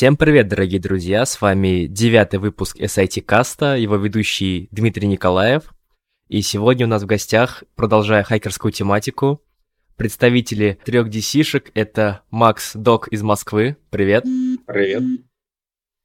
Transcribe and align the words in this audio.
Всем 0.00 0.16
привет, 0.16 0.48
дорогие 0.48 0.80
друзья! 0.80 1.26
С 1.26 1.42
вами 1.42 1.84
девятый 1.84 2.40
выпуск 2.40 2.80
SIT 2.80 3.20
Каста, 3.20 3.76
его 3.76 3.96
ведущий 3.96 4.66
Дмитрий 4.70 5.06
Николаев. 5.06 5.74
И 6.28 6.40
сегодня 6.40 6.86
у 6.86 6.88
нас 6.88 7.02
в 7.02 7.06
гостях, 7.06 7.64
продолжая 7.74 8.22
хайкерскую 8.22 8.72
тематику, 8.72 9.42
представители 9.96 10.78
трех 10.86 11.08
DC-шек. 11.08 11.70
Это 11.74 12.22
Макс 12.30 12.72
Док 12.74 13.08
из 13.08 13.22
Москвы. 13.22 13.76
Привет. 13.90 14.24
Привет. 14.66 15.02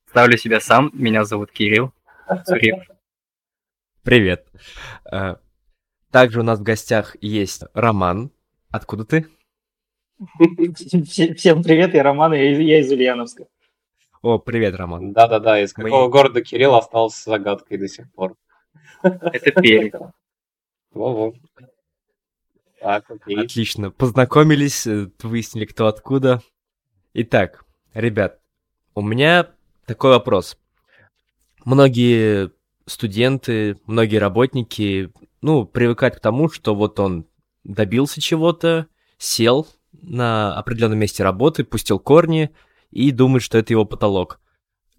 Ставлю 0.09 0.37
себя 0.37 0.59
сам. 0.59 0.91
Меня 0.93 1.23
зовут 1.23 1.53
Кирилл. 1.53 1.93
Привет. 4.03 4.45
Э, 5.09 5.35
также 6.11 6.41
у 6.41 6.43
нас 6.43 6.59
в 6.59 6.63
гостях 6.63 7.15
есть 7.21 7.63
Роман. 7.73 8.33
Откуда 8.71 9.05
ты? 9.05 9.27
Всем 11.37 11.63
привет, 11.63 11.93
я 11.93 12.03
Роман, 12.03 12.33
я 12.33 12.79
из 12.81 12.91
Ульяновска. 12.91 13.45
О, 14.25 14.39
привет, 14.39 14.73
Роман. 14.73 15.13
Да-да-да, 15.13 15.61
из 15.61 15.71
какого 15.71 16.05
Мы... 16.05 16.09
города 16.09 16.41
Кирилл 16.41 16.73
остался 16.73 17.29
загадкой 17.29 17.77
до 17.77 17.87
сих 17.87 18.11
пор. 18.11 18.35
Это 19.03 19.51
Пермь. 19.51 19.91
Во-во. 20.95 21.35
Так, 22.81 23.11
окей. 23.11 23.37
Отлично. 23.37 23.91
Познакомились, 23.91 24.87
э, 24.87 25.11
выяснили, 25.21 25.65
кто 25.65 25.85
откуда. 25.85 26.41
Итак, 27.13 27.65
ребят, 27.93 28.39
у 28.95 29.03
меня 29.03 29.51
такой 29.85 30.09
вопрос. 30.09 30.57
Многие 31.63 32.49
студенты, 32.87 33.77
многие 33.85 34.17
работники, 34.17 35.11
ну, 35.43 35.65
привыкают 35.65 36.15
к 36.15 36.19
тому, 36.19 36.49
что 36.49 36.73
вот 36.73 36.99
он 36.99 37.27
добился 37.63 38.21
чего-то, 38.21 38.87
сел 39.19 39.67
на 39.91 40.57
определенном 40.57 40.97
месте 40.97 41.21
работы, 41.21 41.63
пустил 41.63 41.99
корни 41.99 42.49
и 42.95 43.11
думает, 43.11 43.43
что 43.43 43.57
это 43.57 43.73
его 43.73 43.85
потолок 43.85 44.39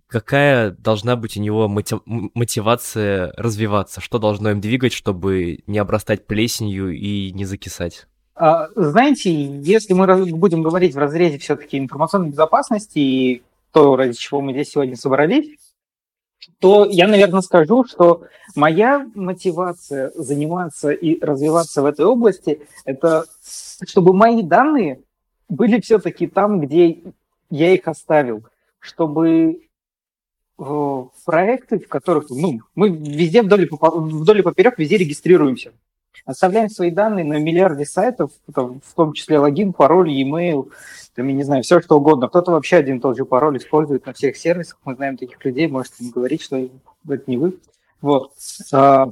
какая 0.09 0.71
должна 0.71 1.17
быть 1.17 1.37
у 1.37 1.41
него 1.41 1.69
мотив... 1.69 2.01
мотивация 2.07 3.33
развиваться? 3.37 4.01
Что 4.01 4.19
должно 4.19 4.51
им 4.51 4.61
двигать, 4.61 4.93
чтобы 4.93 5.61
не 5.67 5.79
обрастать 5.79 6.27
плесенью 6.27 6.97
и 6.97 7.33
не 7.33 7.45
закисать? 7.45 8.07
А, 8.35 8.69
знаете, 8.75 9.33
если 9.33 9.95
мы 9.95 10.27
будем 10.27 10.63
говорить 10.63 10.95
в 10.95 10.99
разрезе 10.99 11.39
все-таки 11.39 11.79
информационной 11.79 12.31
безопасности 12.31 12.99
и 12.99 13.43
то, 13.73 13.97
ради 13.97 14.17
чего 14.17 14.41
мы 14.41 14.53
здесь 14.53 14.71
сегодня 14.71 14.97
собрались, 14.97 15.59
то 16.61 16.85
я, 16.85 17.09
наверное, 17.09 17.41
скажу, 17.41 17.85
что 17.85 18.25
моя 18.55 19.07
мотивация 19.15 20.13
заниматься 20.15 20.91
и 20.91 21.19
развиваться 21.21 21.83
в 21.83 21.87
этой 21.87 22.05
области– 22.05 22.61
это 22.85 23.25
чтобы 23.87 24.15
мои 24.15 24.43
данные 24.43 25.03
были 25.49 25.81
все-таки 25.81 26.27
там, 26.27 26.61
где 26.61 27.03
я 27.51 27.75
их 27.75 27.87
оставил, 27.89 28.45
чтобы 28.79 29.61
проекты, 30.57 31.79
в 31.79 31.89
которых 31.89 32.31
ну, 32.31 32.61
мы 32.75 32.89
везде 32.89 33.43
вдоль, 33.43 33.69
вдоль 33.71 34.39
и 34.39 34.43
поперек 34.43 34.79
везде 34.79 34.97
регистрируемся. 34.97 35.73
Оставляем 36.25 36.71
свои 36.71 36.91
данные 36.91 37.25
на 37.25 37.39
миллиарде 37.39 37.85
сайтов, 37.85 38.33
в 38.47 38.95
том 38.95 39.13
числе 39.13 39.39
логин, 39.39 39.73
пароль, 39.73 40.11
e-mail, 40.11 40.73
там, 41.15 41.29
я 41.29 41.35
не 41.35 41.45
знаю, 41.45 41.63
все 41.63 41.81
что 41.81 41.99
угодно. 41.99 42.29
Кто-то 42.29 42.53
вообще 42.53 42.77
один 42.77 42.99
и 42.99 43.01
тот 43.01 43.17
же 43.17 43.25
пароль 43.25 43.59
использует 43.59 44.07
на 44.07 44.13
всех 44.13 44.37
сервисах. 44.37 44.79
Мы 44.85 44.95
знаем 44.95 45.17
таких 45.17 45.43
людей, 45.45 45.69
можете 45.69 46.05
им 46.05 46.11
говорить, 46.11 46.43
что 46.43 46.57
это 46.57 47.23
не 47.27 47.37
вы. 47.37 47.59
Вот. 48.01 48.33
А, 48.73 49.11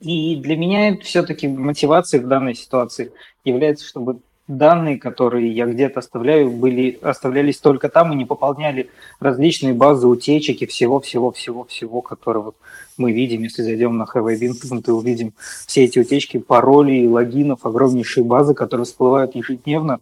и 0.00 0.36
для 0.36 0.56
меня 0.56 0.96
все-таки 0.98 1.48
мотивацией 1.48 2.22
в 2.22 2.28
данной 2.28 2.54
ситуации 2.54 3.12
является, 3.44 3.86
чтобы 3.86 4.20
данные, 4.48 4.98
которые 4.98 5.50
я 5.52 5.66
где-то 5.66 6.00
оставляю, 6.00 6.50
были, 6.50 6.98
оставлялись 7.00 7.58
только 7.58 7.88
там 7.88 8.12
и 8.12 8.16
не 8.16 8.24
пополняли 8.24 8.90
различные 9.20 9.74
базы 9.74 10.06
утечек 10.06 10.62
и 10.62 10.66
всего-всего-всего-всего, 10.66 12.00
которые 12.02 12.42
вот 12.42 12.56
мы 12.96 13.12
видим, 13.12 13.42
если 13.42 13.62
зайдем 13.62 13.96
на 13.96 14.04
HiveInfo, 14.04 14.82
то 14.82 14.94
увидим 14.94 15.34
все 15.66 15.84
эти 15.84 15.98
утечки 15.98 16.38
паролей, 16.38 17.06
логинов, 17.06 17.64
огромнейшие 17.64 18.24
базы, 18.24 18.54
которые 18.54 18.84
всплывают 18.84 19.34
ежедневно. 19.34 20.00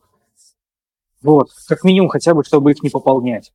Вот, 1.23 1.51
как 1.69 1.85
минимум 1.85 2.09
хотя 2.09 2.35
бы, 2.35 2.43
чтобы 2.45 2.73
их 2.73 2.83
не 2.83 2.89
пополнять. 2.89 3.53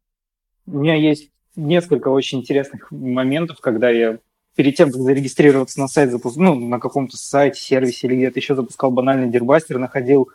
У 0.68 0.80
меня 0.80 0.96
есть 0.96 1.32
несколько 1.56 2.10
очень 2.10 2.40
интересных 2.40 2.92
моментов, 2.92 3.60
когда 3.60 3.90
я 3.90 4.20
перед 4.56 4.76
тем, 4.76 4.92
как 4.92 5.02
зарегистрироваться 5.02 5.80
на 5.80 5.88
сайт, 5.88 6.12
запуск... 6.12 6.38
ну, 6.38 6.56
на 6.56 6.80
каком-то 6.80 7.18
сайте, 7.18 7.60
сервисе 7.60 8.08
или 8.08 8.16
где-то 8.16 8.40
еще 8.40 8.56
запускал 8.56 8.92
банальный 8.92 9.30
дербастер, 9.30 9.78
находил 9.78 10.30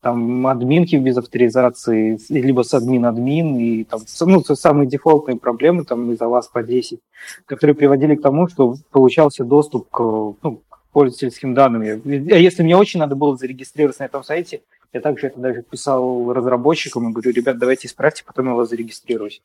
там 0.00 0.46
админки 0.46 0.96
без 0.96 1.16
авторизации, 1.16 2.18
либо 2.28 2.62
с 2.62 2.74
админ-админ, 2.74 3.56
и 3.56 3.84
там, 3.84 4.00
ну, 4.20 4.42
самые 4.42 4.86
дефолтные 4.86 5.38
проблемы 5.38 5.84
там 5.84 6.12
из-за 6.12 6.28
вас 6.28 6.46
по 6.46 6.62
10, 6.62 7.00
которые 7.46 7.74
приводили 7.74 8.14
к 8.14 8.22
тому, 8.22 8.48
что 8.48 8.76
получался 8.90 9.44
доступ 9.44 9.88
к, 9.88 10.00
ну, 10.00 10.62
к 10.68 10.80
пользовательским 10.92 11.54
данным. 11.54 11.82
А 11.82 12.36
если 12.36 12.62
мне 12.62 12.76
очень 12.76 13.00
надо 13.00 13.16
было 13.16 13.36
зарегистрироваться 13.36 14.02
на 14.02 14.06
этом 14.06 14.22
сайте, 14.22 14.60
я 14.92 15.00
также 15.00 15.28
это 15.28 15.40
даже 15.40 15.62
писал 15.62 16.32
разработчикам 16.32 17.08
и 17.08 17.12
говорю, 17.12 17.32
ребят, 17.32 17.58
давайте 17.58 17.88
исправьте, 17.88 18.24
потом 18.24 18.48
я 18.48 18.54
вас 18.54 18.68
зарегистрируюсь. 18.68 19.42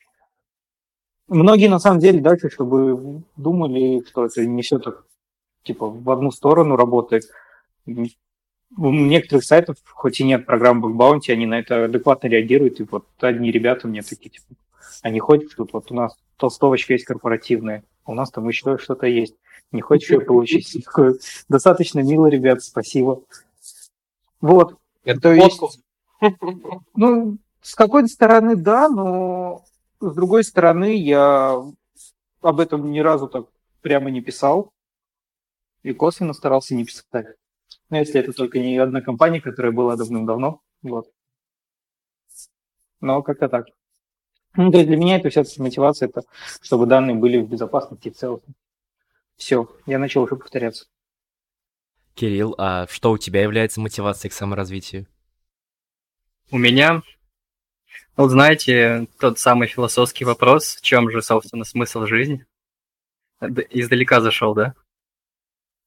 Многие, 1.29 1.67
на 1.67 1.79
самом 1.79 1.99
деле, 1.99 2.21
дальше, 2.21 2.49
чтобы 2.49 3.21
думали, 3.37 4.03
что 4.07 4.25
это 4.25 4.45
не 4.45 4.63
все 4.63 4.79
так, 4.79 5.05
типа, 5.63 5.87
в 5.87 6.09
одну 6.09 6.31
сторону 6.31 6.75
работает. 6.75 7.23
У 7.85 8.91
некоторых 8.91 9.43
сайтов, 9.43 9.77
хоть 9.85 10.19
и 10.19 10.23
нет 10.23 10.45
программ 10.45 10.81
bug 10.81 10.96
bounty, 10.96 11.31
они 11.31 11.45
на 11.45 11.59
это 11.59 11.85
адекватно 11.85 12.27
реагируют. 12.27 12.79
И 12.79 12.83
вот 12.83 13.05
одни 13.19 13.51
ребята 13.51 13.87
мне 13.87 14.01
такие, 14.01 14.29
типа, 14.29 14.45
они 15.01 15.19
ходят 15.19 15.55
тут, 15.55 15.73
вот 15.73 15.91
у 15.91 15.95
нас 15.95 16.15
толстовочка 16.37 16.93
есть 16.93 17.05
корпоративная, 17.05 17.83
у 18.05 18.13
нас 18.13 18.31
там 18.31 18.47
еще 18.47 18.77
что-то 18.77 19.05
есть. 19.05 19.35
Не 19.71 19.81
хочешь 19.81 20.09
ее 20.09 20.21
получить? 20.21 20.83
Достаточно 21.49 21.99
мило, 21.99 22.25
ребят, 22.25 22.63
спасибо. 22.63 23.21
Вот. 24.41 24.75
Это 25.03 25.21
То 25.21 25.33
есть, 25.33 25.61
ну, 26.95 27.37
с 27.61 27.75
какой-то 27.75 28.07
стороны, 28.07 28.55
да, 28.55 28.89
но 28.89 29.63
с 29.99 30.13
другой 30.13 30.43
стороны, 30.43 30.95
я 30.95 31.61
об 32.41 32.59
этом 32.59 32.91
ни 32.91 32.99
разу 32.99 33.27
так 33.27 33.47
прямо 33.81 34.09
не 34.09 34.21
писал 34.21 34.73
и 35.83 35.93
косвенно 35.93 36.33
старался 36.33 36.75
не 36.75 36.85
писать. 36.85 37.37
Но 37.89 37.97
если 37.97 38.19
это 38.19 38.33
только 38.33 38.59
не 38.59 38.77
одна 38.77 39.01
компания, 39.01 39.41
которая 39.41 39.71
была 39.71 39.95
давным-давно, 39.95 40.61
вот. 40.81 41.11
Но 43.01 43.21
как-то 43.21 43.49
так. 43.49 43.67
Ну, 44.55 44.71
то 44.71 44.77
есть 44.77 44.87
для 44.87 44.97
меня 44.97 45.17
это 45.17 45.29
все-таки 45.29 45.61
мотивация, 45.61 46.09
это 46.09 46.23
чтобы 46.61 46.85
данные 46.85 47.15
были 47.15 47.37
в 47.37 47.49
безопасности 47.49 48.09
и 48.09 48.11
целостности. 48.11 48.59
Все, 49.35 49.73
я 49.85 49.99
начал 49.99 50.23
уже 50.23 50.35
повторяться. 50.35 50.85
Кирилл, 52.13 52.55
а 52.57 52.87
что 52.87 53.11
у 53.11 53.17
тебя 53.17 53.41
является 53.41 53.79
мотивацией 53.79 54.31
к 54.31 54.33
саморазвитию? 54.33 55.07
У 56.51 56.57
меня 56.57 57.03
вот 58.19 58.31
знаете, 58.31 59.07
тот 59.19 59.39
самый 59.39 59.67
философский 59.67 60.25
вопрос, 60.25 60.75
в 60.75 60.81
чем 60.81 61.09
же, 61.09 61.21
собственно, 61.21 61.63
смысл 61.63 62.05
жизни? 62.05 62.45
Издалека 63.41 64.21
зашел, 64.21 64.53
да? 64.53 64.73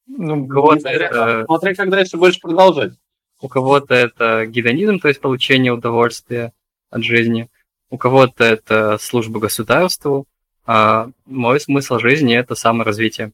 Ну, 0.07 0.45
у 0.45 0.49
кого-то 0.49 0.89
это... 0.89 1.45
Смотри, 1.47 1.75
когда 1.75 2.01
еще 2.01 2.17
больше 2.17 2.41
продолжать. 2.41 2.95
У 3.41 3.49
кого-то 3.49 3.95
это 3.95 4.47
гедонизм, 4.47 4.99
то 4.99 5.09
есть 5.09 5.21
получение 5.21 5.73
удовольствия 5.73 6.53
от 6.91 7.05
жизни. 7.05 7.51
У 7.91 7.99
кого-то 7.99 8.45
это 8.45 8.99
служба 8.99 9.41
государству. 9.41 10.27
А 10.65 11.11
мой 11.27 11.61
смысл 11.61 11.99
жизни– 11.99 12.37
это 12.37 12.55
саморазвитие. 12.55 13.33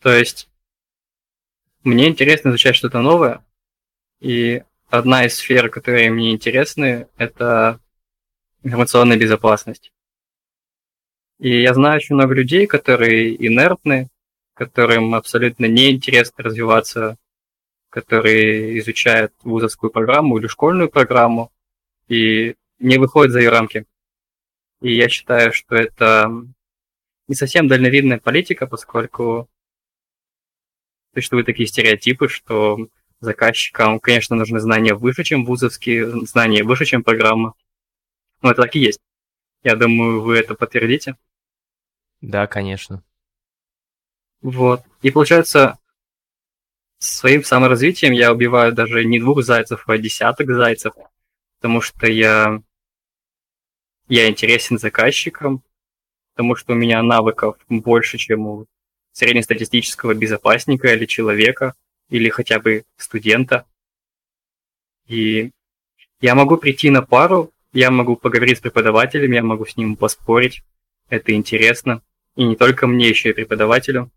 То 0.00 0.12
есть 0.12 0.48
мне 1.82 2.08
интересно 2.08 2.50
изучать 2.50 2.76
что-то 2.76 3.00
новое, 3.00 3.44
и 4.20 4.62
одна 4.88 5.26
из 5.26 5.36
сфер, 5.36 5.68
которые 5.68 6.10
мне 6.10 6.32
интересны, 6.32 7.08
это 7.16 7.80
информационная 8.62 9.16
безопасность. 9.16 9.92
И 11.38 11.60
я 11.62 11.74
знаю 11.74 11.96
очень 11.96 12.14
много 12.14 12.34
людей, 12.34 12.66
которые 12.66 13.34
инертны, 13.46 14.08
которым 14.54 15.14
абсолютно 15.14 15.66
неинтересно 15.66 16.44
развиваться, 16.44 17.16
которые 17.90 18.78
изучают 18.78 19.32
вузовскую 19.42 19.90
программу 19.90 20.38
или 20.38 20.46
школьную 20.46 20.88
программу 20.88 21.52
и 22.08 22.54
не 22.78 22.98
выходят 22.98 23.32
за 23.32 23.40
ее 23.40 23.50
рамки. 23.50 23.84
И 24.80 24.94
я 24.94 25.08
считаю, 25.08 25.52
что 25.52 25.76
это 25.76 26.30
не 27.28 27.34
совсем 27.34 27.68
дальновидная 27.68 28.18
политика, 28.18 28.66
поскольку 28.66 29.48
существуют 31.14 31.46
такие 31.46 31.66
стереотипы, 31.66 32.28
что 32.28 32.88
заказчикам, 33.20 34.00
конечно, 34.00 34.36
нужны 34.36 34.60
знания 34.60 34.94
выше, 34.94 35.24
чем 35.24 35.44
вузовские, 35.44 36.26
знания 36.26 36.62
выше, 36.62 36.84
чем 36.84 37.02
программа. 37.02 37.54
Ну, 38.42 38.50
это 38.50 38.62
так 38.62 38.76
и 38.76 38.80
есть. 38.80 39.00
Я 39.62 39.76
думаю, 39.76 40.22
вы 40.22 40.38
это 40.38 40.54
подтвердите. 40.54 41.16
Да, 42.20 42.46
конечно. 42.46 43.02
Вот. 44.42 44.82
И 45.02 45.10
получается, 45.10 45.78
своим 46.98 47.42
саморазвитием 47.42 48.12
я 48.12 48.32
убиваю 48.32 48.72
даже 48.72 49.04
не 49.04 49.18
двух 49.18 49.42
зайцев, 49.42 49.84
а 49.88 49.98
десяток 49.98 50.50
зайцев. 50.50 50.94
Потому 51.58 51.80
что 51.80 52.06
я 52.06 52.60
я 54.08 54.28
интересен 54.28 54.78
заказчикам, 54.78 55.64
потому 56.34 56.54
что 56.54 56.74
у 56.74 56.76
меня 56.76 57.02
навыков 57.02 57.56
больше, 57.68 58.18
чем 58.18 58.46
у 58.46 58.66
среднестатистического 59.12 60.14
безопасника 60.14 60.92
или 60.92 61.06
человека, 61.06 61.74
или 62.08 62.28
хотя 62.28 62.60
бы 62.60 62.84
студента. 62.96 63.66
И 65.06 65.50
я 66.20 66.34
могу 66.34 66.56
прийти 66.56 66.90
на 66.90 67.02
пару, 67.02 67.52
я 67.72 67.90
могу 67.90 68.16
поговорить 68.16 68.58
с 68.58 68.60
преподавателем, 68.60 69.32
я 69.32 69.42
могу 69.42 69.66
с 69.66 69.76
ним 69.76 69.96
поспорить. 69.96 70.62
Это 71.08 71.32
интересно. 71.32 72.02
И 72.34 72.44
не 72.44 72.56
только 72.56 72.86
мне, 72.86 73.08
еще 73.08 73.30
и 73.30 73.34
преподавателю. 73.34 74.10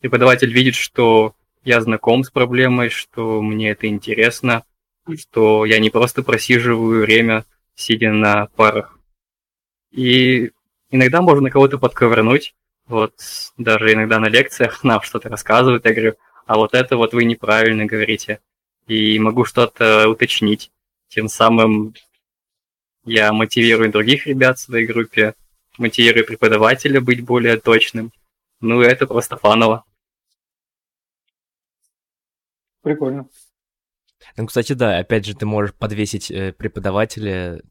Преподаватель 0.00 0.52
видит, 0.52 0.74
что 0.74 1.34
я 1.64 1.80
знаком 1.80 2.24
с 2.24 2.30
проблемой, 2.30 2.90
что 2.90 3.40
мне 3.40 3.70
это 3.70 3.86
интересно, 3.86 4.64
что 5.18 5.64
я 5.64 5.78
не 5.78 5.90
просто 5.90 6.22
просиживаю 6.22 7.02
время, 7.02 7.44
сидя 7.74 8.12
на 8.12 8.46
парах. 8.56 8.98
И 9.90 10.52
иногда 10.90 11.22
можно 11.22 11.50
кого-то 11.50 11.78
подковырнуть. 11.78 12.54
Вот 12.86 13.14
даже 13.56 13.92
иногда 13.92 14.18
на 14.18 14.28
лекциях 14.28 14.84
нам 14.84 15.02
что-то 15.02 15.28
рассказывают, 15.28 15.84
я 15.84 15.92
говорю, 15.92 16.14
а 16.46 16.56
вот 16.56 16.74
это 16.74 16.96
вот 16.96 17.12
вы 17.14 17.24
неправильно 17.24 17.86
говорите. 17.86 18.40
И 18.86 19.18
могу 19.18 19.44
что-то 19.44 20.08
уточнить. 20.08 20.70
Тем 21.08 21.28
самым 21.28 21.94
я 23.04 23.32
мотивирую 23.32 23.90
других 23.90 24.26
ребят 24.26 24.58
в 24.58 24.62
своей 24.62 24.86
группе, 24.86 25.34
мотивирую 25.78 26.26
преподавателя 26.26 27.00
быть 27.00 27.24
более 27.24 27.58
точным. 27.58 28.12
Ну, 28.60 28.80
это 28.80 29.06
просто 29.06 29.36
фаново. 29.36 29.84
Прикольно. 32.82 33.28
Ну, 34.36 34.46
кстати, 34.46 34.72
да, 34.72 34.98
опять 34.98 35.24
же, 35.24 35.34
ты 35.34 35.46
можешь 35.46 35.74
подвесить 35.74 36.30
э, 36.30 36.52
преподавателя, 36.52 37.62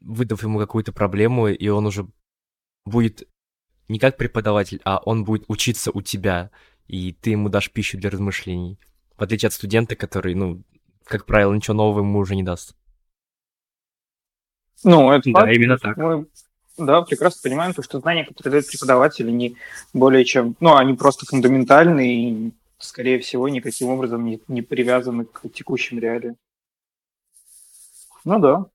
выдав 0.00 0.42
ему 0.42 0.58
какую-то 0.58 0.92
проблему, 0.92 1.48
и 1.48 1.68
он 1.68 1.86
уже 1.86 2.06
будет 2.84 3.28
не 3.88 3.98
как 3.98 4.16
преподаватель, 4.16 4.80
а 4.84 4.98
он 4.98 5.24
будет 5.24 5.44
учиться 5.48 5.90
у 5.92 6.00
тебя, 6.00 6.50
и 6.90 7.12
ты 7.12 7.30
ему 7.30 7.48
дашь 7.48 7.70
пищу 7.70 7.98
для 7.98 8.10
размышлений. 8.10 8.76
В 9.16 9.22
отличие 9.22 9.46
от 9.46 9.52
студента, 9.52 9.94
который, 9.94 10.34
ну, 10.34 10.62
как 11.04 11.24
правило, 11.24 11.54
ничего 11.54 11.74
нового 11.74 12.00
ему 12.00 12.18
уже 12.18 12.34
не 12.34 12.42
даст. 12.42 12.74
Ну, 14.82 15.12
это 15.12 15.30
да, 15.32 15.40
факт. 15.40 15.52
именно 15.52 15.78
так. 15.78 15.96
Мы, 15.96 16.26
да, 16.78 17.02
прекрасно 17.02 17.40
понимаем, 17.48 17.74
то, 17.74 17.82
что 17.82 18.00
знания, 18.00 18.24
которые 18.24 18.52
дают 18.52 18.66
преподаватели, 18.66 19.30
не 19.30 19.56
более 19.92 20.24
чем, 20.24 20.56
ну, 20.58 20.74
они 20.74 20.94
просто 20.94 21.26
фундаментальные 21.26 22.30
и, 22.30 22.52
скорее 22.78 23.20
всего, 23.20 23.48
никаким 23.48 23.88
образом 23.88 24.24
не, 24.24 24.40
не 24.48 24.62
привязаны 24.62 25.26
к 25.26 25.48
текущим 25.50 26.00
реалиям. 26.00 26.36
Ну 28.24 28.40
да. 28.40 28.66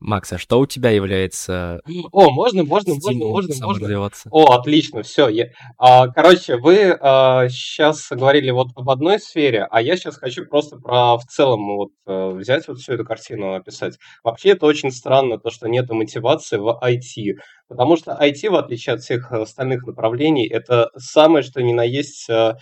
Макс, 0.00 0.32
а 0.32 0.38
что 0.38 0.60
у 0.60 0.66
тебя 0.66 0.90
является... 0.90 1.80
О, 2.12 2.30
можно, 2.30 2.62
можно, 2.62 2.94
можно, 2.94 3.26
можно, 3.26 3.66
можно. 3.66 3.98
О, 4.30 4.52
отлично, 4.52 5.02
все. 5.02 5.28
Я... 5.28 5.50
А, 5.76 6.06
короче, 6.08 6.56
вы 6.56 6.96
а, 7.00 7.48
сейчас 7.48 8.06
говорили 8.10 8.50
вот 8.50 8.68
об 8.76 8.88
одной 8.90 9.18
сфере, 9.18 9.66
а 9.68 9.82
я 9.82 9.96
сейчас 9.96 10.16
хочу 10.16 10.46
просто 10.46 10.76
про 10.76 11.18
в 11.18 11.24
целом 11.24 11.66
вот 11.76 11.90
а, 12.06 12.30
взять 12.30 12.68
вот 12.68 12.78
всю 12.78 12.92
эту 12.92 13.04
картину 13.04 13.54
описать. 13.54 13.98
Вообще 14.22 14.50
это 14.50 14.66
очень 14.66 14.92
странно, 14.92 15.38
то, 15.38 15.50
что 15.50 15.68
нет 15.68 15.90
мотивации 15.90 16.58
в 16.58 16.80
IT, 16.80 17.38
потому 17.68 17.96
что 17.96 18.16
IT, 18.20 18.50
в 18.50 18.54
отличие 18.54 18.94
от 18.94 19.00
всех 19.00 19.32
остальных 19.32 19.84
направлений, 19.84 20.46
это 20.46 20.90
самое, 20.96 21.42
что 21.42 21.60
ни 21.60 21.72
на 21.72 21.82
есть 21.82 22.30
а, 22.30 22.58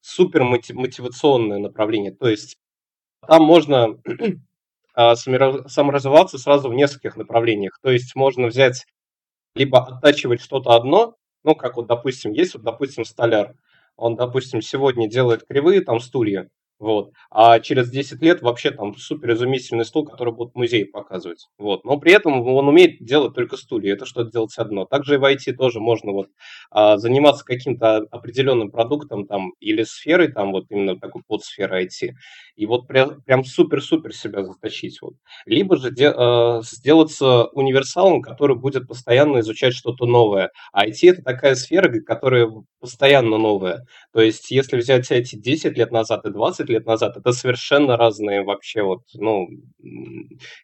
супер 0.00 0.44
мотивационное 0.44 1.58
направление. 1.58 2.12
То 2.12 2.28
есть 2.28 2.56
там 3.26 3.42
можно 3.42 3.98
саморазвиваться 5.16 6.38
сразу 6.38 6.68
в 6.70 6.74
нескольких 6.74 7.16
направлениях. 7.16 7.78
То 7.82 7.90
есть 7.90 8.14
можно 8.16 8.46
взять, 8.48 8.86
либо 9.54 9.80
оттачивать 9.86 10.42
что-то 10.42 10.72
одно, 10.76 11.16
ну, 11.44 11.54
как 11.56 11.76
вот, 11.76 11.86
допустим, 11.88 12.32
есть 12.32 12.54
вот, 12.54 12.62
допустим, 12.64 13.04
столяр. 13.04 13.54
Он, 13.96 14.16
допустим, 14.16 14.62
сегодня 14.62 15.08
делает 15.08 15.44
кривые 15.46 15.82
там 15.82 16.00
стулья, 16.00 16.48
вот. 16.80 17.12
А 17.30 17.60
через 17.60 17.90
10 17.90 18.22
лет 18.22 18.40
вообще 18.40 18.70
там 18.70 18.96
супер 18.96 19.34
изумительный 19.34 19.84
стул, 19.84 20.06
который 20.06 20.32
будут 20.32 20.54
музей 20.54 20.86
показывать. 20.86 21.46
Вот. 21.58 21.84
Но 21.84 21.98
при 21.98 22.12
этом 22.12 22.40
он 22.40 22.68
умеет 22.68 23.04
делать 23.04 23.34
только 23.34 23.58
стулья. 23.58 23.92
Это 23.92 24.06
что-то 24.06 24.30
делать 24.30 24.56
одно. 24.56 24.86
Также 24.86 25.14
и 25.14 25.18
в 25.18 25.24
IT 25.24 25.52
тоже 25.56 25.78
можно 25.78 26.12
вот 26.12 26.28
а, 26.70 26.96
заниматься 26.96 27.44
каким-то 27.44 27.98
определенным 28.10 28.70
продуктом 28.70 29.26
там 29.26 29.52
или 29.60 29.82
сферой, 29.82 30.32
там 30.32 30.52
вот 30.52 30.64
именно 30.70 30.98
такой 30.98 31.22
подсферой 31.28 31.84
IT. 31.84 32.12
И 32.56 32.64
вот 32.64 32.86
прям, 32.88 33.20
прям 33.22 33.44
супер-супер 33.44 34.14
себя 34.14 34.42
заточить. 34.42 35.02
Вот. 35.02 35.14
Либо 35.44 35.76
же 35.76 35.90
де, 35.90 36.10
а, 36.16 36.62
сделаться 36.62 37.44
универсалом, 37.48 38.22
который 38.22 38.56
будет 38.56 38.88
постоянно 38.88 39.40
изучать 39.40 39.74
что-то 39.74 40.06
новое. 40.06 40.50
А 40.72 40.86
IT 40.86 41.10
это 41.10 41.22
такая 41.22 41.56
сфера, 41.56 41.92
которая 42.00 42.50
постоянно 42.80 43.36
новая. 43.36 43.84
То 44.14 44.22
есть 44.22 44.50
если 44.50 44.78
взять 44.78 45.10
IT 45.10 45.36
10 45.36 45.76
лет 45.76 45.92
назад 45.92 46.24
и 46.24 46.30
20 46.30 46.69
лет 46.70 46.86
назад, 46.86 47.16
это 47.16 47.32
совершенно 47.32 47.96
разные 47.96 48.42
вообще 48.42 48.82
вот, 48.82 49.02
ну, 49.14 49.48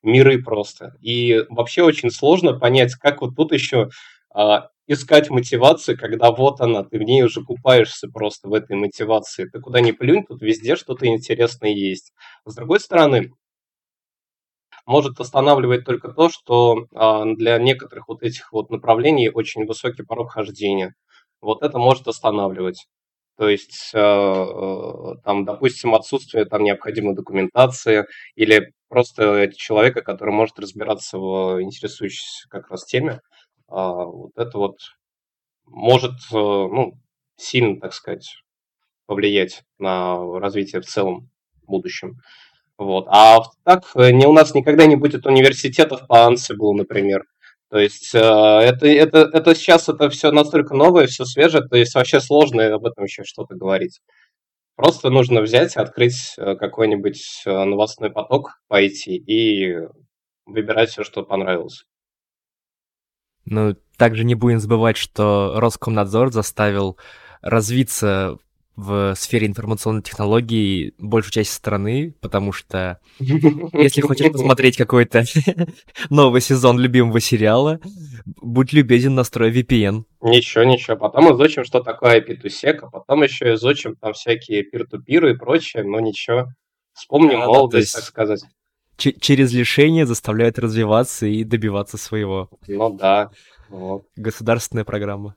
миры 0.02 0.42
просто. 0.42 0.94
И 1.02 1.44
вообще 1.50 1.82
очень 1.82 2.10
сложно 2.10 2.58
понять, 2.58 2.94
как 2.94 3.20
вот 3.20 3.36
тут 3.36 3.52
еще 3.52 3.88
а, 4.34 4.68
искать 4.86 5.30
мотивацию, 5.30 5.98
когда 5.98 6.30
вот 6.30 6.60
она, 6.60 6.84
ты 6.84 6.98
в 6.98 7.02
ней 7.02 7.22
уже 7.22 7.42
купаешься 7.42 8.08
просто 8.08 8.48
в 8.48 8.54
этой 8.54 8.76
мотивации. 8.76 9.46
Ты 9.46 9.60
куда 9.60 9.80
ни 9.80 9.92
плюнь, 9.92 10.24
тут 10.26 10.42
везде 10.42 10.76
что-то 10.76 11.06
интересное 11.06 11.70
есть. 11.72 12.12
С 12.44 12.54
другой 12.54 12.80
стороны, 12.80 13.32
может 14.86 15.20
останавливать 15.20 15.84
только 15.84 16.08
то, 16.12 16.28
что 16.28 16.86
а, 16.94 17.24
для 17.24 17.58
некоторых 17.58 18.08
вот 18.08 18.22
этих 18.22 18.52
вот 18.52 18.70
направлений 18.70 19.28
очень 19.30 19.66
высокий 19.66 20.02
порог 20.02 20.32
хождения. 20.32 20.94
Вот 21.40 21.62
это 21.62 21.78
может 21.78 22.08
останавливать. 22.08 22.86
То 23.36 23.50
есть, 23.50 23.90
э, 23.92 23.98
э, 23.98 25.14
там, 25.24 25.44
допустим, 25.44 25.94
отсутствие 25.94 26.46
там 26.46 26.64
необходимой 26.64 27.14
документации 27.14 28.06
или 28.34 28.72
просто 28.88 29.52
человека, 29.54 30.00
который 30.00 30.32
может 30.32 30.58
разбираться 30.58 31.18
в 31.18 31.62
интересующейся 31.62 32.48
как 32.48 32.70
раз 32.70 32.86
теме, 32.86 33.20
а, 33.68 34.04
вот 34.06 34.32
это 34.36 34.56
вот 34.58 34.78
может, 35.66 36.12
э, 36.32 36.34
ну, 36.34 36.94
сильно, 37.36 37.78
так 37.80 37.92
сказать, 37.92 38.26
повлиять 39.06 39.64
на 39.78 40.16
развитие 40.40 40.80
в 40.80 40.86
целом 40.86 41.28
в 41.62 41.66
будущем. 41.70 42.14
Вот. 42.78 43.06
А 43.08 43.40
так, 43.64 43.84
не, 43.96 44.26
у 44.26 44.32
нас 44.32 44.54
никогда 44.54 44.86
не 44.86 44.96
будет 44.96 45.26
университетов 45.26 46.06
по 46.06 46.30
Ansible, 46.30 46.72
например. 46.72 47.24
То 47.68 47.78
есть 47.78 48.14
э, 48.14 48.18
это, 48.18 48.86
это, 48.86 49.28
это 49.32 49.54
сейчас 49.54 49.88
это 49.88 50.08
все 50.08 50.30
настолько 50.30 50.74
новое, 50.74 51.06
все 51.06 51.24
свежее, 51.24 51.66
то 51.66 51.76
есть 51.76 51.94
вообще 51.94 52.20
сложно 52.20 52.74
об 52.74 52.86
этом 52.86 53.04
еще 53.04 53.24
что-то 53.24 53.56
говорить. 53.56 54.00
Просто 54.76 55.10
нужно 55.10 55.40
взять, 55.40 55.76
открыть 55.76 56.34
э, 56.36 56.54
какой-нибудь 56.54 57.42
э, 57.44 57.64
новостной 57.64 58.10
поток, 58.10 58.60
пойти 58.68 59.16
и 59.16 59.78
выбирать 60.44 60.90
все, 60.90 61.02
что 61.02 61.24
понравилось. 61.24 61.84
Ну, 63.46 63.74
также 63.96 64.24
не 64.24 64.34
будем 64.34 64.60
забывать, 64.60 64.96
что 64.96 65.54
Роскомнадзор 65.56 66.32
заставил 66.32 66.98
развиться 67.40 68.38
в 68.76 69.14
сфере 69.16 69.46
информационной 69.46 70.02
технологий 70.02 70.94
большую 70.98 71.32
часть 71.32 71.52
страны, 71.52 72.14
потому 72.20 72.52
что 72.52 73.00
если 73.18 74.02
хочешь 74.02 74.30
посмотреть 74.30 74.76
какой-то 74.76 75.24
новый 76.10 76.42
сезон 76.42 76.78
любимого 76.78 77.20
сериала, 77.20 77.80
будь 78.26 78.74
любезен, 78.74 79.14
настрой 79.14 79.50
VPN. 79.50 80.04
Ничего, 80.20 80.64
ничего. 80.64 80.96
Потом 80.96 81.34
изучим, 81.34 81.64
что 81.64 81.80
такое 81.80 82.20
IP2SEC, 82.20 82.78
а 82.82 82.90
потом 82.90 83.22
еще 83.22 83.54
изучим 83.54 83.96
там 83.96 84.12
всякие 84.12 84.62
пир-ту-пиры 84.62 85.32
и 85.32 85.36
прочее, 85.36 85.82
но 85.82 85.98
ничего. 86.00 86.48
Вспомним 86.92 87.42
а, 87.42 87.46
молодость, 87.46 87.94
так 87.94 88.04
сказать. 88.04 88.42
через 88.96 89.52
лишение 89.52 90.06
заставляют 90.06 90.58
развиваться 90.58 91.26
и 91.26 91.44
добиваться 91.44 91.96
своего. 91.96 92.50
Ну 92.68 92.90
да. 92.90 93.30
Вот. 93.70 94.04
Государственная 94.16 94.84
программа. 94.84 95.34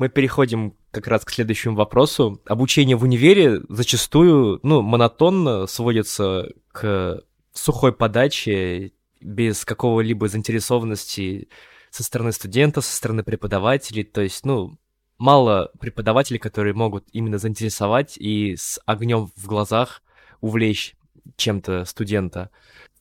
Мы 0.00 0.08
переходим 0.08 0.78
как 0.92 1.08
раз 1.08 1.26
к 1.26 1.30
следующему 1.30 1.76
вопросу. 1.76 2.40
Обучение 2.46 2.96
в 2.96 3.02
универе 3.02 3.60
зачастую, 3.68 4.58
ну, 4.62 4.80
монотонно 4.80 5.66
сводится 5.66 6.48
к 6.72 7.20
сухой 7.52 7.92
подаче, 7.92 8.92
без 9.20 9.66
какого-либо 9.66 10.26
заинтересованности 10.26 11.50
со 11.90 12.02
стороны 12.02 12.32
студентов, 12.32 12.86
со 12.86 12.96
стороны 12.96 13.22
преподавателей. 13.22 14.04
То 14.04 14.22
есть, 14.22 14.46
ну, 14.46 14.78
мало 15.18 15.70
преподавателей, 15.78 16.38
которые 16.38 16.72
могут 16.72 17.06
именно 17.12 17.36
заинтересовать 17.36 18.16
и 18.16 18.56
с 18.56 18.80
огнем 18.86 19.30
в 19.36 19.46
глазах 19.46 20.02
увлечь 20.40 20.96
чем-то 21.36 21.84
студента. 21.84 22.48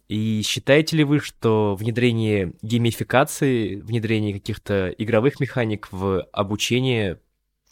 И 0.09 0.41
считаете 0.41 0.97
ли 0.97 1.03
вы, 1.03 1.19
что 1.19 1.75
внедрение 1.75 2.53
геймификации, 2.63 3.75
внедрение 3.75 4.33
каких-то 4.33 4.89
игровых 4.97 5.39
механик 5.39 5.87
в 5.91 6.23
обучение 6.33 7.21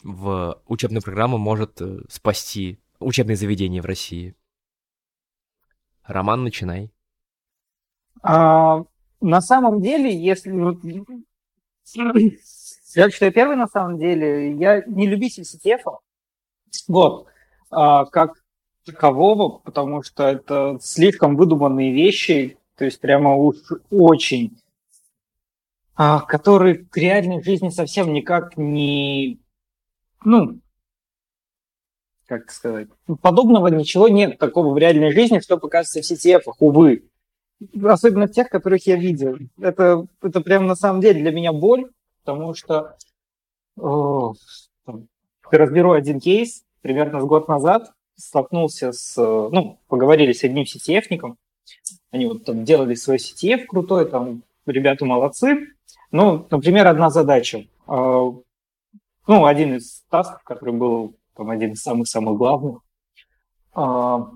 в 0.04 0.62
учебную 0.66 1.02
программу 1.02 1.36
может 1.36 1.80
э, 1.80 1.98
спасти 2.08 2.78
учебные 3.00 3.34
заведения 3.34 3.82
в 3.82 3.86
России? 3.86 4.36
Роман, 6.04 6.44
начинай. 6.44 6.92
А, 8.22 8.84
на 9.20 9.40
самом 9.40 9.82
деле, 9.82 10.16
если... 10.16 10.52
Я 12.94 13.10
считаю, 13.10 13.32
первый 13.32 13.56
на 13.56 13.66
самом 13.66 13.98
деле, 13.98 14.54
я 14.54 14.84
не 14.86 15.08
любитель 15.08 15.42
CTF. 15.42 15.82
Вот. 16.86 17.26
А, 17.70 18.04
как 18.04 18.34
такового, 18.92 19.58
потому 19.58 20.02
что 20.02 20.24
это 20.24 20.78
слишком 20.80 21.36
выдуманные 21.36 21.92
вещи, 21.92 22.58
то 22.76 22.84
есть 22.84 23.00
прямо 23.00 23.36
уж 23.36 23.56
очень, 23.90 24.58
а, 25.94 26.20
которые 26.20 26.76
к 26.76 26.96
реальной 26.96 27.42
жизни 27.42 27.68
совсем 27.68 28.12
никак 28.12 28.56
не, 28.56 29.38
ну, 30.24 30.60
как 32.26 32.50
сказать, 32.50 32.88
подобного 33.20 33.68
ничего 33.68 34.08
нет 34.08 34.38
такого 34.38 34.72
в 34.72 34.78
реальной 34.78 35.12
жизни, 35.12 35.40
что 35.40 35.58
показывается 35.58 36.14
в 36.14 36.18
CTF, 36.18 36.42
увы. 36.58 37.04
Особенно 37.82 38.26
в 38.26 38.32
тех, 38.32 38.48
которых 38.48 38.86
я 38.86 38.96
видел. 38.96 39.36
Это, 39.60 40.06
это 40.22 40.40
прям 40.40 40.66
на 40.66 40.76
самом 40.76 41.00
деле 41.00 41.20
для 41.20 41.32
меня 41.32 41.52
боль, 41.52 41.90
потому 42.22 42.54
что 42.54 42.96
о, 43.76 44.34
там, 44.84 45.08
разберу 45.50 45.92
один 45.92 46.20
кейс 46.20 46.62
примерно 46.80 47.20
с 47.20 47.24
год 47.24 47.48
назад 47.48 47.92
столкнулся 48.18 48.92
с, 48.92 49.16
ну, 49.16 49.78
поговорили 49.88 50.32
с 50.32 50.44
одним 50.44 50.64
CTF-ником, 50.64 51.38
они 52.10 52.26
вот 52.26 52.44
там 52.44 52.64
делали 52.64 52.94
свой 52.94 53.16
CTF 53.16 53.66
крутой, 53.66 54.10
там 54.10 54.42
ребята 54.66 55.04
молодцы. 55.04 55.68
Ну, 56.10 56.46
например, 56.50 56.86
одна 56.86 57.10
задача. 57.10 57.66
А, 57.86 58.32
ну, 59.26 59.44
один 59.44 59.76
из 59.76 60.02
тасков, 60.10 60.42
который 60.42 60.74
был 60.74 61.14
там 61.36 61.50
один 61.50 61.72
из 61.72 61.82
самых-самых 61.82 62.36
главных, 62.36 62.80
а, 63.72 64.30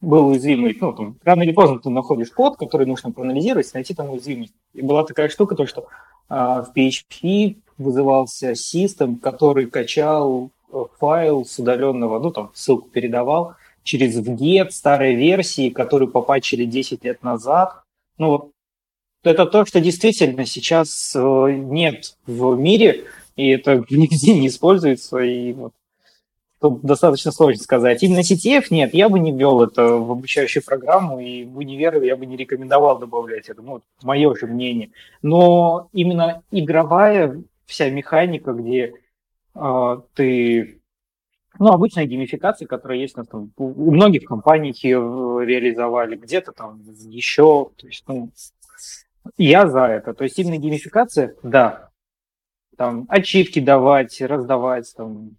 был 0.00 0.28
уязвимый. 0.28 0.76
Ну, 0.80 0.92
там, 0.92 1.18
рано 1.22 1.42
или 1.42 1.52
поздно 1.52 1.78
ты 1.78 1.90
находишь 1.90 2.30
код, 2.30 2.56
который 2.56 2.86
нужно 2.86 3.12
проанализировать, 3.12 3.72
найти 3.74 3.94
там 3.94 4.10
уязвимость. 4.10 4.54
И 4.72 4.82
была 4.82 5.04
такая 5.04 5.28
штука, 5.28 5.54
то, 5.54 5.66
что 5.66 5.86
в 6.28 6.70
PHP 6.76 7.56
вызывался 7.76 8.54
систем, 8.54 9.16
который 9.16 9.66
качал 9.66 10.46
э, 10.46 10.50
файл 10.98 11.44
с 11.44 11.58
удаленного, 11.58 12.18
ну, 12.18 12.30
там, 12.30 12.50
ссылку 12.54 12.88
передавал, 12.88 13.54
через 13.82 14.16
вгет 14.16 14.72
старой 14.72 15.14
версии, 15.14 15.70
которую 15.70 16.10
попачили 16.10 16.64
10 16.64 17.04
лет 17.04 17.22
назад. 17.22 17.82
Ну, 18.18 18.52
это 19.22 19.46
то, 19.46 19.64
что 19.66 19.80
действительно 19.80 20.46
сейчас 20.46 21.12
э, 21.14 21.20
нет 21.52 22.16
в 22.26 22.56
мире, 22.56 23.04
и 23.36 23.48
это 23.48 23.84
нигде 23.90 24.34
не 24.38 24.48
используется, 24.48 25.18
и 25.18 25.52
вот 25.52 25.72
Тут 26.60 26.82
достаточно 26.82 27.32
сложно 27.32 27.62
сказать. 27.62 28.02
Именно 28.02 28.20
CTF 28.20 28.66
нет, 28.68 28.92
я 28.92 29.08
бы 29.08 29.18
не 29.18 29.32
ввел 29.32 29.62
это 29.62 29.82
в 29.96 30.12
обучающую 30.12 30.62
программу, 30.62 31.18
и 31.18 31.44
в 31.44 31.56
универы 31.56 32.04
я 32.04 32.16
бы 32.16 32.26
не 32.26 32.36
рекомендовал 32.36 32.98
добавлять 32.98 33.48
это. 33.48 33.62
Ну, 33.62 33.80
мое 34.02 34.34
же 34.34 34.46
мнение. 34.46 34.90
Но 35.22 35.88
именно 35.94 36.42
игровая 36.50 37.42
вся 37.64 37.88
механика, 37.88 38.52
где 38.52 38.92
ты... 40.14 40.80
Ну, 41.58 41.72
обычная 41.72 42.06
геймификация, 42.06 42.66
которая 42.66 42.98
есть 42.98 43.14
там, 43.14 43.52
у 43.56 43.90
многих 43.90 44.24
компаний 44.24 44.72
ее 44.82 45.44
реализовали, 45.44 46.16
где-то 46.16 46.52
там 46.52 46.80
еще. 47.08 47.70
То 47.76 47.86
есть, 47.86 48.04
ну, 48.06 48.30
я 49.36 49.66
за 49.68 49.80
это. 49.86 50.14
То 50.14 50.24
есть 50.24 50.38
именно 50.38 50.56
геймификация, 50.56 51.34
да. 51.42 51.90
Там 52.76 53.06
ачивки 53.08 53.60
давать, 53.60 54.20
раздавать, 54.22 54.92
там, 54.96 55.36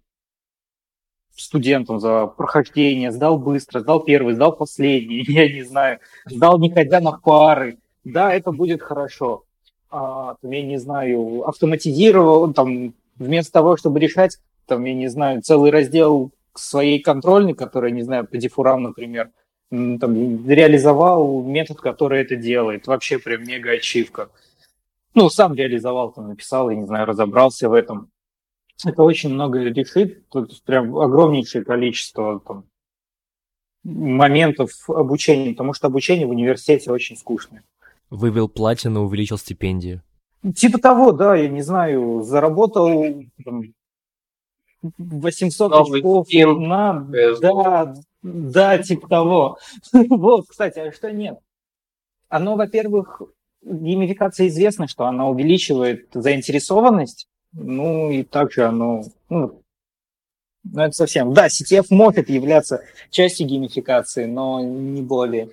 студентом 1.34 1.98
за 1.98 2.26
прохождение, 2.26 3.10
сдал 3.10 3.38
быстро, 3.38 3.80
сдал 3.80 4.00
первый, 4.04 4.34
сдал 4.34 4.54
последний, 4.54 5.24
я 5.28 5.52
не 5.52 5.62
знаю, 5.62 5.98
сдал 6.26 6.58
не 6.58 6.70
ходя 6.70 7.00
на 7.00 7.12
пары, 7.12 7.78
да, 8.04 8.32
это 8.32 8.52
будет 8.52 8.82
хорошо. 8.82 9.44
А, 9.90 10.36
там, 10.40 10.50
я 10.50 10.62
не 10.62 10.78
знаю, 10.78 11.46
автоматизировал, 11.46 12.52
там, 12.52 12.94
вместо 13.22 13.52
того, 13.52 13.76
чтобы 13.76 14.00
решать, 14.00 14.38
там, 14.66 14.84
я 14.84 14.94
не 14.94 15.08
знаю, 15.08 15.42
целый 15.42 15.70
раздел 15.70 16.32
своей 16.54 17.00
контрольной, 17.00 17.54
которая, 17.54 17.90
не 17.90 18.02
знаю, 18.02 18.26
по 18.26 18.36
дифурам, 18.36 18.82
например, 18.82 19.30
там, 19.70 20.48
реализовал 20.48 21.42
метод, 21.42 21.80
который 21.80 22.20
это 22.20 22.36
делает. 22.36 22.86
Вообще 22.86 23.18
прям 23.18 23.44
мега 23.44 23.70
ачивка. 23.72 24.28
Ну, 25.14 25.30
сам 25.30 25.54
реализовал, 25.54 26.12
там, 26.12 26.28
написал, 26.28 26.70
я 26.70 26.76
не 26.76 26.86
знаю, 26.86 27.06
разобрался 27.06 27.68
в 27.68 27.72
этом 27.72 28.12
это 28.84 29.02
очень 29.02 29.30
много 29.30 29.60
решит. 29.60 30.28
Тут 30.28 30.62
прям 30.64 30.96
огромнейшее 30.96 31.64
количество 31.64 32.40
там, 32.40 32.64
моментов 33.84 34.70
обучения, 34.88 35.52
потому 35.52 35.72
что 35.72 35.86
обучение 35.86 36.26
в 36.26 36.30
университете 36.30 36.90
очень 36.90 37.16
скучное. 37.16 37.62
Вывел 38.10 38.48
платину, 38.48 39.04
увеличил 39.04 39.38
стипендию. 39.38 40.02
Типа 40.56 40.78
того, 40.78 41.12
да, 41.12 41.36
я 41.36 41.48
не 41.48 41.62
знаю, 41.62 42.22
заработал 42.22 43.04
там, 43.44 43.62
800 44.82 45.70
Новый 45.70 46.00
очков 46.00 46.28
фильм. 46.28 46.68
на... 46.68 47.08
Да, 47.40 47.94
да, 48.22 48.78
типа 48.78 49.08
того. 49.08 49.58
вот, 49.92 50.46
кстати, 50.48 50.78
а 50.80 50.92
что 50.92 51.12
нет? 51.12 51.38
Оно, 52.28 52.56
во-первых, 52.56 53.22
геймификация 53.62 54.48
известно, 54.48 54.88
что 54.88 55.04
она 55.06 55.28
увеличивает 55.28 56.08
заинтересованность 56.12 57.28
ну 57.52 58.10
и 58.10 58.22
также 58.22 58.64
оно, 58.64 59.02
ну, 59.28 59.62
ну 60.64 60.82
это 60.82 60.92
совсем, 60.92 61.32
да, 61.34 61.48
CTF 61.48 61.86
может 61.90 62.28
являться 62.28 62.82
частью 63.10 63.46
геймификации, 63.46 64.24
но 64.24 64.62
не 64.62 65.02
более. 65.02 65.50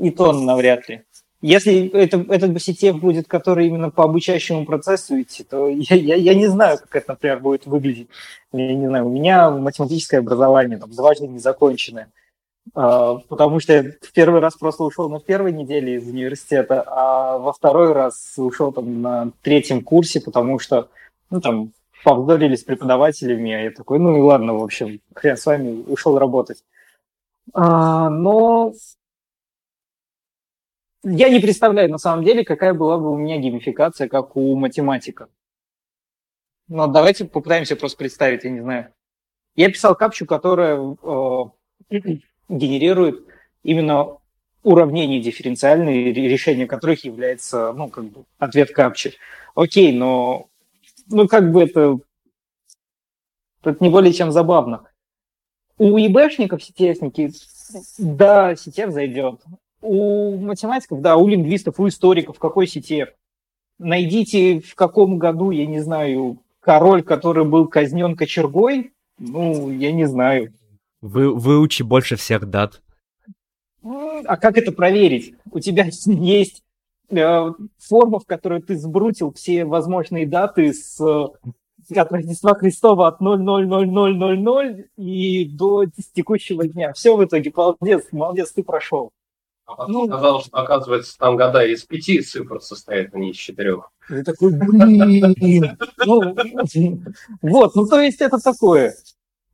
И 0.00 0.10
то 0.10 0.32
навряд 0.32 0.88
ли. 0.88 1.04
Если 1.46 1.86
это, 1.90 2.26
этот 2.28 2.50
CTF 2.56 2.94
будет, 2.94 3.28
который 3.28 3.68
именно 3.68 3.90
по 3.90 4.02
обучающему 4.02 4.66
процессу 4.66 5.20
идти, 5.20 5.44
то 5.44 5.68
я, 5.68 5.94
я, 5.94 6.16
я 6.16 6.34
не 6.34 6.48
знаю, 6.48 6.78
как 6.78 6.96
это, 6.96 7.12
например, 7.12 7.38
будет 7.38 7.66
выглядеть. 7.66 8.08
Я 8.52 8.74
не 8.74 8.88
знаю, 8.88 9.06
у 9.06 9.10
меня 9.10 9.52
математическое 9.52 10.18
образование 10.18 10.76
там 10.76 10.90
дважды 10.90 11.28
незаконченное. 11.28 12.08
Uh, 12.74 13.20
потому 13.28 13.60
что 13.60 13.74
я 13.74 13.82
в 13.84 14.12
первый 14.12 14.40
раз 14.40 14.56
просто 14.56 14.82
ушел 14.82 15.08
на 15.08 15.20
первой 15.20 15.52
неделе 15.52 15.94
из 15.94 16.08
университета, 16.08 16.82
а 16.84 17.38
во 17.38 17.52
второй 17.52 17.92
раз 17.92 18.34
ушел 18.38 18.72
там 18.72 19.00
на 19.00 19.30
третьем 19.42 19.84
курсе, 19.84 20.20
потому 20.20 20.58
что 20.58 20.88
ну, 21.30 21.40
там, 21.40 21.70
повздорили 22.02 22.56
с 22.56 22.64
преподавателями, 22.64 23.52
а 23.52 23.60
я 23.60 23.70
такой, 23.70 24.00
ну 24.00 24.16
и 24.16 24.20
ладно, 24.20 24.54
в 24.54 24.64
общем, 24.64 25.00
хрен 25.14 25.36
с 25.36 25.46
вами, 25.46 25.84
ушел 25.86 26.18
работать. 26.18 26.64
А, 27.54 28.10
но 28.10 28.72
я 31.08 31.28
не 31.28 31.38
представляю, 31.38 31.88
на 31.88 31.98
самом 31.98 32.24
деле, 32.24 32.44
какая 32.44 32.74
была 32.74 32.98
бы 32.98 33.12
у 33.12 33.16
меня 33.16 33.38
геймификация, 33.38 34.08
как 34.08 34.36
у 34.36 34.56
математика. 34.56 35.28
Но 36.68 36.88
давайте 36.88 37.26
попытаемся 37.26 37.76
просто 37.76 37.98
представить, 37.98 38.42
я 38.42 38.50
не 38.50 38.60
знаю. 38.60 38.92
Я 39.54 39.70
писал 39.70 39.94
капчу, 39.94 40.26
которая 40.26 40.76
э, 40.80 41.44
генерирует 42.48 43.24
именно 43.62 44.18
уравнения 44.64 45.20
дифференциальные, 45.20 46.12
решение 46.12 46.66
которых 46.66 47.04
является, 47.04 47.72
ну, 47.72 47.88
как 47.88 48.06
бы, 48.06 48.24
ответ 48.38 48.72
капчи. 48.72 49.14
Окей, 49.54 49.92
но 49.92 50.48
ну, 51.06 51.28
как 51.28 51.52
бы 51.52 51.62
это, 51.62 52.00
это 53.62 53.76
не 53.78 53.90
более 53.90 54.12
чем 54.12 54.32
забавно. 54.32 54.90
У 55.78 55.96
ИБшников 55.98 56.64
сетевники, 56.64 57.30
да, 57.96 58.56
сетев 58.56 58.90
зайдет. 58.90 59.40
У 59.80 60.36
математиков, 60.38 61.00
да, 61.00 61.16
у 61.16 61.28
лингвистов, 61.28 61.78
у 61.78 61.88
историков 61.88 62.38
какой 62.38 62.66
сетев? 62.66 63.10
Найдите 63.78 64.60
в 64.60 64.74
каком 64.74 65.18
году, 65.18 65.50
я 65.50 65.66
не 65.66 65.80
знаю, 65.80 66.38
король, 66.60 67.02
который 67.02 67.44
был 67.44 67.68
казнен 67.68 68.16
кочергой, 68.16 68.92
ну, 69.18 69.70
я 69.70 69.92
не 69.92 70.06
знаю. 70.06 70.52
Вы, 71.02 71.34
выучи 71.34 71.82
больше 71.82 72.16
всех 72.16 72.46
дат. 72.48 72.82
А 73.82 74.36
как 74.36 74.58
это 74.58 74.72
проверить? 74.72 75.34
У 75.50 75.60
тебя 75.60 75.88
есть 76.06 76.62
Э, 77.08 77.52
форма, 77.78 78.18
в 78.18 78.26
которой 78.26 78.60
ты 78.60 78.76
сбрутил 78.76 79.32
все 79.32 79.64
возможные 79.64 80.26
даты 80.26 80.72
с 80.72 81.00
от 81.00 82.10
Рождества 82.10 82.54
Христова 82.54 83.06
от 83.06 83.20
000000 83.20 84.88
и 84.96 85.44
до 85.44 85.84
текущего 86.14 86.66
дня. 86.66 86.92
Все 86.94 87.16
в 87.16 87.24
итоге, 87.24 87.52
молодец, 87.54 88.06
молодец, 88.10 88.50
ты 88.50 88.64
прошел. 88.64 89.12
А 89.66 89.74
потом 89.74 89.92
ну, 89.92 90.06
сказал, 90.06 90.40
что, 90.42 90.56
оказывается, 90.56 91.18
там 91.18 91.36
года 91.36 91.66
из 91.66 91.82
пяти 91.84 92.20
цифр 92.20 92.60
состоят, 92.60 93.12
а 93.14 93.18
не 93.18 93.32
из 93.32 93.36
четырех. 93.36 93.90
Ты 94.08 94.22
такой, 94.22 94.52
блин. 94.52 95.76
Ну, 96.04 96.34
вот, 97.42 97.74
ну 97.74 97.86
то 97.86 98.00
есть 98.00 98.20
это 98.20 98.38
такое, 98.38 98.94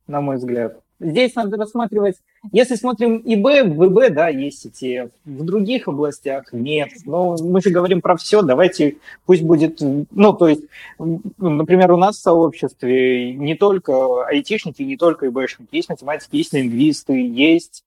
на 0.05 0.21
мой 0.21 0.37
взгляд. 0.37 0.79
Здесь 0.99 1.35
надо 1.35 1.57
рассматривать, 1.57 2.17
если 2.51 2.75
смотрим 2.75 3.17
ИБ, 3.25 3.75
в 3.75 3.85
ИБ, 3.87 4.13
да, 4.13 4.29
есть 4.29 4.67
эти, 4.67 5.09
в 5.25 5.43
других 5.43 5.87
областях 5.87 6.53
нет. 6.53 6.89
Но 7.05 7.35
мы 7.41 7.61
же 7.61 7.71
говорим 7.71 7.99
про 7.99 8.15
все, 8.15 8.41
давайте, 8.43 8.97
пусть 9.25 9.41
будет, 9.41 9.79
ну, 9.81 10.33
то 10.33 10.47
есть, 10.47 10.63
например, 10.99 11.91
у 11.91 11.97
нас 11.97 12.17
в 12.17 12.21
сообществе 12.21 13.33
не 13.33 13.55
только 13.55 14.25
айтишники, 14.27 14.83
не 14.83 14.95
только 14.95 15.27
ИБшники, 15.27 15.75
есть 15.75 15.89
математики, 15.89 16.35
есть 16.35 16.53
лингвисты, 16.53 17.27
есть 17.27 17.83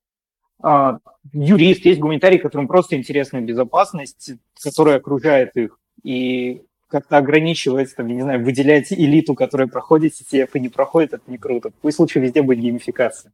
юрист, 0.63 1.85
есть 1.85 2.01
гуманитарий, 2.01 2.39
которым 2.39 2.69
просто 2.69 2.97
интересна 2.97 3.41
безопасность, 3.41 4.33
которая 4.63 4.97
окружает 4.97 5.57
их. 5.57 5.79
И 6.03 6.63
как-то 6.89 7.19
ограничивается, 7.19 7.97
там, 7.97 8.07
я 8.09 8.15
не 8.15 8.23
знаю, 8.23 8.45
выделять 8.45 8.93
элиту, 8.93 9.35
которая 9.35 9.67
проходит 9.67 10.15
CTF 10.15 10.51
и 10.55 10.61
не 10.61 10.69
проходит, 10.69 11.15
это 11.15 11.31
не 11.31 11.39
круто. 11.39 11.73
Пусть 11.81 11.99
лучше 11.99 12.21
везде 12.21 12.43
будет 12.43 12.61
геймификация. 12.61 13.33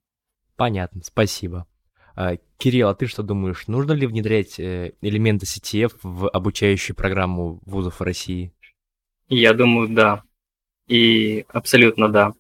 Понятно, 0.57 1.02
спасибо. 1.05 1.67
А, 2.14 2.37
Кирилл, 2.59 2.88
а 2.88 2.95
ты 2.95 3.07
что 3.07 3.23
думаешь, 3.23 3.67
нужно 3.69 3.93
ли 3.93 4.07
внедрять 4.07 4.59
э, 4.59 4.93
элементы 5.00 5.47
CTF 5.47 5.93
в 6.02 6.29
обучающую 6.29 6.95
программу 6.97 7.61
вузов 7.64 8.00
России? 8.00 8.52
Я 9.29 9.55
думаю, 9.55 9.88
да. 9.88 10.23
И 10.88 11.47
абсолютно 11.49 12.09
да. 12.09 12.33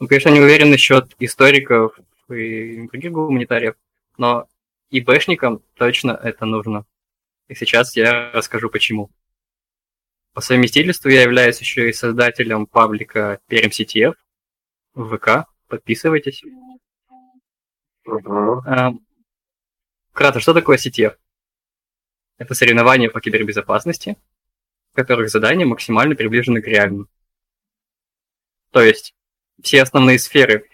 Ну, 0.00 0.08
конечно, 0.08 0.30
не 0.30 0.40
уверен 0.40 0.70
насчет 0.70 1.14
историков 1.18 1.98
и 2.30 2.86
других 2.88 3.12
гуманитариев, 3.12 3.74
но 4.16 4.48
и 4.90 5.00
бэшникам 5.00 5.62
точно 5.74 6.12
это 6.12 6.44
нужно. 6.44 6.84
И 7.48 7.54
сейчас 7.54 7.96
я 7.96 8.30
расскажу 8.32 8.70
почему. 8.70 9.10
По 10.34 10.40
совместительству 10.40 11.10
я 11.10 11.22
являюсь 11.22 11.60
еще 11.60 11.90
и 11.90 11.92
создателем 11.92 12.66
паблика 12.66 13.40
Перм 13.48 13.70
CTF 13.70 14.14
в 14.94 15.16
ВК. 15.16 15.46
Подписывайтесь. 15.68 16.42
А, 18.66 18.92
кратко, 20.12 20.40
что 20.40 20.54
такое 20.54 20.78
CTF? 20.78 21.16
Это 22.38 22.54
соревнования 22.54 23.10
по 23.10 23.20
кибербезопасности, 23.20 24.16
в 24.92 24.96
которых 24.96 25.30
задания 25.30 25.66
максимально 25.66 26.16
приближены 26.16 26.62
к 26.62 26.66
реальным. 26.66 27.08
То 28.70 28.82
есть 28.82 29.14
все 29.62 29.82
основные 29.82 30.18
сферы 30.18 30.68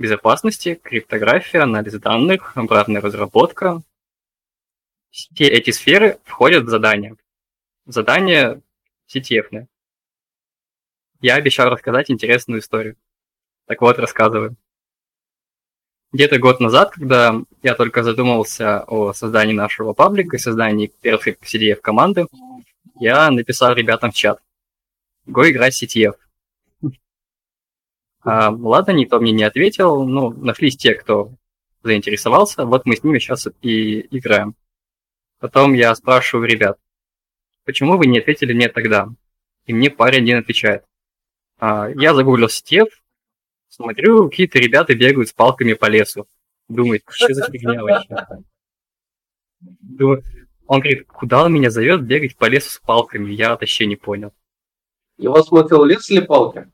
безопасности, 0.00 0.80
криптография, 0.82 1.62
анализ 1.62 1.94
данных, 1.94 2.56
обратная 2.56 3.00
разработка, 3.00 3.82
все 5.10 5.44
эти 5.44 5.70
сферы 5.70 6.18
входят 6.24 6.64
в 6.64 6.68
задания 6.68 7.16
задание 7.84 8.62
CTF. 9.12 9.66
Я 11.20 11.34
обещал 11.34 11.68
рассказать 11.68 12.10
интересную 12.10 12.60
историю. 12.60 12.96
Так 13.66 13.80
вот, 13.82 13.98
рассказываю. 13.98 14.56
Где-то 16.12 16.38
год 16.38 16.60
назад, 16.60 16.90
когда 16.92 17.36
я 17.62 17.74
только 17.74 18.02
задумался 18.02 18.82
о 18.84 19.12
создании 19.12 19.52
нашего 19.52 19.92
паблика 19.92 20.36
и 20.36 20.40
создании 20.40 20.92
первой 21.00 21.36
CDF 21.42 21.76
команды, 21.76 22.26
я 22.98 23.30
написал 23.30 23.74
ребятам 23.74 24.10
в 24.10 24.14
чат. 24.14 24.40
Го 25.26 25.48
играть 25.50 25.80
CTF. 25.80 26.14
А, 28.22 28.50
ладно, 28.50 28.92
никто 28.92 29.18
мне 29.20 29.32
не 29.32 29.44
ответил, 29.44 30.04
ну, 30.04 30.30
нашлись 30.30 30.76
те, 30.76 30.94
кто 30.94 31.32
заинтересовался, 31.82 32.66
вот 32.66 32.84
мы 32.84 32.96
с 32.96 33.02
ними 33.02 33.18
сейчас 33.18 33.48
и 33.62 34.00
играем. 34.16 34.54
Потом 35.38 35.72
я 35.72 35.94
спрашиваю 35.94 36.46
ребят, 36.46 36.78
почему 37.64 37.96
вы 37.96 38.06
не 38.06 38.18
ответили 38.18 38.52
мне 38.52 38.68
тогда? 38.68 39.08
И 39.64 39.72
мне 39.72 39.90
парень 39.90 40.24
один 40.24 40.38
отвечает. 40.38 40.84
А, 41.58 41.88
я 41.88 42.14
загуглил 42.14 42.50
Стев, 42.50 42.88
смотрю, 43.68 44.28
какие-то 44.28 44.58
ребята 44.58 44.94
бегают 44.94 45.28
с 45.28 45.32
палками 45.32 45.72
по 45.72 45.86
лесу. 45.86 46.26
Думает, 46.68 47.02
что 47.08 47.32
за 47.32 47.50
фигня 47.50 47.82
вообще? 47.82 48.16
Думаю, 49.60 50.22
он 50.66 50.80
говорит, 50.80 51.06
куда 51.08 51.44
он 51.44 51.52
меня 51.52 51.70
зовет 51.70 52.02
бегать 52.02 52.36
по 52.36 52.44
лесу 52.44 52.70
с 52.70 52.78
палками? 52.78 53.32
Я 53.32 53.50
вообще 53.50 53.86
не 53.86 53.96
понял. 53.96 54.32
Его 55.16 55.42
смутил 55.42 55.84
лес 55.84 56.08
или 56.10 56.20
палки? 56.20 56.70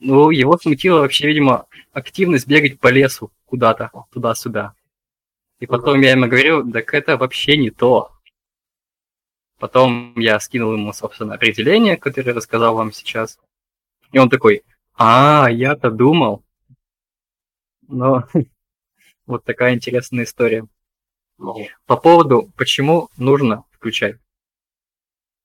Ну, 0.00 0.30
его 0.30 0.56
смутила 0.56 1.00
вообще, 1.00 1.28
видимо, 1.28 1.66
активность 1.92 2.46
бегать 2.46 2.80
по 2.80 2.88
лесу 2.88 3.30
куда-то, 3.44 3.90
туда-сюда. 4.10 4.74
И 5.58 5.66
потом 5.66 6.00
я 6.00 6.12
ему 6.12 6.26
говорю, 6.26 6.70
так 6.72 6.94
это 6.94 7.18
вообще 7.18 7.58
не 7.58 7.70
то. 7.70 8.10
Потом 9.58 10.18
я 10.18 10.40
скинул 10.40 10.72
ему, 10.72 10.94
собственно, 10.94 11.34
определение, 11.34 11.98
которое 11.98 12.32
рассказал 12.32 12.74
вам 12.74 12.92
сейчас. 12.92 13.38
И 14.10 14.18
он 14.18 14.30
такой, 14.30 14.64
а, 14.94 15.48
я-то 15.50 15.90
думал. 15.90 16.42
Но 17.86 18.24
вот 19.26 19.44
такая 19.44 19.74
интересная 19.74 20.24
история. 20.24 20.66
По 21.84 21.96
поводу, 21.96 22.50
почему 22.56 23.10
нужно 23.18 23.64
включать. 23.70 24.16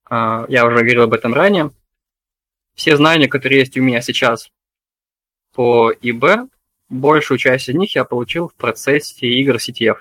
А, 0.10 0.46
я 0.48 0.66
уже 0.66 0.78
говорил 0.78 1.04
об 1.04 1.14
этом 1.14 1.34
ранее. 1.34 1.72
Все 2.76 2.98
знания, 2.98 3.28
которые 3.28 3.60
есть 3.60 3.78
у 3.78 3.82
меня 3.82 4.02
сейчас 4.02 4.52
по 5.54 5.92
ИБ, 5.92 6.52
большую 6.90 7.38
часть 7.38 7.70
из 7.70 7.76
них 7.76 7.96
я 7.96 8.04
получил 8.04 8.50
в 8.50 8.54
процессе 8.56 9.28
игр 9.28 9.56
CTF. 9.56 9.98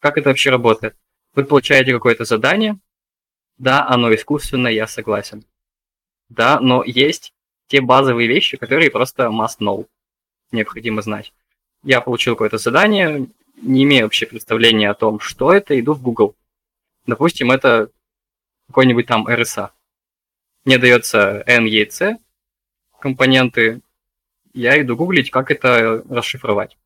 Как 0.00 0.18
это 0.18 0.28
вообще 0.28 0.50
работает? 0.50 0.96
Вы 1.34 1.44
получаете 1.44 1.92
какое-то 1.92 2.24
задание. 2.24 2.78
Да, 3.56 3.86
оно 3.88 4.12
искусственное, 4.14 4.72
я 4.72 4.86
согласен. 4.86 5.44
Да, 6.28 6.60
но 6.60 6.82
есть 6.84 7.32
те 7.68 7.80
базовые 7.80 8.28
вещи, 8.28 8.56
которые 8.56 8.90
просто 8.90 9.24
must 9.24 9.58
know. 9.60 9.86
Необходимо 10.50 11.02
знать. 11.02 11.32
Я 11.84 12.00
получил 12.00 12.34
какое-то 12.34 12.58
задание, 12.58 13.28
не 13.62 13.84
имею 13.84 14.04
вообще 14.04 14.26
представления 14.26 14.90
о 14.90 14.94
том, 14.94 15.20
что 15.20 15.52
это, 15.52 15.78
иду 15.78 15.94
в 15.94 16.02
Google. 16.02 16.34
Допустим, 17.06 17.52
это 17.52 17.90
какой-нибудь 18.66 19.06
там 19.06 19.26
RSA. 19.28 19.70
Мне 20.66 20.78
дается 20.78 21.44
NEC, 21.46 22.16
компоненты, 22.98 23.82
я 24.52 24.82
иду 24.82 24.96
гуглить, 24.96 25.30
как 25.30 25.52
это 25.52 26.02
расшифровать. 26.10 26.76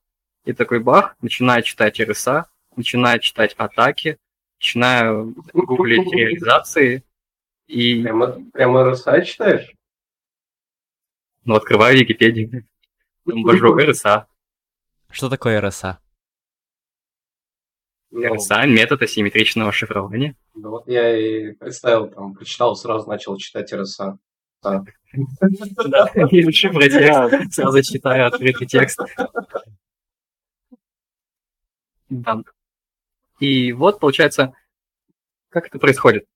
И 0.45 0.53
такой 0.53 0.81
бах, 0.81 1.17
начинаю 1.23 1.63
читать 1.63 1.99
RSA, 1.99 2.45
начинаю 2.77 3.21
читать 3.21 3.55
атаки, 3.57 4.19
начинаю 4.59 5.35
гуглить 5.55 6.13
реализации. 6.13 7.05
И... 7.69 8.03
Прямо, 8.03 8.45
прямо 8.53 8.81
RSA 8.91 9.25
читаешь? 9.25 9.73
Ну, 11.47 11.55
открываю 11.55 11.97
Википедию. 11.97 12.67
Там 13.27 13.43
ввожу 13.45 13.79
RSA. 13.79 14.27
Что 15.11 15.31
такое 15.31 15.59
RSA? 15.59 15.97
RSA— 18.13 18.67
метод 18.67 19.03
асимметричного 19.03 19.73
шифрования. 19.73 20.37
Ну 20.55 20.71
вот 20.71 20.89
я 20.89 21.17
и 21.17 21.53
представил, 21.53 22.09
там, 22.09 22.35
прочитал, 22.35 22.77
сразу 22.77 23.09
начал 23.09 23.37
читать 23.37 23.73
RSA. 23.73 24.19
Да, 24.63 24.85
текст, 26.91 27.55
сразу 27.55 27.83
читаю 27.83 28.27
открытый 28.27 28.67
текст. 28.67 29.01
Да. 32.09 32.43
И 33.39 33.73
вот, 33.73 34.01
получается, 34.01 34.53
как 35.49 35.67
это 35.67 35.79
происходит? 35.79 36.27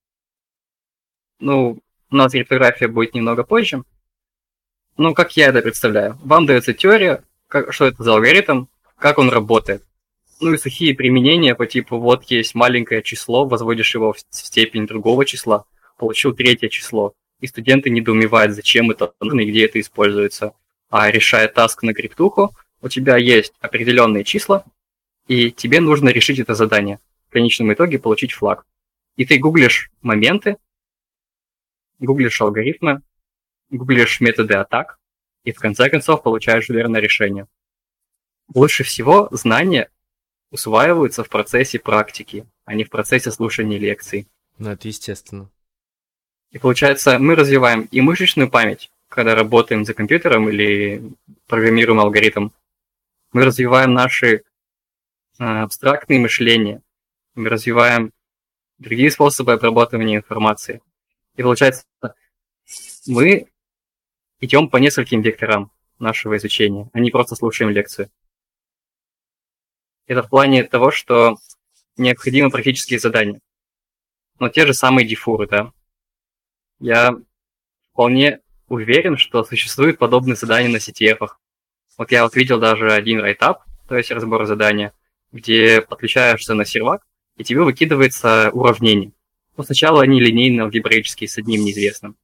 Ну, 1.40 1.80
у 2.10 2.16
нас 2.16 2.32
криптография 2.32 2.88
будет 2.88 3.14
немного 3.14 3.44
позже. 3.44 3.82
Ну, 4.96 5.12
как 5.14 5.36
я 5.36 5.48
это 5.48 5.60
представляю? 5.60 6.16
Вам 6.22 6.46
дается 6.46 6.72
теория, 6.72 7.24
как, 7.48 7.72
что 7.72 7.86
это 7.86 8.02
за 8.02 8.12
алгоритм, 8.14 8.66
как 8.96 9.18
он 9.18 9.28
работает. 9.28 9.84
Ну 10.40 10.52
и 10.52 10.58
сухие 10.58 10.94
применения 10.94 11.54
по 11.54 11.66
типу, 11.66 11.98
вот 11.98 12.24
есть 12.24 12.54
маленькое 12.54 13.02
число, 13.02 13.46
возводишь 13.46 13.94
его 13.94 14.12
в 14.12 14.18
степень 14.30 14.86
другого 14.86 15.24
числа, 15.24 15.64
получил 15.96 16.34
третье 16.34 16.68
число. 16.68 17.14
И 17.40 17.46
студенты 17.46 17.90
недоумевают, 17.90 18.54
зачем 18.54 18.90
это 18.90 19.12
нужно 19.20 19.40
и 19.40 19.50
где 19.50 19.66
это 19.66 19.80
используется. 19.80 20.54
А 20.90 21.10
решая 21.10 21.48
таск 21.48 21.82
на 21.82 21.94
криптуху, 21.94 22.54
у 22.80 22.88
тебя 22.88 23.16
есть 23.16 23.54
определенные 23.60 24.24
числа, 24.24 24.64
и 25.26 25.50
тебе 25.50 25.80
нужно 25.80 26.10
решить 26.10 26.38
это 26.38 26.54
задание. 26.54 27.00
В 27.28 27.32
конечном 27.32 27.72
итоге 27.72 27.98
получить 27.98 28.32
флаг. 28.32 28.64
И 29.16 29.24
ты 29.24 29.38
гуглишь 29.38 29.90
моменты, 30.02 30.56
гуглишь 31.98 32.40
алгоритмы, 32.40 33.02
гуглишь 33.70 34.20
методы 34.20 34.54
атак, 34.54 34.98
и 35.44 35.52
в 35.52 35.58
конце 35.58 35.88
концов 35.88 36.22
получаешь 36.22 36.68
верное 36.68 37.00
решение. 37.00 37.46
Лучше 38.52 38.84
всего 38.84 39.28
знания 39.30 39.90
усваиваются 40.54 41.24
в 41.24 41.28
процессе 41.28 41.80
практики, 41.80 42.46
а 42.64 42.74
не 42.74 42.84
в 42.84 42.90
процессе 42.90 43.32
слушания 43.32 43.76
лекций. 43.76 44.28
Ну, 44.58 44.70
это 44.70 44.86
естественно. 44.86 45.50
И 46.52 46.58
получается, 46.58 47.18
мы 47.18 47.34
развиваем 47.34 47.88
и 47.90 48.00
мышечную 48.00 48.48
память, 48.48 48.92
когда 49.08 49.34
работаем 49.34 49.84
за 49.84 49.94
компьютером 49.94 50.48
или 50.48 51.02
программируем 51.48 51.98
алгоритм. 51.98 52.50
Мы 53.32 53.44
развиваем 53.44 53.94
наши 53.94 54.44
а, 55.40 55.64
абстрактное 55.64 56.20
мышление, 56.20 56.82
мы 57.34 57.48
развиваем 57.48 58.12
другие 58.78 59.10
способы 59.10 59.54
обрабатывания 59.54 60.18
информации. 60.18 60.80
И 61.34 61.42
получается, 61.42 61.82
мы 63.08 63.48
идем 64.38 64.68
по 64.68 64.76
нескольким 64.76 65.20
векторам 65.20 65.72
нашего 65.98 66.36
изучения, 66.36 66.88
а 66.92 67.00
не 67.00 67.10
просто 67.10 67.34
слушаем 67.34 67.72
лекцию. 67.72 68.08
Это 70.06 70.22
в 70.22 70.28
плане 70.28 70.64
того, 70.64 70.90
что 70.90 71.36
необходимы 71.96 72.50
практические 72.50 72.98
задания. 72.98 73.40
Но 74.38 74.48
те 74.48 74.66
же 74.66 74.74
самые 74.74 75.06
дифуры, 75.06 75.46
да. 75.46 75.72
Я 76.80 77.16
вполне 77.92 78.40
уверен, 78.68 79.16
что 79.16 79.44
существуют 79.44 79.98
подобные 79.98 80.36
задания 80.36 80.68
на 80.68 80.76
CTF. 80.76 81.28
Вот 81.96 82.10
я 82.10 82.24
вот 82.24 82.34
видел 82.34 82.58
даже 82.58 82.92
один 82.92 83.20
райтап, 83.20 83.62
то 83.88 83.96
есть 83.96 84.10
разбор 84.10 84.44
задания, 84.46 84.92
где 85.32 85.80
подключаешься 85.80 86.54
на 86.54 86.64
сервак, 86.64 87.06
и 87.36 87.44
тебе 87.44 87.62
выкидывается 87.62 88.50
уравнение. 88.52 89.12
Но 89.56 89.62
сначала 89.62 90.02
они 90.02 90.20
линейные, 90.20 90.62
алгебраические 90.62 91.28
с 91.28 91.38
одним 91.38 91.64
неизвестным. 91.64 92.16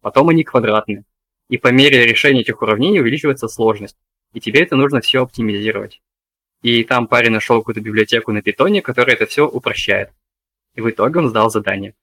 Потом 0.00 0.28
они 0.28 0.44
квадратные. 0.44 1.04
И 1.48 1.58
по 1.58 1.68
мере 1.68 2.06
решения 2.06 2.40
этих 2.40 2.62
уравнений 2.62 3.00
увеличивается 3.00 3.48
сложность. 3.48 3.96
И 4.32 4.40
тебе 4.40 4.62
это 4.62 4.76
нужно 4.76 5.00
все 5.00 5.22
оптимизировать. 5.22 6.00
И 6.62 6.84
там 6.84 7.06
парень 7.06 7.30
нашел 7.30 7.60
какую-то 7.60 7.80
библиотеку 7.80 8.32
на 8.32 8.42
питоне, 8.42 8.82
которая 8.82 9.16
это 9.16 9.26
все 9.26 9.46
упрощает. 9.46 10.12
И 10.74 10.80
в 10.80 10.90
итоге 10.90 11.20
он 11.20 11.28
сдал 11.28 11.50
задание. 11.50 11.94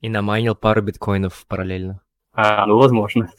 И 0.00 0.08
намайнил 0.08 0.54
пару 0.54 0.82
биткоинов 0.82 1.46
параллельно. 1.46 2.00
А, 2.32 2.66
ну, 2.66 2.78
возможно. 2.78 3.32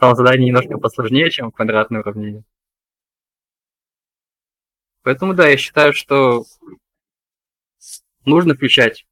Там 0.00 0.14
задание 0.14 0.48
немножко 0.48 0.78
посложнее, 0.78 1.30
чем 1.30 1.50
квадратное 1.50 2.00
уравнение. 2.00 2.44
Поэтому, 5.02 5.34
да, 5.34 5.48
я 5.48 5.56
считаю, 5.56 5.92
что 5.92 6.44
нужно 8.24 8.54
включать 8.54 9.06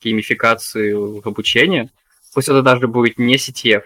геймификацию 0.00 1.20
в 1.20 1.26
обучение. 1.26 1.90
Пусть 2.34 2.48
это 2.48 2.62
даже 2.62 2.88
будет 2.88 3.18
не 3.18 3.36
CTF. 3.36 3.84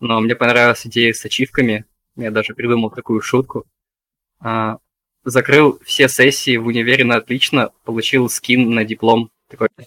Но 0.00 0.20
мне 0.20 0.34
понравилась 0.34 0.86
идея 0.86 1.12
с 1.12 1.24
ачивками. 1.24 1.86
Я 2.20 2.30
даже 2.30 2.54
придумал 2.54 2.90
такую 2.90 3.20
шутку. 3.20 3.64
А, 4.40 4.78
закрыл 5.24 5.78
все 5.84 6.08
сессии 6.08 6.56
в 6.56 6.66
универе 6.66 7.04
на 7.04 7.16
отлично, 7.16 7.72
получил 7.84 8.28
скин 8.28 8.70
на 8.70 8.84
диплом. 8.84 9.30
Такой. 9.48 9.68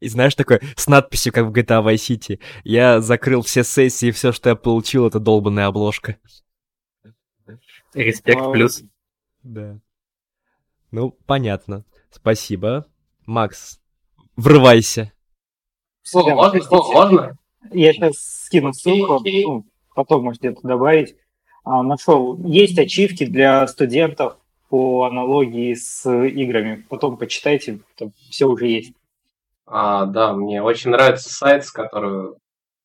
И 0.00 0.08
знаешь, 0.08 0.34
такой 0.34 0.60
с 0.76 0.88
надписью, 0.88 1.32
как 1.32 1.46
в 1.46 1.52
GTA 1.52 1.82
Vice 1.82 2.16
City. 2.16 2.40
Я 2.64 3.00
закрыл 3.00 3.42
все 3.42 3.64
сессии, 3.64 4.10
все, 4.10 4.32
что 4.32 4.50
я 4.50 4.56
получил, 4.56 5.06
это 5.06 5.18
долбанная 5.20 5.66
обложка. 5.66 6.18
Респект 7.94 8.52
плюс. 8.52 8.82
Да. 9.42 9.78
Ну, 10.90 11.12
понятно. 11.26 11.84
Спасибо. 12.10 12.86
Макс, 13.24 13.80
врывайся. 14.36 15.12
О, 16.12 16.22
можно? 16.34 16.60
О, 16.70 16.92
можно? 16.92 17.38
Я 17.72 17.92
сейчас 17.92 18.44
скину 18.44 18.72
ссылку, 18.72 19.22
ну, 19.24 19.64
потом 19.94 20.24
можете 20.24 20.48
это 20.48 20.60
добавить. 20.62 21.16
А, 21.64 21.82
нашел. 21.82 22.38
Есть 22.44 22.78
ачивки 22.78 23.26
для 23.26 23.66
студентов 23.66 24.36
по 24.68 25.04
аналогии 25.04 25.74
с 25.74 26.08
играми. 26.08 26.86
Потом 26.88 27.16
почитайте, 27.16 27.80
там 27.96 28.12
все 28.30 28.46
уже 28.46 28.68
есть. 28.68 28.94
А, 29.66 30.06
да, 30.06 30.32
мне 30.32 30.62
очень 30.62 30.90
нравится 30.90 31.28
сайт, 31.32 31.64
с 31.64 31.72
которого, 31.72 32.38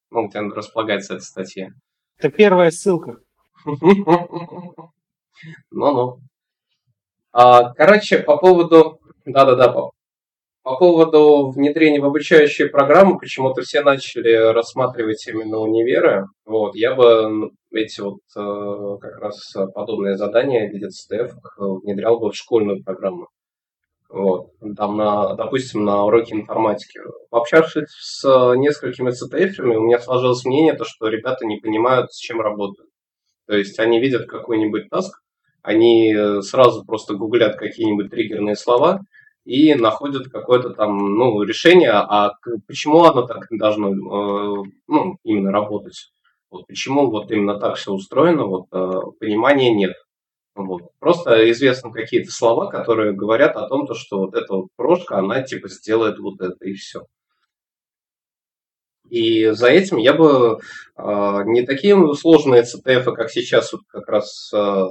ну, 0.09 0.27
где 0.27 0.39
располагается 0.39 1.15
эта 1.15 1.23
статья. 1.23 1.69
Это 2.17 2.29
первая 2.29 2.71
ссылка. 2.71 3.17
Ну-ну. 5.71 6.19
А, 7.31 7.73
короче, 7.73 8.19
по 8.19 8.37
поводу... 8.37 8.99
Да-да-да, 9.25 9.89
по, 10.63 10.71
по 10.71 10.77
поводу 10.77 11.49
внедрения 11.49 11.99
в 11.99 12.05
обучающие 12.05 12.67
программы, 12.67 13.17
почему-то 13.17 13.61
все 13.61 13.81
начали 13.81 14.53
рассматривать 14.53 15.25
именно 15.27 15.57
универы. 15.57 16.25
Вот, 16.45 16.75
я 16.75 16.95
бы 16.95 17.51
эти 17.71 18.01
вот 18.01 18.19
э, 18.35 18.97
как 18.99 19.17
раз 19.19 19.53
подобные 19.73 20.17
задания 20.17 20.69
в 20.69 20.73
виде 20.73 20.87
CTF 20.87 21.31
внедрял 21.57 22.19
бы 22.19 22.31
в 22.31 22.35
школьную 22.35 22.83
программу. 22.83 23.27
Вот, 24.09 24.49
там, 24.75 24.97
на, 24.97 25.35
допустим, 25.35 25.85
на 25.85 26.03
уроке 26.03 26.35
информатики. 26.35 26.99
Пообщавшись 27.29 27.87
с 27.87 28.55
несколькими 28.55 29.11
CTF, 29.11 29.61
у 29.61 29.81
меня 29.81 29.99
сложилось 29.99 30.43
мнение, 30.43 30.73
то, 30.73 30.83
что 30.83 31.07
ребята 31.07 31.45
не 31.45 31.57
понимают, 31.57 32.11
с 32.11 32.17
чем 32.17 32.41
работают. 32.41 32.89
То 33.47 33.55
есть 33.55 33.79
они 33.79 34.01
видят 34.01 34.27
какой-нибудь 34.27 34.89
таск, 34.89 35.21
они 35.63 36.13
э, 36.13 36.41
сразу 36.41 36.83
просто 36.85 37.13
гуглят 37.13 37.55
какие-нибудь 37.55 38.09
триггерные 38.09 38.55
слова 38.55 38.99
и 39.45 39.73
находят 39.75 40.29
какое-то 40.29 40.71
там 40.71 40.97
ну, 41.15 41.41
решение, 41.43 41.91
а 41.91 42.33
почему 42.67 43.03
оно 43.03 43.23
так 43.23 43.47
должно 43.49 43.89
э, 43.91 44.63
ну, 44.87 45.17
именно 45.23 45.51
работать. 45.51 46.11
Вот 46.49 46.67
почему 46.67 47.09
вот 47.09 47.31
именно 47.31 47.59
так 47.59 47.75
все 47.75 47.91
устроено, 47.91 48.45
вот 48.45 48.65
э, 48.71 48.91
понимания 49.19 49.73
нет. 49.73 49.93
Вот. 50.53 50.91
Просто 50.99 51.49
известны 51.51 51.91
какие-то 51.91 52.29
слова, 52.31 52.69
которые 52.69 53.13
говорят 53.13 53.55
о 53.55 53.67
том, 53.67 53.87
что 53.93 54.19
вот 54.19 54.35
эта 54.35 54.53
вот 54.53 54.67
прошка, 54.75 55.19
она 55.19 55.41
типа 55.41 55.69
сделает 55.69 56.19
вот 56.19 56.41
это 56.41 56.65
и 56.65 56.73
все. 56.73 57.05
И 59.11 59.49
за 59.49 59.67
этим 59.67 59.97
я 59.97 60.13
бы 60.13 60.57
э, 60.97 61.43
не 61.45 61.65
такие 61.65 61.97
сложные 62.15 62.63
CTF, 62.63 63.13
как 63.13 63.29
сейчас, 63.29 63.73
вот 63.73 63.81
как 63.89 64.07
раз, 64.07 64.49
э, 64.53 64.83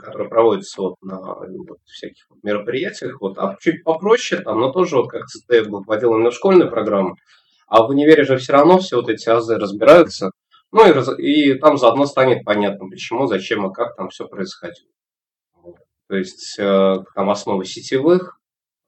которые 0.00 0.28
проводятся 0.28 0.82
вот 0.82 0.96
на 1.02 1.18
вот, 1.18 1.78
всяких 1.84 2.26
мероприятиях, 2.42 3.20
вот, 3.20 3.38
а 3.38 3.56
чуть 3.60 3.84
попроще, 3.84 4.42
там, 4.42 4.58
но 4.58 4.72
тоже 4.72 4.96
вот 4.96 5.08
как 5.08 5.22
CTF 5.22 5.68
был 5.68 5.84
вводил 5.84 6.12
именно 6.14 6.32
в 6.32 6.34
школьную 6.34 6.68
программу, 6.68 7.14
а 7.68 7.84
в 7.84 7.90
универе 7.90 8.24
же 8.24 8.38
все 8.38 8.54
равно 8.54 8.80
все 8.80 8.96
вот 8.96 9.08
эти 9.08 9.28
азы 9.28 9.56
разбираются, 9.56 10.32
ну 10.72 10.88
и, 10.88 10.90
раз, 10.90 11.08
и 11.16 11.54
там 11.54 11.78
заодно 11.78 12.06
станет 12.06 12.44
понятно, 12.44 12.88
почему, 12.88 13.28
зачем 13.28 13.70
и 13.70 13.72
как 13.72 13.94
там 13.94 14.08
все 14.08 14.26
происходит. 14.26 14.84
То 16.08 16.16
есть 16.16 16.58
э, 16.58 16.96
там 17.14 17.30
основы 17.30 17.64
сетевых, 17.64 18.39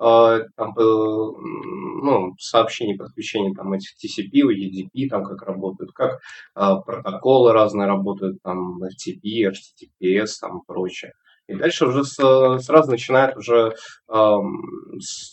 а, 0.02 0.40
там, 0.56 0.74
ну, 0.76 2.34
сообщений 2.38 2.96
подключения 2.96 3.54
там 3.54 3.72
этих 3.72 3.90
TCP, 3.96 4.42
UDP, 4.42 5.08
там 5.08 5.24
как 5.24 5.42
работают, 5.42 5.92
как 5.92 6.18
а, 6.54 6.80
протоколы 6.80 7.52
разные 7.52 7.86
работают, 7.86 8.42
там 8.42 8.82
FTP, 8.82 9.52
HTTPS, 9.52 10.30
там 10.40 10.62
прочее. 10.66 11.12
И 11.46 11.54
дальше 11.54 11.86
уже 11.86 12.04
с, 12.04 12.16
сразу 12.60 12.90
начинает 12.90 13.36
уже 13.36 13.74
э, 14.08 14.14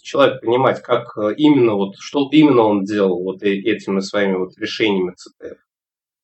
человек 0.02 0.42
понимать, 0.42 0.82
как 0.82 1.16
именно 1.38 1.76
вот, 1.76 1.94
что 2.00 2.28
именно 2.32 2.64
он 2.64 2.84
делал 2.84 3.24
вот 3.24 3.44
этими 3.44 4.00
своими 4.00 4.36
вот 4.38 4.58
решениями 4.58 5.12
CTF. 5.12 5.58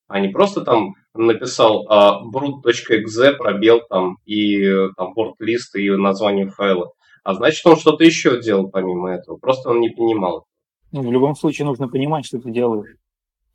А 0.08 0.20
не 0.20 0.28
просто 0.28 0.62
там 0.62 0.94
написал 1.14 1.86
э, 1.86 1.94
brut.exe, 2.32 3.36
пробел 3.36 3.80
там 3.88 4.16
и 4.24 4.88
там 4.96 5.14
борт-лист 5.14 5.76
и 5.76 5.90
название 5.90 6.48
файла. 6.48 6.92
А 7.26 7.34
значит, 7.34 7.66
он 7.66 7.76
что-то 7.76 8.04
еще 8.04 8.40
делал 8.40 8.68
помимо 8.68 9.10
этого. 9.10 9.36
Просто 9.36 9.70
он 9.70 9.80
не 9.80 9.88
понимал. 9.88 10.46
Ну, 10.92 11.02
в 11.02 11.10
любом 11.10 11.34
случае 11.34 11.66
нужно 11.66 11.88
понимать, 11.88 12.24
что 12.24 12.38
ты 12.38 12.52
делаешь. 12.52 12.94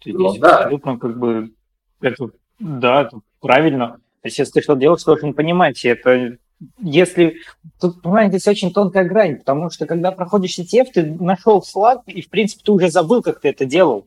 Ты 0.04 0.12
ну, 0.12 0.38
да. 0.38 0.58
Абсолютно 0.58 1.00
как 1.00 1.18
бы 1.18 1.54
это, 2.02 2.32
да, 2.60 3.04
это 3.04 3.22
правильно. 3.40 4.02
То 4.22 4.28
есть, 4.28 4.40
если 4.40 4.52
ты 4.52 4.62
что-то 4.62 4.82
делаешь, 4.82 5.00
ты 5.00 5.06
должен 5.06 5.34
понимать. 5.34 5.86
Это 5.86 6.38
если... 6.80 7.38
Тут, 7.80 8.02
понимаете, 8.02 8.40
здесь 8.40 8.48
очень 8.50 8.74
тонкая 8.74 9.06
грань, 9.06 9.38
потому 9.38 9.70
что 9.70 9.86
когда 9.86 10.12
проходишь 10.12 10.60
CTF, 10.60 10.88
ты 10.94 11.06
нашел 11.06 11.62
флаг, 11.62 12.02
и, 12.08 12.22
в 12.22 12.30
принципе, 12.30 12.64
ты 12.66 12.74
уже 12.74 12.90
забыл, 12.90 13.22
как 13.22 13.40
ты 13.40 13.48
это 13.48 13.64
делал. 13.64 14.06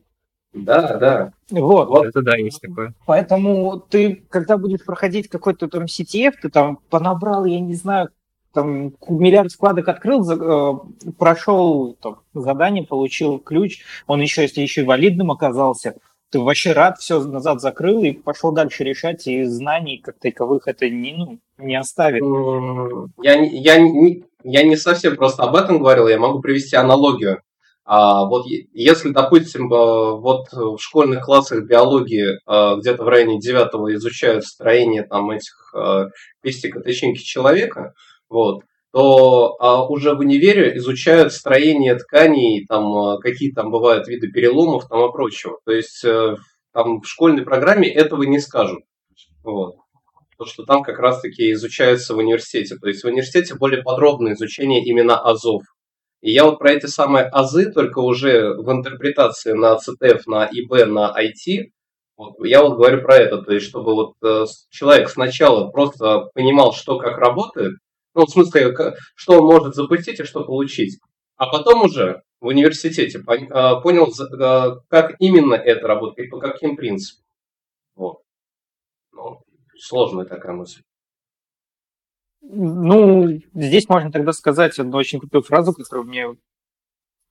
Да, 0.53 0.95
да. 0.97 1.33
Вот. 1.49 1.89
вот. 1.89 2.05
Это 2.05 2.21
да, 2.21 2.37
есть 2.37 2.61
такое. 2.61 2.93
Поэтому 3.07 3.79
ты, 3.79 4.23
когда 4.29 4.57
будешь 4.57 4.85
проходить 4.85 5.27
какой-то 5.27 5.67
там 5.67 5.85
CTF, 5.85 6.33
ты 6.39 6.49
там 6.49 6.77
понабрал, 6.91 7.45
я 7.45 7.59
не 7.59 7.73
знаю, 7.73 8.09
там 8.55 8.93
миллиард 9.09 9.51
вкладок 9.51 9.87
открыл, 9.89 10.23
э, 10.31 11.11
прошел 11.19 11.95
там, 12.01 12.21
задание, 12.33 12.85
получил 12.85 13.37
ключ, 13.37 13.81
он 14.07 14.21
еще, 14.21 14.43
если 14.43 14.61
еще 14.61 14.81
и 14.81 14.85
валидным 14.85 15.29
оказался, 15.29 15.95
ты 16.31 16.39
вообще 16.39 16.71
рад, 16.71 16.97
все 16.97 17.21
назад 17.21 17.61
закрыл 17.61 18.01
и 18.03 18.13
пошел 18.13 18.51
дальше 18.51 18.83
решать, 18.83 19.27
и 19.27 19.43
знаний 19.43 19.99
как 20.03 20.17
таковых 20.19 20.67
это 20.67 20.89
не, 20.89 21.13
ну, 21.13 21.39
не 21.57 21.75
оставит. 21.75 22.23
Я, 23.21 23.41
я, 23.41 23.75
я 24.43 24.63
не 24.63 24.77
совсем 24.77 25.17
просто 25.17 25.43
об 25.43 25.55
этом 25.55 25.79
говорил, 25.79 26.07
я 26.07 26.17
могу 26.17 26.39
привести 26.39 26.77
аналогию. 26.77 27.41
А 27.83 28.25
вот 28.25 28.47
если, 28.47 29.09
допустим, 29.09 29.71
э, 29.71 30.15
вот 30.19 30.47
в 30.53 30.79
школьных 30.79 31.25
классах 31.25 31.65
биологии 31.65 32.31
э, 32.33 32.79
где-то 32.79 33.03
в 33.03 33.07
районе 33.07 33.39
девятого 33.39 33.93
изучают 33.93 34.45
строение 34.45 35.03
там 35.03 35.29
этих 35.29 35.73
пестика 36.41 36.79
тычинки 36.79 37.21
человека, 37.21 37.93
вот, 38.29 38.63
то 38.91 39.57
а, 39.59 39.85
уже 39.85 40.13
в 40.15 40.19
универе 40.19 40.77
изучают 40.77 41.33
строение 41.33 41.95
тканей, 41.95 42.65
там, 42.65 42.95
а, 42.95 43.17
какие 43.19 43.51
там 43.51 43.69
бывают 43.69 44.07
виды 44.07 44.29
переломов 44.29 44.87
там, 44.87 45.09
и 45.09 45.11
прочего. 45.11 45.59
То 45.65 45.73
есть 45.73 46.03
а, 46.05 46.35
там 46.71 47.01
в 47.01 47.07
школьной 47.07 47.43
программе 47.43 47.89
этого 47.89 48.23
не 48.23 48.39
скажут. 48.39 48.83
Вот. 49.43 49.75
То, 50.37 50.45
что 50.45 50.63
там 50.63 50.81
как 50.81 50.99
раз-таки 50.99 51.51
изучается 51.51 52.15
в 52.15 52.19
университете. 52.19 52.77
То 52.77 52.87
есть 52.87 53.03
в 53.03 53.07
университете 53.07 53.55
более 53.55 53.83
подробное 53.83 54.33
изучение 54.33 54.83
именно 54.83 55.19
азов. 55.19 55.63
И 56.21 56.31
я 56.31 56.45
вот 56.45 56.57
про 56.57 56.71
эти 56.71 56.85
самые 56.85 57.25
азы, 57.25 57.71
только 57.71 57.99
уже 57.99 58.53
в 58.55 58.71
интерпретации 58.71 59.51
на 59.51 59.75
CTF, 59.75 60.21
на 60.27 60.45
ИБ, 60.45 60.87
на 60.87 61.13
IT, 61.13 61.65
вот, 62.17 62.35
я 62.45 62.63
вот 62.63 62.77
говорю 62.77 63.01
про 63.01 63.17
это, 63.17 63.41
то 63.41 63.51
есть 63.53 63.67
чтобы 63.67 63.93
вот 63.93 64.13
э, 64.23 64.45
человек 64.69 65.09
сначала 65.09 65.69
просто 65.69 66.29
понимал, 66.33 66.71
что 66.71 66.97
как 66.97 67.17
работает, 67.17 67.73
ну, 68.15 68.25
в 68.25 68.29
смысле, 68.29 68.73
что 69.15 69.39
он 69.39 69.45
может 69.45 69.75
запустить 69.75 70.19
и 70.19 70.23
что 70.23 70.45
получить. 70.45 70.99
А 71.35 71.47
потом 71.47 71.83
уже 71.83 72.23
в 72.39 72.47
университете 72.47 73.21
а, 73.27 73.81
понял, 73.81 74.11
как 74.87 75.15
именно 75.19 75.55
это 75.55 75.87
работает 75.87 76.27
и 76.27 76.31
по 76.31 76.39
каким 76.39 76.77
принципам. 76.77 77.23
Вот. 77.95 78.21
сложная 79.77 80.25
такая 80.25 80.53
мысль. 80.53 80.81
Ну, 82.41 83.27
здесь 83.53 83.89
можно 83.89 84.11
тогда 84.11 84.31
сказать 84.31 84.77
одну 84.79 84.97
очень 84.97 85.19
крутую 85.19 85.43
фразу, 85.43 85.73
которую 85.73 86.07
мне 86.07 86.27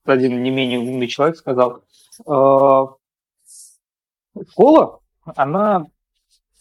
один 0.05 0.43
не 0.43 0.51
менее 0.51 0.81
умный 0.81 1.07
человек 1.07 1.37
сказал. 1.37 1.85
Э, 2.27 2.87
школа, 4.51 5.01
она 5.25 5.87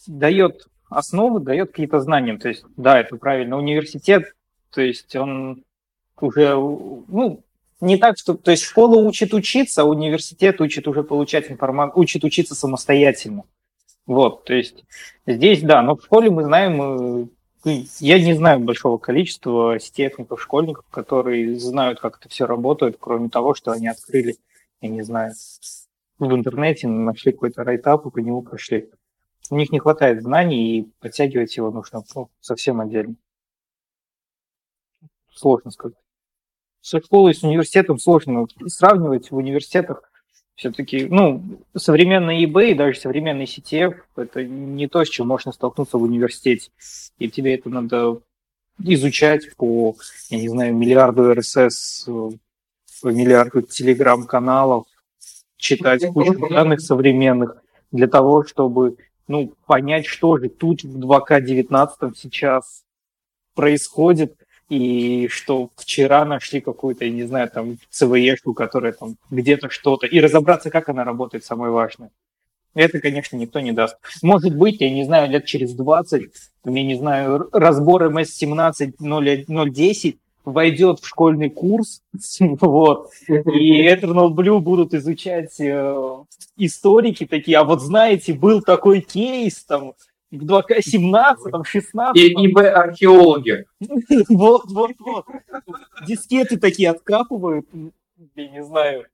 дает 0.07 0.67
основы, 0.95 1.39
дает 1.39 1.71
какие-то 1.71 1.99
знания. 1.99 2.38
То 2.38 2.49
есть, 2.49 2.63
да, 2.77 2.99
это 2.99 3.17
правильно. 3.17 3.58
Университет, 3.58 4.34
то 4.71 4.82
есть 4.82 5.15
он 5.15 5.63
уже, 6.19 6.56
ну, 6.56 7.43
не 7.82 7.97
так, 7.97 8.17
что... 8.17 8.36
То 8.36 8.51
есть 8.51 8.63
школа 8.63 8.97
учит 8.97 9.34
учиться, 9.34 9.82
а 9.82 9.86
университет 9.86 10.62
учит 10.62 10.88
уже 10.88 11.03
получать 11.03 11.51
информацию, 11.51 12.01
учит 12.01 12.23
учиться 12.23 12.56
самостоятельно. 12.56 13.43
Вот, 14.06 14.43
то 14.43 14.53
есть 14.53 14.84
здесь, 15.25 15.62
да, 15.62 15.82
но 15.82 15.95
в 15.95 16.03
школе 16.03 16.29
мы 16.29 16.43
знаем, 16.43 17.29
э, 17.65 17.84
я 17.99 18.19
не 18.21 18.34
знаю 18.34 18.60
большого 18.60 18.97
количества 18.97 19.79
техников, 19.79 20.41
школьников, 20.41 20.86
которые 20.89 21.58
знают, 21.58 22.01
как 22.01 22.17
это 22.19 22.27
все 22.27 22.45
работает, 22.45 22.97
кроме 22.99 23.29
того, 23.29 23.53
что 23.53 23.71
они 23.71 23.88
открыли, 23.88 24.36
я 24.82 24.89
не 24.89 25.03
знаю, 25.03 25.34
в 26.19 26.34
интернете, 26.34 26.88
нашли 26.88 27.32
какой-то 27.32 27.63
райтап 27.63 28.06
и 28.06 28.12
по 28.12 28.19
нему 28.19 28.41
прошли. 28.41 28.89
У 29.49 29.56
них 29.56 29.71
не 29.71 29.79
хватает 29.79 30.21
знаний, 30.21 30.79
и 30.79 30.91
подтягивать 30.99 31.56
его 31.58 31.71
нужно 31.71 32.03
ну, 32.15 32.29
совсем 32.39 32.79
отдельно. 32.82 33.15
Сложно 35.34 35.71
сказать. 35.71 35.97
Со 36.82 36.99
школой, 36.99 37.34
с 37.34 37.43
университетом 37.43 37.97
сложно 37.97 38.47
сравнивать. 38.67 39.32
В 39.32 39.36
университетах 39.36 40.12
все-таки, 40.56 41.06
ну, 41.06 41.43
современный 41.75 42.45
eBay, 42.45 42.75
даже 42.75 42.99
современный 42.99 43.45
CTF, 43.45 43.95
это 44.15 44.43
не 44.43 44.88
то, 44.88 45.03
с 45.03 45.10
чем 45.10 45.27
можно 45.27 45.51
столкнуться 45.51 45.97
в 45.97 46.03
университете. 46.03 46.71
И 47.17 47.29
тебе 47.29 47.56
это 47.56 47.69
надо 47.69 48.21
изучать 48.79 49.56
по, 49.56 49.95
я 50.29 50.39
не 50.39 50.49
знаю, 50.49 50.75
миллиарду 50.75 51.32
RSS, 51.32 52.38
по 53.01 53.08
миллиарду 53.08 53.62
телеграм-каналов, 53.62 54.86
читать 55.58 56.06
кучу 56.08 56.47
данных 56.49 56.82
современных 56.82 57.58
для 57.91 58.08
того, 58.08 58.43
чтобы 58.43 58.97
ну, 59.27 59.53
понять, 59.65 60.05
что 60.05 60.38
же 60.38 60.49
тут 60.49 60.83
в 60.83 60.99
2К19 60.99 62.13
сейчас 62.15 62.83
происходит, 63.55 64.36
и 64.69 65.27
что 65.29 65.69
вчера 65.75 66.25
нашли 66.25 66.62
какую-то, 66.62 67.05
я 67.05 67.12
не 67.12 67.23
знаю, 67.23 67.49
там, 67.49 67.77
ЦВЕшку, 67.89 68.53
которая 68.53 68.93
там 68.93 69.17
где-то 69.29 69.69
что-то, 69.69 70.07
и 70.07 70.19
разобраться, 70.19 70.69
как 70.69 70.89
она 70.89 71.03
работает, 71.03 71.45
самое 71.45 71.71
важное. 71.71 72.09
Это, 72.73 72.99
конечно, 72.99 73.36
никто 73.38 73.59
не 73.59 73.71
даст. 73.71 73.97
Может 74.23 74.57
быть, 74.57 74.81
я 74.81 74.89
не 74.89 75.03
знаю, 75.03 75.29
лет 75.29 75.45
через 75.45 75.73
20, 75.73 76.23
я 76.65 76.83
не 76.83 76.95
знаю, 76.95 77.49
разбор 77.51 78.09
МС-17 78.09 78.93
010 79.69 80.17
войдет 80.45 80.99
в 80.99 81.08
школьный 81.08 81.49
курс, 81.49 82.01
вот, 82.39 83.12
и 83.27 83.88
Eternal 83.88 84.29
Blue 84.34 84.60
будут 84.60 84.93
изучать 84.93 85.60
э, 85.60 86.23
историки 86.58 87.25
такие, 87.25 87.58
а 87.58 87.63
вот 87.63 87.82
знаете, 87.82 88.34
был 88.34 88.62
такой 88.62 89.01
кейс, 89.01 89.63
там, 89.63 89.93
в 90.32 90.43
2К17, 90.43 91.36
там, 91.51 91.63
16. 91.63 92.21
И, 92.21 92.34
и 92.34 92.53
археологи. 92.56 93.65
Вот, 94.29 94.63
вот, 94.71 94.91
вот. 94.99 95.25
Дискеты 96.08 96.58
такие 96.58 96.89
откапывают, 96.89 97.67
я 98.36 98.47
не 98.49 98.63
знаю. 98.63 99.06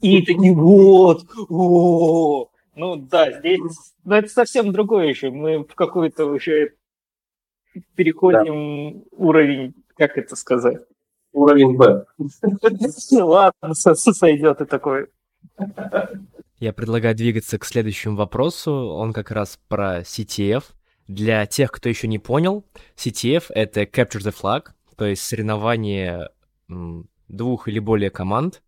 И 0.00 0.22
такие, 0.22 0.54
вот, 0.54 1.26
о, 1.48 2.48
ну 2.74 2.96
да, 2.96 3.38
здесь, 3.38 3.60
но 4.04 4.16
это 4.16 4.28
совсем 4.28 4.72
другое 4.72 5.08
еще. 5.08 5.30
Мы 5.30 5.64
в 5.64 5.74
какой-то 5.74 6.26
уже 6.26 6.74
переходим 7.94 9.04
уровень, 9.12 9.74
как 9.96 10.18
это 10.18 10.36
сказать? 10.36 10.82
Уровень 11.32 11.76
Б. 11.76 12.04
Ладно, 13.12 13.74
сойдет 13.74 14.60
и 14.60 14.64
такой. 14.64 15.08
Я 16.58 16.72
предлагаю 16.72 17.14
двигаться 17.14 17.58
к 17.58 17.64
следующему 17.64 18.16
вопросу. 18.16 18.72
Он 18.72 19.12
как 19.12 19.30
раз 19.30 19.58
про 19.68 20.00
CTF. 20.00 20.64
Для 21.08 21.44
тех, 21.46 21.72
кто 21.72 21.88
еще 21.88 22.06
не 22.06 22.18
понял, 22.18 22.64
CTF— 22.96 23.46
это 23.48 23.82
Capture 23.82 24.20
the 24.20 24.32
Flag, 24.32 24.68
то 24.96 25.04
есть 25.04 25.22
соревнование 25.22 26.28
двух 27.28 27.68
или 27.68 27.78
более 27.80 28.10
команд 28.10 28.62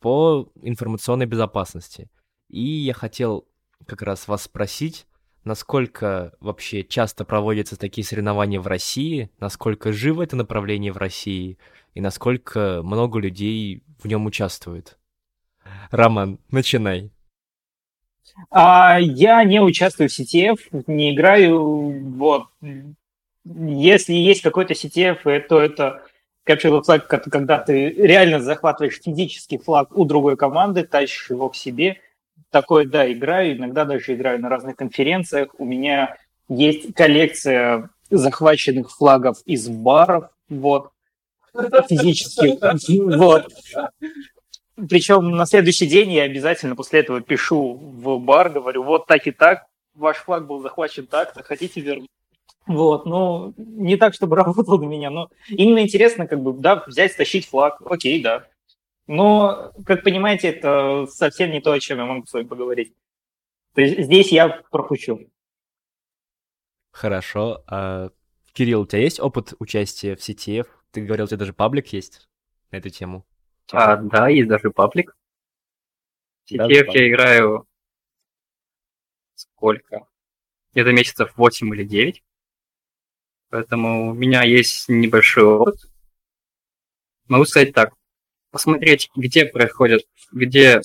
по 0.00 0.52
информационной 0.62 1.26
безопасности. 1.26 2.08
И 2.48 2.62
я 2.62 2.94
хотел 2.94 3.48
как 3.86 4.02
раз 4.02 4.28
вас 4.28 4.44
спросить, 4.44 5.06
насколько 5.46 6.32
вообще 6.40 6.82
часто 6.82 7.24
проводятся 7.24 7.78
такие 7.78 8.04
соревнования 8.04 8.60
в 8.60 8.66
России, 8.66 9.30
насколько 9.38 9.92
живо 9.92 10.22
это 10.22 10.36
направление 10.36 10.92
в 10.92 10.96
России 10.98 11.56
и 11.94 12.00
насколько 12.00 12.80
много 12.82 13.20
людей 13.20 13.82
в 13.98 14.06
нем 14.06 14.26
участвует. 14.26 14.98
Роман, 15.90 16.38
начинай. 16.50 17.10
А, 18.50 18.98
я 19.00 19.42
не 19.44 19.60
участвую 19.60 20.08
в 20.08 20.18
CTF, 20.18 20.84
не 20.86 21.14
играю. 21.14 22.12
Вот. 22.16 22.48
Если 23.44 24.12
есть 24.12 24.42
какой-то 24.42 24.74
CTF, 24.74 25.46
то 25.48 25.60
это 25.60 26.02
Capture 26.46 26.70
the 26.70 26.82
Flag, 26.82 27.06
когда 27.06 27.58
ты 27.58 27.90
реально 27.90 28.40
захватываешь 28.40 29.00
физический 29.00 29.58
флаг 29.58 29.96
у 29.96 30.04
другой 30.04 30.36
команды, 30.36 30.84
тащишь 30.84 31.30
его 31.30 31.48
к 31.48 31.56
себе. 31.56 31.98
Такое, 32.60 32.86
да, 32.86 33.12
играю. 33.12 33.58
Иногда 33.58 33.84
даже 33.84 34.14
играю 34.14 34.40
на 34.40 34.48
разных 34.48 34.76
конференциях. 34.76 35.50
У 35.58 35.66
меня 35.66 36.16
есть 36.48 36.94
коллекция 36.94 37.90
захваченных 38.08 38.90
флагов 38.90 39.42
из 39.44 39.68
баров. 39.68 40.30
Вот 40.48 40.92
физически. 41.86 42.58
Вот. 43.14 43.52
Причем 44.88 45.32
на 45.32 45.44
следующий 45.44 45.86
день 45.86 46.12
я 46.12 46.22
обязательно 46.22 46.76
после 46.76 47.00
этого 47.00 47.20
пишу 47.20 47.74
в 47.74 48.18
бар, 48.20 48.48
говорю, 48.48 48.84
вот 48.84 49.06
так 49.06 49.26
и 49.26 49.32
так, 49.32 49.66
ваш 49.94 50.16
флаг 50.16 50.46
был 50.46 50.60
захвачен 50.60 51.06
так-то, 51.06 51.42
хотите 51.42 51.82
вернуть? 51.82 52.08
Вот, 52.66 53.04
ну, 53.04 53.52
не 53.58 53.96
так, 53.96 54.14
чтобы 54.14 54.36
работал 54.36 54.78
на 54.78 54.86
меня, 54.86 55.10
но 55.10 55.28
именно 55.48 55.80
интересно, 55.80 56.26
как 56.26 56.40
бы, 56.40 56.54
да, 56.54 56.82
взять, 56.86 57.12
стащить 57.12 57.46
флаг, 57.46 57.82
окей, 57.84 58.22
да. 58.22 58.44
Но, 59.06 59.72
как 59.84 60.02
понимаете, 60.02 60.48
это 60.48 61.06
совсем 61.06 61.50
не 61.50 61.60
то, 61.60 61.72
о 61.72 61.80
чем 61.80 61.98
я 61.98 62.06
могу 62.06 62.26
с 62.26 62.32
вами 62.32 62.46
поговорить. 62.46 62.94
То 63.74 63.82
есть 63.82 64.00
здесь 64.04 64.32
я 64.32 64.48
пропущу. 64.70 65.30
Хорошо. 66.90 67.62
А, 67.66 68.10
Кирилл, 68.52 68.82
у 68.82 68.86
тебя 68.86 69.02
есть 69.02 69.20
опыт 69.20 69.52
участия 69.58 70.16
в 70.16 70.20
CTF? 70.20 70.66
Ты 70.90 71.02
говорил, 71.02 71.26
у 71.26 71.28
тебя 71.28 71.38
даже 71.38 71.52
паблик 71.52 71.88
есть 71.88 72.28
на 72.70 72.76
эту 72.76 72.90
тему. 72.90 73.24
А, 73.70 73.96
да, 73.96 74.28
есть 74.28 74.48
даже 74.48 74.70
паблик. 74.70 75.16
В 76.46 76.52
CTF 76.52 76.86
я 76.92 77.08
играю 77.08 77.66
сколько? 79.34 80.08
Где-то 80.72 80.92
месяцев 80.92 81.36
8 81.36 81.74
или 81.74 81.84
9. 81.84 82.24
Поэтому 83.50 84.10
у 84.10 84.14
меня 84.14 84.42
есть 84.42 84.88
небольшой 84.88 85.44
опыт. 85.44 85.76
Могу 87.28 87.44
сказать 87.44 87.72
так. 87.72 87.94
Посмотреть, 88.56 89.10
где 89.14 89.44
проходят, 89.44 90.06
где 90.32 90.80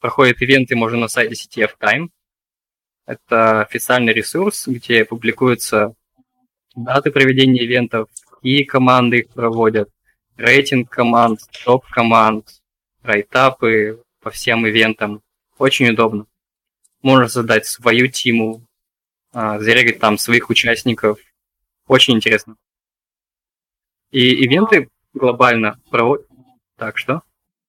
проходят 0.00 0.42
ивенты, 0.42 0.74
можно 0.74 0.98
на 0.98 1.06
сайте 1.06 1.36
CTF 1.36 1.78
Time. 1.80 2.08
Это 3.06 3.60
официальный 3.60 4.12
ресурс, 4.12 4.66
где 4.66 5.04
публикуются 5.04 5.94
даты 6.74 7.12
проведения 7.12 7.64
ивентов, 7.64 8.08
и 8.42 8.64
команды 8.64 9.18
их 9.18 9.28
проводят, 9.28 9.88
рейтинг 10.36 10.90
команд, 10.90 11.42
топ 11.64 11.86
команд, 11.86 12.60
райтапы 13.04 14.02
по 14.20 14.30
всем 14.30 14.66
ивентам. 14.66 15.22
Очень 15.58 15.90
удобно. 15.90 16.26
Можно 17.02 17.28
создать 17.28 17.66
свою 17.66 18.08
тиму, 18.08 18.66
а, 19.32 19.60
зарегать 19.60 20.00
там 20.00 20.18
своих 20.18 20.50
участников. 20.50 21.20
Очень 21.86 22.14
интересно. 22.14 22.56
И 24.10 24.44
ивенты 24.44 24.88
глобально. 25.12 25.80
Так, 26.76 26.98
что? 26.98 27.22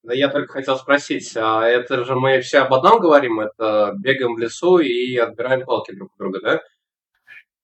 Да 0.03 0.13
я 0.13 0.29
только 0.29 0.53
хотел 0.53 0.77
спросить, 0.77 1.35
а 1.35 1.65
это 1.65 2.05
же 2.05 2.15
мы 2.15 2.41
все 2.41 2.59
об 2.59 2.73
одном 2.73 2.99
говорим? 2.99 3.39
Это 3.39 3.93
бегаем 3.97 4.35
в 4.35 4.39
лесу 4.39 4.77
и 4.77 5.15
отбираем 5.17 5.65
палки 5.65 5.95
друг 5.95 6.13
у 6.13 6.17
друга, 6.17 6.39
да? 6.41 6.61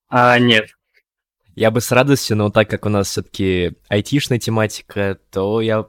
А, 0.08 0.40
нет. 0.40 0.70
Я 1.56 1.70
бы 1.70 1.82
с 1.82 1.92
радостью, 1.92 2.38
но 2.38 2.50
так 2.50 2.70
как 2.70 2.86
у 2.86 2.90
нас 2.90 3.10
все-таки 3.10 3.78
айтишная 3.90 4.40
тематика, 4.40 5.20
то 5.30 5.62
я 5.62 5.88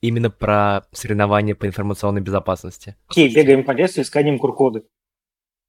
именно 0.00 0.30
про 0.30 0.86
соревнования 0.92 1.54
по 1.54 1.66
информационной 1.66 2.20
безопасности. 2.20 2.96
Окей, 3.08 3.34
бегаем 3.34 3.64
по 3.64 3.72
лесу 3.72 4.00
и 4.00 4.04
сканим 4.04 4.38
куркоды. 4.38 4.84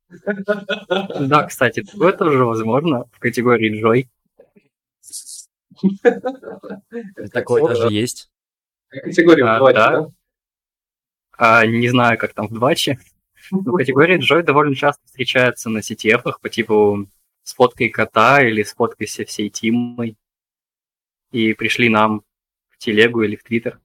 Да, 0.10 1.44
кстати, 1.44 1.84
такое 1.84 2.14
тоже 2.14 2.44
возможно 2.44 3.06
в 3.12 3.20
категории 3.20 3.82
Joy. 3.82 4.08
Такое 7.32 7.68
даже 7.68 7.94
есть. 7.94 8.29
Категория 8.90 9.46
а, 9.46 9.74
да. 9.74 10.12
А, 11.38 11.66
не 11.66 11.88
знаю, 11.90 12.18
как 12.18 12.34
там 12.34 12.48
в 12.48 12.54
2 12.54 12.74
Ну, 13.52 13.74
категория 13.74 14.18
Joy 14.18 14.44
довольно 14.44 14.76
часто 14.76 15.06
встречается 15.06 15.70
на 15.70 15.80
CTF 15.80 16.24
по 16.42 16.50
типу 16.50 17.08
с 17.44 17.54
фоткой 17.54 17.90
кота 17.90 18.42
или 18.42 18.64
с 18.64 18.74
фоткой 18.74 19.08
всей 19.08 19.50
тимой. 19.50 20.18
И 21.32 21.54
пришли 21.54 21.90
нам 21.90 22.24
в 22.70 22.78
телегу 22.78 23.22
или 23.22 23.36
в 23.36 23.44
твиттер. 23.44 23.80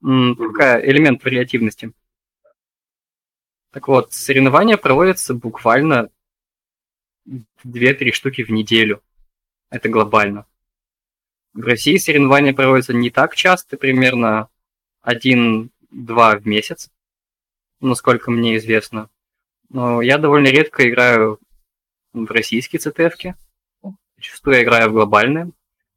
Такая 0.00 0.84
элемент 0.84 1.24
вариативности. 1.24 1.92
Так 3.70 3.88
вот, 3.88 4.12
соревнования 4.12 4.76
проводятся 4.76 5.34
буквально 5.34 6.10
2-3 7.64 8.12
штуки 8.12 8.42
в 8.42 8.50
неделю. 8.50 9.02
Это 9.70 9.88
глобально. 9.88 10.46
В 11.58 11.62
России 11.62 11.96
соревнования 11.96 12.54
проводятся 12.54 12.94
не 12.94 13.10
так 13.10 13.34
часто, 13.34 13.76
примерно 13.76 14.48
1-2 15.04 15.68
в 15.90 16.46
месяц, 16.46 16.88
насколько 17.80 18.30
мне 18.30 18.58
известно. 18.58 19.10
Но 19.68 20.00
я 20.00 20.18
довольно 20.18 20.46
редко 20.46 20.88
играю 20.88 21.40
в 22.12 22.30
российские 22.30 22.78
CTF. 22.78 23.34
Зачастую 24.16 24.54
я 24.54 24.62
играю 24.62 24.90
в 24.90 24.92
глобальные, 24.92 25.50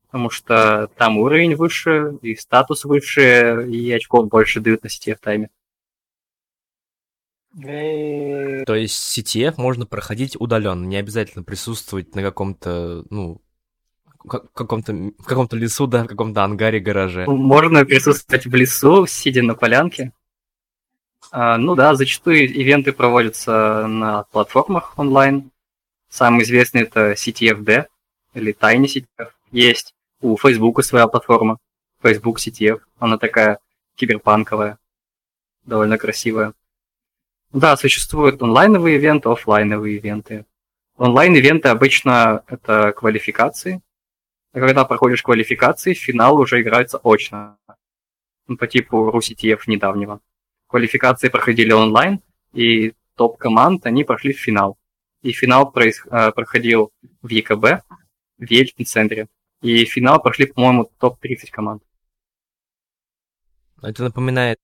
потому 0.07 0.31
что 0.31 0.89
там 0.97 1.19
уровень 1.19 1.55
выше, 1.55 2.17
и 2.23 2.35
статус 2.35 2.83
выше, 2.83 3.67
и 3.69 3.91
очков 3.91 4.29
больше 4.29 4.61
дают 4.61 4.81
на 4.81 4.87
CTF 4.87 5.17
тайме. 5.21 5.51
То 8.65 8.73
есть 8.73 9.15
CTF 9.15 9.53
можно 9.57 9.85
проходить 9.85 10.35
удаленно, 10.39 10.87
не 10.87 10.97
обязательно 10.97 11.43
присутствовать 11.43 12.15
на 12.15 12.23
каком-то, 12.23 13.05
ну, 13.11 13.43
каком-то, 14.27 14.93
в 14.93 15.23
каком-то 15.23 15.55
лесу, 15.55 15.87
да, 15.87 16.03
в 16.03 16.07
каком-то 16.07 16.43
ангаре, 16.43 16.79
гараже. 16.79 17.25
Можно 17.25 17.85
присутствовать 17.85 18.45
в 18.45 18.55
лесу, 18.55 19.05
сидя 19.07 19.41
на 19.43 19.55
полянке. 19.55 20.11
А, 21.31 21.57
ну 21.57 21.75
да, 21.75 21.95
зачастую 21.95 22.49
ивенты 22.49 22.91
проводятся 22.91 23.87
на 23.87 24.23
платформах 24.23 24.97
онлайн. 24.97 25.51
Самый 26.09 26.43
известный 26.43 26.81
это 26.81 27.13
CTFD 27.13 27.85
или 28.33 28.53
Tiny 28.53 28.85
CTF. 28.85 29.29
Есть 29.51 29.93
у 30.21 30.37
Facebook 30.37 30.83
своя 30.83 31.07
платформа, 31.07 31.57
Facebook 32.01 32.39
CTF. 32.39 32.79
Она 32.99 33.17
такая 33.17 33.59
киберпанковая, 33.95 34.77
довольно 35.65 35.97
красивая. 35.97 36.53
Да, 37.53 37.75
существуют 37.75 38.41
онлайновые 38.41 38.95
ивенты, 38.95 39.29
офлайновые 39.29 39.97
ивенты. 39.97 40.45
Онлайн-ивенты 40.97 41.69
обычно 41.69 42.43
это 42.47 42.93
квалификации. 42.93 43.81
А 44.53 44.59
когда 44.59 44.83
проходишь 44.83 45.23
квалификации, 45.23 45.93
финал 45.93 46.37
уже 46.37 46.61
играется 46.61 46.99
очно. 47.03 47.57
Ну, 48.47 48.57
по 48.57 48.67
типу 48.67 49.09
RusCTF 49.09 49.61
недавнего. 49.67 50.19
Квалификации 50.67 51.29
проходили 51.29 51.71
онлайн, 51.71 52.21
и 52.53 52.93
топ-команд, 53.15 53.85
они 53.85 54.03
прошли 54.03 54.33
в 54.33 54.39
финал. 54.39 54.77
И 55.21 55.31
финал 55.31 55.71
проис... 55.71 56.03
Э, 56.11 56.31
проходил 56.31 56.91
в 57.21 57.29
ЕКБ, 57.29 57.83
в 58.37 58.43
Ельцин-центре. 58.43 59.27
И 59.61 59.85
финал 59.85 60.21
прошли, 60.21 60.47
по-моему, 60.47 60.91
топ-30 60.99 61.51
команд. 61.51 61.83
Это 63.81 64.03
напоминает 64.03 64.59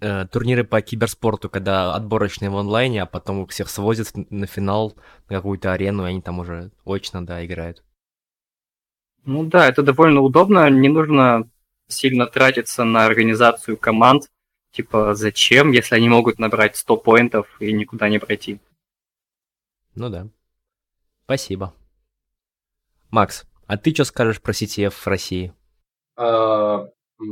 э, 0.00 0.26
турниры 0.26 0.64
по 0.64 0.80
киберспорту, 0.80 1.48
когда 1.48 1.94
отборочные 1.94 2.50
в 2.50 2.56
онлайне, 2.56 3.02
а 3.02 3.06
потом 3.06 3.46
всех 3.46 3.68
свозят 3.68 4.12
на 4.14 4.46
финал, 4.46 4.94
на 5.28 5.36
какую-то 5.36 5.72
арену, 5.72 6.06
и 6.06 6.10
они 6.10 6.22
там 6.22 6.38
уже 6.38 6.70
очно, 6.84 7.24
да, 7.24 7.44
играют. 7.44 7.82
Ну 9.24 9.44
да, 9.44 9.68
это 9.68 9.82
довольно 9.82 10.20
удобно, 10.20 10.68
не 10.70 10.88
нужно 10.88 11.48
сильно 11.88 12.26
тратиться 12.26 12.84
на 12.84 13.06
организацию 13.06 13.76
команд, 13.76 14.30
типа 14.70 15.14
зачем, 15.14 15.72
если 15.72 15.94
они 15.94 16.08
могут 16.08 16.38
набрать 16.38 16.76
100 16.76 16.96
поинтов 16.98 17.46
и 17.60 17.72
никуда 17.72 18.08
не 18.08 18.18
пройти. 18.18 18.60
Ну 19.94 20.08
да. 20.10 20.28
Спасибо. 21.24 21.74
Макс, 23.10 23.44
а 23.66 23.76
ты 23.76 23.94
что 23.94 24.04
скажешь 24.04 24.42
про 24.42 24.52
CTF 24.52 24.90
в 24.90 25.06
России? 25.06 25.52
А, 26.16 26.86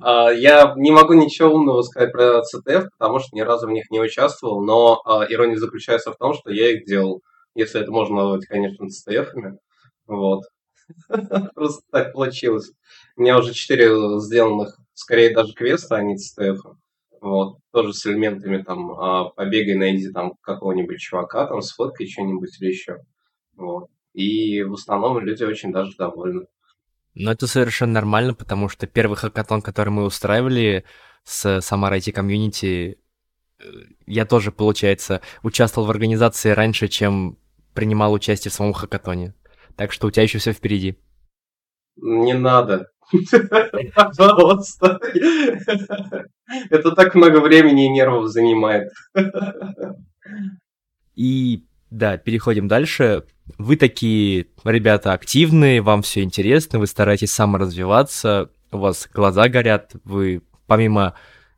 А, 0.00 0.30
я 0.30 0.74
не 0.76 0.90
могу 0.90 1.14
ничего 1.14 1.54
умного 1.54 1.82
сказать 1.82 2.12
про 2.12 2.40
CTF, 2.40 2.88
потому 2.98 3.18
что 3.18 3.34
ни 3.36 3.40
разу 3.40 3.66
в 3.66 3.70
них 3.70 3.90
не 3.90 4.00
участвовал, 4.00 4.62
но 4.62 5.00
а, 5.04 5.24
ирония 5.28 5.56
заключается 5.56 6.12
в 6.12 6.16
том, 6.16 6.34
что 6.34 6.50
я 6.50 6.72
их 6.72 6.84
делал, 6.86 7.22
если 7.54 7.80
это 7.80 7.90
можно 7.90 8.16
назвать, 8.16 8.46
конечно, 8.46 8.86
CTF-ами. 8.86 9.58
Вот. 10.06 10.42
Просто 11.54 11.82
так 11.90 12.12
получилось. 12.12 12.72
У 13.16 13.22
меня 13.22 13.38
уже 13.38 13.52
четыре 13.52 14.20
сделанных, 14.20 14.78
скорее 14.92 15.34
даже 15.34 15.54
квеста, 15.54 15.96
а 15.96 16.02
не 16.02 16.16
CTF. 16.16 16.58
Вот. 17.20 17.58
Тоже 17.72 17.94
с 17.94 18.06
элементами 18.06 18.62
там 18.62 18.90
а, 18.92 19.30
побегай, 19.30 19.76
найди 19.76 20.10
там 20.10 20.34
какого-нибудь 20.42 20.98
чувака, 20.98 21.46
там 21.46 21.62
сфоткай 21.62 22.06
что-нибудь 22.06 22.60
или 22.60 22.68
еще. 22.68 22.98
Вот. 23.56 23.88
И 24.12 24.62
в 24.62 24.74
основном 24.74 25.18
люди 25.18 25.42
очень 25.42 25.72
даже 25.72 25.96
довольны. 25.96 26.46
Но 27.14 27.32
это 27.32 27.46
совершенно 27.46 27.92
нормально, 27.92 28.34
потому 28.34 28.68
что 28.68 28.86
первый 28.86 29.16
хакатон, 29.16 29.62
который 29.62 29.90
мы 29.90 30.04
устраивали 30.04 30.84
с 31.22 31.60
Самара 31.60 31.96
IT 31.96 32.12
комьюнити, 32.12 32.98
э, 33.58 33.64
я 34.06 34.26
тоже, 34.26 34.50
получается, 34.52 35.20
участвовал 35.42 35.86
в 35.86 35.90
организации 35.90 36.50
раньше, 36.50 36.88
чем 36.88 37.38
принимал 37.74 38.12
участие 38.12 38.50
в 38.50 38.54
самом 38.54 38.72
хакатоне. 38.72 39.34
Так 39.76 39.92
что 39.92 40.06
у 40.06 40.10
тебя 40.10 40.22
еще 40.22 40.38
все 40.38 40.52
впереди. 40.52 40.96
Не 41.96 42.34
надо. 42.34 42.88
Пожалуйста. 43.94 44.98
Это 46.70 46.92
так 46.92 47.14
много 47.14 47.40
времени 47.40 47.86
и 47.86 47.90
нервов 47.90 48.28
занимает. 48.28 48.92
И 51.14 51.64
да, 51.90 52.16
переходим 52.16 52.66
дальше. 52.66 53.24
Вы 53.58 53.76
такие 53.76 54.46
ребята 54.64 55.12
активные, 55.12 55.80
вам 55.80 56.02
все 56.02 56.22
интересно, 56.22 56.78
вы 56.78 56.86
стараетесь 56.86 57.30
саморазвиваться, 57.32 58.50
у 58.72 58.78
вас 58.78 59.08
глаза 59.12 59.48
горят, 59.48 59.92
вы 60.02 60.42
помимо 60.66 61.14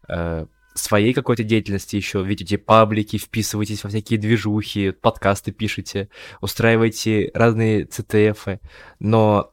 э, 0.09 0.47
своей 0.79 1.13
какой-то 1.15 1.43
деятельности 1.43 1.97
еще 1.97 2.23
видите 2.23 2.59
паблики, 2.59 3.19
вписываетесь 3.19 3.83
во 3.83 3.91
всякие 3.91 4.19
движухи, 4.19 4.91
подкасты 4.91 5.53
пишете, 5.53 6.09
устраиваете 6.41 7.31
разные 7.35 7.85
CTF, 7.87 8.61
но 8.99 9.53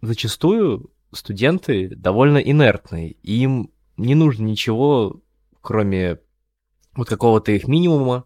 зачастую 0.00 0.90
студенты 1.12 1.88
довольно 1.94 2.38
инертные, 2.38 3.12
им 3.22 3.70
не 3.96 4.14
нужно 4.14 4.44
ничего, 4.44 5.22
кроме 5.60 6.18
вот 6.94 7.08
какого-то 7.08 7.52
их 7.52 7.68
минимума, 7.68 8.24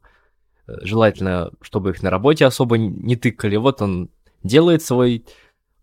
желательно, 0.67 1.53
чтобы 1.61 1.91
их 1.91 2.03
на 2.03 2.11
работе 2.11 2.45
особо 2.47 2.79
не 2.79 3.17
тыкали. 3.17 3.57
Вот 3.57 3.83
он 3.83 4.11
делает 4.43 4.83
свой 4.83 5.25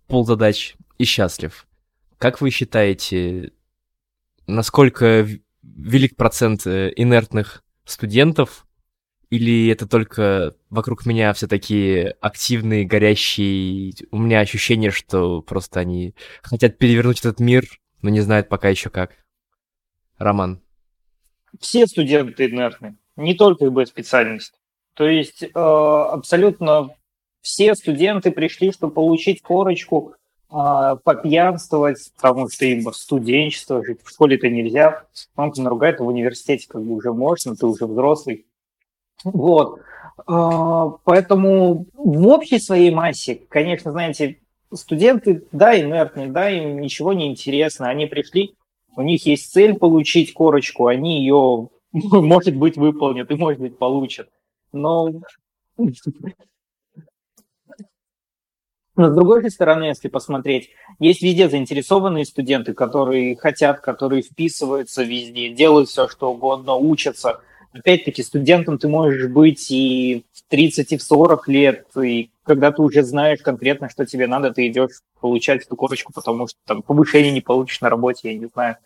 пол 0.08 0.26
задач 0.26 0.76
и 0.97 1.06
счастлив. 1.06 1.67
Как 2.17 2.41
вы 2.41 2.49
считаете, 2.49 3.52
насколько 4.47 5.28
велик 5.63 6.15
процент 6.15 6.67
э, 6.67 6.91
инертных 6.95 7.63
студентов, 7.86 8.67
или 9.30 9.69
это 9.69 9.88
только 9.88 10.56
вокруг 10.69 11.08
меня 11.08 11.34
все 11.34 11.47
такие 11.47 12.15
активные, 12.21 12.86
горящие? 12.86 13.93
У 14.12 14.19
меня 14.19 14.39
ощущение, 14.41 14.91
что 14.91 15.41
просто 15.41 15.80
они 15.80 16.13
хотят 16.43 16.78
перевернуть 16.78 17.19
этот 17.19 17.39
мир, 17.39 17.65
но 18.04 18.10
не 18.10 18.21
знают 18.21 18.47
пока 18.47 18.69
еще 18.69 18.91
как. 18.91 19.15
Роман. 20.17 20.62
Все 21.60 21.88
студенты 21.88 22.45
инертны, 22.45 22.97
не 23.15 23.34
только 23.34 23.67
ИБ 23.67 23.88
специальность. 23.88 24.54
То 24.93 25.07
есть 25.07 25.43
э, 25.43 25.49
абсолютно 25.55 26.89
все 27.41 27.74
студенты 27.76 28.32
пришли, 28.32 28.72
чтобы 28.72 28.93
получить 28.93 29.41
корочку, 29.41 30.16
попьянствовать, 31.04 32.12
потому 32.16 32.47
что 32.47 32.66
им 32.66 32.93
студенчество, 32.93 33.84
жить 33.84 34.01
в 34.04 34.10
школе-то 34.10 34.49
нельзя. 34.49 35.06
Мамка 35.36 35.62
наругает, 35.62 35.99
а 35.99 36.04
в 36.04 36.08
университете 36.08 36.68
как 36.70 36.84
бы 36.84 36.93
уже 36.93 37.12
можно, 37.12 37.56
ты 37.56 37.66
уже 37.66 37.88
взрослый. 37.88 38.45
Вот. 39.24 39.80
Э, 40.28 40.91
поэтому 41.04 41.88
в 41.93 42.28
общей 42.28 42.60
своей 42.60 42.91
массе, 42.91 43.41
конечно, 43.49 43.91
знаете, 43.91 44.39
студенты, 44.74 45.43
да, 45.51 45.80
инертные, 45.80 46.28
да, 46.28 46.49
им 46.49 46.80
ничего 46.80 47.14
не 47.14 47.28
интересно. 47.28 47.89
Они 47.89 48.06
пришли, 48.06 48.56
у 48.95 49.01
них 49.01 49.26
есть 49.26 49.51
цель 49.51 49.76
получить 49.76 50.34
корочку, 50.34 50.88
они 50.88 51.20
ее, 51.20 51.70
может 51.93 52.56
быть, 52.56 52.78
выполнят 52.78 53.32
и, 53.32 53.36
может 53.36 53.60
быть, 53.60 53.78
получат. 53.78 54.30
Но 54.72 55.10
но 58.96 59.10
с 59.10 59.16
другой 59.16 59.50
стороны, 59.50 59.86
если 59.86 60.08
посмотреть, 60.08 60.70
есть 61.00 61.22
везде 61.22 61.50
заинтересованные 61.50 62.26
студенты, 62.26 62.74
которые 62.74 63.36
хотят, 63.36 63.80
которые 63.80 64.22
вписываются 64.22 65.04
везде, 65.04 65.50
делают 65.50 65.89
все, 65.89 66.08
что 66.08 66.32
угодно, 66.32 66.76
учатся. 66.76 67.41
Опять-таки, 67.72 68.22
студентом 68.22 68.78
ты 68.78 68.88
можешь 68.88 69.32
быть 69.32 69.72
и 69.72 70.26
в 70.32 70.44
30, 70.50 70.91
и 70.91 70.98
в 70.98 71.02
40 71.02 71.48
лет, 71.48 71.88
и 72.00 72.30
когда 72.44 72.72
ты 72.72 72.84
уже 72.84 73.02
знаешь 73.02 73.41
конкретно, 73.41 73.89
что 73.89 74.06
тебе 74.06 74.28
надо, 74.28 74.52
ты 74.52 74.68
идешь 74.68 75.02
получать 75.20 75.66
эту 75.66 75.76
корочку, 75.76 76.14
потому 76.14 76.48
что 76.48 76.60
там 76.66 76.84
повышение 76.84 77.32
не 77.32 77.41
получишь 77.41 77.82
на 77.82 77.89
работе, 77.89 78.32
я 78.32 78.38
не 78.38 78.46
знаю. 78.46 78.78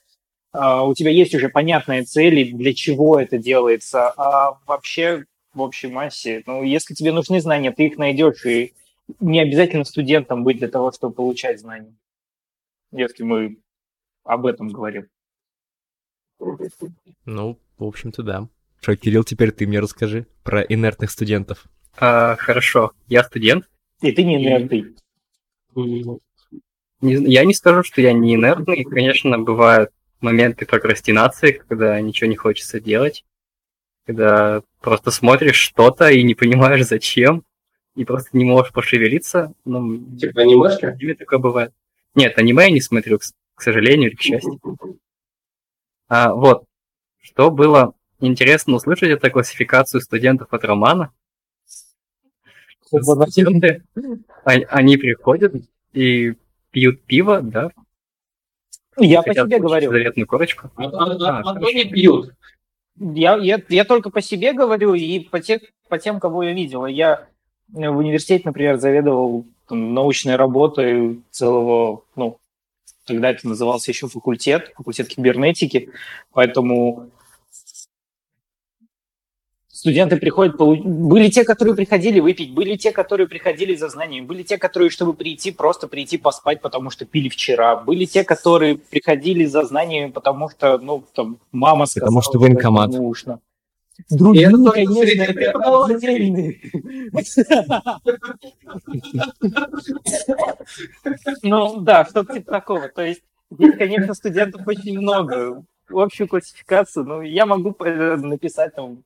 а, 0.53 0.83
у 0.85 0.93
тебя 0.93 1.11
есть 1.11 1.35
уже 1.35 1.49
понятные 1.49 2.03
цели, 2.03 2.45
для 2.51 2.73
чего 2.73 3.19
это 3.19 3.37
делается, 3.37 4.09
а 4.17 4.57
вообще 4.65 5.25
в 5.53 5.61
общей 5.61 5.87
массе, 5.87 6.43
ну, 6.45 6.63
если 6.63 6.93
тебе 6.93 7.11
нужны 7.11 7.41
знания, 7.41 7.71
ты 7.71 7.87
их 7.87 7.97
найдешь, 7.97 8.45
и 8.45 8.73
не 9.19 9.39
обязательно 9.39 9.83
студентом 9.83 10.43
быть 10.43 10.57
для 10.57 10.67
того, 10.67 10.91
чтобы 10.91 11.15
получать 11.15 11.59
знания, 11.59 11.95
если 12.91 13.23
мы 13.23 13.57
об 14.23 14.45
этом 14.45 14.69
говорим. 14.69 15.07
Ну, 17.25 17.59
в 17.77 17.83
общем-то, 17.83 18.23
да. 18.23 18.47
Что, 18.81 18.95
Кирилл, 18.95 19.23
теперь 19.23 19.51
ты 19.51 19.65
мне 19.65 19.79
расскажи 19.79 20.27
про 20.43 20.61
инертных 20.61 21.09
студентов. 21.09 21.65
А, 21.99 22.35
хорошо, 22.35 22.91
я 23.07 23.23
студент. 23.23 23.67
И 24.01 24.11
ты 24.11 24.23
не 24.23 24.35
инертный. 24.35 24.95
Я 27.01 27.45
не 27.45 27.53
скажу, 27.53 27.83
что 27.83 28.01
я 28.01 28.13
не 28.13 28.35
инертный. 28.35 28.83
Конечно, 28.83 29.39
бывают 29.39 29.91
моменты 30.21 30.65
прокрастинации, 30.65 31.51
когда 31.67 31.99
ничего 32.01 32.29
не 32.29 32.35
хочется 32.35 32.79
делать, 32.79 33.25
когда 34.05 34.61
просто 34.81 35.11
смотришь 35.11 35.57
что-то 35.57 36.09
и 36.09 36.23
не 36.23 36.35
понимаешь 36.35 36.85
зачем, 36.85 37.43
и 37.97 38.05
просто 38.05 38.29
не 38.37 38.45
можешь 38.45 38.71
пошевелиться. 38.71 39.53
Ну, 39.65 39.97
типа 40.17 40.41
анимешки? 40.41 41.15
такое 41.15 41.39
бывает. 41.39 41.73
Нет, 42.13 42.37
аниме 42.37 42.65
я 42.65 42.71
не 42.71 42.79
смотрю, 42.79 43.19
к 43.55 43.61
сожалению 43.61 44.09
или 44.09 44.15
к 44.15 44.21
счастью. 44.21 44.59
А, 46.09 46.33
вот, 46.33 46.63
что 47.19 47.51
было 47.51 47.93
интересно 48.21 48.75
услышать, 48.75 49.09
это 49.09 49.29
классификацию 49.29 49.99
студентов 49.99 50.47
от 50.53 50.63
романа. 50.63 51.11
Студенты, 52.79 53.83
они 54.45 54.95
приходят 54.95 55.53
и 55.91 56.35
пьют 56.71 57.03
пиво, 57.03 57.41
да? 57.41 57.71
Я 58.95 59.21
по 59.21 59.33
себе 59.33 59.59
говорю. 59.59 59.91
Заветную 59.91 60.27
корочку. 60.27 60.71
А, 60.77 60.85
а, 60.85 61.41
а, 61.41 61.57
а 61.57 61.73
не 61.73 61.83
пьют. 61.83 62.33
Я, 62.95 63.35
я, 63.35 63.61
я 63.67 63.83
только 63.83 64.09
по 64.09 64.21
себе 64.21 64.53
говорю 64.53 64.93
и 64.93 65.19
по, 65.19 65.41
тех, 65.41 65.61
по 65.89 65.99
тем, 65.99 66.21
кого 66.21 66.43
я 66.43 66.53
видел. 66.53 66.85
Я 66.85 67.27
в 67.73 67.97
университете, 67.97 68.43
например, 68.45 68.77
заведовал 68.77 69.45
там, 69.67 69.93
научной 69.93 70.35
работой 70.35 71.21
целого, 71.31 72.03
ну, 72.15 72.37
тогда 73.05 73.31
это 73.31 73.47
назывался 73.47 73.91
еще 73.91 74.07
факультет, 74.07 74.71
факультет 74.75 75.07
кибернетики, 75.07 75.89
поэтому 76.31 77.09
студенты 79.77 80.17
приходят, 80.17 80.57
были 80.57 81.29
те, 81.29 81.43
которые 81.43 81.75
приходили 81.75 82.19
выпить, 82.19 82.53
были 82.53 82.75
те, 82.75 82.91
которые 82.91 83.27
приходили 83.27 83.75
за 83.75 83.89
знаниями, 83.89 84.25
были 84.25 84.43
те, 84.43 84.57
которые, 84.57 84.89
чтобы 84.89 85.13
прийти, 85.13 85.51
просто 85.51 85.87
прийти 85.87 86.17
поспать, 86.17 86.61
потому 86.61 86.89
что 86.89 87.05
пили 87.05 87.29
вчера, 87.29 87.75
были 87.75 88.05
те, 88.05 88.23
которые 88.23 88.77
приходили 88.77 89.45
за 89.45 89.63
знаниями, 89.65 90.11
потому 90.11 90.49
что, 90.49 90.77
ну, 90.79 91.03
там, 91.13 91.37
мама 91.51 91.85
сказала, 91.85 92.09
потому 92.09 92.21
что 92.21 92.39
военкомат. 92.39 92.91
нужно. 92.91 93.39
Другие, 94.09 94.49
конечно, 94.49 95.23
это 95.23 95.85
отдельные. 95.85 96.61
Ну, 101.43 101.81
да, 101.81 102.05
что-то 102.05 102.33
типа 102.33 102.51
такого. 102.51 102.89
То 102.89 103.05
есть 103.05 103.23
здесь, 103.49 103.77
конечно, 103.77 104.13
студентов 104.13 104.67
очень 104.67 104.99
много. 104.99 105.63
Общую 105.89 106.27
классификацию, 106.27 107.05
ну, 107.05 107.21
я 107.21 107.45
могу 107.45 107.75
э, 107.79 108.17
написать 108.17 108.75
там 108.75 109.03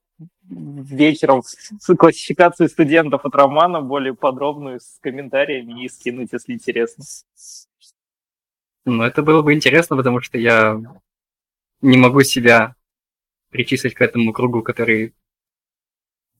вечером 0.49 1.43
с 1.43 1.95
классификацией 1.95 2.69
студентов 2.69 3.23
от 3.23 3.35
романа, 3.35 3.81
более 3.81 4.13
подробную, 4.13 4.79
с 4.79 4.97
комментариями 4.99 5.85
и 5.85 5.89
скинуть, 5.89 6.29
если 6.31 6.53
интересно. 6.53 7.03
Ну, 8.85 9.03
это 9.03 9.21
было 9.21 9.41
бы 9.41 9.53
интересно, 9.53 9.95
потому 9.95 10.21
что 10.21 10.37
я 10.37 10.81
не 11.81 11.97
могу 11.97 12.23
себя 12.23 12.75
причислить 13.51 13.93
к 13.93 14.01
этому 14.01 14.33
кругу, 14.33 14.63
который 14.63 15.13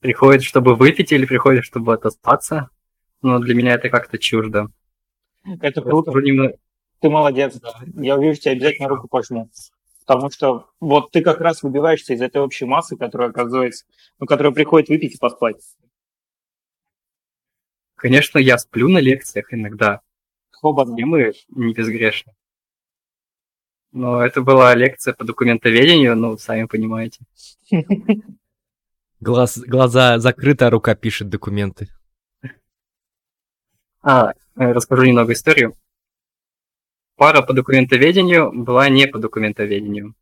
приходит, 0.00 0.42
чтобы 0.42 0.74
выпить, 0.74 1.12
или 1.12 1.24
приходит, 1.24 1.64
чтобы 1.64 1.94
отоспаться. 1.94 2.70
Но 3.20 3.38
для 3.38 3.54
меня 3.54 3.74
это 3.74 3.88
как-то 3.88 4.18
чуждо. 4.18 4.68
Это 5.60 5.80
круто. 5.80 6.12
Ты 7.00 7.10
молодец. 7.10 7.60
Я 7.94 8.16
увижу 8.16 8.40
тебя 8.40 8.52
обязательно 8.52 8.88
руку 8.88 9.08
пожму. 9.08 9.48
Потому 10.04 10.30
что 10.30 10.68
вот 10.80 11.12
ты 11.12 11.22
как 11.22 11.40
раз 11.40 11.62
выбиваешься 11.62 12.14
из 12.14 12.20
этой 12.20 12.42
общей 12.42 12.64
массы, 12.64 12.96
которая 12.96 13.30
оказывается, 13.30 13.84
ну, 14.18 14.26
которая 14.26 14.52
приходит 14.52 14.88
выпить 14.88 15.14
и 15.14 15.18
поспать. 15.18 15.62
Конечно, 17.94 18.38
я 18.38 18.58
сплю 18.58 18.88
на 18.88 18.98
лекциях 18.98 19.52
иногда. 19.54 20.00
Оба. 20.60 20.84
И 20.98 21.04
мы 21.04 21.32
не 21.50 21.72
безгрешны. 21.72 22.32
Но 23.92 24.24
это 24.24 24.40
была 24.40 24.74
лекция 24.74 25.14
по 25.14 25.24
документоведению, 25.24 26.16
ну, 26.16 26.38
сами 26.38 26.64
понимаете. 26.64 27.20
Глаз, 29.20 29.58
глаза 29.58 30.18
закрыты, 30.18 30.64
а 30.64 30.70
рука 30.70 30.94
пишет 30.94 31.28
документы. 31.28 31.88
А, 34.02 34.32
расскажу 34.56 35.04
немного 35.04 35.32
историю 35.32 35.76
пара 37.22 37.40
по 37.40 37.52
документоведению 37.52 38.50
была 38.52 38.88
не 38.88 39.06
по 39.06 39.16
документоведению. 39.20 40.14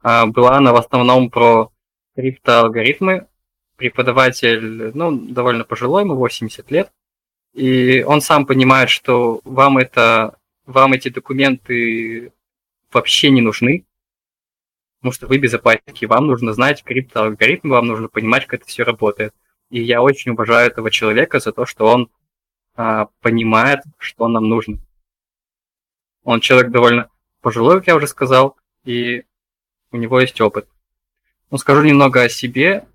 А 0.00 0.26
была 0.26 0.58
она 0.58 0.72
в 0.72 0.76
основном 0.76 1.30
про 1.30 1.72
криптоалгоритмы. 2.14 3.26
Преподаватель, 3.76 4.96
ну, 4.96 5.10
довольно 5.10 5.64
пожилой, 5.64 6.04
ему 6.04 6.14
80 6.14 6.70
лет. 6.70 6.92
И 7.54 8.04
он 8.04 8.20
сам 8.20 8.46
понимает, 8.46 8.88
что 8.88 9.40
вам 9.42 9.78
это, 9.78 10.38
вам 10.66 10.92
эти 10.92 11.08
документы 11.08 12.32
вообще 12.92 13.30
не 13.30 13.40
нужны, 13.40 13.84
потому 14.98 15.12
что 15.12 15.26
вы 15.26 15.38
безопасники, 15.38 16.04
вам 16.04 16.26
нужно 16.26 16.52
знать 16.52 16.84
криптоалгоритмы, 16.84 17.70
вам 17.70 17.86
нужно 17.86 18.08
понимать, 18.08 18.46
как 18.46 18.60
это 18.60 18.68
все 18.68 18.84
работает. 18.84 19.34
И 19.70 19.82
я 19.82 20.02
очень 20.02 20.32
уважаю 20.32 20.70
этого 20.70 20.90
человека 20.90 21.40
за 21.40 21.52
то, 21.52 21.66
что 21.66 21.86
он 21.86 22.10
а, 22.74 23.06
понимает, 23.20 23.80
что 23.98 24.28
нам 24.28 24.48
нужно. 24.48 24.78
Он 26.24 26.40
человек 26.40 26.70
довольно 26.70 27.08
пожилой, 27.40 27.78
как 27.78 27.88
я 27.88 27.96
уже 27.96 28.06
сказал, 28.06 28.56
и 28.84 29.24
у 29.90 29.96
него 29.96 30.20
есть 30.20 30.40
опыт. 30.40 30.68
Ну, 31.50 31.58
скажу 31.58 31.82
немного 31.82 32.22
о 32.22 32.28
себе. 32.28 32.86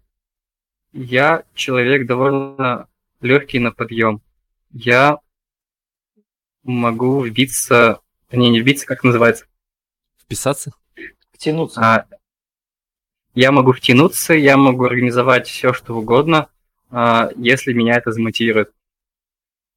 Я 0.93 1.43
человек 1.53 2.07
довольно 2.07 2.88
легкий 3.22 3.59
на 3.59 3.72
подъем. 3.72 4.22
Я 4.72 5.20
могу 6.68 7.24
вбиться, 7.24 8.01
не, 8.32 8.49
не 8.49 8.59
вбиться, 8.59 8.86
как 8.86 9.03
называется? 9.03 9.45
Вписаться? 10.22 10.72
Втянуться. 11.32 11.82
А, 11.82 12.05
я 13.34 13.51
могу 13.51 13.72
втянуться, 13.72 14.34
я 14.34 14.57
могу 14.57 14.86
организовать 14.86 15.47
все, 15.47 15.74
что 15.74 15.95
угодно, 15.95 16.49
а, 16.89 17.30
если 17.36 17.74
меня 17.74 17.95
это 17.95 18.11
замотивирует. 18.11 18.72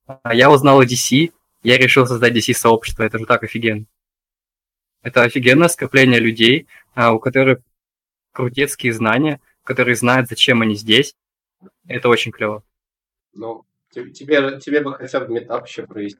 А, 0.06 0.34
я 0.34 0.50
узнал 0.50 0.80
о 0.80 0.84
DC, 0.84 1.32
я 1.62 1.78
решил 1.78 2.06
создать 2.06 2.34
DC-сообщество, 2.34 3.02
это 3.02 3.18
же 3.18 3.26
так 3.26 3.42
офигенно. 3.42 3.84
Это 5.02 5.22
офигенное 5.22 5.68
скопление 5.68 6.20
людей, 6.20 6.66
а, 6.94 7.12
у 7.12 7.18
которых 7.18 7.60
крутецкие 8.32 8.92
знания, 8.92 9.40
которые 9.64 9.96
знают, 9.96 10.28
зачем 10.28 10.62
они 10.62 10.74
здесь. 10.74 11.14
Это 11.86 12.08
очень 12.08 12.32
клево. 12.32 12.62
Ну, 13.32 13.64
тебе, 13.90 14.58
тебе 14.58 14.80
бы 14.80 14.94
хотя 14.94 15.20
бы 15.20 15.34
метап 15.34 15.66
еще 15.66 15.86
провести. 15.86 16.18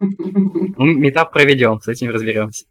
Ну, 0.00 0.84
метап 0.84 1.32
проведем, 1.32 1.80
с 1.80 1.88
этим 1.88 2.10
разберемся. 2.10 2.64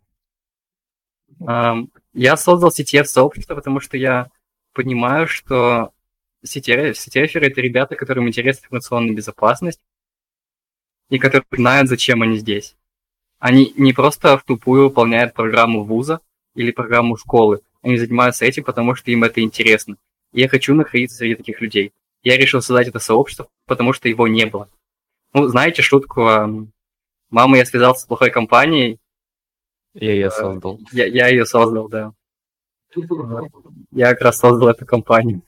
Я 1.40 2.38
создал 2.38 2.72
CTF 2.72 3.06
сообщество, 3.06 3.56
потому 3.56 3.80
что 3.80 3.98
я 3.98 4.30
понимаю, 4.74 5.28
что 5.28 5.94
CTF, 6.46 6.94
CTF 6.94 7.40
это 7.40 7.62
ребята, 7.62 7.96
которым 7.96 8.28
интересна 8.28 8.66
информационная 8.66 9.14
безопасность, 9.14 9.80
и 11.10 11.18
которые 11.20 11.46
знают, 11.52 11.88
зачем 11.88 12.22
они 12.22 12.38
здесь. 12.38 12.76
Они 13.40 13.74
не 13.78 13.94
просто 13.94 14.38
в 14.38 14.44
тупую 14.44 14.90
выполняют 14.90 15.34
программу 15.34 15.84
вуза 15.84 16.20
или 16.56 16.72
программу 16.72 17.16
школы. 17.16 17.62
Они 17.82 17.98
занимаются 17.98 18.46
этим, 18.46 18.64
потому 18.64 18.96
что 18.96 19.12
им 19.12 19.24
это 19.24 19.42
интересно. 19.42 19.98
И 20.34 20.42
я 20.42 20.50
хочу 20.50 20.76
находиться 20.76 21.18
среди 21.18 21.36
таких 21.36 21.62
людей. 21.62 21.94
Я 22.22 22.38
решил 22.38 22.62
создать 22.62 22.90
это 22.90 23.00
сообщество, 23.00 23.48
потому 23.66 23.94
что 23.94 24.10
его 24.10 24.28
не 24.28 24.46
было. 24.46 24.70
Ну, 25.34 25.48
знаете 25.48 25.82
шутку, 25.82 26.70
мама, 27.30 27.58
я 27.58 27.66
связался 27.66 28.04
с 28.04 28.06
плохой 28.06 28.32
компанией. 28.32 29.00
Я 29.94 30.14
ее 30.14 30.32
создал. 30.32 30.80
Я, 30.92 31.06
я 31.06 31.28
ее 31.28 31.46
создал, 31.46 31.90
да. 31.90 32.14
Я 33.92 34.10
как 34.12 34.22
раз 34.22 34.38
создал 34.38 34.70
эту 34.70 34.86
компанию. 34.86 35.42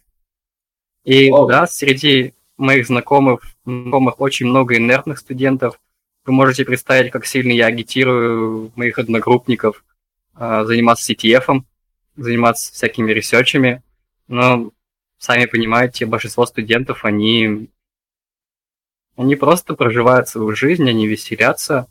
И 1.04 1.32
да, 1.48 1.66
среди 1.68 2.34
моих 2.58 2.86
знакомых, 2.86 3.42
знакомых 3.66 4.20
очень 4.22 4.46
много 4.48 4.78
инертных 4.78 5.18
студентов. 5.18 5.80
Вы 6.26 6.34
можете 6.34 6.64
представить, 6.64 7.12
как 7.12 7.26
сильно 7.26 7.52
я 7.52 7.66
агитирую 7.66 8.72
моих 8.76 9.00
одногруппников 9.00 9.84
э, 10.36 10.64
заниматься 10.66 11.12
CTF, 11.12 11.64
заниматься 12.16 12.72
всякими 12.72 13.12
ресерчами. 13.12 13.82
Но, 14.28 14.72
сами 15.18 15.46
понимаете, 15.46 16.06
большинство 16.06 16.46
студентов, 16.46 17.04
они, 17.04 17.70
они 19.22 19.36
просто 19.36 19.76
проживают 19.76 20.28
свою 20.28 20.56
жизнь, 20.56 20.90
они 20.90 21.08
веселятся. 21.08 21.88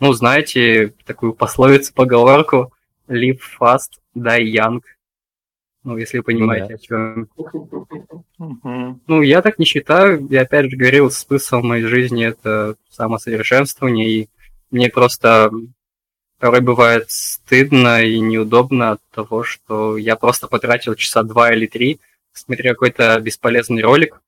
Ну, 0.00 0.12
знаете, 0.12 0.94
такую 1.04 1.32
пословицу, 1.32 1.94
поговорку, 1.94 2.72
live 3.08 3.40
fast, 3.60 4.00
die 4.16 4.52
young. 4.52 4.80
Ну, 5.84 5.96
если 5.96 6.18
вы 6.18 6.24
понимаете, 6.24 6.68
да. 6.68 6.74
о 6.74 6.78
чем. 6.78 7.28
Ну, 9.06 9.22
я 9.22 9.42
так 9.42 9.58
не 9.58 9.64
считаю. 9.64 10.26
Я 10.28 10.42
опять 10.42 10.70
же 10.70 10.76
говорил, 10.76 11.10
смысл 11.10 11.60
моей 11.60 11.84
жизни 11.84 12.24
это 12.24 12.76
самосовершенствование, 12.90 14.10
и 14.10 14.28
мне 14.70 14.88
просто 14.88 15.50
порой 16.38 16.60
бывает 16.60 17.10
стыдно 17.10 18.02
и 18.02 18.18
неудобно 18.18 18.92
от 18.92 19.00
того, 19.14 19.44
что 19.44 19.96
я 19.96 20.16
просто 20.16 20.48
потратил 20.48 20.96
часа 20.96 21.22
два 21.22 21.52
или 21.52 21.66
три, 21.66 22.00
смотря 22.32 22.72
какой-то 22.72 23.20
бесполезный 23.20 23.82
ролик, 23.82 24.20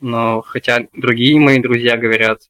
но 0.00 0.42
хотя 0.42 0.86
другие 0.92 1.38
мои 1.40 1.60
друзья 1.60 1.96
говорят, 1.96 2.48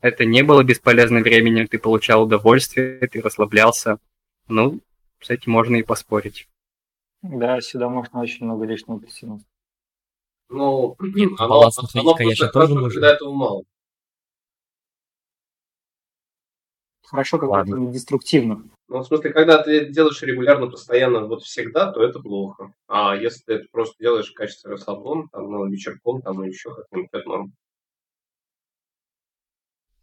это 0.00 0.24
не 0.24 0.42
было 0.42 0.64
бесполезным 0.64 1.22
временем, 1.22 1.68
ты 1.68 1.78
получал 1.78 2.24
удовольствие, 2.24 2.98
ты 3.06 3.20
расслаблялся. 3.20 3.98
Ну, 4.48 4.80
с 5.20 5.30
этим 5.30 5.52
можно 5.52 5.76
и 5.76 5.82
поспорить. 5.82 6.48
Да, 7.22 7.60
сюда 7.60 7.88
можно 7.88 8.20
очень 8.20 8.44
много 8.44 8.64
лишнего 8.64 8.98
притянуть. 8.98 9.44
Ну, 10.48 10.96
оно, 11.38 11.70
оно 11.94 12.14
конечно, 12.14 12.48
тоже 12.48 12.74
нужно. 12.74 13.00
Когда 13.00 13.14
этого 13.14 13.32
мало. 13.32 13.62
Хорошо, 17.04 17.38
когда 17.38 17.58
Ладно. 17.58 17.74
это 17.74 17.80
не 17.80 17.92
деструктивно. 17.92 18.64
Ну, 18.92 18.98
в 18.98 19.06
смысле, 19.06 19.30
когда 19.30 19.62
ты 19.62 19.86
делаешь 19.86 20.20
регулярно, 20.20 20.66
постоянно, 20.66 21.26
вот 21.26 21.44
всегда, 21.44 21.90
то 21.90 22.02
это 22.02 22.20
плохо. 22.20 22.74
А 22.88 23.16
если 23.16 23.42
ты 23.46 23.52
это 23.54 23.64
просто 23.72 23.94
делаешь 23.98 24.30
в 24.30 24.34
качестве 24.34 24.70
расслаблон, 24.70 25.30
там, 25.32 25.50
ну, 25.50 25.66
вечерком, 25.66 26.20
там, 26.20 26.42
еще 26.42 26.74
как-нибудь, 26.74 27.08
это 27.10 27.26
норм. 27.26 27.52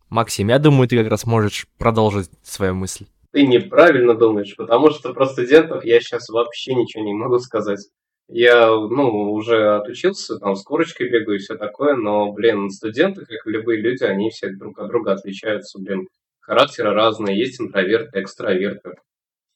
Максим, 0.10 0.48
я 0.48 0.58
думаю, 0.58 0.88
ты 0.88 0.98
как 0.98 1.12
раз 1.12 1.28
можешь 1.28 1.68
продолжить 1.78 2.32
свою 2.42 2.74
мысль. 2.74 3.06
Ты 3.32 3.46
неправильно 3.46 4.16
думаешь, 4.16 4.56
потому 4.56 4.90
что 4.90 5.14
про 5.14 5.28
студентов 5.28 5.86
я 5.86 6.00
сейчас 6.00 6.28
вообще 6.30 6.74
ничего 6.74 7.04
не 7.04 7.14
могу 7.14 7.38
сказать. 7.38 7.88
Я, 8.28 8.70
ну, 8.70 9.34
уже 9.34 9.76
отучился, 9.76 10.40
там, 10.40 10.56
с 10.56 10.64
корочкой 10.64 11.12
бегаю 11.12 11.38
и 11.38 11.40
все 11.40 11.56
такое, 11.58 11.96
но, 11.96 12.32
блин, 12.32 12.72
студенты, 12.72 13.24
как 13.28 13.46
и 13.46 13.52
любые 13.52 13.82
люди, 13.82 14.04
они 14.04 14.32
все 14.32 14.50
друг 14.50 14.80
от 14.80 14.88
друга 14.88 15.12
отличаются, 15.12 15.78
блин, 15.78 16.08
характеры 16.50 16.94
разные, 16.96 17.38
есть 17.38 17.62
интроверты, 17.62 18.22
экстраверты. 18.22 18.96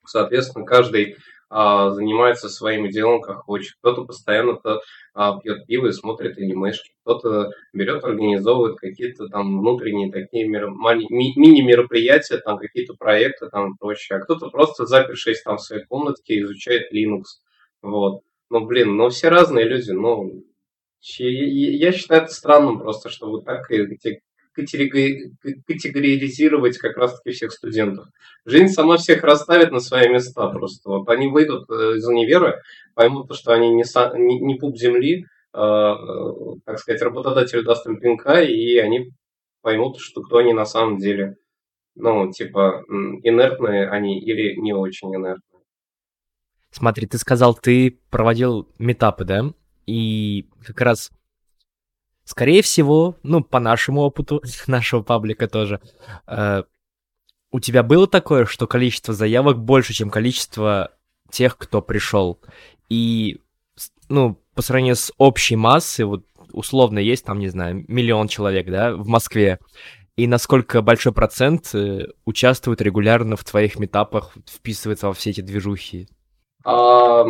Соответственно, 0.06 0.64
каждый 0.64 1.18
а, 1.50 1.90
занимается 1.90 2.50
своим 2.50 2.88
делом, 2.90 3.20
как 3.22 3.46
хочет. 3.46 3.74
Кто-то 3.80 4.06
постоянно 4.06 4.60
-то, 4.64 4.80
а, 5.16 5.40
пьет 5.40 5.66
пиво 5.66 5.88
и 5.88 5.92
смотрит 5.92 6.38
анимешки, 6.38 6.94
кто-то 7.02 7.50
берет, 7.74 8.04
организовывает 8.04 8.78
какие-то 8.78 9.28
там 9.28 9.60
внутренние 9.60 10.12
такие 10.12 10.48
мер... 10.48 10.70
ми- 10.70 11.34
мини-мероприятия, 11.36 12.38
там 12.38 12.60
какие-то 12.60 12.94
проекты 12.94 13.50
там 13.50 13.72
и 13.72 13.78
прочее, 13.80 14.20
а 14.20 14.22
кто-то 14.22 14.50
просто 14.52 14.86
запершись 14.86 15.42
там 15.42 15.58
в 15.58 15.62
своей 15.62 15.86
комнатке 15.86 16.42
изучает 16.42 16.94
Linux. 16.94 17.24
Вот. 17.82 18.22
Ну, 18.52 18.66
блин, 18.66 18.96
ну 18.98 19.10
все 19.10 19.30
разные 19.30 19.66
люди, 19.66 19.90
ну, 19.92 20.44
я 21.02 21.92
считаю 21.92 22.24
это 22.24 22.32
странным 22.32 22.80
просто, 22.80 23.10
что 23.10 23.30
вот 23.30 23.46
так 23.46 23.72
эти 23.72 24.22
категоризировать 24.54 26.78
как 26.78 26.96
раз-таки 26.98 27.36
всех 27.36 27.52
студентов. 27.52 28.06
Жизнь 28.46 28.70
сама 28.70 28.98
всех 28.98 29.24
расставит 29.24 29.72
на 29.72 29.80
свои 29.80 30.10
места 30.10 30.48
просто. 30.50 30.90
Вот 30.90 31.10
они 31.10 31.28
выйдут 31.28 31.70
э, 31.70 31.98
из 31.98 32.08
универа, 32.08 32.62
поймут, 32.94 33.36
что 33.36 33.54
они 33.54 33.74
не, 33.74 33.84
са, 33.84 34.14
не, 34.16 34.40
не 34.40 34.56
пуп 34.56 34.78
земли, 34.78 35.26
э, 35.54 35.58
э, 35.58 35.96
так 36.66 36.80
сказать, 36.80 37.02
работодатель 37.02 37.64
даст 37.64 37.86
им 37.88 38.00
пинка, 38.00 38.42
и 38.42 38.78
они 38.78 39.12
поймут, 39.62 39.98
что 40.00 40.22
кто 40.22 40.38
они 40.38 40.54
на 40.54 40.66
самом 40.66 40.98
деле. 40.98 41.36
Ну, 41.96 42.32
типа, 42.32 42.84
инертные 42.90 43.88
они 43.88 44.20
или 44.20 44.60
не 44.60 44.74
очень 44.74 45.14
инертные. 45.14 45.62
Смотри, 46.72 47.06
ты 47.06 47.20
сказал, 47.20 47.54
ты 47.54 48.00
проводил 48.10 48.68
метапы, 48.80 49.26
да? 49.26 49.54
И 49.86 50.50
как 50.66 50.82
раз 50.82 51.12
Скорее 52.26 52.62
всего, 52.62 53.16
ну, 53.24 53.44
по 53.44 53.60
нашему 53.60 54.02
опыту, 54.02 54.42
нашего 54.68 55.02
паблика 55.02 55.48
тоже, 55.48 55.82
э, 56.28 56.64
у 57.52 57.60
тебя 57.60 57.84
было 57.84 58.08
такое, 58.08 58.46
что 58.46 58.68
количество 58.68 59.14
заявок 59.14 59.60
больше, 59.60 59.94
чем 59.94 60.10
количество 60.10 60.92
тех, 61.30 61.58
кто 61.58 61.82
пришел. 61.82 62.40
И, 62.90 63.40
ну, 64.10 64.40
по 64.56 64.62
сравнению 64.62 64.96
с 64.96 65.12
общей 65.18 65.56
массой, 65.56 66.06
вот 66.06 66.26
условно 66.52 67.00
есть 67.00 67.26
там, 67.26 67.40
не 67.40 67.50
знаю, 67.50 67.86
миллион 67.88 68.28
человек, 68.28 68.70
да, 68.70 68.96
в 68.96 69.08
Москве, 69.08 69.60
и 70.16 70.28
насколько 70.28 70.82
большой 70.82 71.12
процент 71.12 71.74
э, 71.74 72.06
участвует 72.26 72.82
регулярно 72.82 73.36
в 73.36 73.44
твоих 73.44 73.80
метапах, 73.80 74.36
вписывается 74.48 75.08
во 75.08 75.14
все 75.14 75.32
эти 75.32 75.42
движухи? 75.42 76.08
А, 76.64 77.24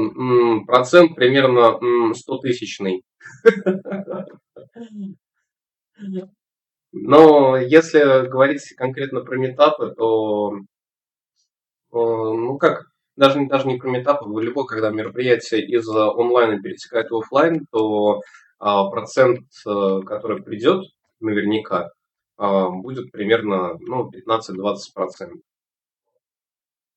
процент 0.68 1.16
примерно 1.16 1.80
100 2.14 2.38
тысячный. 2.40 3.04
Но 6.92 7.58
если 7.58 8.28
говорить 8.28 8.74
конкретно 8.78 9.22
про 9.22 9.38
метапы, 9.38 9.94
то, 9.98 10.54
ну 11.92 12.58
как, 12.58 12.86
даже, 13.16 13.46
даже 13.48 13.68
не 13.68 13.78
про 13.78 13.90
метапы, 13.90 14.26
любое, 14.42 14.66
когда 14.66 14.90
мероприятие 14.90 15.66
из 15.66 15.88
онлайна 15.88 16.62
перетекает 16.62 17.10
в 17.10 17.18
офлайн, 17.18 17.66
то 17.72 18.22
а, 18.60 18.90
процент, 18.90 19.42
э, 19.68 20.00
который 20.06 20.42
придет, 20.42 20.86
наверняка, 21.20 21.90
а, 22.38 22.70
будет 22.70 23.12
примерно 23.12 23.78
ну, 23.80 24.10
15-20%. 24.10 25.34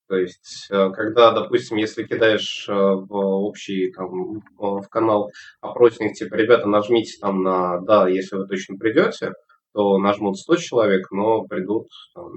То 0.08 0.16
есть, 0.16 0.68
э, 0.70 0.90
когда, 0.90 1.32
допустим, 1.32 1.78
если 1.78 2.04
кидаешь 2.04 2.68
э, 2.68 2.72
в 2.72 3.12
общий 3.12 3.90
там, 3.92 4.40
в 4.56 4.88
канал 4.88 5.30
опросник, 5.60 6.14
типа, 6.14 6.34
ребята, 6.36 6.68
нажмите 6.68 7.18
там 7.20 7.42
на 7.42 7.80
«да», 7.80 8.08
если 8.08 8.36
вы 8.36 8.46
точно 8.46 8.76
придете, 8.76 9.32
то 9.72 9.98
нажмут 9.98 10.38
100 10.38 10.56
человек, 10.56 11.10
но 11.10 11.42
придут 11.42 11.88
там, 12.14 12.32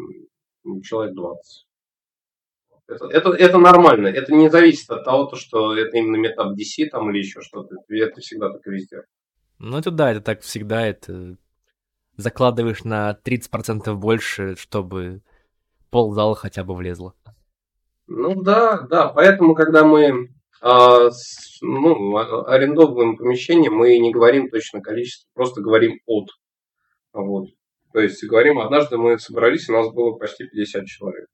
человек 0.82 1.16
20. 1.16 1.66
Это, 2.88 3.06
это, 3.06 3.30
это 3.30 3.58
нормально. 3.60 4.08
Это 4.08 4.34
не 4.34 4.50
зависит 4.50 4.90
от 4.90 5.06
того, 5.06 5.36
что 5.36 5.78
это 5.78 5.96
именно 5.96 6.16
метап 6.16 6.54
DC 6.54 6.88
там 6.90 7.12
или 7.12 7.20
еще 7.20 7.42
что-то. 7.42 7.76
Это 7.88 8.20
всегда 8.20 8.50
так 8.50 8.66
везде. 8.66 9.04
Ну, 9.60 9.78
это 9.78 9.92
да, 9.92 10.12
это 10.12 10.22
так 10.22 10.42
всегда. 10.42 10.88
Это 10.88 11.38
закладываешь 12.18 12.84
на 12.84 13.18
30% 13.24 13.94
больше, 13.94 14.56
чтобы 14.56 15.22
пол 15.92 16.14
зала 16.14 16.36
хотя 16.36 16.64
бы 16.64 16.76
влезло. 16.76 17.14
Ну 18.12 18.42
да, 18.42 18.88
да, 18.90 19.10
поэтому, 19.10 19.54
когда 19.54 19.86
мы 19.86 20.30
а, 20.62 21.12
с, 21.12 21.62
ну, 21.62 22.18
а, 22.18 22.44
арендовываем 22.52 23.16
помещение, 23.16 23.70
мы 23.70 24.00
не 24.00 24.12
говорим 24.12 24.50
точно 24.50 24.82
количество, 24.82 25.30
просто 25.36 25.62
говорим 25.62 26.00
от. 26.08 26.30
Вот. 27.14 27.50
То 27.94 28.00
есть 28.00 28.24
говорим, 28.24 28.58
однажды 28.60 28.98
мы 28.98 29.20
собрались, 29.20 29.70
у 29.70 29.74
нас 29.74 29.94
было 29.94 30.18
почти 30.18 30.46
50 30.46 30.86
человек. 30.86 31.28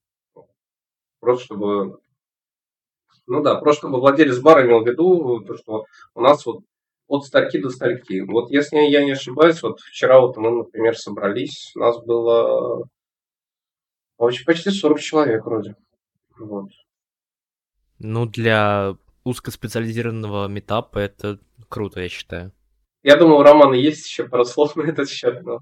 Просто 1.21 1.45
чтобы... 1.45 1.99
Ну 3.25 3.41
да, 3.41 3.55
просто 3.55 3.87
чтобы 3.87 4.01
владелец 4.01 4.39
бара 4.39 4.65
имел 4.65 4.83
в 4.83 4.87
виду, 4.87 5.45
то, 5.45 5.55
что 5.55 5.85
у 6.13 6.21
нас 6.21 6.45
вот 6.45 6.63
от 7.07 7.23
стальки 7.23 7.57
до 7.57 7.69
стальки. 7.69 8.19
Вот 8.19 8.51
если 8.51 8.79
я 8.79 9.05
не 9.05 9.11
ошибаюсь, 9.11 9.63
вот 9.63 9.79
вчера 9.79 10.19
вот 10.19 10.35
мы, 10.35 10.51
например, 10.51 10.97
собрались, 10.97 11.71
у 11.75 11.79
нас 11.79 12.03
было 12.03 12.85
почти 14.17 14.71
40 14.71 14.99
человек 14.99 15.45
вроде. 15.45 15.75
Вот. 16.37 16.69
Ну, 17.99 18.25
для 18.25 18.97
узкоспециализированного 19.23 20.47
метапа 20.47 20.99
это 20.99 21.39
круто, 21.69 22.01
я 22.01 22.09
считаю. 22.09 22.51
Я 23.03 23.17
думаю, 23.17 23.39
у 23.39 23.43
Романа 23.43 23.75
есть 23.75 24.07
еще 24.07 24.27
пару 24.27 24.45
слов 24.45 24.75
на 24.75 24.83
этот 24.83 25.09
счет, 25.09 25.43
но... 25.43 25.61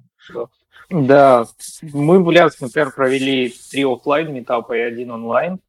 Да, 0.89 1.45
мы 1.82 2.24
в 2.24 2.28
Ульяновске, 2.28 2.65
например, 2.65 2.91
провели 2.91 3.53
три 3.71 3.84
офлайн 3.84 4.34
метапа 4.34 4.74
и 4.74 4.82
один 4.82 5.11
онлайн. 5.11 5.59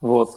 Вот. 0.00 0.30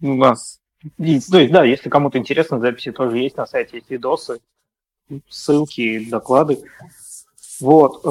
У 0.00 0.14
нас... 0.14 0.60
И, 0.96 1.20
то 1.20 1.38
есть, 1.38 1.52
да, 1.52 1.64
если 1.64 1.88
кому-то 1.88 2.18
интересно, 2.18 2.60
записи 2.60 2.92
тоже 2.92 3.18
есть 3.18 3.36
на 3.36 3.46
сайте, 3.46 3.76
есть 3.78 3.90
видосы, 3.90 4.40
ссылки, 5.28 6.08
доклады. 6.08 6.62
Вот. 7.60 8.04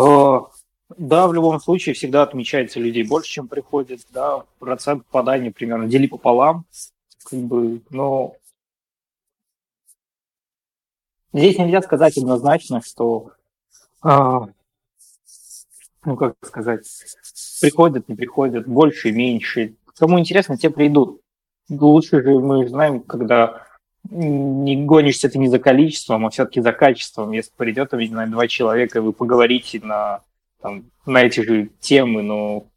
Да, 0.95 1.27
в 1.27 1.33
любом 1.33 1.59
случае 1.59 1.95
всегда 1.95 2.23
отмечается 2.23 2.79
людей 2.79 3.03
больше, 3.03 3.29
чем 3.29 3.47
приходит, 3.49 4.01
да, 4.11 4.45
процент 4.59 5.05
попадания 5.05 5.51
примерно 5.51 5.87
дели 5.87 6.07
пополам, 6.07 6.65
как 7.25 7.39
бы, 7.39 7.81
но 7.89 8.35
здесь 11.33 11.57
нельзя 11.57 11.81
сказать 11.81 12.17
однозначно, 12.17 12.81
что, 12.81 13.31
а, 14.01 14.47
ну, 16.05 16.15
как 16.15 16.35
сказать, 16.41 16.87
приходят, 17.59 18.07
не 18.07 18.15
приходят, 18.15 18.65
больше, 18.65 19.11
меньше. 19.11 19.75
Кому 19.97 20.19
интересно, 20.19 20.57
те 20.57 20.69
придут. 20.69 21.19
Лучше 21.69 22.23
же 22.23 22.39
мы 22.39 22.65
знаем, 22.69 23.01
когда 23.01 23.67
не 24.09 24.85
гонишься 24.85 25.27
ты 25.27 25.37
не 25.37 25.49
за 25.49 25.59
количеством, 25.59 26.25
а 26.25 26.29
все-таки 26.29 26.61
за 26.61 26.71
качеством. 26.71 27.33
Если 27.33 27.51
придет, 27.57 27.91
не 27.91 28.07
знаю, 28.07 28.31
два 28.31 28.47
человека, 28.47 28.99
и 28.99 29.01
вы 29.01 29.11
поговорите 29.11 29.81
на 29.83 30.21
там, 30.61 30.91
на 31.05 31.23
эти 31.23 31.41
же 31.41 31.69
темы, 31.79 32.21
но 32.21 32.67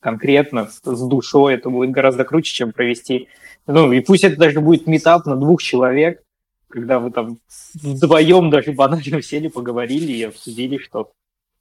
конкретно, 0.00 0.68
с 0.68 1.08
душой, 1.08 1.54
это 1.54 1.70
будет 1.70 1.90
гораздо 1.90 2.24
круче, 2.24 2.52
чем 2.52 2.72
провести. 2.72 3.28
Ну, 3.66 3.92
и 3.92 4.00
пусть 4.00 4.24
это 4.24 4.36
даже 4.36 4.60
будет 4.60 4.86
метап 4.86 5.26
на 5.26 5.36
двух 5.36 5.62
человек, 5.62 6.22
когда 6.68 6.98
вы 6.98 7.10
там 7.10 7.38
вдвоем 7.74 8.50
даже 8.50 8.72
банально 8.72 9.22
сели, 9.22 9.48
поговорили 9.48 10.12
и 10.12 10.22
обсудили, 10.22 10.78
что 10.78 11.12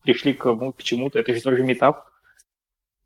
пришли 0.04 0.34
к, 0.34 0.42
кому, 0.42 0.74
к 0.74 0.84
чему-то. 0.84 1.20
Это 1.20 1.34
же 1.34 1.42
тоже 1.42 1.64
метап. 1.64 2.06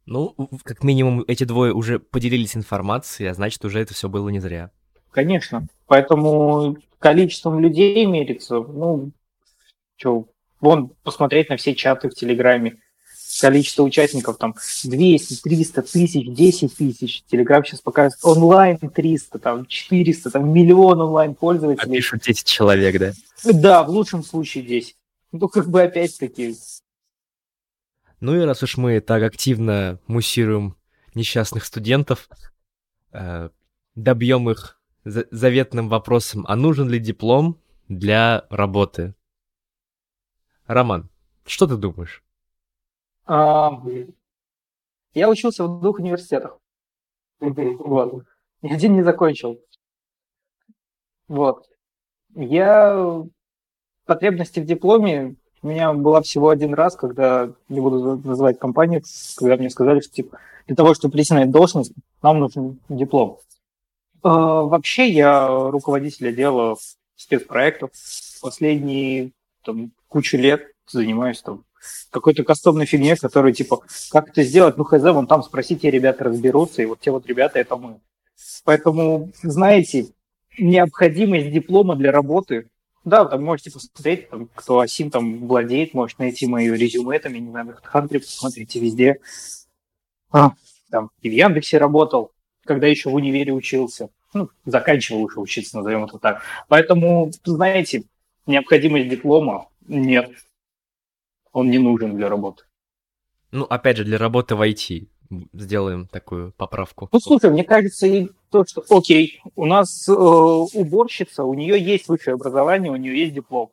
Ну, 0.05 0.35
как 0.63 0.83
минимум, 0.83 1.23
эти 1.27 1.43
двое 1.43 1.73
уже 1.73 1.99
поделились 1.99 2.55
информацией, 2.55 3.29
а 3.29 3.33
значит, 3.33 3.63
уже 3.63 3.79
это 3.79 3.93
все 3.93 4.09
было 4.09 4.29
не 4.29 4.39
зря. 4.39 4.71
Конечно. 5.11 5.67
Поэтому 5.87 6.77
количеством 6.99 7.59
людей 7.59 8.05
мерится, 8.05 8.55
ну, 8.55 9.11
что, 9.95 10.27
вон, 10.61 10.93
посмотреть 11.03 11.49
на 11.49 11.57
все 11.57 11.75
чаты 11.75 12.09
в 12.09 12.13
Телеграме, 12.13 12.77
количество 13.39 13.83
участников 13.83 14.37
там 14.37 14.55
200, 14.83 15.41
300 15.41 15.81
тысяч, 15.81 16.27
10 16.27 16.75
тысяч. 16.75 17.23
Телеграм 17.23 17.63
сейчас 17.65 17.81
показывает 17.81 18.23
онлайн 18.23 18.77
300, 18.77 19.39
там 19.39 19.65
400, 19.65 20.31
там 20.31 20.51
миллион 20.51 21.01
онлайн 21.01 21.35
пользователей. 21.35 21.91
А 21.91 21.95
пишут 21.95 22.21
10 22.21 22.45
человек, 22.45 22.99
да? 22.99 23.13
Да, 23.51 23.83
в 23.83 23.89
лучшем 23.89 24.23
случае 24.23 24.63
10. 24.63 24.95
Ну, 25.31 25.47
как 25.47 25.69
бы 25.69 25.81
опять-таки. 25.81 26.55
Ну 28.19 28.39
и 28.39 28.45
раз 28.45 28.61
уж 28.63 28.77
мы 28.77 28.99
так 28.99 29.23
активно 29.23 29.99
муссируем 30.07 30.75
несчастных 31.15 31.65
студентов, 31.65 32.29
э, 33.11 33.49
добьем 33.95 34.49
их 34.49 34.79
заветным 35.03 35.89
вопросом, 35.89 36.45
а 36.47 36.55
нужен 36.55 36.87
ли 36.87 36.99
диплом 36.99 37.59
для 37.87 38.45
работы? 38.49 39.15
Роман, 40.73 41.09
что 41.45 41.67
ты 41.67 41.75
думаешь? 41.75 42.23
А, 43.25 43.81
я 45.13 45.29
учился 45.29 45.65
в 45.65 45.81
двух 45.81 45.99
университетах. 45.99 46.57
Вот. 47.39 48.25
Ни 48.61 48.71
один 48.71 48.93
не 48.93 49.03
закончил. 49.03 49.59
Вот. 51.27 51.67
Я 52.35 53.23
потребности 54.05 54.59
в 54.59 54.65
дипломе 54.65 55.35
у 55.61 55.67
меня 55.67 55.93
была 55.93 56.21
всего 56.21 56.49
один 56.49 56.73
раз, 56.73 56.95
когда, 56.95 57.51
не 57.69 57.79
буду 57.81 58.17
называть 58.17 58.57
компанию, 58.57 59.03
когда 59.35 59.57
мне 59.57 59.69
сказали, 59.69 59.99
что 59.99 60.13
типа, 60.13 60.39
для 60.67 60.75
того, 60.75 60.93
чтобы 60.93 61.11
прийти 61.11 61.33
на 61.33 61.43
эту 61.43 61.51
должность, 61.51 61.93
нам 62.23 62.39
нужен 62.39 62.79
диплом. 62.89 63.39
А, 64.23 64.61
вообще 64.63 65.09
я 65.09 65.47
руководитель 65.47 66.29
отдела 66.29 66.77
спецпроектов. 67.15 67.91
Последние 68.41 69.31
там, 69.63 69.91
кучу 70.11 70.37
лет 70.37 70.73
занимаюсь 70.87 71.41
там 71.41 71.63
какой-то 72.09 72.43
кастомной 72.43 72.85
фигне, 72.85 73.15
которую 73.15 73.53
типа, 73.53 73.81
как 74.11 74.29
это 74.29 74.43
сделать, 74.43 74.77
ну 74.77 74.83
хз, 74.83 75.01
вон 75.01 75.25
там 75.25 75.41
спросите, 75.41 75.89
ребята 75.89 76.25
разберутся, 76.25 76.81
и 76.81 76.85
вот 76.85 76.99
те 76.99 77.11
вот 77.11 77.25
ребята 77.27 77.59
это 77.59 77.77
мы. 77.77 77.99
Поэтому, 78.65 79.31
знаете, 79.41 80.07
необходимость 80.59 81.51
диплома 81.51 81.95
для 81.95 82.11
работы, 82.11 82.67
да, 83.05 83.25
там 83.25 83.43
можете 83.43 83.71
посмотреть, 83.71 84.29
там, 84.29 84.49
кто 84.53 84.79
осин 84.79 85.09
там 85.09 85.47
владеет, 85.47 85.93
может 85.93 86.19
найти 86.19 86.45
мои 86.45 86.69
резюме, 86.69 87.17
там, 87.17 87.33
я 87.33 87.39
не 87.39 87.49
знаю, 87.49 87.77
в 87.81 87.87
Хантре, 87.87 88.19
посмотрите 88.19 88.79
везде. 88.79 89.19
А, 90.31 90.51
там, 90.91 91.09
и 91.21 91.29
в 91.29 91.33
Яндексе 91.33 91.77
работал, 91.77 92.31
когда 92.65 92.85
еще 92.85 93.09
в 93.09 93.15
универе 93.15 93.53
учился. 93.53 94.09
Ну, 94.33 94.49
заканчивал 94.65 95.23
уже 95.23 95.39
учиться, 95.39 95.77
назовем 95.77 96.03
это 96.03 96.19
так. 96.19 96.41
Поэтому, 96.67 97.31
знаете, 97.43 98.03
необходимость 98.45 99.09
диплома 99.09 99.70
нет 99.87 100.31
он 101.51 101.69
не 101.69 101.79
нужен 101.79 102.15
для 102.15 102.29
работы. 102.29 102.63
Ну, 103.51 103.65
опять 103.65 103.97
же, 103.97 104.05
для 104.05 104.17
работы 104.17 104.55
в 104.55 104.61
IT 104.61 105.07
сделаем 105.53 106.07
такую 106.07 106.53
поправку. 106.53 107.09
Ну, 107.11 107.19
слушай, 107.19 107.49
мне 107.49 107.63
кажется, 107.63 108.07
и 108.07 108.29
то, 108.49 108.65
что, 108.65 108.83
окей, 108.89 109.41
у 109.55 109.65
нас 109.65 110.07
э, 110.07 110.11
уборщица, 110.11 111.43
у 111.43 111.53
нее 111.53 111.81
есть 111.81 112.07
высшее 112.07 112.35
образование, 112.35 112.91
у 112.91 112.97
нее 112.97 113.17
есть 113.17 113.33
диплом. 113.33 113.71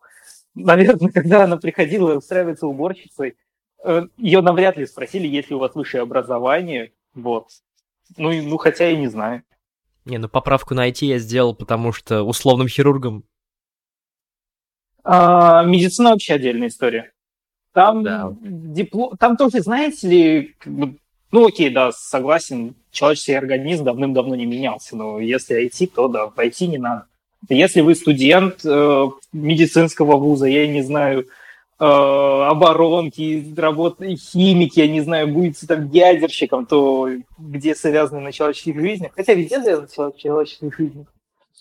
Наверное, 0.54 1.11
когда 1.12 1.44
она 1.44 1.56
приходила 1.56 2.16
устраиваться 2.16 2.66
уборщицей, 2.66 3.36
э, 3.84 4.06
ее 4.16 4.40
навряд 4.40 4.76
ли 4.76 4.86
спросили, 4.86 5.26
есть 5.26 5.50
ли 5.50 5.56
у 5.56 5.59
вас 5.59 5.74
высшее 5.74 6.02
образование. 6.02 6.92
Вот. 7.14 7.48
Ну, 8.16 8.32
ну, 8.42 8.56
хотя 8.56 8.88
я 8.88 8.96
не 8.96 9.09
знаю. 9.09 9.42
Не, 10.04 10.18
ну 10.18 10.28
поправку 10.28 10.74
на 10.74 10.88
IT 10.88 11.04
я 11.04 11.18
сделал, 11.18 11.54
потому 11.54 11.92
что 11.92 12.22
условным 12.22 12.68
хирургом. 12.68 13.24
А, 15.11 15.62
медицина 15.64 16.11
вообще 16.11 16.34
отдельная 16.34 16.68
история. 16.68 17.12
Там 17.72 18.02
да. 18.02 18.30
диплом, 18.42 19.16
там 19.16 19.38
тоже, 19.38 19.62
знаете 19.62 20.06
ли, 20.06 20.54
как 20.59 20.70
бы, 20.70 20.96
ну 21.32 21.46
окей, 21.46 21.70
да, 21.70 21.92
согласен, 21.92 22.74
человеческий 22.90 23.32
организм 23.32 23.84
давным-давно 23.84 24.34
не 24.34 24.44
менялся, 24.44 24.96
но 24.96 25.18
если 25.18 25.64
IT, 25.66 25.92
то 25.94 26.09
да, 26.09 26.26
пойти 26.26 26.66
не 26.66 26.76
надо. 26.76 27.06
Если 27.48 27.80
вы 27.80 27.94
студент 27.94 28.61
э, 28.66 29.04
медицинского 29.32 30.16
вуза, 30.16 30.44
я 30.44 30.66
не 30.66 30.82
знаю, 30.82 31.20
э, 31.20 31.24
оборонки, 31.84 33.54
работы, 33.56 34.14
химики, 34.14 34.80
я 34.80 34.88
не 34.88 35.00
знаю, 35.00 35.28
будете 35.28 35.66
там 35.66 35.88
ядерщиком, 35.90 36.66
то 36.66 37.09
где 37.38 37.74
связаны 37.74 38.20
на 38.20 38.32
человеческих 38.32 38.78
жизнях, 38.78 39.12
хотя 39.16 39.32
везде 39.32 39.62
связаны 39.62 39.88
на 39.96 40.12
человеческих 40.12 40.76
жизнях. 40.76 41.06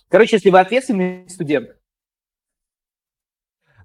Короче, 0.09 0.35
если 0.35 0.49
вы 0.49 0.59
ответственный 0.59 1.29
студент, 1.29 1.76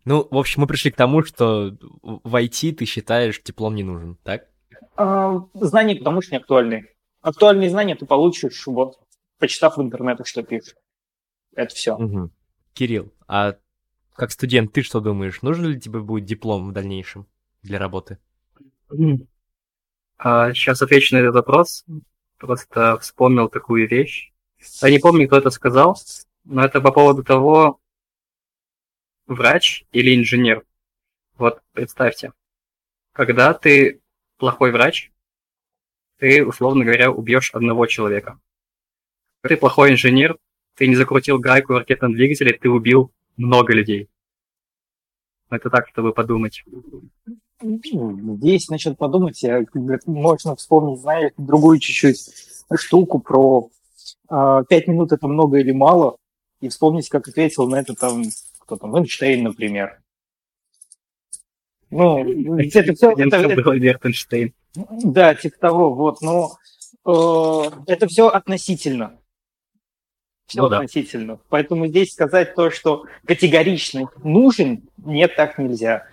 ну, 0.04 0.26
в 0.30 0.36
общем, 0.36 0.62
мы 0.62 0.66
пришли 0.66 0.90
к 0.90 0.96
тому, 0.96 1.22
что 1.22 1.76
в 2.02 2.34
IT 2.34 2.72
ты 2.72 2.84
считаешь, 2.84 3.40
диплом 3.42 3.74
не 3.74 3.84
нужен, 3.84 4.16
так? 4.22 4.46
А, 4.96 5.40
знания, 5.54 5.96
потому 5.96 6.22
что 6.22 6.32
не 6.32 6.38
актуальные. 6.38 6.88
Актуальные 7.20 7.70
знания 7.70 7.94
ты 7.94 8.04
получишь, 8.04 8.66
вот, 8.66 8.98
почитав 9.38 9.76
в 9.76 9.82
интернете, 9.82 10.24
что 10.24 10.42
пишешь. 10.42 10.74
Это 11.54 11.74
все. 11.74 11.94
Угу. 11.94 12.30
Кирилл, 12.74 13.12
а 13.28 13.56
как 14.14 14.32
студент, 14.32 14.72
ты 14.72 14.82
что 14.82 15.00
думаешь, 15.00 15.42
нужен 15.42 15.66
ли 15.66 15.80
тебе 15.80 16.00
будет 16.00 16.24
диплом 16.24 16.68
в 16.68 16.72
дальнейшем 16.72 17.26
для 17.62 17.78
работы? 17.78 18.18
А, 20.18 20.52
сейчас 20.52 20.82
отвечу 20.82 21.14
на 21.14 21.20
этот 21.20 21.34
вопрос. 21.34 21.84
Просто 22.38 22.98
вспомнил 22.98 23.48
такую 23.48 23.88
вещь. 23.88 24.32
Я 24.80 24.90
не 24.90 24.98
помню, 24.98 25.26
кто 25.26 25.38
это 25.38 25.50
сказал, 25.50 25.96
но 26.44 26.64
это 26.64 26.80
по 26.80 26.92
поводу 26.92 27.24
того, 27.24 27.80
врач 29.26 29.84
или 29.92 30.14
инженер. 30.14 30.64
Вот 31.36 31.60
представьте, 31.72 32.32
когда 33.12 33.54
ты 33.54 34.00
плохой 34.38 34.72
врач, 34.72 35.10
ты, 36.18 36.44
условно 36.44 36.84
говоря, 36.84 37.10
убьешь 37.10 37.52
одного 37.52 37.86
человека. 37.86 38.38
Ты 39.42 39.56
плохой 39.56 39.92
инженер, 39.92 40.38
ты 40.76 40.86
не 40.86 40.94
закрутил 40.94 41.38
гайку 41.38 41.74
в 41.74 41.78
ракетном 41.78 42.14
двигателе, 42.14 42.52
ты 42.52 42.70
убил 42.70 43.12
много 43.36 43.72
людей. 43.72 44.08
Это 45.50 45.68
так, 45.68 45.88
чтобы 45.88 46.12
подумать. 46.12 46.64
Ну, 47.60 48.36
здесь 48.36 48.68
насчет 48.68 48.96
подумать, 48.96 49.42
я, 49.42 49.64
можно 50.06 50.56
вспомнить, 50.56 51.00
знаешь, 51.00 51.32
другую 51.36 51.78
чуть-чуть 51.78 52.64
штуку 52.74 53.18
про 53.18 53.68
э, 54.30 54.64
пять 54.68 54.88
минут 54.88 55.12
это 55.12 55.28
много 55.28 55.58
или 55.58 55.72
мало, 55.72 56.16
и 56.60 56.68
вспомнить, 56.68 57.08
как 57.08 57.28
ответил 57.28 57.68
на 57.68 57.80
это 57.80 57.94
там 57.94 58.24
кто 58.62 58.76
там, 58.76 58.96
Эйнштейн, 58.96 59.42
например. 59.42 60.00
Ну, 61.90 62.58
это 62.58 62.94
все... 62.94 63.12
Это, 63.12 63.36
это, 63.36 63.62
был 63.62 63.72
Эйнштейн. 63.72 64.54
Да, 64.74 65.34
типа 65.34 65.58
того, 65.58 65.94
вот, 65.94 66.22
но 66.22 66.52
э, 67.04 67.70
это 67.86 68.06
все 68.06 68.28
относительно. 68.28 69.18
Все 70.46 70.62
ну, 70.62 70.66
относительно. 70.66 71.36
Да. 71.36 71.42
Поэтому 71.50 71.86
здесь 71.86 72.12
сказать 72.12 72.54
то, 72.54 72.70
что 72.70 73.04
категорично 73.26 74.08
нужен, 74.22 74.88
нет, 74.96 75.36
так 75.36 75.58
нельзя. 75.58 76.06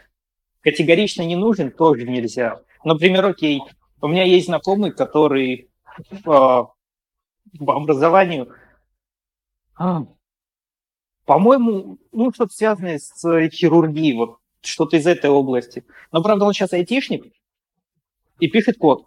Категорично 0.62 1.22
не 1.22 1.38
нужен, 1.38 1.72
тоже 1.72 2.06
нельзя. 2.06 2.62
Например, 2.84 3.26
окей, 3.26 3.62
у 4.02 4.08
меня 4.08 4.24
есть 4.24 4.48
знакомый, 4.48 4.92
который 4.92 5.70
э, 6.12 6.16
по 6.26 6.76
образованию 7.60 8.54
а, 9.76 10.06
по-моему, 11.30 12.00
ну, 12.12 12.34
что-то 12.34 12.56
связанное 12.56 12.98
с 12.98 13.50
хирургией, 13.52 14.18
вот 14.18 14.38
что-то 14.64 14.98
из 14.98 15.06
этой 15.06 15.30
области. 15.30 15.86
Но, 16.12 16.24
правда, 16.24 16.46
он 16.46 16.54
сейчас 16.54 16.74
айтишник 16.74 17.24
и 18.40 18.48
пишет 18.48 18.80
код. 18.80 19.06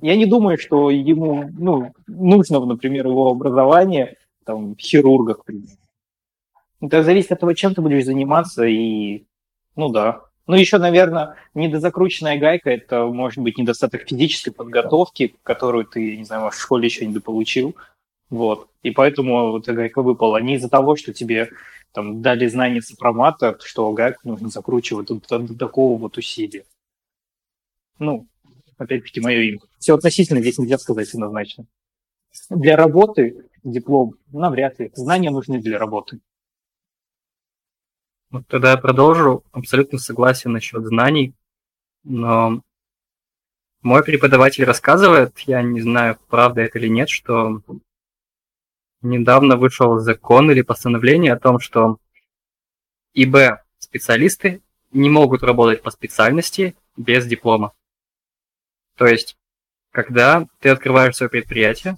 Я 0.00 0.16
не 0.16 0.26
думаю, 0.26 0.58
что 0.58 0.90
ему 0.90 1.48
ну, 1.56 1.92
нужно, 2.08 2.58
например, 2.58 3.06
его 3.06 3.30
образование 3.30 4.16
там, 4.44 4.76
хирурга, 4.76 5.34
к 5.34 5.44
примеру. 5.44 5.78
Это 6.80 7.04
зависит 7.04 7.30
от 7.30 7.38
того, 7.38 7.52
чем 7.52 7.72
ты 7.72 7.82
будешь 7.82 8.04
заниматься, 8.04 8.64
и, 8.64 9.26
ну 9.76 9.90
да. 9.90 10.22
Ну, 10.48 10.56
еще, 10.56 10.78
наверное, 10.78 11.36
недозакрученная 11.54 12.36
гайка– 12.36 12.70
это, 12.72 13.06
может 13.06 13.38
быть, 13.44 13.58
недостаток 13.58 14.08
физической 14.08 14.50
подготовки, 14.50 15.36
которую 15.44 15.84
ты, 15.84 16.16
не 16.16 16.24
знаю, 16.24 16.50
в 16.50 16.54
школе 16.56 16.86
еще 16.86 17.06
не 17.06 17.14
дополучил. 17.14 17.76
Вот. 18.30 18.70
И 18.82 18.92
поэтому 18.92 19.50
вот 19.50 19.66
гайка 19.66 20.02
выпала. 20.02 20.38
Не 20.38 20.54
из-за 20.54 20.68
того, 20.68 20.96
что 20.96 21.12
тебе 21.12 21.50
там 21.92 22.22
дали 22.22 22.46
знание 22.46 22.80
сопромата, 22.80 23.58
что 23.62 23.92
гайку 23.92 24.20
нужно 24.28 24.48
закручивать 24.48 25.08
до, 25.08 25.38
до 25.38 25.58
такого 25.58 25.98
вот 25.98 26.16
усилия. 26.16 26.64
Ну, 27.98 28.28
опять-таки, 28.78 29.20
мое 29.20 29.40
имя. 29.40 29.58
Все 29.78 29.94
относительно 29.94 30.40
здесь 30.40 30.58
нельзя 30.58 30.78
сказать 30.78 31.12
однозначно. 31.12 31.66
Для 32.48 32.76
работы 32.76 33.48
диплом 33.64 34.14
навряд 34.28 34.78
ли. 34.78 34.90
Знания 34.94 35.30
нужны 35.30 35.60
для 35.60 35.78
работы. 35.78 36.20
Вот 38.30 38.46
тогда 38.46 38.70
я 38.70 38.76
продолжу. 38.76 39.44
Абсолютно 39.50 39.98
согласен 39.98 40.52
насчет 40.52 40.84
знаний, 40.84 41.34
но 42.04 42.62
мой 43.82 44.04
преподаватель 44.04 44.64
рассказывает, 44.64 45.36
я 45.40 45.62
не 45.62 45.80
знаю, 45.80 46.18
правда 46.28 46.60
это 46.60 46.78
или 46.78 46.86
нет, 46.86 47.08
что 47.08 47.62
недавно 49.02 49.56
вышел 49.56 49.98
закон 49.98 50.50
или 50.50 50.62
постановление 50.62 51.32
о 51.32 51.38
том, 51.38 51.60
что 51.60 51.98
ИБ 53.14 53.60
специалисты 53.78 54.62
не 54.92 55.08
могут 55.08 55.42
работать 55.42 55.82
по 55.82 55.90
специальности 55.90 56.76
без 56.96 57.26
диплома. 57.26 57.72
То 58.96 59.06
есть, 59.06 59.36
когда 59.90 60.46
ты 60.60 60.68
открываешь 60.68 61.16
свое 61.16 61.30
предприятие, 61.30 61.96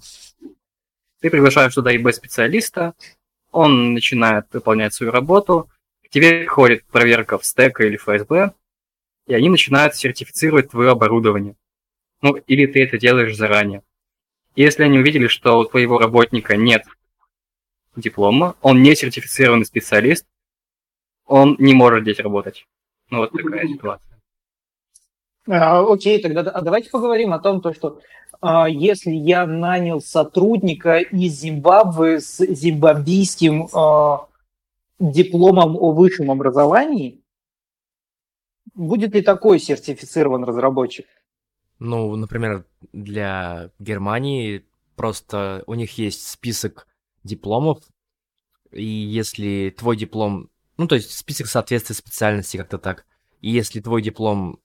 ты 1.19 1.29
приглашаешь 1.29 1.73
туда 1.73 1.95
ИБ-специалиста, 1.95 2.93
он 3.51 3.93
начинает 3.93 4.45
выполнять 4.51 4.93
свою 4.93 5.11
работу, 5.11 5.69
к 6.03 6.09
тебе 6.09 6.39
приходит 6.39 6.85
проверка 6.85 7.37
в 7.37 7.45
стека 7.45 7.85
или 7.85 7.97
ФСБ, 7.97 8.53
и 9.27 9.33
они 9.33 9.49
начинают 9.49 9.95
сертифицировать 9.95 10.71
твое 10.71 10.91
оборудование. 10.91 11.55
Ну, 12.21 12.35
или 12.35 12.65
ты 12.65 12.83
это 12.83 12.97
делаешь 12.97 13.35
заранее. 13.35 13.83
Если 14.55 14.83
они 14.83 14.99
увидели, 14.99 15.27
что 15.27 15.59
у 15.59 15.65
твоего 15.65 15.97
работника 15.97 16.55
нет 16.55 16.83
диплома, 17.95 18.55
он 18.61 18.81
не 18.81 18.95
сертифицированный 18.95 19.65
специалист, 19.65 20.25
он 21.25 21.55
не 21.59 21.73
может 21.73 22.03
здесь 22.03 22.19
работать. 22.19 22.65
Ну, 23.09 23.19
вот 23.19 23.31
такая 23.31 23.67
ситуация. 23.67 24.19
А, 25.47 25.81
окей, 25.91 26.21
тогда 26.21 26.41
а 26.41 26.61
давайте 26.61 26.89
поговорим 26.89 27.33
о 27.33 27.39
том, 27.39 27.61
то, 27.61 27.73
что 27.73 27.99
а, 28.41 28.67
если 28.69 29.11
я 29.11 29.45
нанял 29.45 30.01
сотрудника 30.01 30.99
из 30.99 31.39
Зимбабве 31.39 32.21
с 32.21 32.45
зимбабвийским 32.45 33.67
а, 33.73 34.27
дипломом 34.99 35.75
о 35.75 35.91
высшем 35.91 36.31
образовании, 36.31 37.21
будет 38.73 39.13
ли 39.13 39.21
такой 39.21 39.59
сертифицирован 39.59 40.43
разработчик? 40.43 41.05
Ну, 41.83 42.15
например, 42.15 42.65
для 42.93 43.69
Германии 43.77 44.65
просто 44.95 45.65
у 45.67 45.73
них 45.73 45.97
есть 45.97 46.25
список 46.25 46.87
дипломов, 47.25 47.83
и 48.71 48.85
если 48.85 49.75
твой 49.77 49.97
диплом, 49.97 50.49
ну, 50.77 50.87
то 50.87 50.95
есть 50.95 51.11
список 51.11 51.47
соответствия 51.47 51.93
специальности 51.93 52.55
как-то 52.55 52.77
так, 52.77 53.05
и 53.41 53.51
если 53.51 53.81
твой 53.81 54.01
диплом 54.01 54.61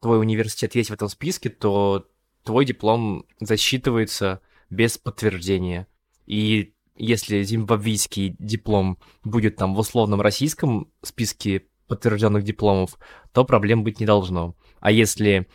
твой 0.00 0.18
университет 0.18 0.74
есть 0.74 0.90
в 0.90 0.92
этом 0.92 1.08
списке, 1.08 1.50
то 1.50 2.08
твой 2.42 2.64
диплом 2.64 3.26
засчитывается 3.38 4.40
без 4.68 4.98
подтверждения. 4.98 5.86
И 6.26 6.74
если 6.96 7.44
зимбабвийский 7.44 8.34
диплом 8.40 8.98
будет 9.22 9.54
там 9.54 9.76
в 9.76 9.78
условном 9.78 10.20
российском 10.20 10.90
списке 11.00 11.68
подтвержденных 11.86 12.42
дипломов, 12.42 12.98
то 13.32 13.44
проблем 13.44 13.84
быть 13.84 14.00
не 14.00 14.06
должно. 14.06 14.56
А 14.80 14.90
если 14.90 15.46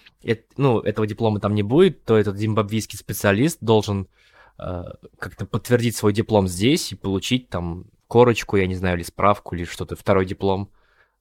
ну, 0.58 0.80
этого 0.80 1.08
диплома 1.08 1.40
там 1.40 1.56
не 1.56 1.64
будет, 1.64 2.04
то 2.04 2.18
этот 2.18 2.38
зимбабвийский 2.38 2.98
специалист 2.98 3.58
должен 3.62 4.08
э, 4.60 4.84
как-то 5.18 5.46
подтвердить 5.46 5.96
свой 5.96 6.14
диплом 6.14 6.48
здесь 6.48 6.92
и 6.92 6.96
получить 6.96 7.50
там 7.50 7.86
корочку, 8.08 8.58
я 8.58 8.68
не 8.68 8.76
знаю, 8.76 8.98
или 8.98 9.04
справку, 9.04 9.56
или 9.56 9.64
что-то, 9.64 9.96
второй 9.96 10.26
диплом. 10.26 10.70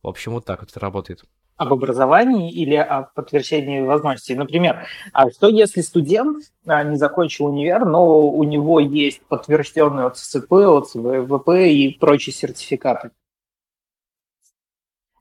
В 0.02 0.08
общем, 0.08 0.32
вот 0.32 0.44
так 0.44 0.60
вот 0.60 0.70
это 0.70 0.80
работает 0.80 1.24
об 1.60 1.74
образовании 1.74 2.50
или 2.50 2.74
о 2.74 3.02
подтверждении 3.02 3.82
возможностей. 3.82 4.34
Например, 4.34 4.86
а 5.12 5.30
что 5.30 5.46
если 5.46 5.82
студент 5.82 6.46
а, 6.64 6.82
не 6.84 6.96
закончил 6.96 7.46
универ, 7.46 7.84
но 7.84 8.26
у 8.30 8.42
него 8.44 8.80
есть 8.80 9.20
подтвержденный 9.28 10.06
от 10.06 10.16
СЦП, 10.16 10.52
от 10.52 10.94
ВВП 10.94 11.70
и 11.70 11.98
прочие 11.98 12.32
сертификаты? 12.32 13.10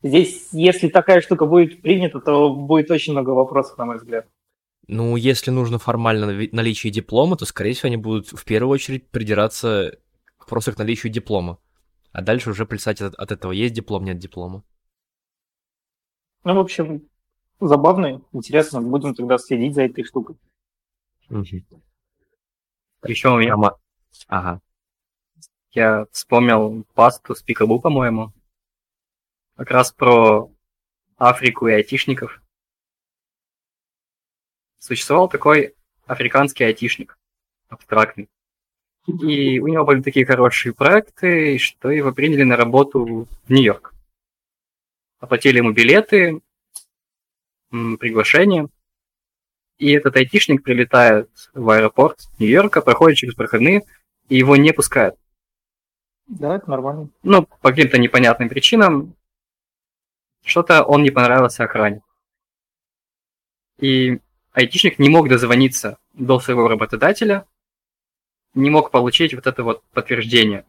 Здесь, 0.01 0.47
если 0.53 0.87
такая 0.87 1.21
штука 1.21 1.45
будет 1.45 1.81
принята, 1.81 2.19
то 2.19 2.53
будет 2.53 2.89
очень 2.89 3.13
много 3.13 3.31
вопросов, 3.31 3.77
на 3.77 3.85
мой 3.85 3.97
взгляд. 3.97 4.27
Ну, 4.87 5.17
если 5.17 5.51
нужно 5.51 5.77
формально 5.77 6.25
наличие 6.51 6.91
диплома, 6.91 7.35
то, 7.35 7.45
скорее 7.45 7.73
всего, 7.73 7.87
они 7.87 7.97
будут 7.97 8.29
в 8.29 8.45
первую 8.45 8.73
очередь 8.73 9.09
придираться 9.09 9.99
просто 10.47 10.71
к 10.71 10.77
наличию 10.77 11.11
диплома. 11.11 11.59
А 12.11 12.21
дальше 12.21 12.49
уже 12.49 12.65
плясать 12.65 13.01
от, 13.01 13.13
от 13.15 13.31
этого, 13.31 13.51
есть 13.51 13.75
диплом, 13.75 14.03
нет 14.03 14.17
диплома. 14.17 14.63
Ну, 16.43 16.55
в 16.55 16.59
общем, 16.59 17.07
забавно, 17.59 18.23
интересно. 18.31 18.81
Будем 18.81 19.13
тогда 19.13 19.37
следить 19.37 19.75
за 19.75 19.83
этой 19.83 20.03
штукой. 20.03 20.37
Еще 21.29 23.29
у 23.29 23.37
меня... 23.37 23.55
Ага. 24.27 24.61
Я 25.71 26.07
вспомнил 26.11 26.83
пасту 26.95 27.35
с 27.35 27.43
Пикабу, 27.43 27.79
по-моему. 27.79 28.33
Как 29.59 29.71
раз 29.71 29.91
про 29.91 30.49
Африку 31.17 31.67
и 31.67 31.73
айтишников. 31.73 32.41
Существовал 34.79 35.29
такой 35.29 35.75
африканский 36.07 36.63
айтишник, 36.63 37.17
абстрактный. 37.67 38.29
И 39.05 39.59
у 39.59 39.67
него 39.67 39.85
были 39.85 40.01
такие 40.01 40.25
хорошие 40.25 40.73
проекты, 40.73 41.57
что 41.57 41.91
его 41.91 42.11
приняли 42.13 42.43
на 42.43 42.55
работу 42.55 43.27
в 43.45 43.51
Нью-Йорк 43.51 43.93
оплатили 45.19 45.57
ему 45.57 45.73
билеты, 45.73 46.41
приглашение. 47.69 48.69
И 49.77 49.91
этот 49.91 50.15
айтишник 50.15 50.63
прилетает 50.63 51.29
в 51.53 51.69
аэропорт 51.69 52.19
Нью-Йорка, 52.39 52.81
проходит 52.81 53.17
через 53.17 53.35
проходные, 53.35 53.83
и 54.27 54.37
его 54.37 54.55
не 54.55 54.71
пускают. 54.71 55.15
Да, 56.27 56.55
это 56.55 56.69
нормально. 56.69 57.09
Ну, 57.23 57.43
по 57.43 57.69
каким-то 57.69 57.97
непонятным 57.97 58.49
причинам, 58.49 59.15
что-то 60.43 60.83
он 60.83 61.03
не 61.03 61.11
понравился 61.11 61.63
охране. 61.63 62.01
И 63.79 64.19
айтишник 64.51 64.99
не 64.99 65.09
мог 65.09 65.29
дозвониться 65.29 65.97
до 66.13 66.39
своего 66.39 66.67
работодателя, 66.67 67.45
не 68.53 68.69
мог 68.69 68.91
получить 68.91 69.33
вот 69.33 69.47
это 69.47 69.63
вот 69.63 69.83
подтверждение. 69.93 70.65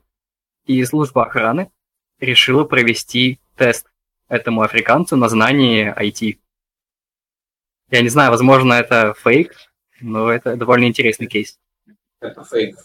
И 0.67 0.85
служба 0.85 1.25
охраны 1.25 1.71
решила 2.21 2.65
провести 2.65 3.41
тест 3.57 3.91
этому 4.29 4.63
африканцу 4.63 5.17
на 5.17 5.29
знание 5.29 5.95
IT. 5.99 6.39
Я 7.91 8.03
не 8.03 8.09
знаю, 8.09 8.31
возможно, 8.31 8.75
это 8.75 9.15
фейк, 9.15 9.55
но 10.01 10.31
это 10.31 10.57
довольно 10.57 10.85
интересный 10.85 11.27
кейс. 11.27 11.59
Это 12.21 12.45
фейк. 12.45 12.77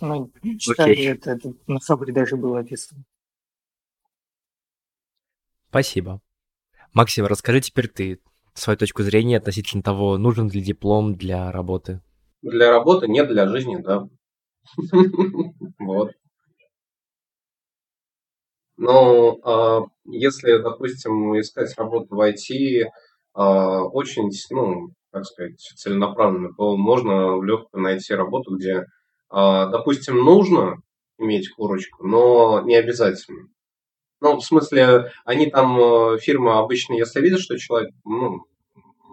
Ну, 0.00 0.30
читали 0.58 0.96
okay. 0.96 1.12
это, 1.12 1.30
это 1.32 1.54
на 1.66 1.80
Сабре 1.80 2.12
даже 2.12 2.36
было 2.36 2.60
описано. 2.60 3.04
Спасибо. 5.72 6.20
Максим, 6.92 7.24
расскажи 7.24 7.62
теперь 7.62 7.88
ты 7.88 8.20
свою 8.52 8.76
точку 8.76 9.02
зрения 9.04 9.38
относительно 9.38 9.82
того, 9.82 10.18
нужен 10.18 10.50
ли 10.50 10.60
диплом 10.60 11.14
для 11.14 11.50
работы. 11.50 12.02
Для 12.42 12.70
работы 12.70 13.08
нет, 13.08 13.28
для 13.28 13.48
жизни, 13.48 13.76
да. 13.76 14.06
Вот. 15.78 16.12
Но 18.76 19.38
э, 19.42 20.10
если, 20.10 20.58
допустим, 20.58 21.40
искать 21.40 21.74
работу 21.78 22.16
в 22.16 22.20
IT 22.20 22.84
а, 23.32 23.82
очень, 23.84 24.28
ну, 24.50 24.90
как 25.10 25.24
сказать, 25.24 25.58
целенаправленно, 25.58 26.50
то 26.54 26.76
можно 26.76 27.42
легко 27.42 27.78
найти 27.78 28.12
работу, 28.12 28.56
где, 28.58 28.72
э, 28.74 28.84
допустим, 29.30 30.16
нужно 30.16 30.82
иметь 31.16 31.48
корочку, 31.48 32.06
но 32.06 32.60
не 32.60 32.76
обязательно. 32.76 33.48
Ну, 34.22 34.36
в 34.36 34.44
смысле, 34.44 35.10
они 35.24 35.50
там, 35.50 36.16
фирма 36.20 36.60
обычно, 36.60 36.94
если 36.94 37.20
видят, 37.20 37.40
что 37.40 37.58
человек, 37.58 37.90
ну, 38.04 38.44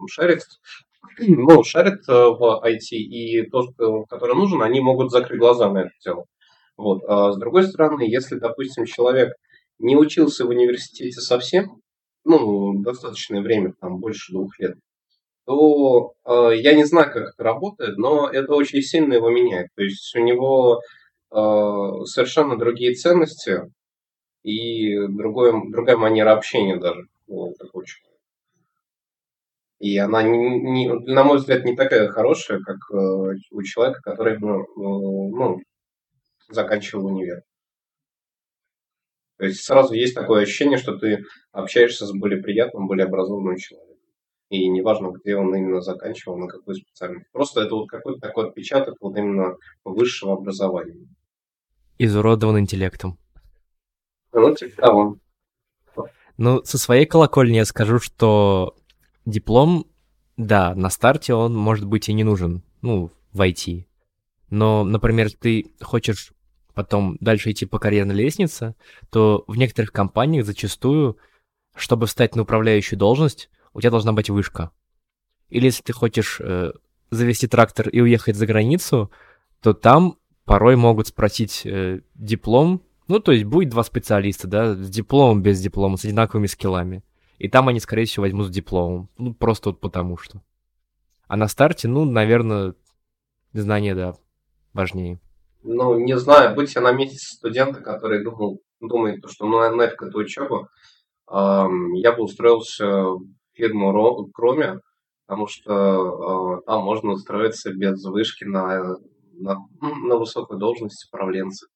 шарит, 0.08 0.44
ну, 1.18 1.64
шарит 1.64 2.08
в 2.08 2.62
IT, 2.64 2.92
и 2.92 3.42
то, 3.50 3.64
что, 3.64 4.04
которое 4.04 4.36
нужно, 4.36 4.66
они 4.66 4.82
могут 4.82 5.10
закрыть 5.10 5.40
глаза 5.40 5.72
на 5.72 5.80
это 5.80 5.92
дело. 6.06 6.26
Вот. 6.78 7.02
А 7.08 7.32
с 7.32 7.40
другой 7.40 7.64
стороны, 7.64 8.04
если, 8.04 8.36
допустим, 8.36 8.86
человек 8.86 9.34
не 9.80 9.98
учился 9.98 10.46
в 10.46 10.50
университете 10.50 11.20
совсем, 11.22 11.82
ну, 12.24 12.80
достаточное 12.84 13.42
время, 13.42 13.74
там, 13.82 13.98
больше 13.98 14.32
двух 14.32 14.60
лет, 14.60 14.76
то 15.48 16.14
э, 16.24 16.52
я 16.58 16.76
не 16.76 16.84
знаю, 16.84 17.12
как 17.12 17.34
это 17.34 17.44
работает, 17.44 17.98
но 17.98 18.30
это 18.30 18.54
очень 18.54 18.84
сильно 18.84 19.16
его 19.16 19.32
меняет. 19.32 19.70
То 19.76 19.82
есть 19.82 20.16
у 20.16 20.20
него 20.20 20.82
э, 21.32 22.06
совершенно 22.06 22.60
другие 22.60 22.94
ценности 22.94 23.62
и 24.44 25.08
другое, 25.08 25.54
другая 25.70 25.98
манера 25.98 26.34
общения 26.34 26.78
даже 26.78 27.08
у 27.28 27.54
такого 27.54 27.86
человека. 27.86 28.10
И 29.80 29.98
она, 29.98 30.24
не, 30.24 30.60
не, 30.60 30.90
на 30.90 31.24
мой 31.24 31.38
взгляд, 31.38 31.64
не 31.64 31.76
такая 31.76 32.10
хорошая, 32.10 32.60
как 32.60 32.78
э, 32.92 33.36
у 33.52 33.64
человека, 33.64 34.02
который 34.02 34.38
ну, 34.38 34.66
ну, 34.76 35.60
заканчивал 36.50 37.06
универ. 37.06 37.44
То 39.38 39.46
есть 39.46 39.64
сразу 39.64 39.94
есть 39.94 40.16
такое 40.16 40.44
ощущение, 40.44 40.78
что 40.78 40.98
ты 40.98 41.24
общаешься 41.54 42.06
с 42.06 42.12
более 42.12 42.42
приятным, 42.42 42.88
более 42.88 43.06
образованным 43.06 43.56
человеком. 43.56 43.96
и 44.50 44.68
неважно, 44.68 45.12
где 45.12 45.38
он 45.38 45.56
именно 45.56 45.80
заканчивал, 45.80 46.38
на 46.38 46.48
какую 46.48 46.76
специальность. 46.76 47.32
Просто 47.32 47.62
это 47.62 47.76
вот 47.76 47.88
какой-то 47.88 48.20
такой 48.20 48.50
отпечаток 48.50 48.96
вот 49.00 49.16
именно 49.16 49.56
высшего 49.86 50.34
образования. 50.34 51.08
Изуродован 52.00 52.60
интеллектом. 52.60 53.18
Ну, 56.38 56.64
со 56.64 56.78
своей 56.78 57.06
колокольни 57.06 57.58
я 57.58 57.66
скажу, 57.66 58.00
что 58.00 58.76
диплом, 59.26 59.86
да, 60.38 60.74
на 60.74 60.90
старте 60.90 61.34
он, 61.34 61.56
может 61.56 61.86
быть, 61.86 62.08
и 62.08 62.14
не 62.14 62.24
нужен, 62.24 62.64
ну, 62.82 63.12
в 63.34 63.42
IT. 63.42 63.86
Но, 64.50 64.84
например, 64.84 65.32
ты 65.32 65.72
хочешь 65.82 66.32
потом 66.74 67.18
дальше 67.20 67.52
идти 67.52 67.66
по 67.66 67.78
карьерной 67.78 68.16
лестнице, 68.16 68.76
то 69.10 69.44
в 69.48 69.58
некоторых 69.58 69.92
компаниях 69.92 70.46
зачастую, 70.46 71.18
чтобы 71.76 72.08
встать 72.08 72.36
на 72.36 72.44
управляющую 72.44 72.98
должность, 72.98 73.50
у 73.74 73.82
тебя 73.82 73.92
должна 73.92 74.14
быть 74.14 74.30
вышка. 74.30 74.72
Или 75.50 75.66
если 75.66 75.84
ты 75.84 75.94
хочешь 75.94 76.40
э, 76.40 76.72
завести 77.12 77.48
трактор 77.48 77.90
и 77.90 78.00
уехать 78.00 78.36
за 78.36 78.46
границу, 78.46 79.12
то 79.62 79.74
там 79.74 80.18
порой 80.46 80.76
могут 80.76 81.08
спросить 81.08 81.66
э, 81.66 82.00
диплом, 82.16 82.82
ну, 83.10 83.20
то 83.20 83.32
есть 83.32 83.44
будет 83.46 83.70
два 83.70 83.84
специалиста, 83.84 84.48
да, 84.48 84.76
с 84.76 84.90
дипломом, 84.90 85.42
без 85.42 85.60
диплома, 85.60 85.98
с 85.98 86.06
одинаковыми 86.06 86.46
скиллами. 86.46 87.04
И 87.40 87.50
там 87.50 87.68
они, 87.68 87.80
скорее 87.80 88.06
всего, 88.06 88.24
возьмут 88.24 88.48
с 88.48 88.52
дипломом. 88.52 89.10
Ну, 89.18 89.34
просто 89.34 89.70
вот 89.70 89.80
потому 89.80 90.16
что. 90.16 90.42
А 91.28 91.36
на 91.36 91.48
старте, 91.48 91.88
ну, 91.88 92.06
наверное, 92.06 92.76
знания, 93.52 93.96
да, 93.96 94.14
важнее. 94.74 95.20
Ну, 95.64 95.98
не 95.98 96.18
знаю, 96.18 96.56
быть 96.56 96.76
я 96.76 96.82
на 96.82 96.92
месте 96.92 97.18
студента, 97.18 97.82
который 97.82 98.24
думал, 98.24 98.62
думает, 98.80 99.24
что 99.28 99.48
ну, 99.48 99.76
нафиг 99.76 100.02
эту 100.04 100.20
учебу, 100.20 100.68
эм, 101.32 101.94
я 101.94 102.14
бы 102.14 102.24
устроился 102.24 102.86
фирму 103.54 104.30
Кроме, 104.34 104.80
потому 105.26 105.48
что 105.48 106.60
э, 106.60 106.62
там 106.66 106.84
можно 106.84 107.12
устроиться 107.12 107.74
без 107.74 108.04
вышки 108.06 108.46
на, 108.46 108.96
на, 109.34 109.58
на 109.82 110.16
высокой 110.16 110.60
должности 110.60 111.08
управленца. 111.08 111.68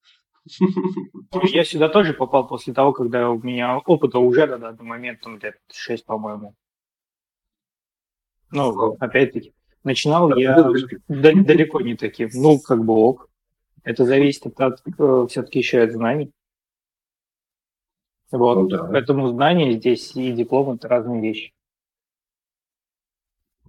Я 1.44 1.64
сюда 1.64 1.89
тоже 1.89 2.14
попал 2.14 2.48
после 2.48 2.74
того, 2.74 2.94
когда 2.94 3.30
у 3.30 3.41
меня 3.41 3.78
опыта 3.78 4.20
уже 4.20 4.46
на 4.46 4.58
данный 4.58 4.84
момент, 4.84 5.22
там 5.22 5.39
лет 5.39 5.56
6, 5.72 6.06
по-моему. 6.06 6.56
Ну, 8.52 8.96
опять-таки, 9.00 9.54
начинал 9.84 10.36
я 10.38 10.56
далеко 11.08 11.82
не 11.82 11.96
таким. 11.96 12.30
Ну, 12.34 12.60
как 12.60 12.84
бы 12.84 12.94
ок. 12.94 13.30
Это 13.84 14.06
зависит 14.06 14.46
от, 14.46 14.60
от 14.60 14.82
э, 14.98 15.28
все-таки 15.30 15.60
еще 15.60 15.82
от 15.82 15.91
знаний. 15.91 16.32
Вот. 18.32 18.56
Ну, 18.56 18.68
да. 18.68 18.86
Поэтому 18.86 19.28
знания 19.30 19.74
здесь 19.74 20.16
и 20.16 20.32
диплом 20.32 20.72
это 20.72 20.88
разные 20.88 21.22
вещи. 21.22 21.54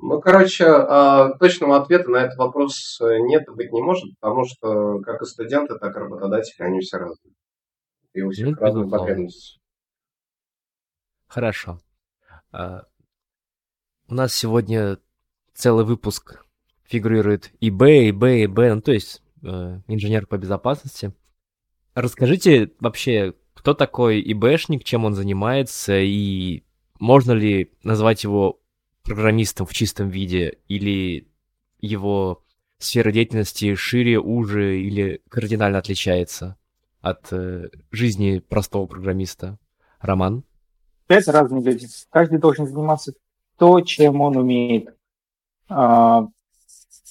Ну, 0.07 0.20
короче, 0.20 0.66
а, 0.66 1.32
точного 1.38 1.78
ответа 1.78 2.11
на 2.11 2.18
этот 2.18 2.36
вопрос 2.36 3.00
э, 3.00 3.20
нет 3.20 3.44
быть 3.48 3.72
не 3.72 3.80
может, 3.80 4.05
потому 4.20 4.44
что 4.44 5.00
как 5.00 5.22
и 5.22 5.24
студенты, 5.24 5.78
так 5.78 5.96
и 5.96 5.98
работодатели, 5.98 6.62
они 6.62 6.80
все 6.80 6.98
разные. 6.98 7.32
И 8.12 8.20
у 8.20 8.30
всех 8.30 8.48
ну, 8.48 8.55
разные 8.57 8.86
потребности. 8.86 9.59
Хорошо. 11.26 11.80
А, 12.52 12.82
у 14.07 14.14
нас 14.14 14.34
сегодня 14.34 14.98
целый 15.55 15.86
выпуск 15.86 16.44
фигурирует 16.82 17.50
ИБ, 17.61 17.82
ИБ, 17.84 18.24
ИБ, 18.24 18.59
ну, 18.74 18.82
то 18.82 18.92
есть 18.92 19.22
э, 19.42 19.80
инженер 19.88 20.26
по 20.26 20.36
безопасности. 20.36 21.14
Расскажите 21.94 22.72
вообще, 22.78 23.32
кто 23.55 23.72
такой 23.72 24.20
ИБшник, 24.20 24.84
чем 24.84 25.07
он 25.07 25.14
занимается, 25.14 25.98
и 25.98 26.62
можно 27.00 27.32
ли 27.32 27.72
назвать 27.82 28.24
его 28.24 28.61
программистом 29.05 29.66
в 29.66 29.72
чистом 29.72 30.09
виде, 30.09 30.59
или 30.66 31.28
его 31.80 32.42
сфера 32.78 33.12
деятельности 33.12 33.74
шире, 33.74 34.18
уже 34.18 34.80
или 34.80 35.22
кардинально 35.28 35.78
отличается 35.78 36.57
от 37.00 37.32
э, 37.32 37.68
жизни 37.90 38.38
простого 38.38 38.86
программиста? 38.86 39.59
Роман? 40.00 40.44
Это 41.09 41.32
разные 41.32 41.62
люди. 41.62 41.86
Каждый 42.11 42.38
должен 42.38 42.66
заниматься 42.66 43.12
то, 43.59 43.80
чем 43.82 44.20
он 44.20 44.36
умеет. 44.36 44.96
А, 45.68 46.26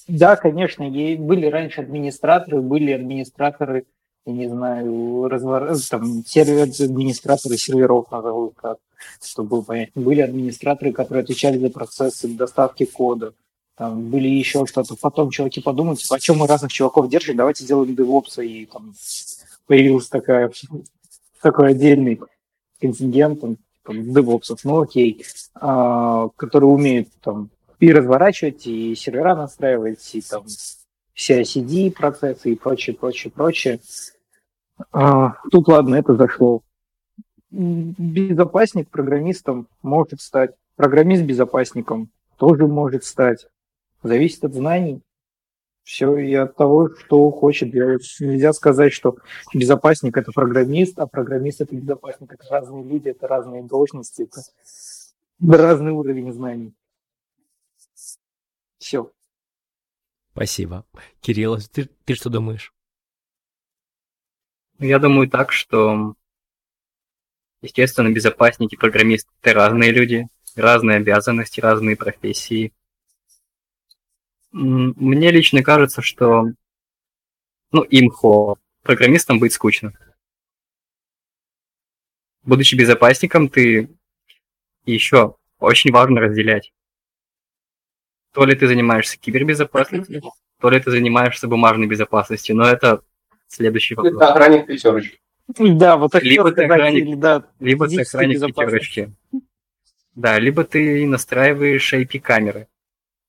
да, 0.08 0.36
конечно, 0.36 0.88
были 0.88 1.46
раньше 1.46 1.80
администраторы, 1.80 2.60
были 2.60 2.92
администраторы, 2.92 3.86
я 4.26 4.32
не 4.32 4.48
знаю, 4.48 5.28
развор... 5.28 5.76
там, 5.90 6.24
сервер, 6.24 6.62
администраторы 6.62 7.56
серверов, 7.56 8.10
назову 8.10 8.52
как 8.56 8.78
чтобы 9.22 9.62
понятно. 9.62 10.02
Были 10.02 10.20
администраторы, 10.20 10.92
которые 10.92 11.22
отвечали 11.22 11.58
за 11.58 11.70
процессы 11.70 12.28
доставки 12.28 12.84
кода. 12.84 13.34
Там 13.76 14.08
были 14.08 14.28
еще 14.28 14.66
что-то. 14.66 14.94
Потом 14.96 15.30
чуваки 15.30 15.60
подумали, 15.60 15.96
типа, 15.96 16.16
о 16.16 16.20
чем 16.20 16.38
мы 16.38 16.46
разных 16.46 16.72
чуваков 16.72 17.08
держим, 17.08 17.36
давайте 17.36 17.64
сделаем 17.64 17.94
DevOps. 17.94 18.44
И 18.44 18.66
там 18.66 18.94
появился 19.66 20.10
такая, 20.10 20.52
такой 21.42 21.70
отдельный 21.70 22.20
контингент 22.80 23.40
там, 23.40 23.56
типа, 23.56 24.18
DevOps. 24.18 24.58
Ну 24.64 24.82
окей. 24.82 25.24
А, 25.54 26.28
которые 26.36 26.70
умеют 26.70 27.08
там 27.20 27.50
и 27.80 27.92
разворачивать, 27.92 28.66
и 28.66 28.94
сервера 28.94 29.34
настраивать, 29.34 30.14
и 30.14 30.20
там 30.22 30.44
CI-CD 31.16 31.90
процессы 31.90 32.52
и 32.52 32.54
прочее, 32.54 32.96
прочее, 32.96 33.30
прочее. 33.30 33.80
А, 34.92 35.36
тут, 35.50 35.68
ладно, 35.68 35.94
это 35.94 36.16
зашло 36.16 36.62
безопасник 37.54 38.90
программистом 38.90 39.68
может 39.82 40.20
стать, 40.20 40.54
программист 40.76 41.22
безопасником 41.22 42.10
тоже 42.36 42.66
может 42.66 43.04
стать. 43.04 43.46
Зависит 44.02 44.44
от 44.44 44.54
знаний. 44.54 45.02
Все 45.84 46.16
и 46.16 46.34
от 46.34 46.56
того, 46.56 46.90
что 46.94 47.30
хочет 47.30 47.70
делать. 47.70 48.02
Нельзя 48.18 48.54
сказать, 48.54 48.92
что 48.92 49.18
безопасник 49.52 50.16
это 50.16 50.32
программист, 50.32 50.98
а 50.98 51.06
программист 51.06 51.60
это 51.60 51.76
безопасник. 51.76 52.32
Это 52.32 52.44
разные 52.48 52.84
люди, 52.84 53.10
это 53.10 53.28
разные 53.28 53.62
должности, 53.62 54.22
это 54.22 54.40
разный 55.46 55.92
уровень 55.92 56.32
знаний. 56.32 56.74
Все. 58.78 59.10
Спасибо. 60.32 60.84
Кирилл, 61.20 61.58
ты, 61.72 61.88
ты 62.04 62.14
что 62.14 62.30
думаешь? 62.30 62.73
Я 64.78 64.98
думаю 64.98 65.28
так, 65.28 65.52
что 65.52 66.14
Естественно, 67.64 68.10
безопасники, 68.10 68.76
программисты– 68.76 69.30
это 69.40 69.54
разные 69.54 69.90
люди, 69.90 70.28
разные 70.54 70.98
обязанности, 70.98 71.60
разные 71.60 71.96
профессии. 71.96 72.74
Мне 74.52 75.30
лично 75.30 75.62
кажется, 75.62 76.02
что 76.02 76.50
ну, 77.72 77.86
имхо, 77.88 78.56
программистам 78.82 79.38
быть 79.38 79.54
скучно. 79.54 79.94
Будучи 82.42 82.74
безопасником, 82.74 83.48
ты 83.48 83.88
еще 84.84 85.36
очень 85.58 85.90
важно 85.90 86.20
разделять. 86.20 86.74
То 88.32 88.44
ли 88.44 88.54
ты 88.54 88.68
занимаешься 88.68 89.16
кибербезопасностью, 89.16 90.20
то 90.60 90.68
ли 90.68 90.78
ты 90.80 90.90
занимаешься 90.90 91.48
бумажной 91.48 91.86
безопасностью, 91.86 92.56
но 92.56 92.66
это 92.66 93.02
следующий 93.54 93.94
вопрос. 93.94 94.14
Это 94.16 94.32
охранник 94.32 94.66
пятерочки. 94.66 95.18
Да, 95.58 95.96
вот 95.96 96.12
так 96.12 96.22
либо 96.22 96.52
ты 96.52 96.64
охранник, 96.64 97.18
да, 97.18 97.44
либо 97.60 97.88
ты 97.88 98.00
охранник 98.02 98.40
пятерочки. 98.40 99.12
Да, 100.14 100.38
либо 100.38 100.64
ты 100.64 101.06
настраиваешь 101.06 101.92
IP-камеры, 101.92 102.68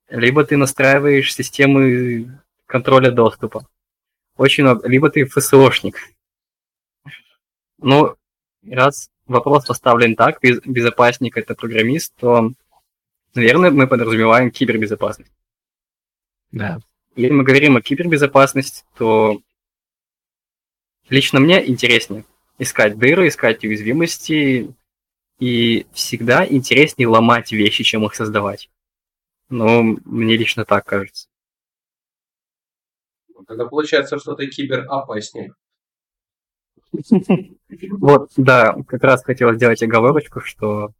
либо 0.10 0.44
ты 0.46 0.56
настраиваешь 0.56 1.34
системы 1.34 2.40
контроля 2.66 3.12
доступа. 3.12 3.68
Очень 4.38 4.64
много. 4.64 4.88
Либо 4.88 5.10
ты 5.10 5.26
ФСОшник. 5.26 5.98
Ну, 7.78 8.16
раз 8.70 9.10
вопрос 9.28 9.66
поставлен 9.66 10.16
так, 10.16 10.40
безопасник 10.42 11.38
это 11.38 11.56
программист, 11.56 12.14
то, 12.20 12.52
наверное, 13.34 13.72
мы 13.72 13.88
подразумеваем 13.88 14.52
кибербезопасность. 14.52 15.32
Да. 16.52 16.80
Если 17.16 17.34
мы 17.34 17.44
говорим 17.44 17.78
о 17.78 17.82
кибербезопасности, 17.82 18.84
то 18.98 19.42
Лично 21.10 21.40
мне 21.40 21.68
интереснее 21.68 22.26
искать 22.58 22.98
дыры, 22.98 23.28
искать 23.28 23.64
уязвимости, 23.64 24.74
и 25.40 25.86
всегда 25.92 26.46
интереснее 26.48 27.08
ломать 27.08 27.52
вещи, 27.52 27.84
чем 27.84 28.06
их 28.06 28.16
создавать. 28.16 28.70
Но 29.50 29.84
мне 29.84 30.38
лично 30.38 30.66
так 30.66 30.86
кажется. 30.86 31.28
Тогда 33.48 33.66
получается, 33.66 34.18
что 34.18 34.36
ты 34.36 34.48
киберопаснее. 34.48 35.54
Вот, 37.90 38.32
да, 38.38 38.74
как 38.88 39.04
раз 39.04 39.24
хотел 39.24 39.52
сделать 39.54 39.84
оговорочку, 39.84 40.40
что 40.40 40.94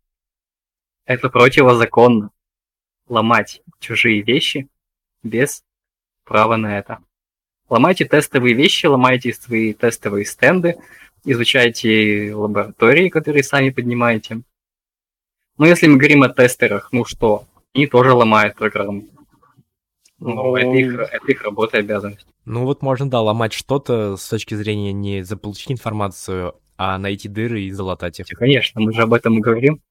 это 1.06 1.30
противозаконно 1.30 2.32
ломать 3.08 3.62
чужие 3.80 4.22
вещи 4.22 4.68
без 5.24 5.64
права 6.26 6.58
на 6.58 6.78
это. 6.78 7.05
Ломайте 7.70 8.06
тестовые 8.06 8.54
вещи, 8.54 8.86
ломайте 8.86 9.34
свои 9.34 9.74
тестовые 9.74 10.26
стенды, 10.26 10.76
изучайте 11.24 12.34
лаборатории, 12.36 13.10
которые 13.10 13.44
сами 13.44 13.72
поднимаете. 13.72 14.42
Но 15.58 15.66
если 15.66 15.88
мы 15.88 15.98
говорим 15.98 16.24
о 16.24 16.30
тестерах, 16.30 16.90
ну 16.92 17.06
что, 17.06 17.46
они 17.74 17.88
тоже 17.88 18.14
ломают 18.14 18.56
программу. 18.56 19.06
Ну, 20.20 20.34
ну, 20.34 20.56
это, 20.56 20.70
их, 20.70 21.00
это 21.00 21.32
их 21.32 21.44
работа 21.44 21.78
и 21.78 21.80
обязанность. 21.82 22.28
Ну 22.46 22.64
вот 22.64 22.82
можно, 22.82 23.10
да, 23.10 23.22
ломать 23.22 23.54
что-то 23.54 24.16
с 24.16 24.30
точки 24.30 24.54
зрения 24.54 24.94
не 24.94 25.24
заполучить 25.24 25.72
информацию, 25.72 26.56
а 26.78 26.98
найти 26.98 27.28
дыры 27.28 27.64
и 27.64 27.72
залатать 27.72 28.20
их. 28.20 28.28
Конечно, 28.28 28.82
мы 28.82 28.94
же 28.94 29.02
об 29.02 29.14
этом 29.14 29.38
и 29.38 29.42
говорим. 29.42 29.82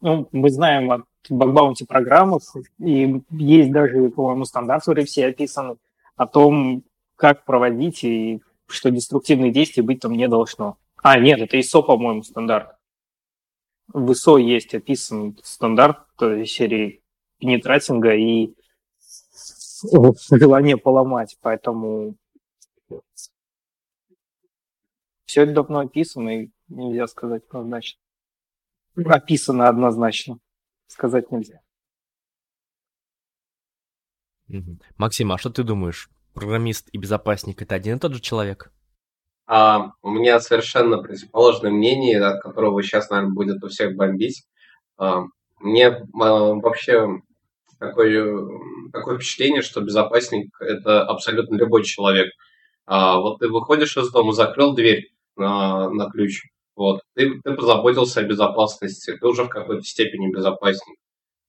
Ну, 0.00 0.28
мы 0.32 0.50
знаем 0.50 0.90
от 0.90 1.02
бакбаунти 1.28 1.84
программах, 1.84 2.42
и 2.78 3.20
есть 3.30 3.72
даже, 3.72 4.08
по-моему, 4.10 4.44
стандарт 4.44 4.86
в 4.86 4.90
RFC 4.90 5.24
описан 5.24 5.76
о 6.16 6.26
том, 6.26 6.82
как 7.22 7.44
проводить 7.44 8.02
и 8.02 8.42
что 8.66 8.90
деструктивные 8.90 9.52
действия 9.52 9.84
быть 9.84 10.00
там 10.00 10.10
не 10.10 10.26
должно. 10.26 10.76
А, 10.96 11.20
нет, 11.20 11.40
это 11.40 11.56
ISO, 11.56 11.80
по-моему, 11.84 12.24
стандарт. 12.24 12.76
В 13.86 14.10
ISO 14.10 14.40
есть 14.40 14.74
описан 14.74 15.38
стандарт 15.44 15.98
серии 16.18 17.00
пенетратинга 17.38 18.16
и 18.16 18.56
желание 20.32 20.76
поломать, 20.76 21.38
поэтому 21.40 22.16
все 25.24 25.42
это 25.42 25.52
давно 25.52 25.78
описано, 25.78 26.42
и 26.42 26.50
нельзя 26.66 27.06
сказать 27.06 27.44
однозначно. 27.50 28.00
Описано 28.96 29.68
однозначно, 29.68 30.40
сказать 30.88 31.30
нельзя. 31.30 31.60
Максим, 34.96 35.30
а 35.30 35.38
что 35.38 35.50
ты 35.50 35.62
думаешь? 35.62 36.10
Программист 36.34 36.88
и 36.92 36.98
безопасник 36.98 37.62
это 37.62 37.74
один 37.74 37.96
и 37.96 38.00
тот 38.00 38.14
же 38.14 38.20
человек? 38.20 38.72
А, 39.46 39.92
у 40.02 40.10
меня 40.10 40.40
совершенно 40.40 40.98
противоположное 40.98 41.70
мнение, 41.70 42.22
от 42.24 42.42
которого 42.42 42.82
сейчас, 42.82 43.10
наверное, 43.10 43.34
будет 43.34 43.62
у 43.62 43.68
всех 43.68 43.96
бомбить. 43.96 44.44
А, 44.96 45.24
мне 45.60 45.88
а, 45.88 46.04
вообще 46.54 47.20
такое, 47.78 48.48
такое 48.92 49.16
впечатление, 49.16 49.62
что 49.62 49.80
безопасник– 49.80 50.48
это 50.60 51.02
абсолютно 51.02 51.56
любой 51.56 51.84
человек. 51.84 52.32
А, 52.86 53.18
вот 53.18 53.40
ты 53.40 53.48
выходишь 53.48 53.96
из 53.96 54.10
дома, 54.10 54.32
закрыл 54.32 54.74
дверь 54.74 55.12
на, 55.36 55.90
на 55.90 56.10
ключ, 56.10 56.42
вот, 56.74 57.02
ты, 57.14 57.40
ты 57.44 57.54
позаботился 57.54 58.20
о 58.20 58.24
безопасности, 58.24 59.16
ты 59.16 59.26
уже 59.26 59.44
в 59.44 59.48
какой-то 59.48 59.82
степени 59.82 60.32
безопасник. 60.32 60.96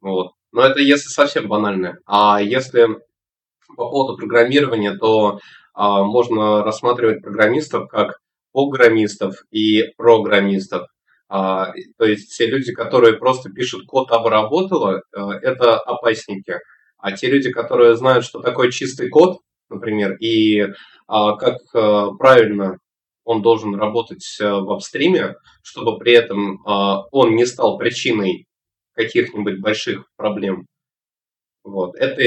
Вот. 0.02 0.34
Но 0.52 0.62
это 0.62 0.80
если 0.82 1.08
совсем 1.10 1.48
банально. 1.48 1.98
А 2.06 2.42
если 2.42 3.00
по 3.76 3.90
поводу 3.90 4.18
программирования, 4.18 4.96
то 4.96 5.40
а, 5.74 6.04
можно 6.04 6.64
рассматривать 6.64 7.22
программистов 7.22 7.88
как 7.88 8.20
программистов 8.54 9.44
и 9.52 9.84
программистов. 9.98 10.88
А, 11.28 11.74
то 11.98 12.06
есть 12.06 12.30
все 12.30 12.46
люди, 12.46 12.72
которые 12.74 13.18
просто 13.18 13.50
пишут 13.50 13.88
код 13.88 14.12
обработала, 14.12 15.02
э, 15.16 15.20
это 15.42 15.78
опасники. 15.80 16.60
А 17.00 17.12
те 17.14 17.28
люди, 17.28 17.52
которые 17.52 17.96
знают, 17.96 18.24
что 18.24 18.40
такое 18.40 18.72
чистый 18.72 19.10
код, 19.10 19.40
например, 19.70 20.16
и 20.18 20.68
а, 21.08 21.36
как 21.36 21.58
э, 21.74 22.08
правильно 22.20 22.78
он 23.26 23.42
должен 23.42 23.74
работать 23.76 24.24
э, 24.40 24.48
в 24.48 24.72
апстриме, 24.72 25.36
чтобы 25.64 25.98
при 25.98 26.14
этом 26.14 26.62
он 26.66 27.36
не 27.36 27.46
стал 27.46 27.78
причиной 27.78 28.48
каких-нибудь 28.96 29.62
больших 29.62 30.06
проблем. 30.18 30.68
Вот. 31.64 31.96
Это 31.96 32.18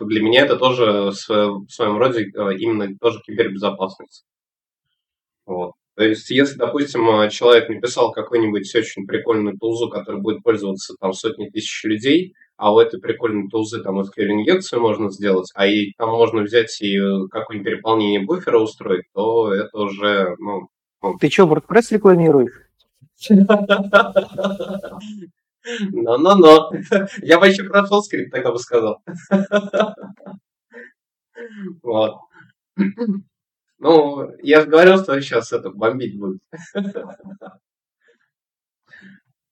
для 0.00 0.22
меня 0.22 0.44
это 0.44 0.56
тоже 0.56 1.10
в 1.10 1.68
своем 1.68 1.98
роде 1.98 2.24
именно 2.58 2.96
тоже 3.00 3.20
кибербезопасность. 3.26 4.24
Вот. 5.46 5.72
То 5.96 6.04
есть, 6.04 6.28
если, 6.30 6.58
допустим, 6.58 7.08
э, 7.08 7.30
человек 7.30 7.68
написал 7.68 8.10
какой-нибудь 8.10 8.74
очень 8.74 9.06
прикольную 9.06 9.56
тулзу, 9.56 9.88
который 9.88 10.20
будет 10.20 10.42
пользоваться 10.42 10.94
там 11.00 11.12
сотни 11.12 11.48
тысяч 11.48 11.84
людей, 11.84 12.34
а 12.56 12.74
у 12.74 12.80
этой 12.80 13.00
прикольной 13.00 13.48
тулзы 13.48 13.80
там 13.80 14.00
SQL-инъекцию 14.00 14.80
можно 14.80 15.08
сделать, 15.10 15.52
а 15.54 15.68
и 15.68 15.92
там 15.96 16.10
можно 16.10 16.42
взять 16.42 16.80
и 16.80 16.98
э, 16.98 17.28
какое-нибудь 17.30 17.72
переполнение 17.72 18.24
буфера 18.24 18.58
устроить, 18.58 19.04
то 19.14 19.52
это 19.52 19.78
уже, 19.78 20.34
ну... 20.38 20.68
ну... 21.00 21.16
Ты 21.18 21.30
что, 21.30 21.44
WordPress 21.44 21.92
рекламируешь? 21.92 22.62
Но-но-но. 25.92 26.70
Я 27.22 27.38
бы 27.38 27.48
еще 27.48 27.64
про 27.64 27.80
JavaScript 27.80 28.30
тогда 28.30 28.52
бы 28.52 28.58
сказал. 28.58 29.02
Вот. 31.82 32.14
Ну, 33.78 34.30
я 34.42 34.60
же 34.62 34.66
говорил, 34.68 35.02
что 35.02 35.20
сейчас 35.20 35.52
это 35.52 35.70
бомбить 35.70 36.18
будет. 36.18 36.38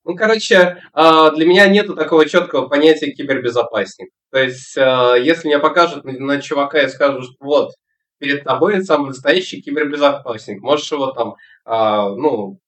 Ну, 0.04 0.16
короче, 0.16 0.82
а, 0.92 1.30
для 1.30 1.46
меня 1.46 1.68
нету 1.68 1.94
такого 1.94 2.28
четкого 2.28 2.68
понятия 2.68 3.12
кибербезопасник. 3.12 4.10
То 4.32 4.38
есть, 4.38 4.76
а, 4.76 5.14
если 5.14 5.46
мне 5.46 5.60
покажут 5.60 6.04
на 6.04 6.42
чувака 6.42 6.82
и 6.82 6.88
скажут, 6.88 7.36
вот, 7.38 7.70
перед 8.18 8.42
тобой 8.42 8.82
самый 8.84 9.08
настоящий 9.08 9.62
кибербезопасник, 9.62 10.60
можешь 10.60 10.90
его 10.90 11.12
там, 11.12 11.34
а, 11.64 12.08
ну, 12.10 12.58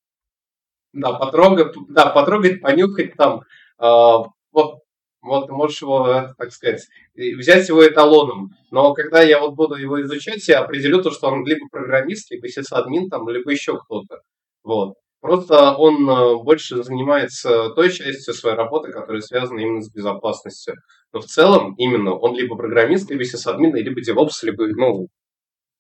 да, 0.95 1.13
потрогать, 1.13 1.75
да, 1.89 2.07
потрогать, 2.07 2.61
понюхать 2.61 3.15
там, 3.17 3.43
вот 3.79 4.85
вот 5.25 5.49
можешь 5.49 5.81
его, 5.81 6.35
так 6.37 6.53
сказать, 6.53 6.87
взять 7.15 7.69
его 7.69 7.87
эталоном. 7.87 8.51
Но 8.71 8.93
когда 8.93 9.23
я 9.23 9.41
вот 9.41 9.55
буду 9.55 9.75
его 9.75 10.01
изучать, 10.03 10.47
я 10.49 10.61
определю 10.61 11.03
то, 11.03 11.11
что 11.11 11.29
он 11.29 11.47
либо 11.47 11.67
программист, 11.71 12.31
либо 12.31 12.47
сисадмин, 12.49 13.09
там, 13.09 13.29
либо 13.29 13.51
еще 13.51 13.79
кто-то. 13.79 14.21
Вот. 14.63 14.95
Просто 15.21 15.75
он 15.77 16.09
э, 16.09 16.37
больше 16.43 16.83
занимается 16.83 17.71
той 17.71 17.91
частью 17.91 18.35
своей 18.35 18.57
работы, 18.57 18.93
которая 18.93 19.23
связана 19.23 19.61
именно 19.61 19.81
с 19.81 19.91
безопасностью. 19.91 20.75
Но 21.15 21.21
в 21.21 21.25
целом 21.25 21.75
именно 21.79 22.15
он 22.15 22.37
либо 22.37 22.57
программист, 22.57 23.11
либо 23.11 23.25
сисадмин, 23.25 23.75
либо 23.75 24.03
DevOps, 24.03 24.41
либо, 24.43 24.67
ну, 24.67 25.09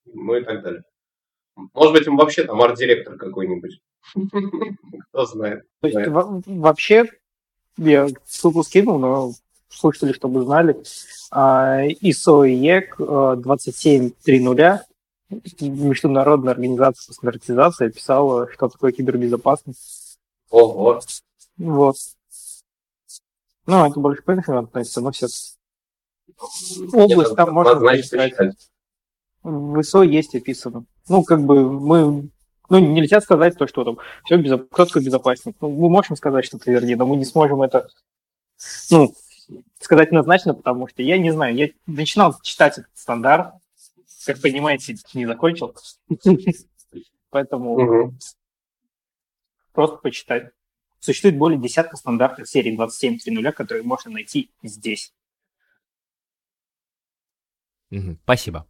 ну 0.07 0.35
и 0.37 0.43
так 0.43 0.63
далее. 0.63 0.83
Может 1.57 1.93
быть, 1.93 2.09
он 2.09 2.17
вообще 2.17 2.45
там 2.45 2.61
арт-директор 2.61 3.17
какой-нибудь. 3.17 3.81
Кто 5.11 5.27
знает. 5.27 5.65
То 5.81 5.89
есть 5.89 6.11
вообще 6.47 7.07
я 7.77 8.09
ссылку 8.25 8.63
скинул, 8.63 8.99
но 8.99 9.33
слушатели, 9.69 10.13
чтобы 10.13 10.45
знали, 10.45 10.77
а, 11.31 11.85
ISO 11.85 12.47
EEC 12.47 12.97
27.3.0 12.99 14.81
Международная 15.61 16.53
организация 16.53 17.09
по 17.09 17.15
стандартизации 17.15 17.87
описала, 17.89 18.51
что 18.53 18.69
такое 18.69 18.93
кибербезопасность. 18.93 20.19
Ого. 20.51 21.01
Вот. 21.57 21.97
Ну, 23.67 23.87
это 23.87 23.99
больше 23.99 24.23
к 24.23 24.27
менеджменту 24.27 24.69
относится, 24.69 25.01
но 25.01 25.11
все 25.11 25.27
область 26.93 27.35
там 27.35 27.53
можно. 27.53 27.75
В 29.43 29.79
ISO 29.79 30.07
есть 30.07 30.35
описано. 30.35 30.85
Ну, 31.09 31.23
как 31.23 31.43
бы 31.43 31.71
мы 31.71 32.31
ну, 32.71 32.79
нельзя 32.79 33.21
сказать 33.21 33.57
то, 33.57 33.67
что 33.67 33.85
там 33.85 33.99
все 34.25 34.37
безо... 34.37 34.59
кто 34.59 34.87
такой 34.87 35.05
безопасник. 35.05 35.57
Ну, 35.61 35.71
мы 35.71 35.91
можем 35.91 36.17
сказать 36.17 36.45
что-то 36.45 36.71
вернее, 36.71 36.97
но 36.97 37.07
мы 37.07 37.17
не 37.17 37.25
сможем 37.25 37.63
это, 37.63 37.89
ну, 38.91 39.15
сказать 39.81 40.09
однозначно, 40.09 40.55
потому 40.55 40.89
что 40.89 41.03
я 41.03 41.19
не 41.19 41.31
знаю, 41.31 41.55
я 41.55 41.69
начинал 41.87 42.39
читать 42.43 42.79
этот 42.79 42.91
стандарт, 42.95 43.55
как 44.25 44.41
понимаете, 44.41 44.97
не 45.13 45.27
закончил. 45.27 45.75
Поэтому 47.31 48.15
просто 49.73 49.97
почитать. 49.99 50.51
Существует 51.01 51.37
более 51.37 51.61
десятка 51.61 51.97
стандартов 51.97 52.49
серии 52.49 52.75
27.3.0, 52.79 53.53
которые 53.53 53.83
можно 53.83 54.11
найти 54.11 54.51
здесь. 54.63 55.13
Спасибо. 58.23 58.67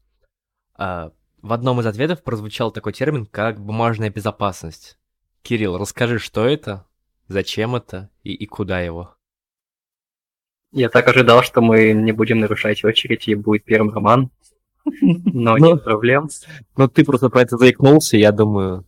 В 1.45 1.53
одном 1.53 1.79
из 1.79 1.85
ответов 1.85 2.23
прозвучал 2.23 2.73
такой 2.73 2.95
термин, 2.95 3.27
как 3.27 3.61
бумажная 3.61 4.09
безопасность. 4.09 4.97
Кирилл, 5.43 5.77
расскажи, 5.77 6.19
что 6.19 6.49
это, 6.49 6.87
зачем 7.29 7.77
это 7.77 8.09
и, 8.23 8.33
и 8.33 8.47
куда 8.47 8.81
его? 8.81 9.15
Я 10.73 10.89
так 10.89 11.07
ожидал, 11.07 11.43
что 11.43 11.61
мы 11.61 11.93
не 11.93 12.13
будем 12.13 12.41
нарушать 12.41 12.83
очередь 12.83 13.29
и 13.29 13.35
будет 13.35 13.65
первым 13.65 13.93
роман. 13.93 14.31
Но 14.87 15.59
нет 15.59 15.77
ну, 15.77 15.79
проблем. 15.81 16.31
Но 16.79 16.89
ты 16.89 17.05
просто 17.05 17.29
про 17.29 17.43
это 17.43 17.59
заикнулся, 17.59 18.17
я 18.17 18.33
думаю, 18.33 18.87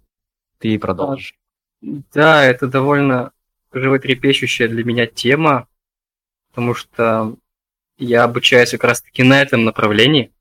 ты 0.59 0.69
и 0.69 0.79
продолжишь. 0.79 1.35
Да, 1.83 2.43
это 2.43 2.69
довольно 2.69 3.33
животрепещущая 3.71 4.69
для 4.69 4.83
меня 4.83 5.07
тема, 5.07 5.69
потому 6.49 6.73
что 6.73 7.37
я 7.99 8.25
обучаюсь 8.25 8.71
как 8.71 8.85
раз-таки 8.85 9.25
на 9.25 9.43
этом 9.43 9.67
направлении. 9.67 10.33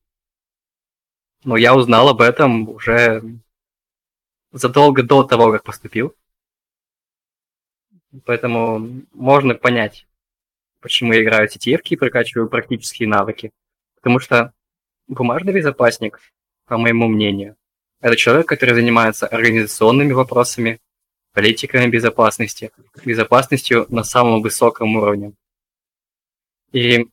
Но 1.45 1.57
я 1.57 1.75
узнал 1.75 2.09
об 2.09 2.21
этом 2.21 2.67
уже 2.67 3.23
задолго 4.51 5.03
до 5.03 5.23
того, 5.23 5.51
как 5.51 5.63
поступил. 5.63 6.15
Поэтому 8.25 9.03
можно 9.13 9.53
понять, 9.53 10.07
почему 10.79 11.13
я 11.13 11.21
играю 11.21 11.47
CTF 11.47 11.81
и 11.83 11.95
прокачиваю 11.95 12.49
практические 12.49 13.07
навыки. 13.07 13.51
Потому 13.95 14.19
что 14.19 14.53
бумажный 15.07 15.53
безопасник, 15.53 16.19
по 16.65 16.77
моему 16.77 17.07
мнению, 17.07 17.55
это 18.01 18.15
человек, 18.15 18.47
который 18.47 18.73
занимается 18.73 19.27
организационными 19.27 20.13
вопросами, 20.13 20.79
политиками 21.31 21.87
безопасности, 21.87 22.71
безопасностью 23.05 23.85
на 23.89 24.03
самом 24.03 24.41
высоком 24.41 24.95
уровне. 24.95 25.33
И 26.71 27.07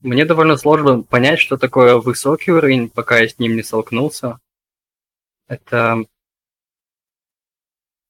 мне 0.00 0.24
довольно 0.24 0.56
сложно 0.56 1.02
понять, 1.02 1.38
что 1.38 1.56
такое 1.56 1.96
высокий 1.96 2.52
уровень, 2.52 2.88
пока 2.88 3.18
я 3.18 3.28
с 3.28 3.38
ним 3.38 3.56
не 3.56 3.62
столкнулся. 3.62 4.40
Это 5.46 6.04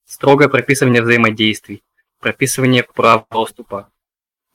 строгое 0.05 0.49
прописывание 0.49 1.03
взаимодействий, 1.03 1.82
прописывание 2.20 2.84
прав 2.84 3.26
доступа. 3.30 3.91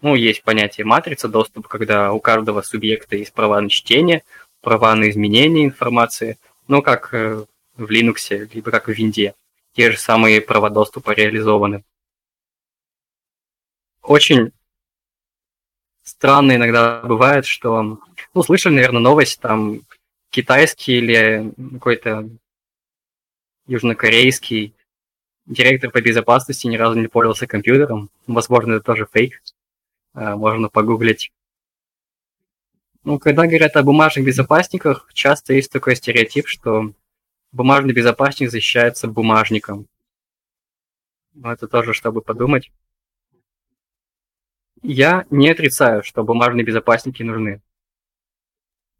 Ну, 0.01 0.15
есть 0.15 0.43
понятие 0.43 0.85
матрица 0.85 1.27
доступа, 1.27 1.67
когда 1.67 2.13
у 2.13 2.19
каждого 2.19 2.61
субъекта 2.61 3.15
есть 3.17 3.33
права 3.33 3.59
на 3.59 3.69
чтение, 3.69 4.23
права 4.61 4.95
на 4.95 5.09
изменение 5.09 5.65
информации, 5.65 6.37
ну, 6.67 6.81
как 6.81 7.13
э, 7.13 7.45
в 7.75 7.91
Linux, 7.91 8.49
либо 8.53 8.71
как 8.71 8.87
в 8.87 8.91
Винде. 8.91 9.35
Те 9.73 9.91
же 9.91 9.97
самые 9.97 10.41
права 10.41 10.69
доступа 10.69 11.11
реализованы. 11.11 11.83
Очень 14.01 14.51
странно 16.05 16.55
иногда 16.55 17.01
бывает, 17.01 17.45
что, 17.45 17.99
ну, 18.33 18.43
слышали, 18.43 18.75
наверное, 18.75 19.01
новость, 19.01 19.41
там, 19.41 19.81
китайский 20.29 20.99
или 20.99 21.51
какой-то 21.73 22.29
южнокорейский 23.67 24.73
директор 25.45 25.91
по 25.91 26.01
безопасности 26.01 26.67
ни 26.67 26.77
разу 26.77 26.99
не 26.99 27.07
пользовался 27.07 27.47
компьютером. 27.47 28.09
Возможно, 28.27 28.73
это 28.73 28.83
тоже 28.83 29.07
фейк. 29.11 29.41
А, 30.13 30.35
можно 30.35 30.69
погуглить. 30.69 31.31
Ну, 33.03 33.19
когда 33.19 33.45
говорят 33.45 33.75
о 33.75 33.83
бумажных 33.83 34.25
безопасниках, 34.25 35.09
часто 35.13 35.53
есть 35.53 35.71
такой 35.71 35.95
стереотип, 35.95 36.47
что 36.47 36.93
бумажный 37.51 37.93
безопасник 37.93 38.49
защищается 38.49 39.07
бумажником. 39.07 39.87
Но 41.33 41.51
это 41.51 41.67
тоже, 41.67 41.93
чтобы 41.93 42.21
подумать. 42.21 42.71
Я 44.87 45.25
не 45.31 45.49
отрицаю, 45.49 46.03
что 46.03 46.23
бумажные 46.23 46.63
безопасники 46.63 47.23
нужны. 47.23 47.59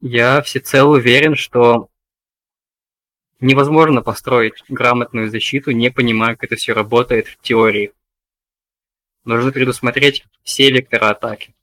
Я 0.02 0.42
всецело 0.42 0.96
уверен, 0.96 1.36
что 1.36 1.90
невозможно 3.40 4.02
построить 4.02 4.64
грамотную 4.68 5.30
защиту, 5.30 5.70
не 5.72 5.92
понимая, 5.92 6.36
как 6.36 6.46
это 6.46 6.56
все 6.56 6.74
работает 6.74 7.28
в 7.28 7.38
теории. 7.40 7.94
Нужно 9.26 9.52
предусмотреть 9.52 10.26
все 10.42 10.72
векторы 10.72 11.06
атаки. 11.06 11.54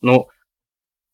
Ну, 0.00 0.28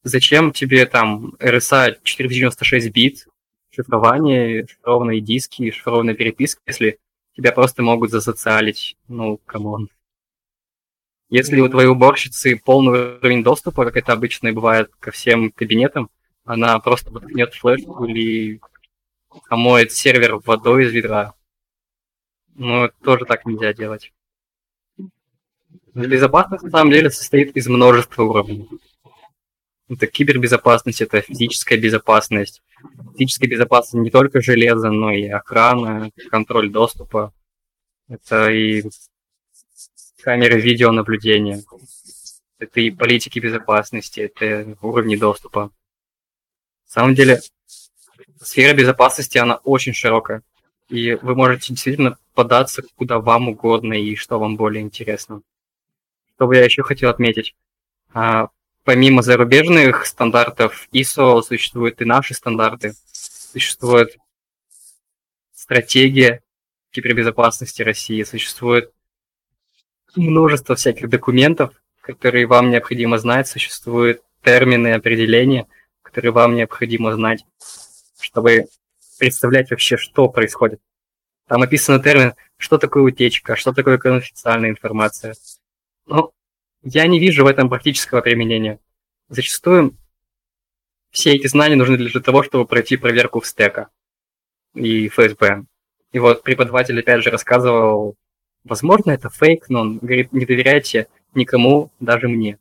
зачем 0.02 0.52
тебе 0.52 0.86
там 0.86 1.34
RSA 1.38 1.98
496 2.02 2.90
бит, 2.92 3.28
шифрование, 3.70 4.66
шифрованные 4.66 5.20
диски, 5.20 5.70
шифрованная 5.70 6.14
переписка, 6.14 6.62
если 6.66 6.98
тебя 7.36 7.52
просто 7.52 7.82
могут 7.82 8.10
засоциалить? 8.10 8.96
Ну, 9.06 9.36
come 9.44 9.71
on. 9.71 9.90
Если 11.32 11.58
у 11.60 11.68
твоей 11.70 11.88
уборщицы 11.88 12.60
полный 12.62 13.16
уровень 13.16 13.42
доступа, 13.42 13.86
как 13.86 13.96
это 13.96 14.12
обычно 14.12 14.48
и 14.48 14.52
бывает 14.52 14.90
ко 15.00 15.10
всем 15.10 15.50
кабинетам, 15.50 16.10
она 16.44 16.78
просто 16.78 17.10
воткнет 17.10 17.54
флешку 17.54 18.04
или 18.04 18.60
омоет 19.48 19.92
сервер 19.92 20.36
водой 20.44 20.84
из 20.84 20.92
ведра. 20.92 21.32
Ну, 22.54 22.90
тоже 23.02 23.24
так 23.24 23.46
нельзя 23.46 23.72
делать. 23.72 24.12
Безопасность 25.94 26.64
на 26.64 26.70
самом 26.70 26.90
деле 26.90 27.08
состоит 27.08 27.56
из 27.56 27.66
множества 27.66 28.24
уровней. 28.24 28.68
Это 29.88 30.08
кибербезопасность, 30.08 31.00
это 31.00 31.22
физическая 31.22 31.78
безопасность. 31.78 32.62
Физическая 33.16 33.48
безопасность 33.48 34.04
не 34.04 34.10
только 34.10 34.42
железо, 34.42 34.90
но 34.90 35.10
и 35.10 35.28
охрана, 35.28 36.10
контроль 36.30 36.68
доступа. 36.68 37.32
Это 38.06 38.50
и 38.50 38.82
камеры 40.22 40.60
видеонаблюдения. 40.60 41.62
Это 42.58 42.80
и 42.80 42.90
политики 42.90 43.38
безопасности, 43.38 44.20
это 44.20 44.76
уровни 44.80 45.16
доступа. 45.16 45.62
На 45.62 45.70
самом 46.86 47.14
деле, 47.14 47.40
сфера 48.40 48.74
безопасности, 48.74 49.38
она 49.38 49.56
очень 49.56 49.94
широкая. 49.94 50.42
И 50.88 51.14
вы 51.14 51.34
можете 51.34 51.72
действительно 51.72 52.18
податься 52.34 52.82
куда 52.96 53.18
вам 53.18 53.48
угодно 53.48 53.94
и 53.94 54.14
что 54.14 54.38
вам 54.38 54.56
более 54.56 54.82
интересно. 54.82 55.42
Что 56.34 56.46
бы 56.46 56.56
я 56.56 56.64
еще 56.64 56.82
хотел 56.82 57.10
отметить. 57.10 57.54
А, 58.12 58.48
помимо 58.84 59.22
зарубежных 59.22 60.06
стандартов 60.06 60.88
ISO 60.92 61.42
существуют 61.42 62.00
и 62.00 62.04
наши 62.04 62.34
стандарты. 62.34 62.94
Существует 63.10 64.16
стратегия 65.54 66.42
кибербезопасности 66.90 67.82
России, 67.82 68.22
существует 68.22 68.92
множество 70.16 70.74
всяких 70.74 71.08
документов, 71.08 71.72
которые 72.00 72.46
вам 72.46 72.70
необходимо 72.70 73.18
знать, 73.18 73.48
существуют 73.48 74.22
термины, 74.42 74.94
определения, 74.94 75.66
которые 76.02 76.32
вам 76.32 76.54
необходимо 76.54 77.12
знать, 77.14 77.44
чтобы 78.20 78.66
представлять 79.18 79.70
вообще, 79.70 79.96
что 79.96 80.28
происходит. 80.28 80.80
Там 81.46 81.62
описан 81.62 82.02
термин, 82.02 82.34
что 82.56 82.78
такое 82.78 83.02
утечка, 83.02 83.56
что 83.56 83.72
такое 83.72 83.98
конфиденциальная 83.98 84.70
информация. 84.70 85.34
Но 86.06 86.32
я 86.82 87.06
не 87.06 87.20
вижу 87.20 87.44
в 87.44 87.48
этом 87.48 87.68
практического 87.68 88.20
применения. 88.20 88.78
Зачастую 89.28 89.96
все 91.10 91.34
эти 91.34 91.46
знания 91.46 91.76
нужны 91.76 91.96
для 91.96 92.20
того, 92.20 92.42
чтобы 92.42 92.66
пройти 92.66 92.96
проверку 92.96 93.40
в 93.40 93.46
стека 93.46 93.88
и 94.74 95.08
ФСБ. 95.08 95.64
И 96.12 96.18
вот 96.18 96.42
преподаватель 96.42 96.98
опять 96.98 97.22
же 97.22 97.30
рассказывал 97.30 98.16
Возможно, 98.64 99.10
это 99.10 99.28
фейк, 99.28 99.68
но 99.68 99.80
он 99.80 99.98
говорит, 99.98 100.32
не 100.32 100.46
доверяйте 100.46 101.08
никому, 101.34 101.90
даже 102.00 102.28
мне. 102.28 102.58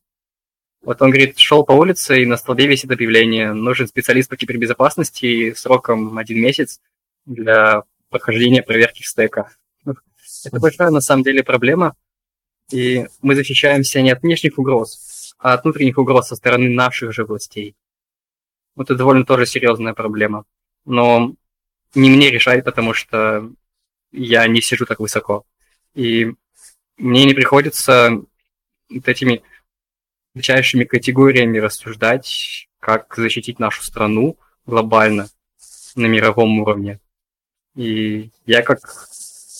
Вот 0.82 1.02
он 1.02 1.12
говорит, 1.12 1.38
шел 1.38 1.64
по 1.64 1.74
улице, 1.74 2.24
и 2.24 2.26
на 2.26 2.38
столбе 2.38 2.66
висит 2.66 2.90
объявление, 2.90 3.54
нужен 3.54 3.88
специалист 3.88 4.30
по 4.30 4.36
кибербезопасности 4.36 5.54
сроком 5.54 6.18
один 6.18 6.42
месяц 6.42 6.80
для 7.26 7.84
прохождения 8.10 8.64
проверки 8.64 9.04
стека. 9.04 9.52
Это 9.86 10.60
большая, 10.60 10.90
на 10.90 11.02
самом 11.02 11.24
деле, 11.24 11.44
проблема, 11.44 11.96
и 12.72 13.06
мы 13.22 13.36
защищаемся 13.36 14.02
не 14.02 14.12
от 14.12 14.24
внешних 14.24 14.58
угроз, 14.58 15.36
а 15.38 15.54
от 15.54 15.64
внутренних 15.64 16.00
угроз 16.00 16.30
со 16.30 16.36
стороны 16.36 16.70
наших 16.70 17.14
же 17.14 17.26
властей. 17.26 17.76
Вот 18.76 18.86
это 18.86 18.96
довольно 18.96 19.26
тоже 19.26 19.46
серьезная 19.46 19.94
проблема. 19.94 20.46
Но 20.86 21.36
не 21.94 22.10
мне 22.10 22.32
решать, 22.32 22.64
потому 22.64 22.94
что 22.94 23.52
я 24.12 24.48
не 24.48 24.62
сижу 24.62 24.86
так 24.86 25.00
высоко. 25.00 25.46
И 25.94 26.34
мне 26.98 27.26
не 27.26 27.34
приходится 27.34 28.12
вот 28.90 29.08
этими 29.08 29.44
высочайшими 30.34 30.84
категориями 30.84 31.58
рассуждать, 31.58 32.70
как 32.80 33.14
защитить 33.16 33.60
нашу 33.60 33.84
страну 33.84 34.38
глобально 34.66 35.28
на 35.96 36.06
мировом 36.06 36.60
уровне. 36.60 37.00
И 37.76 38.32
я 38.46 38.62
как 38.62 38.80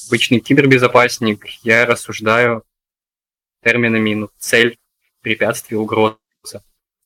обычный 0.08 0.40
кибербезопасник, 0.40 1.46
я 1.64 1.86
рассуждаю 1.86 2.64
терминами 3.64 4.14
ну, 4.14 4.30
цель, 4.38 4.78
препятствие, 5.22 5.80
угроза. 5.80 6.18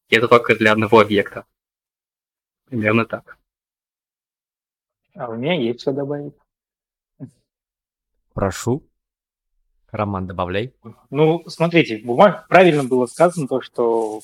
И 0.10 0.16
это 0.16 0.28
только 0.28 0.56
для 0.56 0.72
одного 0.72 1.00
объекта. 1.00 1.46
Примерно 2.66 3.06
так. 3.06 3.38
А 5.14 5.30
у 5.30 5.36
меня 5.36 5.54
есть 5.54 5.82
что 5.82 5.92
добавить. 5.92 6.34
Прошу. 8.34 8.84
Роман, 9.96 10.28
добавляй. 10.28 10.74
Ну, 11.10 11.44
смотрите, 11.48 11.98
бумаг... 11.98 12.48
правильно 12.48 12.84
было 12.84 13.06
сказано 13.06 13.48
то, 13.48 13.62
что 13.62 14.22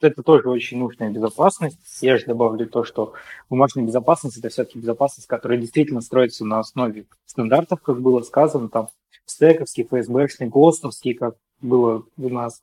это 0.00 0.22
тоже 0.22 0.48
очень 0.48 0.78
нужная 0.78 1.10
безопасность. 1.10 1.78
Я 2.00 2.18
же 2.18 2.26
добавлю 2.26 2.66
то, 2.68 2.84
что 2.84 3.14
бумажная 3.48 3.84
безопасность– 3.84 4.36
это 4.38 4.48
все-таки 4.48 4.78
безопасность, 4.78 5.26
которая 5.26 5.58
действительно 5.58 6.00
строится 6.00 6.44
на 6.44 6.60
основе 6.60 7.06
стандартов, 7.26 7.80
как 7.82 8.00
было 8.00 8.22
сказано, 8.22 8.68
там 8.68 8.88
стековский, 9.26 9.84
ФСБшный, 9.84 10.48
ГОСТовский, 10.48 11.14
как 11.14 11.36
было 11.60 12.04
у 12.16 12.28
нас, 12.28 12.62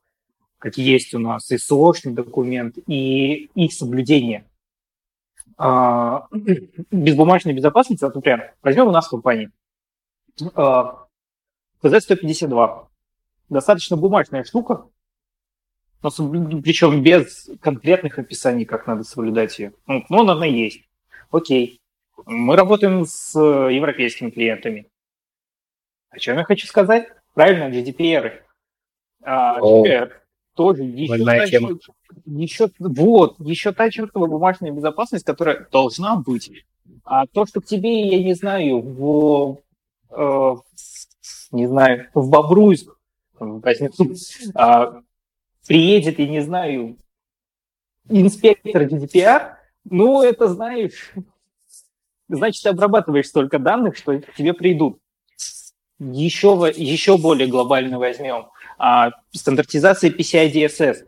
как 0.59 0.77
есть 0.77 1.13
у 1.13 1.19
нас, 1.19 1.51
и 1.51 1.57
сложный 1.57 2.13
документ, 2.13 2.77
и 2.87 3.49
их 3.55 3.73
соблюдение. 3.73 4.45
А, 5.57 6.27
без 6.91 7.15
бумажной 7.15 7.53
безопасности, 7.53 8.03
вот, 8.03 8.15
например, 8.15 8.53
возьмем 8.61 8.87
у 8.87 8.91
нас 8.91 9.07
компании. 9.07 9.51
А, 10.53 11.04
ТЗ-152. 11.81 12.87
Достаточно 13.49 13.97
бумажная 13.97 14.43
штука, 14.43 14.87
но 16.01 16.09
причем 16.61 17.01
без 17.01 17.49
конкретных 17.61 18.19
описаний, 18.19 18.65
как 18.65 18.87
надо 18.87 19.03
соблюдать 19.03 19.57
ее. 19.59 19.73
Ну, 19.87 20.03
но 20.09 20.31
она 20.31 20.45
есть. 20.45 20.81
Окей. 21.31 21.79
Мы 22.25 22.55
работаем 22.55 23.05
с 23.05 23.37
европейскими 23.37 24.29
клиентами. 24.29 24.87
О 26.09 26.19
чем 26.19 26.37
я 26.37 26.43
хочу 26.43 26.67
сказать? 26.67 27.07
Правильно, 27.33 27.69
GDPR. 27.69 28.41
А, 29.23 29.59
GDPR 29.59 30.11
тоже 30.55 30.83
еще 30.83 31.23
та, 31.23 31.47
тема. 31.47 31.77
еще, 32.25 32.69
вот, 32.79 33.39
еще 33.39 33.71
та 33.73 33.89
чертова 33.91 34.27
бумажная 34.27 34.71
безопасность, 34.71 35.25
которая 35.25 35.67
должна 35.71 36.15
быть. 36.15 36.51
А 37.03 37.27
то, 37.27 37.45
что 37.45 37.61
к 37.61 37.65
тебе, 37.65 38.07
я 38.07 38.23
не 38.23 38.33
знаю, 38.33 38.79
в, 38.79 39.59
э, 40.11 40.55
не 41.51 41.67
знаю, 41.67 42.09
в 42.13 42.29
Бобруйск, 42.29 42.97
а, 44.55 45.01
приедет, 45.67 46.19
я 46.19 46.27
не 46.27 46.41
знаю, 46.41 46.97
инспектор 48.09 48.83
GDPR, 48.83 49.55
ну, 49.89 50.21
это 50.23 50.47
знаешь, 50.47 51.13
значит, 52.27 52.63
ты 52.63 52.69
обрабатываешь 52.69 53.27
столько 53.27 53.59
данных, 53.59 53.97
что 53.97 54.19
к 54.19 54.33
тебе 54.33 54.53
придут. 54.53 54.99
Еще, 55.99 56.73
еще 56.75 57.17
более 57.17 57.47
глобально 57.47 57.99
возьмем. 57.99 58.47
А, 58.77 59.11
стандартизация 59.31 60.09
PCI 60.11 60.51
DSS. 60.51 61.07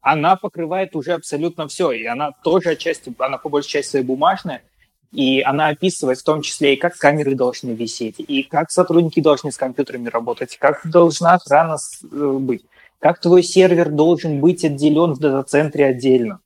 Она 0.00 0.36
покрывает 0.36 0.94
уже 0.94 1.12
абсолютно 1.12 1.68
все, 1.68 1.90
и 1.90 2.04
она 2.06 2.30
тоже 2.30 2.70
отчасти, 2.70 3.12
она 3.18 3.38
по 3.38 3.48
большей 3.48 3.70
части 3.70 3.98
бумажная, 3.98 4.62
и 5.12 5.40
она 5.40 5.68
описывает 5.68 6.18
в 6.18 6.24
том 6.24 6.42
числе 6.42 6.74
и 6.74 6.76
как 6.76 6.96
камеры 6.96 7.34
должны 7.34 7.70
висеть, 7.70 8.16
и 8.18 8.42
как 8.42 8.70
сотрудники 8.70 9.20
должны 9.20 9.52
с 9.52 9.56
компьютерами 9.56 10.08
работать, 10.08 10.56
как 10.58 10.80
должна 10.84 11.34
охрана 11.34 11.76
э, 12.02 12.06
быть, 12.40 12.64
как 12.98 13.20
твой 13.20 13.42
сервер 13.42 13.90
должен 13.90 14.40
быть 14.40 14.64
отделен 14.64 15.14
в 15.14 15.18
дата-центре 15.18 15.86
отдельно. 15.86 16.40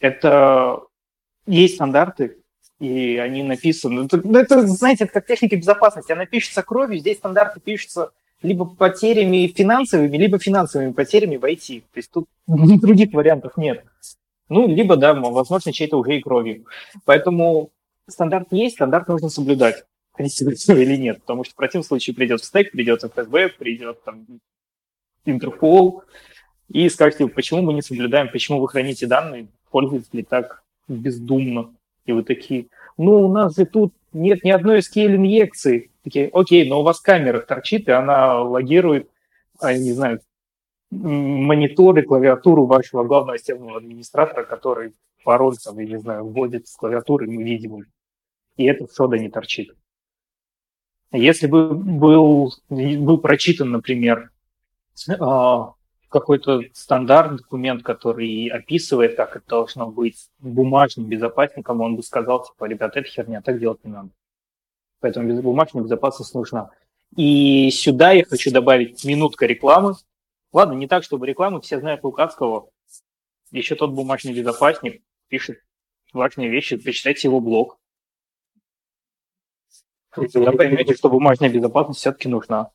Это 0.00 0.80
есть 1.46 1.76
стандарты, 1.76 2.38
и 2.80 3.16
они 3.16 3.42
написаны. 3.42 4.04
Это, 4.04 4.20
ну, 4.22 4.38
это, 4.38 4.66
знаете, 4.66 5.04
это 5.04 5.14
как 5.14 5.26
техника 5.26 5.56
безопасности. 5.56 6.12
Она 6.12 6.26
пишется 6.26 6.62
кровью, 6.62 6.98
здесь 6.98 7.18
стандарты 7.18 7.60
пишутся 7.60 8.10
либо 8.42 8.64
потерями 8.64 9.48
финансовыми, 9.48 10.16
либо 10.16 10.38
финансовыми 10.38 10.92
потерями 10.92 11.36
в 11.36 11.44
IT. 11.44 11.80
То 11.92 11.96
есть 11.96 12.10
тут 12.10 12.28
других 12.46 13.12
вариантов 13.12 13.56
нет. 13.56 13.84
Ну, 14.48 14.66
либо, 14.66 14.96
да, 14.96 15.14
возможно, 15.14 15.72
чей-то 15.72 15.98
уже 15.98 16.16
и 16.16 16.22
кровью. 16.22 16.64
Поэтому 17.04 17.70
стандарт 18.08 18.48
есть, 18.50 18.76
стандарт 18.76 19.08
нужно 19.08 19.28
соблюдать, 19.28 19.84
или 20.18 20.96
нет, 20.96 21.20
потому 21.20 21.44
что 21.44 21.52
в 21.52 21.56
противном 21.56 21.84
случае 21.84 22.14
придет 22.14 22.40
в 22.40 22.44
стек, 22.44 22.72
придет 22.72 23.04
ФСБ, 23.04 23.50
придет 23.50 24.02
там 24.04 24.26
Интерпол, 25.24 26.04
и 26.68 26.88
скажете, 26.88 27.28
почему 27.28 27.62
мы 27.62 27.74
не 27.74 27.82
соблюдаем, 27.82 28.30
почему 28.30 28.60
вы 28.60 28.68
храните 28.68 29.06
данные, 29.06 29.48
пользователи 29.70 30.22
так 30.22 30.62
бездумно. 30.86 31.74
И 32.06 32.12
вы 32.12 32.22
такие, 32.22 32.68
ну, 32.96 33.26
у 33.26 33.32
нас 33.32 33.56
же 33.56 33.66
тут 33.66 33.92
нет 34.12 34.44
ни 34.44 34.50
одной 34.50 34.78
SQL-инъекции. 34.78 35.90
Такие, 36.02 36.30
окей, 36.32 36.68
но 36.68 36.80
у 36.80 36.82
вас 36.82 37.00
камера 37.00 37.40
торчит, 37.40 37.88
и 37.88 37.92
она 37.92 38.42
логирует, 38.42 39.10
а, 39.60 39.74
не 39.74 39.92
знаю, 39.92 40.20
мониторы, 40.90 42.02
клавиатуру 42.02 42.66
вашего 42.66 43.04
главного 43.04 43.38
системного 43.38 43.78
администратора, 43.78 44.44
который 44.44 44.94
пароль, 45.24 45.56
там, 45.62 45.78
я 45.78 45.86
не 45.86 45.98
знаю, 45.98 46.24
вводит 46.26 46.68
с 46.68 46.76
клавиатуры, 46.76 47.26
мы 47.26 47.42
видим, 47.42 47.84
и 48.56 48.64
это 48.64 48.86
в 48.86 48.94
шода 48.94 49.18
не 49.18 49.28
торчит. 49.28 49.74
Если 51.12 51.46
бы 51.46 51.74
был, 51.74 52.52
был 52.68 53.18
прочитан, 53.18 53.70
например, 53.70 54.30
а, 55.18 55.72
какой-то 56.08 56.62
стандарт, 56.72 57.36
документ, 57.36 57.82
который 57.82 58.48
описывает, 58.48 59.16
как 59.16 59.36
это 59.36 59.46
должно 59.48 59.90
быть 59.90 60.28
бумажным 60.38 61.06
безопасником, 61.06 61.80
он 61.80 61.96
бы 61.96 62.02
сказал, 62.02 62.44
типа, 62.44 62.64
ребята, 62.66 63.00
это 63.00 63.08
херня, 63.08 63.40
так 63.40 63.58
делать 63.58 63.84
не 63.84 63.90
надо. 63.90 64.10
Поэтому 65.00 65.40
бумажная 65.42 65.82
безопасность 65.82 66.34
нужна. 66.34 66.70
И 67.16 67.70
сюда 67.70 68.12
я 68.12 68.24
хочу 68.24 68.50
добавить 68.50 69.04
минутка 69.04 69.46
рекламы. 69.46 69.94
Ладно, 70.52 70.74
не 70.74 70.88
так, 70.88 71.04
чтобы 71.04 71.26
рекламы, 71.26 71.60
все 71.60 71.78
знают 71.78 72.02
Лукацкого. 72.02 72.70
Еще 73.50 73.74
тот 73.74 73.90
бумажный 73.92 74.32
безопасник 74.32 75.02
пишет 75.28 75.58
важные 76.12 76.48
вещи, 76.48 76.76
почитайте 76.76 77.28
его 77.28 77.40
блог. 77.40 77.78
Тогда 80.10 80.52
поймете, 80.52 80.94
что 80.94 81.10
бумажная 81.10 81.50
безопасность 81.50 82.00
все-таки 82.00 82.28
нужна. 82.28 82.70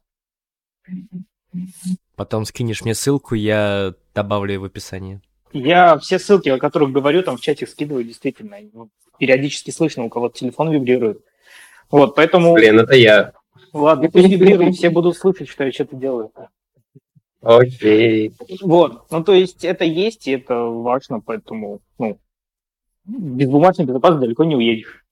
Потом 2.15 2.45
скинешь 2.45 2.83
мне 2.83 2.93
ссылку, 2.93 3.35
я 3.35 3.93
добавлю 4.13 4.61
в 4.61 4.65
описание. 4.65 5.21
Я 5.51 5.97
все 5.99 6.17
ссылки, 6.19 6.49
о 6.49 6.57
которых 6.57 6.91
говорю, 6.91 7.21
там 7.21 7.37
в 7.37 7.41
чате 7.41 7.67
скидываю, 7.67 8.03
действительно. 8.03 8.57
Ну, 8.71 8.89
периодически 9.19 9.71
слышно, 9.71 10.03
у 10.03 10.09
кого-то 10.09 10.39
телефон 10.39 10.71
вибрирует. 10.71 11.23
Вот, 11.91 12.15
поэтому... 12.15 12.53
Блин, 12.53 12.79
это 12.79 12.95
я. 12.95 13.33
Ладно, 13.71 14.09
пусть 14.09 14.29
вибрирует, 14.29 14.75
все 14.75 14.89
будут 14.89 15.17
слышать, 15.17 15.49
что 15.49 15.63
я 15.63 15.71
что-то 15.71 15.95
делаю. 15.95 16.31
Окей. 17.43 18.33
Вот, 18.61 19.11
ну 19.11 19.23
то 19.23 19.33
есть 19.33 19.65
это 19.65 19.83
есть, 19.83 20.27
и 20.27 20.31
это 20.31 20.55
важно, 20.55 21.19
поэтому, 21.19 21.81
ну, 21.99 22.17
без 23.05 23.49
бумажной 23.49 23.85
безопасности 23.85 24.25
далеко 24.25 24.45
не 24.45 24.55
уедешь. 24.55 25.03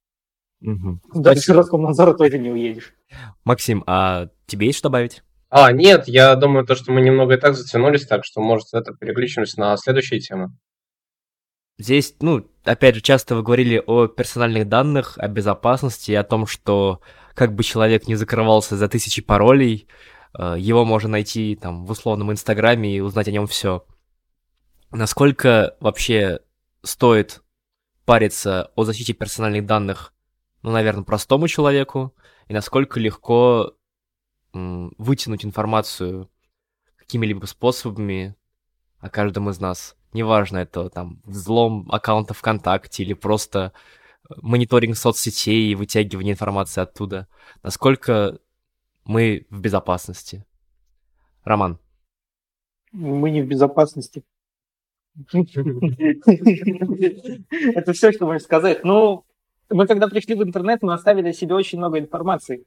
Угу. 0.62 1.22
Даже 1.22 1.54
Роскомнадзора 1.54 2.14
тоже 2.14 2.40
не 2.40 2.50
уедешь. 2.50 2.94
Максим, 3.44 3.84
а 3.86 4.30
тебе 4.46 4.68
есть 4.68 4.80
что 4.80 4.90
добавить? 4.90 5.24
А, 5.50 5.74
нет, 5.74 6.08
я 6.08 6.36
думаю, 6.36 6.66
то, 6.66 6.76
что 6.76 6.94
мы 6.94 7.02
немного 7.02 7.34
и 7.34 7.38
так 7.38 7.56
затянулись, 7.56 8.08
так 8.08 8.24
что, 8.24 8.40
может, 8.40 8.68
это 8.74 8.94
переключимся 8.94 9.60
на 9.60 9.76
следующие 9.76 10.22
темы. 10.22 10.56
Здесь, 11.78 12.16
ну, 12.22 12.48
опять 12.64 12.96
же, 12.96 13.02
часто 13.02 13.36
вы 13.36 13.44
говорили 13.44 13.84
о 13.86 14.08
персональных 14.08 14.70
данных, 14.70 15.18
о 15.18 15.28
безопасности, 15.28 16.14
о 16.14 16.24
том, 16.24 16.46
что 16.46 17.02
как 17.34 17.54
бы 17.54 17.64
человек 17.64 18.08
не 18.08 18.16
закрывался 18.16 18.78
за 18.78 18.88
тысячи 18.88 19.22
паролей, 19.22 19.88
его 20.38 20.86
можно 20.86 21.10
найти 21.10 21.56
там 21.56 21.86
в 21.86 21.92
условном 21.92 22.32
Инстаграме 22.32 22.96
и 22.96 23.02
узнать 23.02 23.28
о 23.28 23.32
нем 23.32 23.48
все. 23.48 23.86
Насколько 24.92 25.76
вообще 25.80 26.40
стоит 26.84 27.42
париться 28.06 28.72
о 28.76 28.84
защите 28.84 29.14
персональных 29.14 29.66
данных, 29.66 30.14
ну, 30.62 30.72
наверное, 30.72 31.04
простому 31.04 31.48
человеку, 31.48 32.14
и 32.48 32.54
насколько 32.54 33.00
легко 33.00 33.74
вытянуть 34.54 35.46
информацию 35.46 36.30
какими-либо 36.98 37.46
способами 37.46 38.36
о 39.00 39.10
каждом 39.10 39.50
из 39.50 39.60
нас. 39.60 39.96
Неважно, 40.14 40.58
это 40.58 40.90
там 40.90 41.22
взлом 41.24 41.88
аккаунта 41.92 42.34
ВКонтакте 42.34 43.04
или 43.04 43.14
просто 43.14 43.74
э, 44.30 44.34
мониторинг 44.42 44.98
соцсетей 44.98 45.72
и 45.72 45.76
вытягивание 45.76 46.34
информации 46.34 46.82
оттуда. 46.82 47.28
Насколько 47.64 48.40
мы 49.06 49.46
в 49.50 49.60
безопасности? 49.60 50.46
Роман. 51.44 51.80
Мы 52.92 53.32
не 53.32 53.42
в 53.42 53.48
безопасности. 53.48 54.24
Это 57.76 57.94
все, 57.94 58.12
что 58.12 58.26
можно 58.26 58.40
сказать. 58.40 58.84
Ну, 58.84 59.26
мы 59.70 59.88
когда 59.88 60.08
пришли 60.08 60.36
в 60.36 60.44
интернет, 60.44 60.82
мы 60.82 60.94
оставили 60.94 61.32
себе 61.32 61.56
очень 61.56 61.78
много 61.78 62.00
информации. 62.00 62.66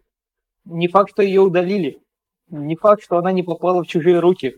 Не 0.64 0.88
факт, 0.88 1.10
что 1.10 1.22
ее 1.22 1.40
удалили. 1.40 2.00
Не 2.48 2.76
факт, 2.76 3.02
что 3.02 3.18
она 3.18 3.32
не 3.32 3.42
попала 3.42 3.82
в 3.82 3.86
чужие 3.86 4.18
руки. 4.18 4.56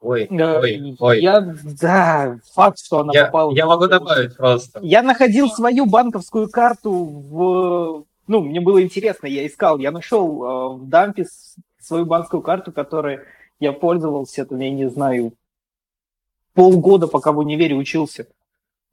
Ой, 0.00 0.28
э, 0.30 0.60
ой, 0.60 0.96
ой. 0.98 1.20
Я, 1.20 1.54
да, 1.80 2.38
факт, 2.52 2.78
что 2.78 3.00
она 3.00 3.12
я, 3.12 3.24
попала. 3.26 3.52
Я 3.52 3.66
могу 3.66 3.88
добавить 3.88 4.36
просто. 4.36 4.78
Я 4.82 5.02
находил 5.02 5.48
свою 5.48 5.86
банковскую 5.86 6.48
карту 6.48 6.92
в... 6.92 8.04
Ну, 8.28 8.42
мне 8.42 8.60
было 8.60 8.82
интересно, 8.82 9.26
я 9.26 9.46
искал. 9.46 9.78
Я 9.78 9.90
нашел 9.90 10.44
э, 10.44 10.76
в 10.76 10.88
дампе 10.88 11.26
свою 11.80 12.06
банковскую 12.06 12.42
карту, 12.42 12.72
которой 12.72 13.20
я 13.58 13.72
пользовался, 13.72 14.44
там, 14.46 14.60
я 14.60 14.70
не 14.70 14.88
знаю, 14.88 15.32
полгода, 16.54 17.08
пока 17.08 17.32
в 17.32 17.38
универе 17.38 17.74
учился. 17.74 18.26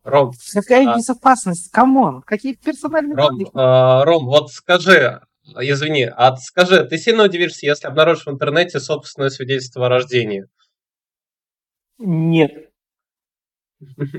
Ром. 0.03 0.34
Какая 0.53 0.90
а... 0.90 0.98
безопасность? 0.98 1.70
Come 1.72 2.00
on, 2.00 2.22
какие 2.22 2.53
персональные 2.53 3.16
Ром, 3.16 3.28
данные? 3.28 3.52
А, 3.53 4.06
Ром, 4.06 4.26
вот 4.26 4.52
скажи, 4.52 5.22
Извини, 5.60 6.06
а 6.06 6.36
скажи, 6.38 6.86
ты 6.86 6.98
сильно 6.98 7.24
удивишься, 7.24 7.68
если 7.68 7.88
обнаружишь 7.88 8.26
в 8.26 8.32
интернете 8.32 8.80
собственное 8.80 9.30
свидетельство 9.30 9.86
о 9.86 9.90
рождении? 9.90 10.48
Нет. 11.99 12.72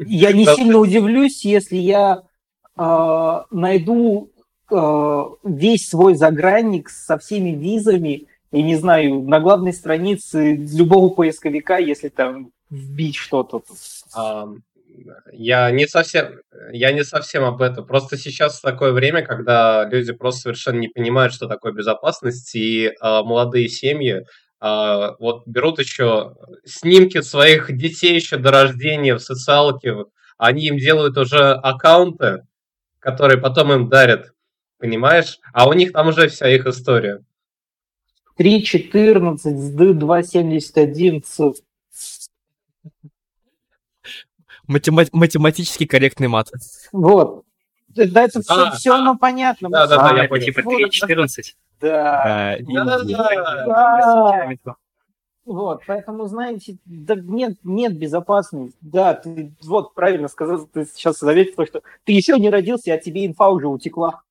Я 0.06 0.32
не 0.32 0.44
сильно 0.44 0.78
удивлюсь, 0.78 1.44
если 1.44 1.76
я 1.76 2.22
э, 2.78 3.42
найду 3.50 4.30
э, 4.70 5.24
весь 5.44 5.88
свой 5.88 6.14
загранник 6.14 6.88
со 6.88 7.18
всеми 7.18 7.50
визами, 7.50 8.26
и 8.52 8.62
не 8.62 8.76
знаю, 8.76 9.22
на 9.22 9.40
главной 9.40 9.72
странице 9.72 10.56
любого 10.56 11.12
поисковика, 11.12 11.78
если 11.78 12.08
там 12.08 12.50
вбить 12.70 13.16
что-то. 13.16 13.62
Я 15.32 15.70
не 15.70 15.86
совсем, 15.86 16.40
я 16.72 16.92
не 16.92 17.04
совсем 17.04 17.44
об 17.44 17.60
этом. 17.60 17.86
Просто 17.86 18.16
сейчас 18.16 18.60
такое 18.60 18.92
время, 18.92 19.22
когда 19.22 19.84
люди 19.84 20.12
просто 20.12 20.42
совершенно 20.42 20.78
не 20.78 20.88
понимают, 20.88 21.34
что 21.34 21.48
такое 21.48 21.72
безопасность, 21.72 22.54
и 22.54 22.86
э, 22.86 22.92
молодые 23.00 23.68
семьи 23.68 24.24
э, 24.60 25.08
вот 25.18 25.46
берут 25.46 25.78
еще 25.78 26.34
снимки 26.64 27.20
своих 27.20 27.76
детей 27.76 28.14
еще 28.14 28.36
до 28.38 28.50
рождения 28.50 29.14
в 29.14 29.20
социалке, 29.20 29.96
они 30.38 30.66
им 30.66 30.78
делают 30.78 31.16
уже 31.16 31.52
аккаунты, 31.52 32.42
которые 32.98 33.40
потом 33.40 33.72
им 33.72 33.88
дарят, 33.88 34.32
понимаешь? 34.78 35.40
А 35.52 35.68
у 35.68 35.72
них 35.72 35.92
там 35.92 36.08
уже 36.08 36.28
вся 36.28 36.48
их 36.48 36.66
история. 36.66 37.22
3.14, 38.38 39.38
SD 39.44 39.94
2.71, 39.94 41.54
Матема- 44.68 45.08
математически 45.12 45.86
корректный 45.86 46.28
мат. 46.28 46.50
Вот. 46.92 47.44
Да, 47.88 48.24
это 48.24 48.42
все, 48.42 48.52
а, 48.52 48.72
все 48.72 48.98
ну, 48.98 49.16
понятно. 49.16 49.70
Да, 49.70 49.86
да, 49.86 49.96
да, 49.96 50.22
я 50.22 50.28
понял. 50.28 50.44
Типа 50.44 50.60
3.14. 50.60 51.54
Да. 51.80 52.58
Да. 52.58 52.98
Вот, 55.44 55.82
поэтому, 55.86 56.26
знаете, 56.26 56.76
да 56.84 57.14
нет, 57.14 57.56
нет 57.62 57.96
безопасности. 57.96 58.76
Да, 58.80 59.14
ты 59.14 59.52
вот 59.62 59.94
правильно 59.94 60.26
сказал, 60.26 60.66
ты 60.66 60.86
сейчас 60.86 61.20
заметил, 61.20 61.64
что 61.66 61.82
ты 62.04 62.12
еще 62.12 62.36
не 62.40 62.50
родился, 62.50 62.92
а 62.92 62.98
тебе 62.98 63.24
инфа 63.24 63.48
уже 63.48 63.68
утекла. 63.68 64.22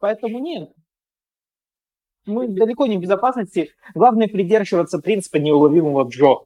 Поэтому 0.00 0.38
нет. 0.40 0.70
Мы 2.26 2.48
далеко 2.48 2.86
не 2.86 2.98
в 2.98 3.00
безопасности. 3.00 3.72
Главное 3.94 4.28
придерживаться 4.28 4.98
принципа 4.98 5.36
неуловимого 5.36 6.08
Джо. 6.08 6.44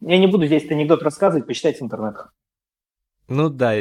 Я 0.00 0.18
не 0.18 0.26
буду 0.26 0.46
здесь 0.46 0.62
этот 0.62 0.72
анекдот 0.72 1.02
рассказывать, 1.02 1.46
почитайте 1.46 1.80
в 1.80 1.82
интернетах. 1.82 2.32
Ну 3.28 3.50
да, 3.50 3.74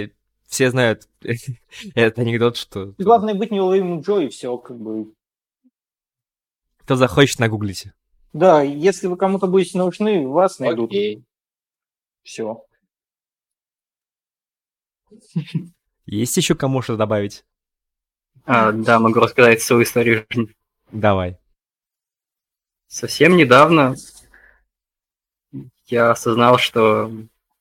все 0.47 0.69
знают 0.71 1.07
этот 1.95 2.19
анекдот, 2.19 2.57
что... 2.57 2.93
Главное 2.97 3.35
быть 3.35 3.51
неуловимым 3.51 4.01
Джо, 4.01 4.19
и 4.19 4.29
все, 4.29 4.57
как 4.57 4.77
бы. 4.79 5.13
Кто 6.79 6.95
захочет, 6.95 7.39
нагуглите. 7.39 7.93
Да, 8.33 8.61
если 8.61 9.07
вы 9.07 9.17
кому-то 9.17 9.47
будете 9.47 9.77
нужны, 9.77 10.27
вас 10.27 10.59
найдут. 10.59 10.89
Окей. 10.89 11.23
Все. 12.23 12.63
Есть 16.07 16.35
еще 16.37 16.55
кому 16.55 16.81
что 16.81 16.97
добавить? 16.97 17.45
А, 18.45 18.71
да, 18.71 18.99
могу 18.99 19.19
рассказать 19.19 19.61
свою 19.61 19.83
историю 19.83 20.25
жизни. 20.29 20.55
Давай. 20.91 21.37
Совсем 22.87 23.35
недавно 23.35 23.95
я 25.85 26.11
осознал, 26.11 26.57
что 26.57 27.11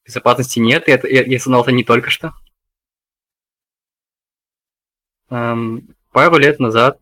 безопасности 0.04 0.60
нет, 0.60 0.88
и 0.88 0.92
это, 0.92 1.08
я, 1.08 1.24
я 1.24 1.36
осознал 1.36 1.62
это 1.62 1.72
не 1.72 1.84
только 1.84 2.08
что. 2.08 2.32
Эм, 5.28 5.94
пару 6.12 6.38
лет 6.38 6.60
назад 6.60 7.00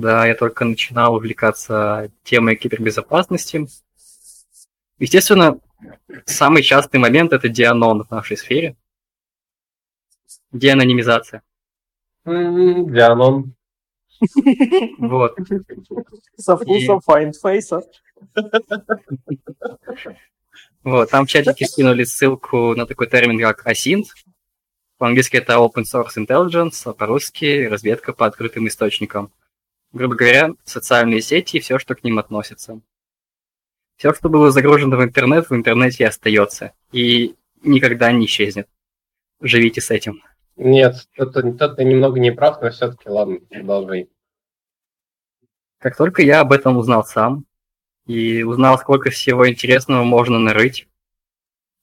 когда 0.00 0.24
я 0.26 0.34
только 0.34 0.64
начинал 0.64 1.16
увлекаться 1.16 2.10
темой 2.22 2.56
кибербезопасности. 2.56 3.66
Естественно, 4.98 5.58
самый 6.24 6.62
частый 6.62 6.98
момент 6.98 7.32
это 7.32 7.48
дианон 7.48 8.04
в 8.04 8.10
нашей 8.10 8.36
сфере. 8.36 8.76
Деанонимизация. 10.52 11.42
Дианон. 12.24 13.54
Вот. 14.98 15.36
Со 16.36 16.56
вкусом 16.56 17.00
find 17.06 17.32
face. 17.42 17.82
Вот, 20.82 21.10
там 21.10 21.26
в 21.26 21.28
чатике 21.28 21.66
скинули 21.66 22.04
ссылку 22.04 22.74
на 22.74 22.86
такой 22.86 23.06
термин, 23.06 23.38
как 23.40 23.66
async. 23.66 24.04
По-английски 24.98 25.36
это 25.36 25.54
Open 25.54 25.84
Source 25.84 26.16
Intelligence, 26.16 26.82
а 26.84 26.92
по-русски 26.92 27.66
разведка 27.66 28.12
по 28.12 28.26
открытым 28.26 28.66
источникам 28.66 29.32
грубо 29.92 30.14
говоря, 30.14 30.50
социальные 30.64 31.20
сети 31.20 31.56
и 31.56 31.60
все, 31.60 31.78
что 31.78 31.94
к 31.94 32.04
ним 32.04 32.18
относится. 32.18 32.80
Все, 33.96 34.14
что 34.14 34.28
было 34.28 34.50
загружено 34.50 34.96
в 34.96 35.04
интернет, 35.04 35.50
в 35.50 35.54
интернете 35.54 36.06
остается 36.06 36.72
и 36.92 37.34
никогда 37.62 38.12
не 38.12 38.26
исчезнет. 38.26 38.68
Живите 39.40 39.80
с 39.80 39.90
этим. 39.90 40.22
Нет, 40.62 41.08
тут, 41.16 41.32
тут 41.32 41.76
ты 41.76 41.84
немного 41.84 42.20
не 42.20 42.32
прав, 42.32 42.60
но 42.60 42.68
все-таки 42.70 43.08
ладно, 43.08 43.38
продолжай. 43.48 44.10
Как 45.78 45.96
только 45.96 46.20
я 46.20 46.40
об 46.40 46.52
этом 46.52 46.76
узнал 46.76 47.02
сам 47.02 47.46
и 48.04 48.42
узнал, 48.42 48.78
сколько 48.78 49.08
всего 49.08 49.48
интересного 49.48 50.04
можно 50.04 50.38
нарыть, 50.38 50.86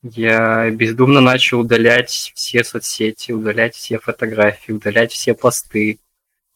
я 0.03 0.69
бездумно 0.69 1.21
начал 1.21 1.61
удалять 1.61 2.31
все 2.35 2.63
соцсети, 2.63 3.31
удалять 3.31 3.73
все 3.73 3.97
фотографии, 3.97 4.73
удалять 4.73 5.11
все 5.11 5.33
посты, 5.33 5.97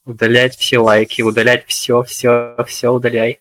удалять 0.06 0.56
все 0.56 0.78
лайки, 0.78 1.24
удалять 1.24 1.66
все, 1.66 2.04
все, 2.04 2.56
все 2.68 2.90
удаляй. 2.90 3.40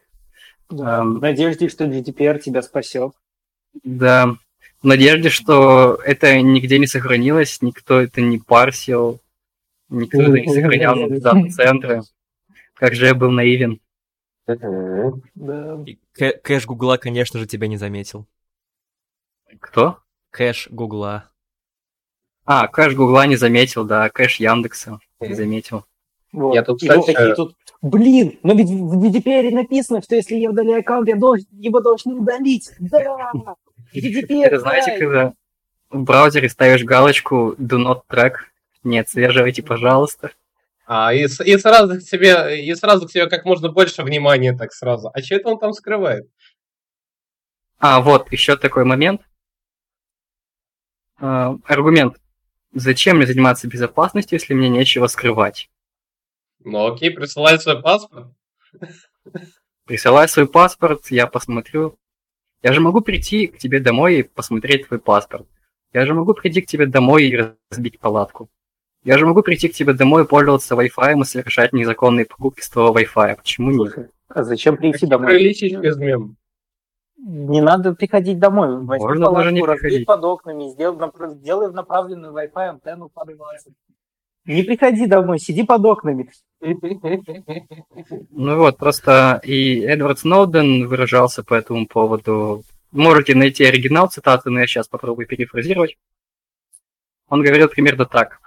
Да, 0.71 1.01
um, 1.01 1.19
в 1.19 1.21
надежде, 1.21 1.69
что 1.69 1.85
GDPR 1.85 2.39
тебя 2.39 2.63
спасет. 2.63 3.13
Да, 3.85 4.37
в 4.83 4.87
надежде, 4.87 5.29
что 5.29 5.95
это 6.05 6.41
нигде 6.41 6.79
не 6.79 6.87
сохранилось, 6.87 7.61
никто 7.61 8.01
это 8.01 8.21
не 8.21 8.39
парсил, 8.39 9.21
никто 9.89 10.23
это 10.23 10.33
не 10.33 10.49
сохранял 10.49 10.97
на 11.09 11.21
дата-центры. 11.21 12.03
Как 12.75 12.95
же 12.95 13.07
я 13.07 13.15
был 13.15 13.31
наивен. 13.31 13.81
Да. 14.47 15.85
И 15.87 15.99
кэш 16.17 16.67
Гугла, 16.67 16.97
конечно 16.97 17.39
же, 17.39 17.47
тебя 17.47 17.69
не 17.69 17.77
заметил. 17.77 18.27
Кто? 19.61 19.99
Кэш 20.31 20.69
Гугла. 20.71 21.31
А, 22.47 22.67
кэш 22.67 22.95
Гугла 22.95 23.27
не 23.27 23.37
заметил, 23.37 23.85
да, 23.85 24.09
кэш 24.09 24.37
Яндекса 24.37 24.99
не 25.21 25.35
заметил. 25.35 25.85
Вот. 26.33 26.55
Я 26.55 26.63
тут, 26.63 26.81
кстати... 26.81 27.07
Такие 27.07 27.35
тут, 27.35 27.57
блин, 27.83 28.39
но 28.43 28.55
ведь 28.55 28.71
в 28.71 29.05
GDPR 29.05 29.51
написано, 29.51 30.01
что 30.01 30.15
если 30.15 30.37
я 30.37 30.51
удаляю 30.51 30.81
аккаунт, 30.81 31.09
я 31.09 31.17
должен, 31.17 31.47
его 31.53 31.81
должны 31.81 32.15
удалить. 32.15 32.71
Да! 32.79 33.33
Это 33.93 34.59
знаете, 34.61 34.99
когда 34.99 35.33
в 35.91 36.03
браузере 36.03 36.49
ставишь 36.49 36.85
галочку 36.85 37.55
do 37.59 37.79
not 37.79 38.03
track, 38.09 38.35
не 38.85 38.99
отслеживайте, 38.99 39.63
пожалуйста. 39.63 40.31
А, 40.87 41.15
и, 41.15 41.23
и, 41.25 41.59
сразу 41.59 41.99
к 41.99 42.03
себе, 42.03 42.65
и 42.65 42.75
сразу 42.75 43.07
к 43.07 43.13
себе 43.13 43.29
как 43.29 43.45
можно 43.45 43.69
больше 43.69 44.03
внимания 44.03 44.57
так 44.57 44.73
сразу. 44.73 45.11
А 45.15 45.23
что 45.23 45.37
это 45.37 45.49
он 45.49 45.59
там 45.59 45.73
скрывает? 45.73 46.29
А, 47.79 48.01
вот, 48.01 48.33
еще 48.33 48.57
такой 48.57 48.85
момент. 48.85 49.23
А, 51.19 51.57
аргумент. 51.65 52.17
Зачем 52.73 53.19
мне 53.19 53.27
заниматься 53.27 53.69
безопасностью, 53.69 54.39
если 54.39 54.53
мне 54.53 54.69
нечего 54.69 55.07
скрывать? 55.07 55.71
Ну 56.65 56.93
окей, 56.93 57.13
присылай 57.13 57.59
свой 57.61 57.81
паспорт. 57.81 58.33
Присылай 59.85 60.29
свой 60.29 60.49
паспорт, 60.49 61.07
я 61.11 61.27
посмотрю. 61.27 62.00
Я 62.63 62.73
же 62.73 62.81
могу 62.81 63.01
прийти 63.01 63.47
к 63.47 63.59
тебе 63.59 63.81
домой 63.81 64.17
и 64.17 64.23
посмотреть 64.23 64.87
твой 64.87 65.01
паспорт. 65.01 65.47
Я 65.93 66.07
же 66.07 66.15
могу 66.15 66.35
прийти 66.35 66.61
к 66.61 66.67
тебе 66.67 66.87
домой 66.87 67.25
и 67.27 67.55
разбить 67.71 67.99
палатку. 67.99 68.49
Я 69.03 69.17
же 69.17 69.27
могу 69.27 69.43
прийти 69.43 69.69
к 69.69 69.73
тебе 69.73 69.95
домой, 69.95 70.27
пользоваться 70.27 70.75
Wi-Fi 70.75 71.21
и 71.21 71.25
совершать 71.25 71.73
незаконные 71.73 72.27
покупки 72.27 72.61
с 72.61 72.69
твоего 72.69 72.95
Wi-Fi. 72.99 73.37
Почему 73.37 73.71
нет? 73.71 74.11
А 74.29 74.45
зачем 74.45 74.77
прийти 74.77 75.07
домой? 75.07 75.43
без 75.43 75.97
мем. 75.97 76.37
Не 77.17 77.61
надо 77.61 77.95
приходить 77.95 78.39
домой. 78.39 78.81
Можно 78.83 79.31
даже 79.33 79.53
не 79.53 79.63
приходить. 79.63 80.07
под 80.07 80.25
окнами, 80.25 80.69
сделай, 80.69 80.99
сделай 81.35 81.73
направленную 81.73 82.33
Wi-Fi 82.33 82.69
антенну 82.69 83.09
под 83.09 83.29
Не 84.45 84.63
приходи 84.63 85.07
домой, 85.07 85.39
сиди 85.39 85.65
под 85.65 85.85
окнами. 85.85 86.31
Ну 88.31 88.57
вот, 88.57 88.77
просто 88.77 89.41
и 89.45 89.81
Эдвард 89.81 90.19
Сноуден 90.19 90.87
выражался 90.87 91.43
по 91.43 91.55
этому 91.55 91.87
поводу. 91.87 92.65
Можете 92.91 93.35
найти 93.35 93.65
оригинал 93.65 94.09
цитаты, 94.09 94.51
но 94.51 94.61
я 94.61 94.67
сейчас 94.67 94.89
попробую 94.89 95.27
перефразировать. 95.27 95.97
Он 97.29 97.43
говорил 97.43 97.69
примерно 97.69 98.07
так. 98.07 98.41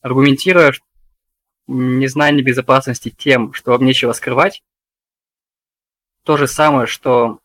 Аргументируя 0.00 0.72
незнание 1.66 2.42
безопасности 2.42 3.14
тем, 3.16 3.52
что 3.52 3.72
вам 3.72 3.84
нечего 3.84 4.12
скрывать, 4.12 4.62
то 6.24 6.36
же 6.36 6.46
самое, 6.46 6.86
что 6.86 7.40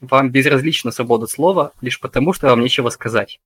вам 0.00 0.30
безразлична 0.30 0.90
свобода 0.90 1.26
слова 1.26 1.72
лишь 1.80 2.00
потому, 2.00 2.32
что 2.32 2.48
вам 2.48 2.60
нечего 2.60 2.88
сказать. 2.90 3.40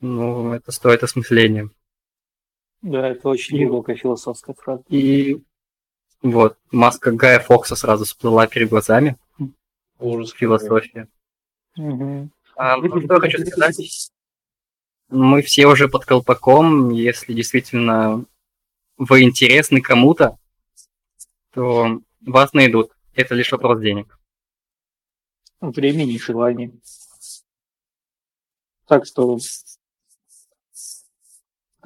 Ну, 0.00 0.52
это 0.52 0.72
стоит 0.72 1.02
осмысления. 1.02 1.70
Да, 2.82 3.08
это 3.08 3.28
очень 3.28 3.66
глубокая 3.66 3.96
философская 3.96 4.54
фраза. 4.54 4.84
И 4.88 5.42
вот, 6.22 6.58
маска 6.70 7.12
Гая 7.12 7.40
Фокса 7.40 7.76
сразу 7.76 8.04
всплыла 8.04 8.46
перед 8.46 8.68
глазами. 8.68 9.16
Ужас. 9.98 10.32
Философия. 10.32 11.08
Угу. 11.76 12.30
А, 12.56 12.76
ну, 12.76 13.00
что 13.00 13.14
я 13.14 13.20
хочу 13.20 13.44
сказать. 13.46 14.10
Мы 15.08 15.42
все 15.42 15.66
уже 15.66 15.88
под 15.88 16.04
колпаком. 16.04 16.90
Если 16.90 17.32
действительно 17.32 18.24
вы 18.96 19.22
интересны 19.22 19.80
кому-то, 19.80 20.38
то 21.52 22.00
вас 22.20 22.52
найдут. 22.52 22.92
Это 23.14 23.34
лишь 23.34 23.52
вопрос 23.52 23.80
денег. 23.80 24.18
Времени 25.60 26.14
и 26.14 26.18
желания. 26.18 26.72
Так 28.86 29.06
что 29.06 29.38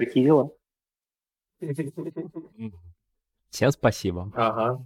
такие 0.01 0.25
дела. 0.25 0.51
Всем 3.51 3.71
спасибо. 3.71 4.33
Ага. 4.35 4.85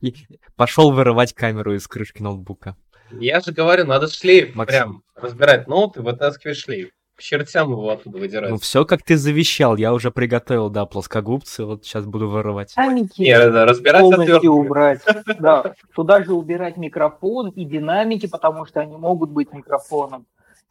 И 0.00 0.14
пошел 0.56 0.92
вырывать 0.92 1.32
камеру 1.32 1.74
из 1.74 1.86
крышки 1.86 2.22
ноутбука. 2.22 2.76
Я 3.10 3.40
же 3.40 3.52
говорю, 3.52 3.86
надо 3.86 4.08
шлейф 4.08 4.54
Максим. 4.54 4.78
прям 4.78 5.02
разбирать 5.14 5.66
ноут 5.66 5.96
и 5.96 6.00
вытаскивать 6.00 6.56
шлейф. 6.58 6.90
К 7.16 7.20
чертям 7.20 7.72
его 7.72 7.90
оттуда 7.90 8.18
выдирать. 8.18 8.50
Ну 8.50 8.58
все, 8.58 8.84
как 8.84 9.02
ты 9.02 9.16
завещал, 9.16 9.76
я 9.76 9.92
уже 9.92 10.12
приготовил, 10.12 10.70
да, 10.70 10.86
плоскогубцы, 10.86 11.64
вот 11.64 11.84
сейчас 11.84 12.04
буду 12.04 12.28
вырывать. 12.28 12.74
Нет, 12.76 13.52
да, 13.52 13.64
разбирать 13.64 14.02
полностью 14.02 14.52
убрать. 14.52 15.00
Да, 15.40 15.74
туда 15.96 16.22
же 16.22 16.34
убирать 16.34 16.76
микрофон 16.76 17.48
и 17.48 17.64
динамики, 17.64 18.28
потому 18.28 18.66
что 18.66 18.80
они 18.80 18.96
могут 18.96 19.30
быть 19.30 19.52
микрофоном. 19.52 20.26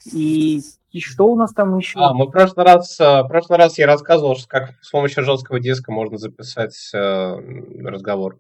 И, 0.06 0.62
и 0.92 1.00
что 1.00 1.28
у 1.28 1.36
нас 1.36 1.54
там 1.54 1.78
еще? 1.78 2.00
А, 2.00 2.14
мы 2.14 2.26
в 2.28 2.32
прошлый 2.32 2.66
раз, 2.66 3.00
э, 3.00 3.24
в 3.24 3.28
прошлый 3.28 3.58
раз 3.58 3.78
я 3.78 3.88
рассказывал, 3.88 4.36
что 4.36 4.48
как 4.48 4.76
с 4.82 4.90
помощью 4.90 5.24
жесткого 5.24 5.60
диска 5.60 5.92
можно 5.92 6.18
записать 6.18 6.76
э, 6.94 6.98
разговор. 7.84 8.40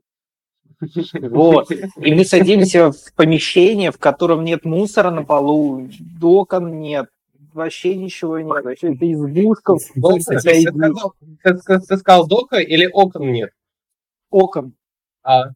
Вот. 1.21 1.71
И 1.71 2.13
мы 2.13 2.23
садимся 2.23 2.91
в 2.91 3.13
помещение, 3.15 3.91
в 3.91 3.97
котором 3.97 4.43
нет 4.43 4.63
мусора 4.63 5.09
на 5.09 5.23
полу, 5.23 5.89
окон 6.21 6.79
нет, 6.79 7.07
вообще 7.53 7.95
ничего 7.95 8.39
нет. 8.39 8.63
Вообще 8.63 8.93
это 8.93 9.11
избушка. 9.11 9.75
Ты 11.43 11.97
сказал 11.97 12.27
дока 12.27 12.57
или 12.57 12.87
окон 12.91 13.31
нет? 13.31 13.51
Окон. 14.29 14.73
А. 15.27 15.51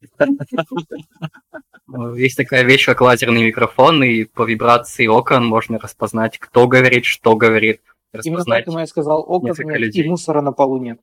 Есть 2.17 2.35
такая 2.35 2.63
вещь, 2.63 2.85
как 2.85 2.99
лазерный 2.99 3.45
микрофон, 3.45 4.03
и 4.03 4.25
по 4.25 4.43
вибрации 4.43 5.07
окон 5.07 5.45
можно 5.45 5.79
распознать, 5.79 6.37
кто 6.39 6.67
говорит, 6.67 7.05
что 7.05 7.37
говорит. 7.37 7.81
Именно 8.23 8.43
поэтому 8.45 8.79
я 8.79 8.87
сказал, 8.87 9.23
окон 9.25 9.55
нет, 9.63 9.95
и 9.95 10.03
мусора 10.03 10.41
на 10.41 10.51
полу 10.51 10.77
нет. 10.77 10.99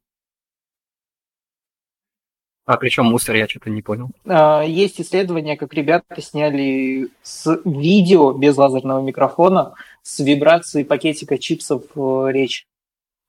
А 2.67 2.77
причем 2.77 3.07
мусор, 3.07 3.37
я 3.37 3.49
что-то 3.49 3.71
не 3.71 3.81
понял. 3.81 4.11
А, 4.27 4.61
есть 4.63 5.01
исследования, 5.01 5.57
как 5.57 5.73
ребята 5.73 6.21
сняли 6.21 7.09
с 7.23 7.63
видео 7.65 8.35
без 8.35 8.59
лазерного 8.59 9.01
микрофона 9.01 9.73
с 10.03 10.19
вибрацией 10.19 10.85
пакетика 10.85 11.39
чипсов 11.39 11.85
э, 11.97 12.27
речь 12.31 12.67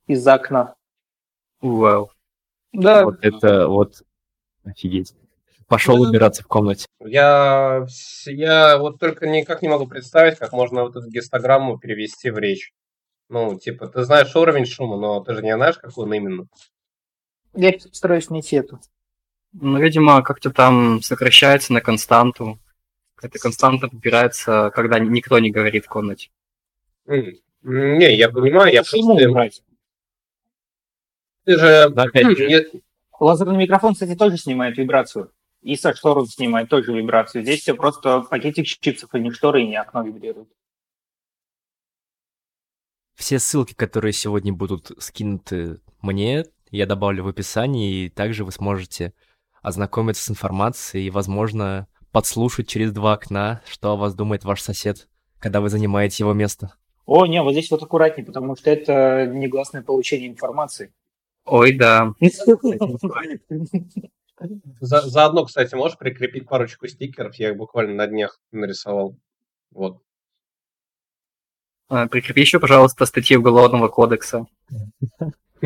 из 0.08 0.28
окна. 0.28 0.76
Вау. 1.62 2.12
Да. 2.74 3.06
Вот 3.06 3.20
это 3.22 3.70
вот 3.70 4.04
офигеть. 4.66 5.14
Пошел 5.70 6.02
убираться 6.02 6.42
в 6.42 6.48
комнате. 6.48 6.88
Я, 7.00 7.86
я 8.26 8.78
вот 8.80 9.00
только 9.00 9.28
никак 9.28 9.62
не 9.62 9.70
могу 9.70 9.86
представить, 9.86 10.40
как 10.40 10.52
можно 10.52 10.82
вот 10.82 10.96
эту 10.96 11.08
гистограмму 11.08 11.78
перевести 11.78 12.32
в 12.32 12.40
речь. 12.40 12.74
Ну, 13.30 13.58
типа, 13.60 13.88
ты 13.88 14.04
знаешь 14.04 14.36
уровень 14.36 14.66
шума, 14.66 14.98
но 14.98 15.24
ты 15.24 15.36
же 15.36 15.44
не 15.44 15.56
знаешь, 15.56 15.78
какой 15.78 16.06
он 16.06 16.14
именно. 16.14 16.48
Я 17.54 17.74
постараюсь 17.74 18.32
найти 18.32 18.56
эту. 18.56 18.80
Ну, 19.54 19.80
видимо, 19.80 20.24
как-то 20.24 20.50
там 20.50 21.04
сокращается 21.04 21.72
на 21.72 21.82
константу. 21.82 22.60
Эта 23.22 23.38
константа 23.38 23.90
подбирается, 23.90 24.72
когда 24.74 24.98
никто 24.98 25.38
не 25.38 25.52
говорит 25.52 25.86
в 25.86 25.90
комнате. 25.90 26.30
Не, 27.06 28.16
я 28.16 28.30
понимаю, 28.30 28.74
я 28.74 28.82
Почему 28.82 29.18
просто... 29.18 29.64
Ты 31.46 31.58
же... 31.60 31.90
Да, 31.90 32.04
опять 32.04 32.38
же. 32.38 32.72
Лазерный 33.20 33.58
микрофон, 33.58 33.94
кстати, 33.94 34.16
тоже 34.16 34.38
снимает 34.38 34.78
вибрацию. 34.78 35.32
И 35.62 35.76
со 35.76 35.94
штору 35.94 36.26
снимает 36.26 36.70
тоже 36.70 36.94
вибрацию. 36.94 37.44
Здесь 37.44 37.62
все 37.62 37.74
просто 37.74 38.22
пакетик 38.22 38.66
чипсов, 38.66 39.10
а 39.14 39.20
не 39.20 39.32
шторы, 39.32 39.64
и 39.64 39.68
не 39.68 39.76
окно 39.76 40.04
вибрирует. 40.04 40.50
Все 43.16 43.40
ссылки, 43.40 43.74
которые 43.74 44.14
сегодня 44.14 44.54
будут 44.54 44.92
скинуты 45.00 45.82
мне, 46.02 46.46
я 46.72 46.86
добавлю 46.86 47.26
в 47.26 47.28
описании, 47.28 48.06
и 48.06 48.10
также 48.10 48.46
вы 48.46 48.54
сможете 48.54 49.14
ознакомиться 49.62 50.24
с 50.24 50.30
информацией 50.30 51.08
и, 51.08 51.10
возможно, 51.10 51.88
подслушать 52.12 52.70
через 52.70 52.94
два 52.94 53.14
окна, 53.14 53.62
что 53.68 53.92
о 53.92 53.98
вас 53.98 54.16
думает 54.16 54.46
ваш 54.46 54.62
сосед, 54.62 55.10
когда 55.40 55.60
вы 55.60 55.70
занимаете 55.70 56.24
его 56.24 56.34
место. 56.34 56.74
О, 57.06 57.26
не, 57.26 57.42
вот 57.42 57.52
здесь 57.52 57.70
вот 57.72 57.84
аккуратнее, 57.84 58.26
потому 58.26 58.56
что 58.56 58.70
это 58.70 59.26
негласное 59.28 59.82
получение 59.82 60.30
информации. 60.30 60.94
Ой, 61.46 61.74
да. 61.76 62.14
За, 64.80 65.02
заодно, 65.02 65.46
кстати, 65.46 65.76
можешь 65.76 65.98
прикрепить 65.98 66.48
парочку 66.48 66.88
стикеров? 66.88 67.36
Я 67.36 67.50
их 67.50 67.58
буквально 67.58 67.96
на 67.96 68.08
днях 68.08 68.40
нарисовал. 68.52 69.16
Вот. 69.72 70.02
А, 71.90 72.08
прикрепи 72.08 72.42
еще, 72.42 72.60
пожалуйста, 72.60 73.06
статьи 73.06 73.36
Уголовного 73.36 73.88
кодекса. 73.88 74.46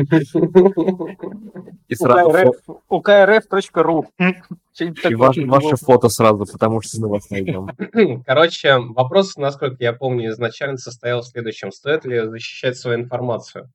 И 1.88 1.94
сразу 1.94 2.54
УКРФ.ру. 2.88 4.06
И 4.80 5.14
ваше 5.14 5.76
фото 5.76 6.08
сразу, 6.08 6.46
потому 6.46 6.80
что 6.80 7.00
мы 7.00 7.08
вас 7.08 7.30
найдем. 7.30 7.68
Короче, 8.26 8.78
вопрос, 8.78 9.36
насколько 9.36 9.76
я 9.78 9.92
помню, 9.92 10.30
изначально 10.30 10.78
состоял 10.78 11.20
в 11.20 11.26
следующем. 11.26 11.70
Стоит 11.70 12.04
ли 12.04 12.26
защищать 12.26 12.76
свою 12.76 12.98
информацию? 12.98 13.70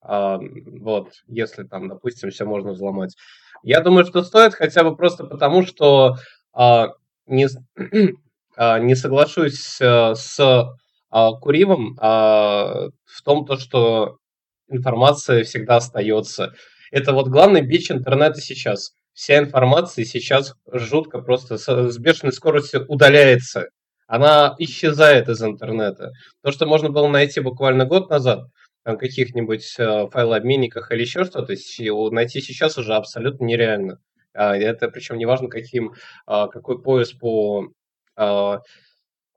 А, 0.00 0.38
вот, 0.38 1.12
если 1.26 1.64
там, 1.64 1.88
допустим, 1.88 2.30
все 2.30 2.44
можно 2.44 2.72
взломать. 2.72 3.14
Я 3.62 3.80
думаю, 3.80 4.04
что 4.04 4.22
стоит 4.22 4.54
хотя 4.54 4.84
бы 4.84 4.96
просто 4.96 5.24
потому, 5.24 5.64
что 5.64 6.16
а, 6.52 6.90
не, 7.26 7.48
а, 8.56 8.78
не 8.78 8.94
соглашусь 8.94 9.78
а, 9.80 10.14
с 10.14 10.66
Куривом 11.40 11.96
в 11.96 13.22
том, 13.24 13.46
то, 13.46 13.56
что 13.56 14.18
информация 14.68 15.44
всегда 15.44 15.76
остается. 15.76 16.52
Это 16.90 17.14
вот 17.14 17.28
главный 17.28 17.62
бич 17.62 17.90
интернета 17.90 18.40
сейчас. 18.40 18.90
Вся 19.14 19.38
информация 19.38 20.04
сейчас 20.04 20.52
жутко 20.70 21.20
просто 21.20 21.56
с 21.56 21.98
бешеной 21.98 22.32
скоростью 22.32 22.84
удаляется. 22.88 23.68
Она 24.06 24.54
исчезает 24.58 25.28
из 25.28 25.42
интернета. 25.42 26.10
То, 26.42 26.52
что 26.52 26.66
можно 26.66 26.90
было 26.90 27.08
найти 27.08 27.40
буквально 27.40 27.86
год 27.86 28.10
назад, 28.10 28.44
там 28.86 28.98
каких-нибудь 28.98 29.74
э, 29.80 30.06
файлообменниках 30.12 30.92
или 30.92 31.00
еще 31.00 31.24
что-то, 31.24 31.54
найти 32.12 32.40
сейчас 32.40 32.78
уже 32.78 32.94
абсолютно 32.94 33.44
нереально. 33.44 33.98
А, 34.32 34.56
это 34.56 34.88
причем 34.88 35.18
неважно, 35.18 35.48
каким, 35.48 35.94
а, 36.24 36.46
какой 36.46 36.80
пояс 36.80 37.12
по 37.12 37.66
а, 38.14 38.60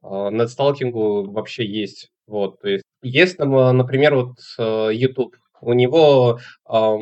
нетсталкингу 0.03 1.31
вообще 1.31 1.65
есть. 1.65 2.11
Вот, 2.27 2.59
то 2.61 2.69
есть 2.69 2.83
есть, 3.01 3.39
например, 3.39 4.13
вот 4.13 4.35
э, 4.59 4.89
YouTube. 4.93 5.35
У 5.61 5.73
него 5.73 6.39
э, 6.71 6.97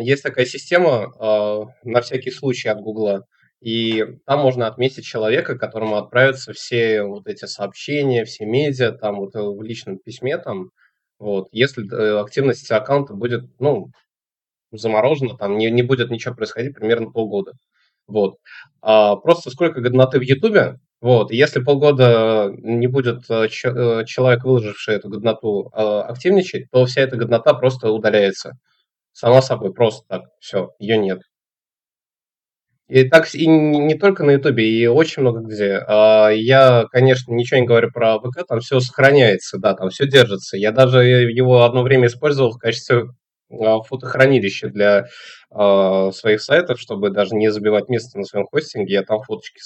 есть 0.00 0.22
такая 0.22 0.44
система 0.44 1.14
э, 1.18 1.60
на 1.84 2.02
всякий 2.02 2.30
случай 2.30 2.68
от 2.68 2.80
Гугла. 2.80 3.24
И 3.62 4.04
там 4.26 4.40
можно 4.40 4.66
отметить 4.66 5.06
человека, 5.06 5.56
которому 5.58 5.96
отправятся 5.96 6.52
все 6.52 7.04
вот 7.04 7.26
эти 7.26 7.46
сообщения, 7.46 8.26
все 8.26 8.44
медиа, 8.44 8.92
там 8.92 9.16
вот 9.16 9.32
в 9.34 9.62
личном 9.62 9.98
письме, 9.98 10.36
там, 10.36 10.72
вот, 11.18 11.48
если 11.52 11.84
э, 11.92 12.20
активность 12.20 12.70
аккаунта 12.70 13.14
будет, 13.14 13.44
ну, 13.58 13.90
заморожена, 14.72 15.36
там 15.36 15.58
не, 15.58 15.70
не 15.70 15.82
будет 15.82 16.10
ничего 16.10 16.34
происходить 16.34 16.74
примерно 16.74 17.10
полгода. 17.10 17.52
Вот. 18.06 18.36
А 18.82 19.16
просто 19.16 19.50
сколько 19.50 19.80
годноты 19.80 20.18
в 20.18 20.22
Ютубе, 20.22 20.78
вот, 21.00 21.30
если 21.30 21.60
полгода 21.62 22.50
не 22.58 22.86
будет 22.86 23.30
э, 23.30 23.46
э, 23.46 24.04
человек, 24.06 24.44
выложивший 24.44 24.94
эту 24.96 25.08
годноту, 25.08 25.70
э, 25.74 25.80
активничать, 25.82 26.70
то 26.70 26.86
вся 26.86 27.02
эта 27.02 27.16
годнота 27.16 27.54
просто 27.54 27.90
удаляется. 27.90 28.52
Сама 29.12 29.42
собой, 29.42 29.72
просто 29.74 30.06
так, 30.08 30.24
все, 30.40 30.70
ее 30.78 30.98
нет. 30.98 31.22
И 32.88 33.02
так 33.08 33.34
и 33.34 33.46
не 33.48 33.94
только 33.94 34.22
на 34.22 34.32
Ютубе, 34.32 34.64
и 34.64 34.86
очень 34.86 35.22
много 35.22 35.40
где. 35.40 35.82
А, 35.88 36.28
я, 36.30 36.84
конечно, 36.92 37.32
ничего 37.32 37.58
не 37.60 37.66
говорю 37.66 37.90
про 37.90 38.18
ВК, 38.20 38.46
там 38.46 38.60
все 38.60 38.78
сохраняется, 38.78 39.58
да, 39.58 39.74
там 39.74 39.90
все 39.90 40.06
держится. 40.06 40.56
Я 40.56 40.70
даже 40.70 41.04
его 41.04 41.64
одно 41.64 41.82
время 41.82 42.06
использовал 42.06 42.52
в 42.52 42.58
качестве 42.58 43.06
а, 43.50 43.80
фотохранилища 43.82 44.68
для 44.68 45.06
а, 45.50 46.12
своих 46.12 46.40
сайтов, 46.40 46.78
чтобы 46.80 47.10
даже 47.10 47.34
не 47.34 47.50
забивать 47.50 47.88
место 47.88 48.18
на 48.18 48.24
своем 48.24 48.46
хостинге, 48.46 48.94
я 48.94 49.02
там 49.02 49.20
фоточки 49.22 49.60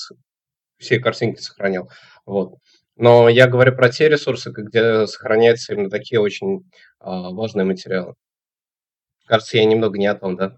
все 0.79 0.99
картинки 0.99 1.41
сохранил. 1.41 1.91
Вот. 2.27 2.55
Но 2.97 3.29
я 3.29 3.47
говорю 3.49 3.75
про 3.77 3.91
те 3.91 4.09
ресурсы, 4.09 4.51
где 4.51 5.07
сохраняются 5.07 5.75
именно 5.75 5.91
такие 5.91 6.21
очень 6.21 6.61
важные 7.01 7.65
материалы. 7.67 8.15
Кажется, 9.27 9.57
я 9.59 9.65
немного 9.65 9.99
не 9.99 10.07
о 10.07 10.15
том, 10.15 10.37
да? 10.37 10.57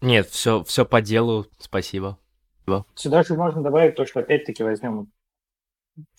Нет, 0.00 0.28
все, 0.28 0.62
все 0.64 0.84
по 0.84 1.02
делу, 1.02 1.46
спасибо. 1.58 2.18
Сюда 2.94 3.22
же 3.22 3.34
можно 3.34 3.62
добавить 3.62 3.94
то, 3.96 4.06
что 4.06 4.20
опять-таки 4.20 4.62
возьмем. 4.62 5.10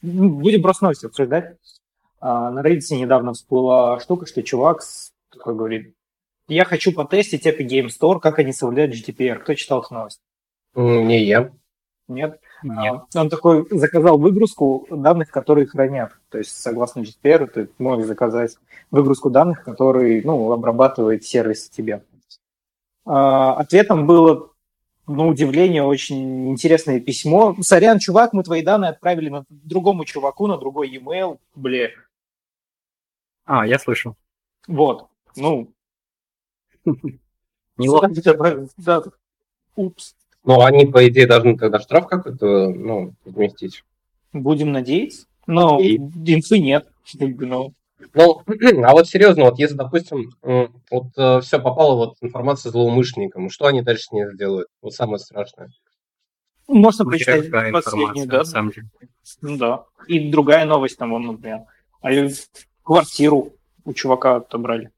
Будем 0.01 0.61
просто 0.61 0.85
новости 0.85 1.05
обсуждать. 1.05 1.57
А, 2.19 2.51
на 2.51 2.61
Reddit 2.61 2.95
недавно 2.95 3.33
всплыла 3.33 3.99
штука, 3.99 4.25
что 4.25 4.43
чувак 4.43 4.81
такой 5.31 5.55
говорит, 5.55 5.93
я 6.47 6.65
хочу 6.65 6.91
потестить 6.91 7.45
Epic 7.45 7.67
Game 7.67 7.87
Store, 7.87 8.19
как 8.19 8.39
они 8.39 8.51
соблюдают 8.51 8.95
GDPR. 8.95 9.35
Кто 9.35 9.53
читал 9.53 9.81
эту 9.81 9.93
новость? 9.93 10.19
Не 10.75 11.23
я. 11.23 11.51
Нет? 12.07 12.41
Нет. 12.63 13.01
А, 13.13 13.21
он 13.21 13.29
такой 13.29 13.67
заказал 13.69 14.17
выгрузку 14.17 14.87
данных, 14.89 15.29
которые 15.29 15.67
хранят. 15.67 16.11
То 16.29 16.39
есть, 16.39 16.59
согласно 16.59 17.01
GDPR, 17.01 17.47
ты 17.47 17.69
можешь 17.77 18.07
заказать 18.07 18.57
выгрузку 18.89 19.29
данных, 19.29 19.63
которые 19.63 20.23
ну, 20.23 20.51
обрабатывает 20.51 21.23
сервис 21.23 21.69
тебе. 21.69 22.03
А, 23.11 23.53
ответом 23.55 24.05
было, 24.05 24.51
на 25.07 25.25
удивление, 25.25 25.81
очень 25.81 26.47
интересное 26.47 26.99
письмо. 26.99 27.55
Сорян, 27.59 27.97
чувак, 27.97 28.33
мы 28.33 28.43
твои 28.43 28.61
данные 28.61 28.91
отправили 28.91 29.29
на 29.29 29.45
другому 29.49 30.05
чуваку, 30.05 30.45
на 30.45 30.59
другой 30.59 30.89
e-mail. 30.91 31.39
Бле. 31.55 31.95
А, 33.45 33.65
я 33.65 33.79
слышу. 33.79 34.15
Вот. 34.67 35.07
Ну. 35.35 35.73
Не 37.77 38.69
Да. 38.77 39.01
Упс. 39.75 40.15
Ну, 40.43 40.61
они, 40.61 40.85
по 40.85 41.07
идее, 41.07 41.25
должны 41.25 41.57
тогда 41.57 41.79
штраф 41.79 42.05
какой-то, 42.05 42.69
ну, 42.69 43.15
вместить. 43.25 43.83
Будем 44.33 44.71
надеяться. 44.71 45.25
Но 45.47 45.79
и... 45.79 45.97
инфы 45.97 46.59
нет. 46.59 46.87
Ну, 47.19 47.73
ну, 48.13 48.41
а 48.85 48.91
вот 48.93 49.07
серьезно, 49.07 49.45
вот 49.45 49.59
если, 49.59 49.75
допустим, 49.75 50.31
вот 50.41 51.07
э, 51.17 51.41
все 51.41 51.59
попало 51.59 51.95
вот 51.95 52.17
информация 52.21 52.71
злоумышленникам, 52.71 53.49
что 53.49 53.65
они 53.65 53.81
дальше 53.81 54.03
с 54.03 54.11
ней 54.11 54.25
сделают? 54.33 54.67
Вот 54.81 54.93
самое 54.93 55.19
страшное. 55.19 55.69
Можно 56.67 57.05
прочитать 57.05 57.49
последнюю, 57.71 58.27
да? 58.27 58.39
На 58.39 58.45
самом 58.45 58.71
деле. 58.71 58.87
Ну 59.41 59.57
да. 59.57 59.85
И 60.07 60.29
другая 60.29 60.65
новость 60.65 60.97
там, 60.97 61.11
вон, 61.11 61.25
например. 61.25 61.61
А 62.01 62.09
квартиру 62.83 63.53
у 63.85 63.93
чувака 63.93 64.37
отобрали. 64.37 64.91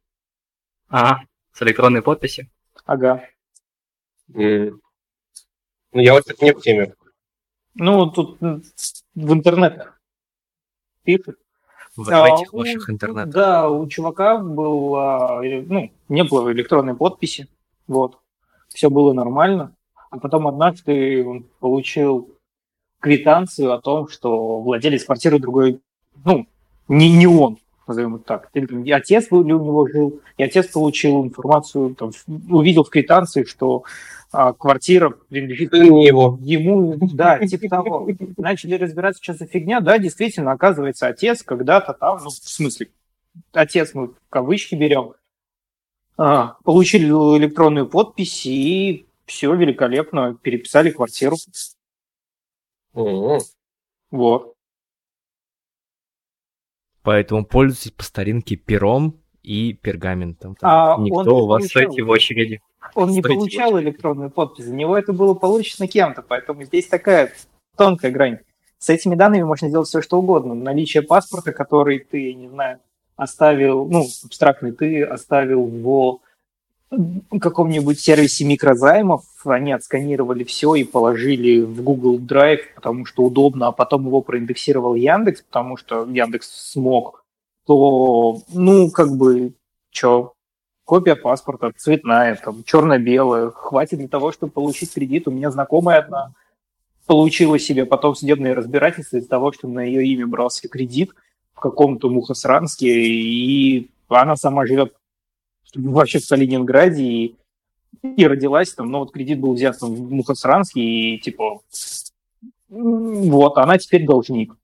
А, 0.90 1.20
с 1.54 1.62
электронной 1.62 2.02
подписью? 2.02 2.50
Ага. 2.86 3.26
Mm. 4.30 4.78
Ну, 5.94 6.02
я 6.02 6.14
вот 6.14 6.30
это 6.30 6.44
не 6.44 6.54
в 6.54 6.62
теме. 6.62 6.94
Ну, 7.74 8.10
тут 8.12 8.40
в 8.42 9.34
интернетах 9.34 10.00
пишут. 11.04 11.38
В 11.96 12.10
а, 12.10 12.30
этих 12.30 12.54
ваших 12.54 12.90
интернетах. 12.90 13.34
Да, 13.34 13.70
у 13.70 13.88
чувака 13.88 14.38
был, 14.38 14.96
а, 14.96 15.42
ну, 15.42 15.92
не 16.08 16.24
было 16.24 16.52
электронной 16.52 16.96
подписи, 16.96 17.48
вот. 17.88 18.18
Все 18.70 18.90
было 18.90 19.12
нормально. 19.12 19.76
А 20.10 20.18
потом 20.18 20.48
однажды 20.48 21.26
он 21.26 21.46
получил 21.60 22.30
квитанцию 23.00 23.74
о 23.74 23.82
том, 23.82 24.08
что 24.08 24.62
владелец 24.62 25.04
квартиры 25.04 25.40
другой, 25.40 25.82
ну, 26.24 26.48
не, 26.88 27.12
не 27.12 27.28
он, 27.28 27.58
назовем 27.88 28.16
это 28.16 28.24
так. 28.24 28.50
И 28.54 28.92
отец 28.92 29.28
у 29.32 29.44
него 29.44 29.88
жил, 29.88 30.22
и 30.38 30.44
отец 30.44 30.68
получил 30.68 31.24
информацию, 31.24 31.96
там, 31.96 32.12
увидел 32.50 32.84
в 32.84 32.90
квитанции, 32.90 33.44
что 33.44 33.84
а, 34.32 34.54
квартира 34.54 35.10
принадлежит 35.10 35.74
его. 35.74 36.38
ему, 36.42 36.98
да, 37.14 37.40
типа 37.46 37.68
того. 37.70 38.08
Начали 38.38 38.76
разбираться, 38.76 39.22
что 39.22 39.34
за 39.34 39.46
фигня, 39.46 39.82
да, 39.82 39.98
действительно, 39.98 40.52
оказывается, 40.52 41.08
отец 41.08 41.44
когда-то 41.44 41.94
там, 41.94 42.20
ну, 42.24 42.30
в 42.30 42.34
смысле, 42.34 42.90
отец 43.52 43.94
мы 43.94 44.08
в 44.08 44.16
кавычки 44.30 44.76
берем, 44.76 45.14
а, 46.18 46.56
получили 46.64 47.06
электронную 47.08 47.88
подпись 47.88 48.46
и 48.46 49.06
все 49.26 49.54
великолепно, 49.54 50.38
переписали 50.42 50.92
квартиру. 50.92 51.36
Mm-hmm. 52.94 53.40
Вот. 54.12 54.56
Поэтому 57.04 57.46
пользуйтесь 57.46 57.92
по 57.92 58.04
старинке 58.04 58.56
пером 58.56 59.16
и 59.44 59.74
пергаментом. 59.74 60.56
Там 60.56 60.70
а 60.70 61.02
никто 61.02 61.44
у 61.44 61.48
вас 61.48 61.66
стойте 61.66 62.04
в 62.04 62.10
очереди. 62.10 62.62
Он 62.96 63.10
не 63.10 63.22
получал 63.22 63.80
электронную 63.80 64.30
подпись, 64.30 64.66
за 64.66 64.74
него 64.74 64.98
это 64.98 65.14
было 65.14 65.34
получено 65.34 65.88
кем-то, 65.88 66.22
поэтому 66.22 66.64
здесь 66.64 66.88
такая 66.88 67.32
тонкая 67.78 68.12
грань. 68.12 68.40
С 68.80 68.90
этими 68.90 69.16
данными 69.16 69.44
можно 69.44 69.70
сделать 69.70 69.88
все, 69.88 70.02
что 70.02 70.18
угодно. 70.18 70.56
Наличие 70.56 71.04
паспорта, 71.04 71.54
который 71.54 72.00
ты, 72.00 72.34
не 72.34 72.50
знаю, 72.50 72.80
оставил, 73.16 73.88
ну, 73.88 74.08
абстрактный 74.26 74.72
ты 74.72 75.04
оставил 75.04 75.64
в 75.64 76.14
каком-нибудь 77.40 78.00
сервисе 78.00 78.46
микрозаймов, 78.46 79.24
они 79.46 79.72
отсканировали 79.72 80.44
все 80.44 80.76
и 80.76 80.84
положили 80.84 81.62
в 81.62 81.82
Google 81.84 82.20
Drive, 82.20 82.62
потому 82.76 83.06
что 83.06 83.24
удобно, 83.24 83.68
а 83.68 83.72
потом 83.72 84.06
его 84.06 84.22
проиндексировал 84.22 84.96
Яндекс, 84.96 85.42
потому 85.44 85.78
что 85.78 86.06
Яндекс 86.06 86.72
смог, 86.72 87.24
то, 87.66 88.40
ну, 88.54 88.92
как 88.92 89.16
бы, 89.16 89.54
что, 89.90 90.34
копия 90.84 91.16
паспорта 91.16 91.72
цветная, 91.76 92.36
там, 92.36 92.64
черно-белая, 92.66 93.52
хватит 93.52 94.00
для 94.00 94.10
того, 94.10 94.32
чтобы 94.32 94.52
получить 94.52 94.94
кредит. 94.94 95.28
У 95.28 95.32
меня 95.32 95.52
знакомая 95.52 96.00
одна 96.00 96.34
получила 97.12 97.60
себе 97.60 97.86
потом 97.86 98.16
судебное 98.16 98.56
разбирательство 98.56 99.18
из-за 99.18 99.28
того, 99.28 99.52
что 99.52 99.68
на 99.68 99.82
ее 99.82 100.06
имя 100.06 100.28
брался 100.28 100.70
кредит 100.70 101.12
в 101.54 101.60
каком-то 101.60 102.10
Мухосранске, 102.10 102.88
и 102.88 103.90
она 104.08 104.36
сама 104.36 104.66
живет 104.66 104.94
вообще 105.76 106.20
в 106.20 106.28
Калининграде, 106.28 107.04
и, 107.04 107.36
и 108.04 108.28
родилась 108.28 108.74
там, 108.74 108.90
но 108.92 109.00
вот 109.00 109.12
кредит 109.12 109.40
был 109.40 109.54
взят 109.54 109.80
в 109.82 110.12
Мухосранске, 110.12 110.82
и 110.82 111.20
типа 111.20 111.62
вот, 112.70 113.58
она 113.58 113.78
теперь 113.78 114.06
должник. 114.06 114.56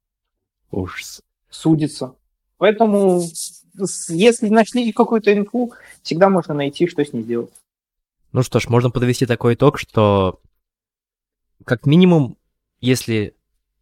Ужас. 0.72 1.22
Судится. 1.50 2.16
Поэтому 2.58 3.22
если 4.10 4.50
нашли 4.50 4.92
какую-то 4.92 5.34
инфу, 5.34 5.74
всегда 6.02 6.30
можно 6.30 6.54
найти, 6.54 6.88
что 6.88 7.04
с 7.04 7.14
ней 7.14 7.24
сделать. 7.24 7.54
Ну 8.32 8.44
что 8.44 8.60
ж, 8.60 8.68
можно 8.68 8.90
подвести 8.90 9.26
такой 9.26 9.54
итог, 9.54 9.78
что 9.78 10.40
как 11.66 11.86
минимум, 11.86 12.38
если 12.80 13.36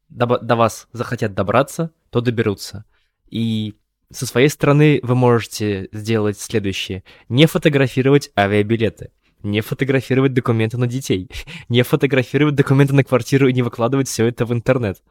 до, 0.09 0.39
до 0.39 0.55
вас 0.55 0.87
захотят 0.91 1.33
добраться, 1.33 1.91
то 2.09 2.21
доберутся. 2.21 2.85
И 3.29 3.75
со 4.15 4.25
своей 4.25 4.49
стороны 4.49 4.99
вы 5.03 5.15
можете 5.15 5.89
сделать 5.91 6.39
следующее. 6.39 7.03
Не 7.29 7.45
фотографировать 7.45 8.31
авиабилеты. 8.37 9.11
Не 9.43 9.61
фотографировать 9.61 10.33
документы 10.33 10.77
на 10.77 10.87
детей. 10.87 11.29
Не 11.69 11.83
фотографировать 11.83 12.55
документы 12.55 12.95
на 12.95 13.03
квартиру 13.03 13.47
и 13.47 13.53
не 13.53 13.61
выкладывать 13.61 14.07
все 14.07 14.25
это 14.25 14.45
в 14.45 14.53
интернет. 14.53 15.03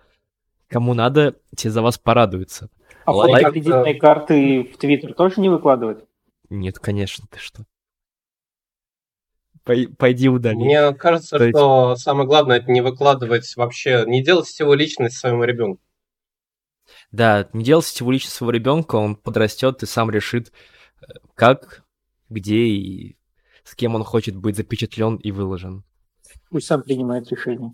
Кому 0.68 0.94
надо, 0.94 1.36
те 1.55 1.70
за 1.70 1.82
вас 1.82 1.98
порадуются. 1.98 2.68
А 3.05 3.12
Лайк... 3.12 3.52
кредитные 3.52 3.94
карты 3.94 4.64
в 4.64 4.78
Твиттер 4.78 5.14
тоже 5.14 5.40
не 5.40 5.48
выкладывать? 5.48 5.98
Нет, 6.48 6.78
конечно, 6.78 7.26
ты 7.31 7.39
что. 7.39 7.64
Пойди 9.64 10.28
удали. 10.28 10.56
Мне 10.56 10.93
кажется, 10.94 11.39
То 11.39 11.48
что 11.48 11.90
есть... 11.93 12.02
самое 12.02 12.26
главное 12.26 12.59
это 12.59 12.70
не 12.70 12.81
выкладывать 12.81 13.55
вообще, 13.56 14.05
не 14.06 14.22
делать 14.22 14.47
сетевую 14.47 14.78
личность 14.78 15.16
своему 15.16 15.44
ребенку. 15.44 15.81
Да, 17.12 17.49
не 17.53 17.65
делать 17.65 17.87
сетевую 17.87 18.15
личность 18.15 18.37
своего 18.37 18.53
ребенка, 18.53 18.97
он 18.97 19.16
подрастет 19.16 19.83
и 19.83 19.87
сам 19.87 20.11
решит, 20.11 20.53
э, 21.01 21.07
как, 21.35 21.85
где 22.29 22.57
и 22.57 23.16
с 23.65 23.75
кем 23.75 23.95
он 23.95 24.05
хочет 24.05 24.37
быть 24.37 24.57
запечатлен 24.57 25.16
и 25.16 25.31
выложен. 25.31 25.85
Пусть 26.51 26.66
сам 26.66 26.83
принимает 26.83 27.31
решение. 27.31 27.73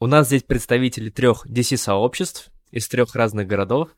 У 0.00 0.06
нас 0.06 0.28
здесь 0.28 0.44
представители 0.44 1.10
трех 1.10 1.46
DC-сообществ 1.46 2.50
из 2.70 2.88
трех 2.88 3.14
разных 3.14 3.48
городов, 3.48 3.96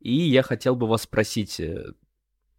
и 0.00 0.12
я 0.12 0.42
хотел 0.42 0.74
бы 0.74 0.86
вас 0.86 1.02
спросить, 1.02 1.60
э, 1.60 1.92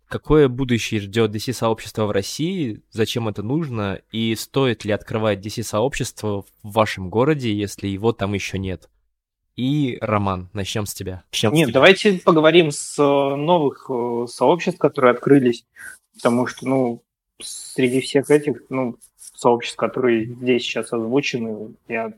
какое 0.07 0.47
будущее 0.47 1.01
ждет 1.01 1.31
DC-сообщество 1.31 2.05
в 2.05 2.11
России, 2.11 2.81
зачем 2.91 3.27
это 3.27 3.43
нужно, 3.43 4.01
и 4.11 4.35
стоит 4.35 4.85
ли 4.85 4.91
открывать 4.91 5.45
DC-сообщество 5.45 6.43
в 6.43 6.47
вашем 6.63 7.09
городе, 7.09 7.53
если 7.53 7.87
его 7.87 8.13
там 8.13 8.33
еще 8.33 8.57
нет? 8.57 8.89
И, 9.57 9.97
Роман, 10.01 10.49
начнем 10.53 10.85
с 10.85 10.93
тебя. 10.93 11.23
Начнем 11.31 11.51
Нет, 11.51 11.65
с 11.65 11.69
тебя. 11.69 11.73
давайте 11.73 12.13
поговорим 12.23 12.69
с 12.69 12.97
э, 12.99 13.35
новых 13.35 13.89
э, 13.89 14.27
сообществ, 14.29 14.77
которые 14.77 15.11
открылись, 15.11 15.65
потому 16.13 16.45
что, 16.45 16.67
ну, 16.67 17.03
среди 17.41 17.99
всех 18.01 18.29
этих, 18.29 18.61
ну, 18.69 18.97
сообществ, 19.17 19.75
которые 19.75 20.25
здесь 20.25 20.61
сейчас 20.61 20.93
озвучены, 20.93 21.73
я 21.87 22.13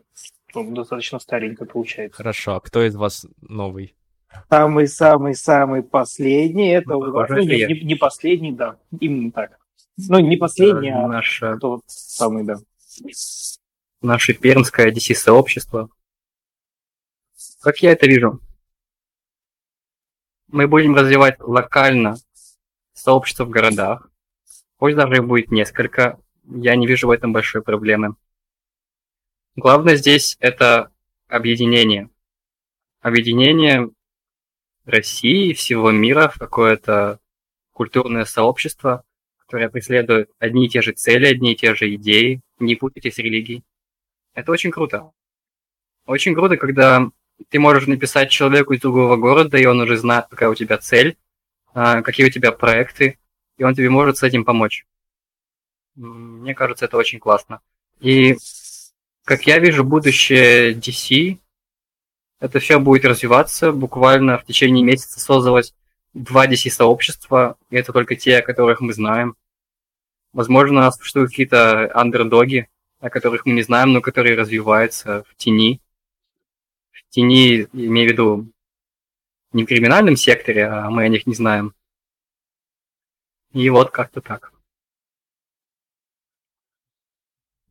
ну, 0.53 0.76
достаточно 0.76 1.20
старенько 1.20 1.66
получается. 1.66 2.18
Хорошо, 2.18 2.56
а 2.56 2.60
кто 2.60 2.86
из 2.86 2.95
вас 2.95 3.26
новый? 3.41 3.95
Самый-самый-самый 4.49 5.82
последний, 5.82 6.70
это 6.70 6.90
ну, 6.90 6.99
ну, 6.99 7.40
не, 7.40 7.86
не 7.86 7.95
последний, 7.95 8.52
да, 8.52 8.76
именно 8.99 9.32
так. 9.32 9.57
Ну, 9.98 10.20
не 10.20 10.36
последний, 10.36 10.90
а 10.90 11.07
наша... 11.07 11.57
тот 11.57 11.84
самый, 11.88 12.44
да. 12.44 12.57
Наше 14.02 14.34
пермское 14.34 14.91
DC-сообщество. 14.91 15.90
Как 17.62 17.80
я 17.80 17.92
это 17.92 18.06
вижу? 18.08 18.40
Мы 20.48 20.68
будем 20.68 20.96
развивать 20.96 21.40
локально 21.40 22.16
сообщество 22.94 23.46
в 23.46 23.50
городах. 23.50 24.10
Пусть 24.78 24.96
даже 24.96 25.16
их 25.16 25.26
будет 25.26 25.52
несколько, 25.52 26.20
я 26.46 26.76
не 26.76 26.88
вижу 26.88 27.08
в 27.08 27.12
этом 27.12 27.34
большой 27.34 27.62
проблемы. 27.62 28.16
Главное 29.56 29.96
здесь 29.96 30.38
это 30.40 30.92
объединение. 31.28 32.10
Объединение 33.02 33.90
России, 34.86 35.54
всего 35.54 35.92
мира 35.92 36.30
в 36.30 36.40
какое-то 36.40 37.20
культурное 37.72 38.26
сообщество, 38.26 39.04
которое 39.38 39.70
преследует 39.70 40.32
одни 40.40 40.66
и 40.66 40.70
те 40.70 40.82
же 40.82 40.94
цели, 40.94 41.26
одни 41.26 41.54
и 41.54 41.56
те 41.56 41.76
же 41.76 41.94
идеи, 41.96 42.42
не 42.60 42.76
путайте 42.76 43.12
с 43.12 43.18
религией. 43.18 43.64
Это 44.34 44.52
очень 44.52 44.72
круто. 44.72 45.12
Очень 46.06 46.34
круто, 46.34 46.58
когда 46.58 47.10
ты 47.49 47.60
можешь 47.60 47.88
написать 47.88 48.30
человеку 48.30 48.74
из 48.74 48.82
другого 48.82 49.16
города, 49.16 49.57
и 49.57 49.66
он 49.66 49.80
уже 49.80 49.98
знает, 49.98 50.26
какая 50.30 50.49
у 50.49 50.56
тебя 50.56 50.78
цель, 50.78 51.18
а, 51.74 52.02
какие 52.02 52.28
у 52.28 52.32
тебя 52.32 52.52
проекты, 52.52 53.18
и 53.57 53.64
он 53.64 53.76
тебе 53.76 53.90
может 53.90 54.18
с 54.18 54.24
этим 54.24 54.44
помочь. 54.44 54.86
Мне 55.95 56.53
кажется, 56.56 56.86
это 56.86 56.98
очень 56.98 57.20
классно. 57.20 57.61
И 57.99 58.38
как 59.26 59.45
я 59.48 59.60
вижу 59.60 59.84
будущее 59.84 60.74
DC, 60.74 61.38
это 62.40 62.60
все 62.60 62.80
будет 62.80 63.06
развиваться. 63.06 63.72
Буквально 63.72 64.38
в 64.38 64.45
течение 64.45 64.84
месяца 64.84 65.20
создалось 65.20 65.74
два 66.14 66.48
DC-сообщества, 66.48 67.57
и 67.70 67.76
это 67.76 67.94
только 67.94 68.16
те, 68.16 68.38
о 68.38 68.41
которых 68.41 68.82
мы 68.82 68.94
знаем. 68.94 69.36
Возможно, 70.34 70.90
существуют 70.91 71.32
какие-то 71.32 71.91
андердоги, 71.94 72.70
о 72.99 73.10
которых 73.10 73.45
мы 73.45 73.53
не 73.53 73.61
знаем, 73.61 73.94
но 73.94 74.02
которые 74.02 74.38
развиваются 74.38 75.24
в 75.30 75.36
тени. 75.36 75.82
Тени, 77.10 77.68
имею 77.73 78.10
в 78.10 78.11
виду, 78.11 78.53
не 79.52 79.64
в 79.64 79.68
криминальном 79.68 80.15
секторе, 80.15 80.68
а 80.68 80.90
мы 80.90 81.03
о 81.03 81.07
них 81.07 81.26
не 81.26 81.34
знаем. 81.34 81.73
И 83.52 83.69
вот 83.69 83.90
как-то 83.90 84.22
так. 84.22 84.53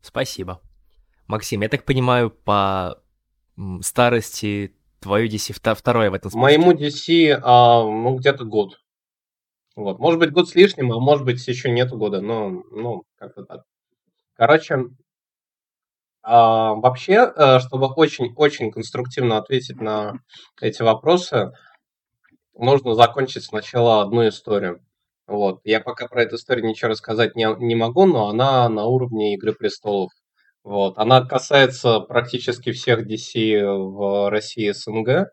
Спасибо. 0.01 0.61
Максим, 1.27 1.63
я 1.63 1.69
так 1.69 1.85
понимаю, 1.85 2.31
по 2.31 3.01
старости 3.83 4.75
твою 5.01 5.29
DC 5.29 5.53
второе 5.75 6.11
в 6.11 6.15
этом 6.15 6.31
смысле? 6.31 6.59
Моему 6.59 6.73
DC, 6.73 7.39
а, 7.43 7.83
ну, 7.85 8.17
где-то 8.17 8.45
год. 8.45 8.81
Вот. 9.77 9.99
Может 10.01 10.19
быть, 10.19 10.33
год 10.33 10.49
с 10.49 10.55
лишним, 10.55 10.93
а 10.93 10.99
может 10.99 11.25
быть, 11.25 11.47
еще 11.47 11.71
нету 11.71 11.97
года, 11.97 12.21
но, 12.21 12.65
ну, 12.73 13.05
как-то 13.17 13.45
так. 13.45 13.65
Короче, 14.35 14.87
а, 16.31 16.75
вообще, 16.75 17.33
э, 17.35 17.59
чтобы 17.61 17.87
очень-очень 17.87 18.71
конструктивно 18.71 19.39
ответить 19.39 19.81
на 19.81 20.21
эти 20.61 20.83
вопросы, 20.83 21.53
нужно 22.55 22.95
закончить 22.95 23.45
сначала 23.45 24.03
одну 24.03 24.29
историю. 24.29 24.81
Вот. 25.27 25.61
Я 25.65 25.81
пока 25.81 26.07
про 26.07 26.25
эту 26.25 26.37
историю 26.37 26.67
ничего 26.67 26.91
рассказать 26.91 27.35
не, 27.35 27.47
не 27.65 27.75
могу, 27.75 28.05
но 28.05 28.29
она 28.29 28.69
на 28.69 28.85
уровне 28.85 29.35
Игры 29.35 29.55
престолов. 29.55 30.11
Вот. 30.65 30.99
Она 30.99 31.25
касается 31.25 32.01
практически 32.01 32.73
всех 32.73 33.07
DC 33.07 33.63
в 33.65 34.29
России 34.31 34.71
СНГ. 34.71 35.31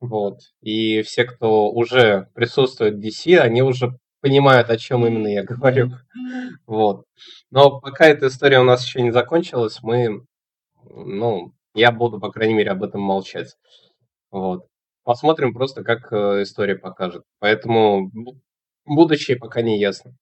Вот. 0.00 0.40
И 0.60 1.00
все, 1.02 1.24
кто 1.24 1.70
уже 1.70 2.28
присутствует 2.34 2.96
в 2.96 3.00
DC, 3.00 3.38
они 3.38 3.62
уже 3.62 3.98
понимают, 4.20 4.70
о 4.70 4.76
чем 4.76 5.06
именно 5.06 5.28
я 5.28 5.42
говорю. 5.44 5.92
Вот. 6.66 7.04
Но 7.50 7.80
пока 7.80 8.06
эта 8.06 8.28
история 8.28 8.60
у 8.60 8.64
нас 8.64 8.84
еще 8.84 9.02
не 9.02 9.10
закончилась, 9.10 9.78
мы, 9.82 10.24
ну, 10.84 11.52
я 11.74 11.92
буду, 11.92 12.20
по 12.20 12.30
крайней 12.30 12.54
мере, 12.54 12.70
об 12.70 12.82
этом 12.82 13.00
молчать. 13.00 13.56
Вот. 14.30 14.66
Посмотрим 15.04 15.54
просто, 15.54 15.84
как 15.84 16.12
э, 16.12 16.42
история 16.42 16.74
покажет. 16.74 17.22
Поэтому 17.38 18.10
будущее 18.84 19.36
пока 19.36 19.62
не 19.62 19.78
ясно. 19.78 20.14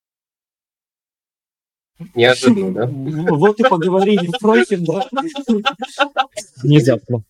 Неожиданно, 2.14 2.72
да? 2.72 2.86
Вот 2.86 3.58
и 3.58 3.62
поговорили, 3.62 4.30
впрочем, 4.36 4.84
да. 4.84 5.08
Внезапно. 6.62 7.24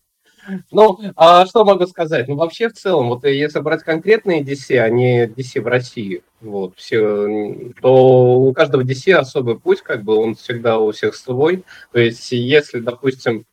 Ну, 0.71 0.99
а 1.15 1.45
что 1.45 1.65
могу 1.65 1.87
сказать? 1.87 2.27
Ну, 2.27 2.35
вообще, 2.35 2.69
в 2.69 2.73
целом, 2.73 3.09
вот 3.09 3.25
если 3.25 3.59
брать 3.59 3.83
конкретные 3.83 4.43
DC, 4.43 4.77
а 4.77 4.89
не 4.89 5.27
DC 5.27 5.61
в 5.61 5.67
России, 5.67 6.23
вот, 6.41 6.73
все, 6.77 7.71
то 7.81 8.39
у 8.39 8.53
каждого 8.53 8.83
DC 8.83 9.13
особый 9.13 9.59
путь, 9.59 9.81
как 9.81 10.03
бы, 10.03 10.15
он 10.15 10.35
всегда 10.35 10.79
у 10.79 10.91
всех 10.91 11.15
свой. 11.15 11.63
То 11.91 11.99
есть, 11.99 12.31
если, 12.31 12.79
допустим, 12.79 13.45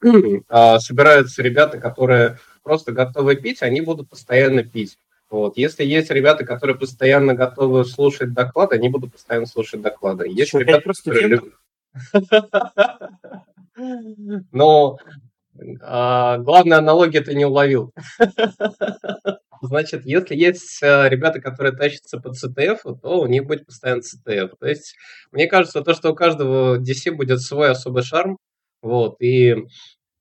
а, 0.48 0.78
собираются 0.80 1.42
ребята, 1.42 1.78
которые 1.78 2.38
просто 2.62 2.92
готовы 2.92 3.36
пить, 3.36 3.62
они 3.62 3.80
будут 3.80 4.08
постоянно 4.08 4.62
пить. 4.62 4.96
Вот. 5.30 5.56
Если 5.56 5.84
есть 5.84 6.10
ребята, 6.10 6.44
которые 6.44 6.76
постоянно 6.76 7.34
готовы 7.34 7.84
слушать 7.84 8.32
доклады, 8.32 8.76
они 8.76 8.88
будут 8.88 9.12
постоянно 9.12 9.46
слушать 9.46 9.80
доклады. 9.80 10.28
Есть 10.28 10.48
Что, 10.48 10.58
ребята, 10.58 10.92
которые 10.92 11.28
любят... 11.28 11.54
А, 15.82 16.38
главная 16.38 16.78
аналогия 16.78 17.20
ты 17.20 17.34
не 17.34 17.44
уловил. 17.44 17.92
Значит, 19.62 20.06
если 20.06 20.34
есть 20.34 20.82
э, 20.82 21.08
ребята, 21.10 21.40
которые 21.40 21.76
тащатся 21.76 22.18
по 22.18 22.28
CTF, 22.28 22.78
то 23.02 23.20
у 23.20 23.26
них 23.26 23.46
будет 23.46 23.66
постоянно 23.66 24.00
CTF. 24.00 24.54
То 24.58 24.66
есть, 24.66 24.94
мне 25.32 25.46
кажется, 25.46 25.82
то, 25.82 25.92
что 25.92 26.10
у 26.10 26.14
каждого 26.14 26.78
DC 26.78 27.12
будет 27.12 27.40
свой 27.42 27.70
особый 27.70 28.02
шарм, 28.02 28.38
вот, 28.80 29.20
и 29.20 29.56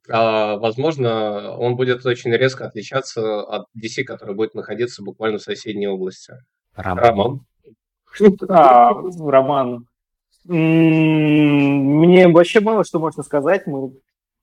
а, 0.09 0.57
возможно, 0.57 1.55
он 1.55 1.75
будет 1.75 2.05
очень 2.05 2.31
резко 2.31 2.65
отличаться 2.65 3.41
от 3.41 3.67
DC, 3.77 4.03
который 4.03 4.35
будет 4.35 4.55
находиться 4.55 5.03
буквально 5.03 5.37
в 5.37 5.43
соседней 5.43 5.87
области. 5.87 6.33
Роман. 6.75 7.45
А, 8.49 8.91
Роман. 8.91 9.85
Мне 10.45 12.27
вообще 12.27 12.59
мало 12.59 12.83
что 12.83 12.99
можно 12.99 13.23
сказать. 13.23 13.67
Мы 13.67 13.91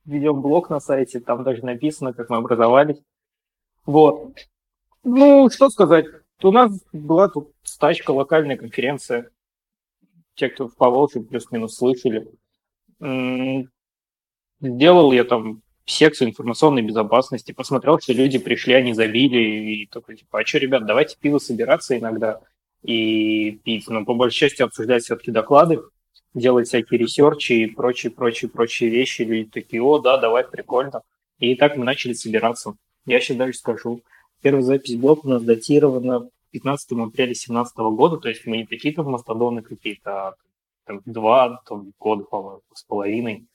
ведем 0.06 0.40
блог 0.40 0.70
на 0.70 0.80
сайте, 0.80 1.20
там 1.20 1.44
даже 1.44 1.64
написано, 1.64 2.12
как 2.12 2.30
мы 2.30 2.38
образовались. 2.38 3.00
Вот. 3.84 4.34
Ну, 5.04 5.50
что 5.50 5.68
сказать. 5.68 6.06
У 6.42 6.50
нас 6.50 6.72
была 6.92 7.28
тут 7.28 7.52
стачка, 7.62 8.10
локальная 8.10 8.56
конференция. 8.56 9.30
Те, 10.34 10.48
кто 10.48 10.68
в 10.68 10.76
Поволжье 10.76 11.22
плюс-минус 11.22 11.76
слышали. 11.76 12.28
Сделал 14.60 15.12
я 15.12 15.24
там 15.24 15.62
секцию 15.86 16.28
информационной 16.28 16.82
безопасности, 16.82 17.52
посмотрел, 17.52 18.00
что 18.00 18.12
люди 18.12 18.38
пришли, 18.38 18.74
они 18.74 18.92
забили, 18.92 19.38
и 19.38 19.86
только 19.86 20.14
типа, 20.14 20.40
а 20.40 20.44
что, 20.44 20.58
ребят, 20.58 20.84
давайте 20.84 21.16
пиво 21.18 21.38
собираться 21.38 21.96
иногда 21.96 22.40
и 22.82 23.52
пить. 23.64 23.88
Но 23.88 24.04
по 24.04 24.14
большей 24.14 24.38
части 24.48 24.62
обсуждать 24.62 25.04
все-таки 25.04 25.30
доклады, 25.30 25.80
делать 26.36 26.68
всякие 26.68 27.00
ресерчи 27.00 27.52
и 27.52 27.66
прочие, 27.66 28.12
прочие, 28.12 28.50
прочие 28.50 28.90
вещи. 28.90 29.22
Люди 29.22 29.50
такие, 29.50 29.82
о, 29.82 29.98
да, 29.98 30.18
давай, 30.18 30.44
прикольно. 30.44 31.02
И 31.38 31.56
так 31.56 31.76
мы 31.76 31.84
начали 31.84 32.12
собираться. 32.12 32.76
Я 33.06 33.20
сейчас 33.20 33.38
дальше 33.38 33.58
скажу. 33.58 34.02
Первая 34.42 34.62
запись 34.62 34.96
блог 34.96 35.24
у 35.24 35.28
нас 35.28 35.42
датирована 35.42 36.28
15 36.50 36.92
апреля 36.92 37.28
2017 37.28 37.76
года, 37.76 38.18
то 38.18 38.28
есть 38.28 38.46
мы 38.46 38.58
не 38.58 38.66
такие 38.66 38.94
там 38.94 39.06
мастодоны 39.10 39.62
какие-то, 39.62 40.28
а 40.28 40.34
два 41.04 41.62
там, 41.66 41.92
года, 41.98 42.24
по-моему, 42.24 42.62
с 42.74 42.84
половиной. 42.84 43.46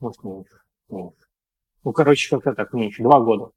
Может, 0.00 0.22
меньше. 0.22 0.60
меньше. 0.88 1.26
Ну, 1.82 1.92
короче, 1.92 2.30
как-то 2.30 2.54
так, 2.54 2.72
меньше, 2.72 3.02
два 3.02 3.20
года. 3.20 3.50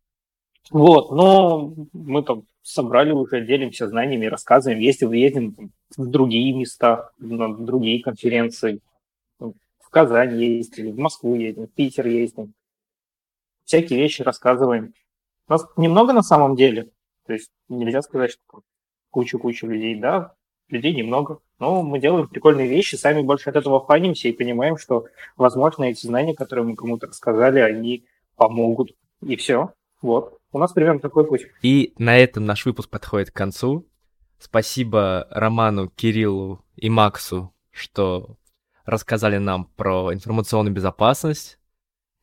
Вот, 0.71 1.11
но 1.11 1.73
мы 1.93 2.23
там 2.23 2.43
собрали 2.61 3.11
уже, 3.11 3.45
делимся 3.45 3.87
знаниями, 3.87 4.25
рассказываем, 4.25 4.79
ездим, 4.79 5.11
ездим 5.11 5.71
в 5.95 6.07
другие 6.07 6.53
места, 6.53 7.11
на 7.17 7.55
другие 7.55 8.01
конференции. 8.01 8.81
В 9.39 9.89
Казань 9.89 10.41
ездили, 10.41 10.91
в 10.91 10.97
Москву 10.97 11.35
ездим, 11.35 11.67
в 11.67 11.71
Питер 11.71 12.07
ездим. 12.07 12.53
Всякие 13.65 13.99
вещи 13.99 14.21
рассказываем. 14.21 14.93
Нас 15.47 15.65
немного 15.75 16.13
на 16.13 16.23
самом 16.23 16.55
деле. 16.55 16.91
То 17.25 17.33
есть 17.33 17.51
нельзя 17.69 18.01
сказать, 18.01 18.31
что 18.31 18.61
куча-куча 19.09 19.67
людей, 19.67 19.95
да, 19.95 20.33
людей 20.69 20.93
немного. 20.95 21.39
Но 21.59 21.83
мы 21.83 21.99
делаем 21.99 22.27
прикольные 22.27 22.67
вещи, 22.67 22.95
сами 22.95 23.21
больше 23.21 23.49
от 23.49 23.55
этого 23.55 23.85
фанимся 23.85 24.27
и 24.27 24.33
понимаем, 24.33 24.77
что, 24.77 25.05
возможно, 25.35 25.83
эти 25.83 26.05
знания, 26.05 26.33
которые 26.33 26.65
мы 26.65 26.75
кому-то 26.75 27.07
рассказали, 27.07 27.59
они 27.59 28.05
помогут. 28.35 28.91
И 29.21 29.35
все. 29.35 29.73
Вот. 30.01 30.40
У 30.51 30.59
нас 30.59 30.73
примерно 30.73 30.99
такой 30.99 31.25
путь. 31.25 31.47
И 31.61 31.93
на 31.97 32.17
этом 32.17 32.45
наш 32.45 32.65
выпуск 32.65 32.89
подходит 32.89 33.31
к 33.31 33.35
концу. 33.35 33.87
Спасибо 34.37 35.27
Роману, 35.29 35.87
Кириллу 35.87 36.65
и 36.75 36.89
Максу, 36.89 37.53
что 37.69 38.37
рассказали 38.85 39.37
нам 39.37 39.65
про 39.65 40.13
информационную 40.13 40.73
безопасность. 40.73 41.59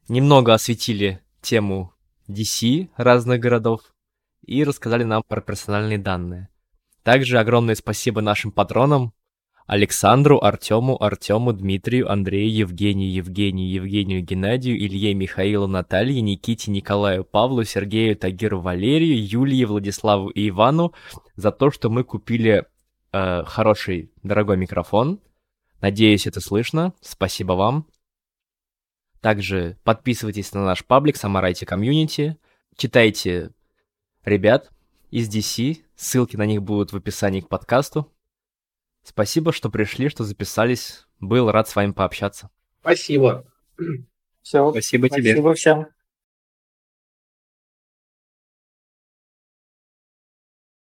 Немного 0.09 0.53
осветили 0.53 1.23
тему 1.41 1.95
DC 2.29 2.91
разных 2.97 3.41
городов 3.41 3.81
и 4.45 4.65
рассказали 4.65 5.05
нам 5.05 5.23
про 5.27 5.41
персональные 5.41 5.99
данные. 5.99 6.49
Также 7.03 7.39
огромное 7.39 7.75
спасибо 7.75 8.21
нашим 8.21 8.53
патронам, 8.53 9.15
Александру, 9.69 10.43
Артему, 10.43 10.97
Артему, 11.01 11.53
Дмитрию, 11.53 12.11
Андрею, 12.11 12.51
Евгению, 12.51 13.13
Евгению, 13.13 13.71
Евгению, 13.71 14.23
Геннадию, 14.23 14.79
Илье, 14.79 15.13
Михаилу, 15.13 15.67
Наталье, 15.67 16.23
Никите, 16.23 16.71
Николаю, 16.71 17.23
Павлу, 17.23 17.65
Сергею, 17.65 18.17
Тагиру, 18.17 18.61
Валерию, 18.63 19.23
Юлии, 19.23 19.67
Владиславу 19.67 20.31
и 20.31 20.49
Ивану 20.49 20.95
за 21.37 21.53
то, 21.53 21.71
что 21.71 21.91
мы 21.91 22.03
купили 22.03 22.65
э, 23.13 23.45
хороший, 23.45 24.11
дорогой 24.23 24.57
микрофон. 24.57 25.21
Надеюсь, 25.83 26.27
это 26.27 26.41
слышно. 26.41 26.95
Спасибо 27.03 27.53
вам. 27.53 27.87
Также 29.21 29.77
подписывайтесь 29.85 30.55
на 30.55 30.65
наш 30.65 30.83
паблик 30.83 31.19
Самарайте 31.19 31.67
Комьюнити. 31.67 32.39
Читайте 32.75 33.51
ребят 34.25 34.71
из 35.11 35.29
DC. 35.29 35.83
Ссылки 35.95 36.37
на 36.37 36.47
них 36.47 36.63
будут 36.63 36.93
в 36.93 36.97
описании 36.97 37.43
к 37.43 37.51
подкасту. 37.51 38.11
Спасибо, 39.09 39.53
что 39.53 39.71
пришли, 39.71 40.11
что 40.11 40.23
записались. 40.23 41.07
Был 41.19 41.51
рад 41.51 41.67
с 41.67 41.75
вами 41.75 41.93
пообщаться. 41.93 42.51
Спасибо. 42.83 43.47
Все. 44.43 44.71
Спасибо 44.71 45.09
тебе. 45.09 45.33
Спасибо 45.33 45.55
всем. 45.55 45.87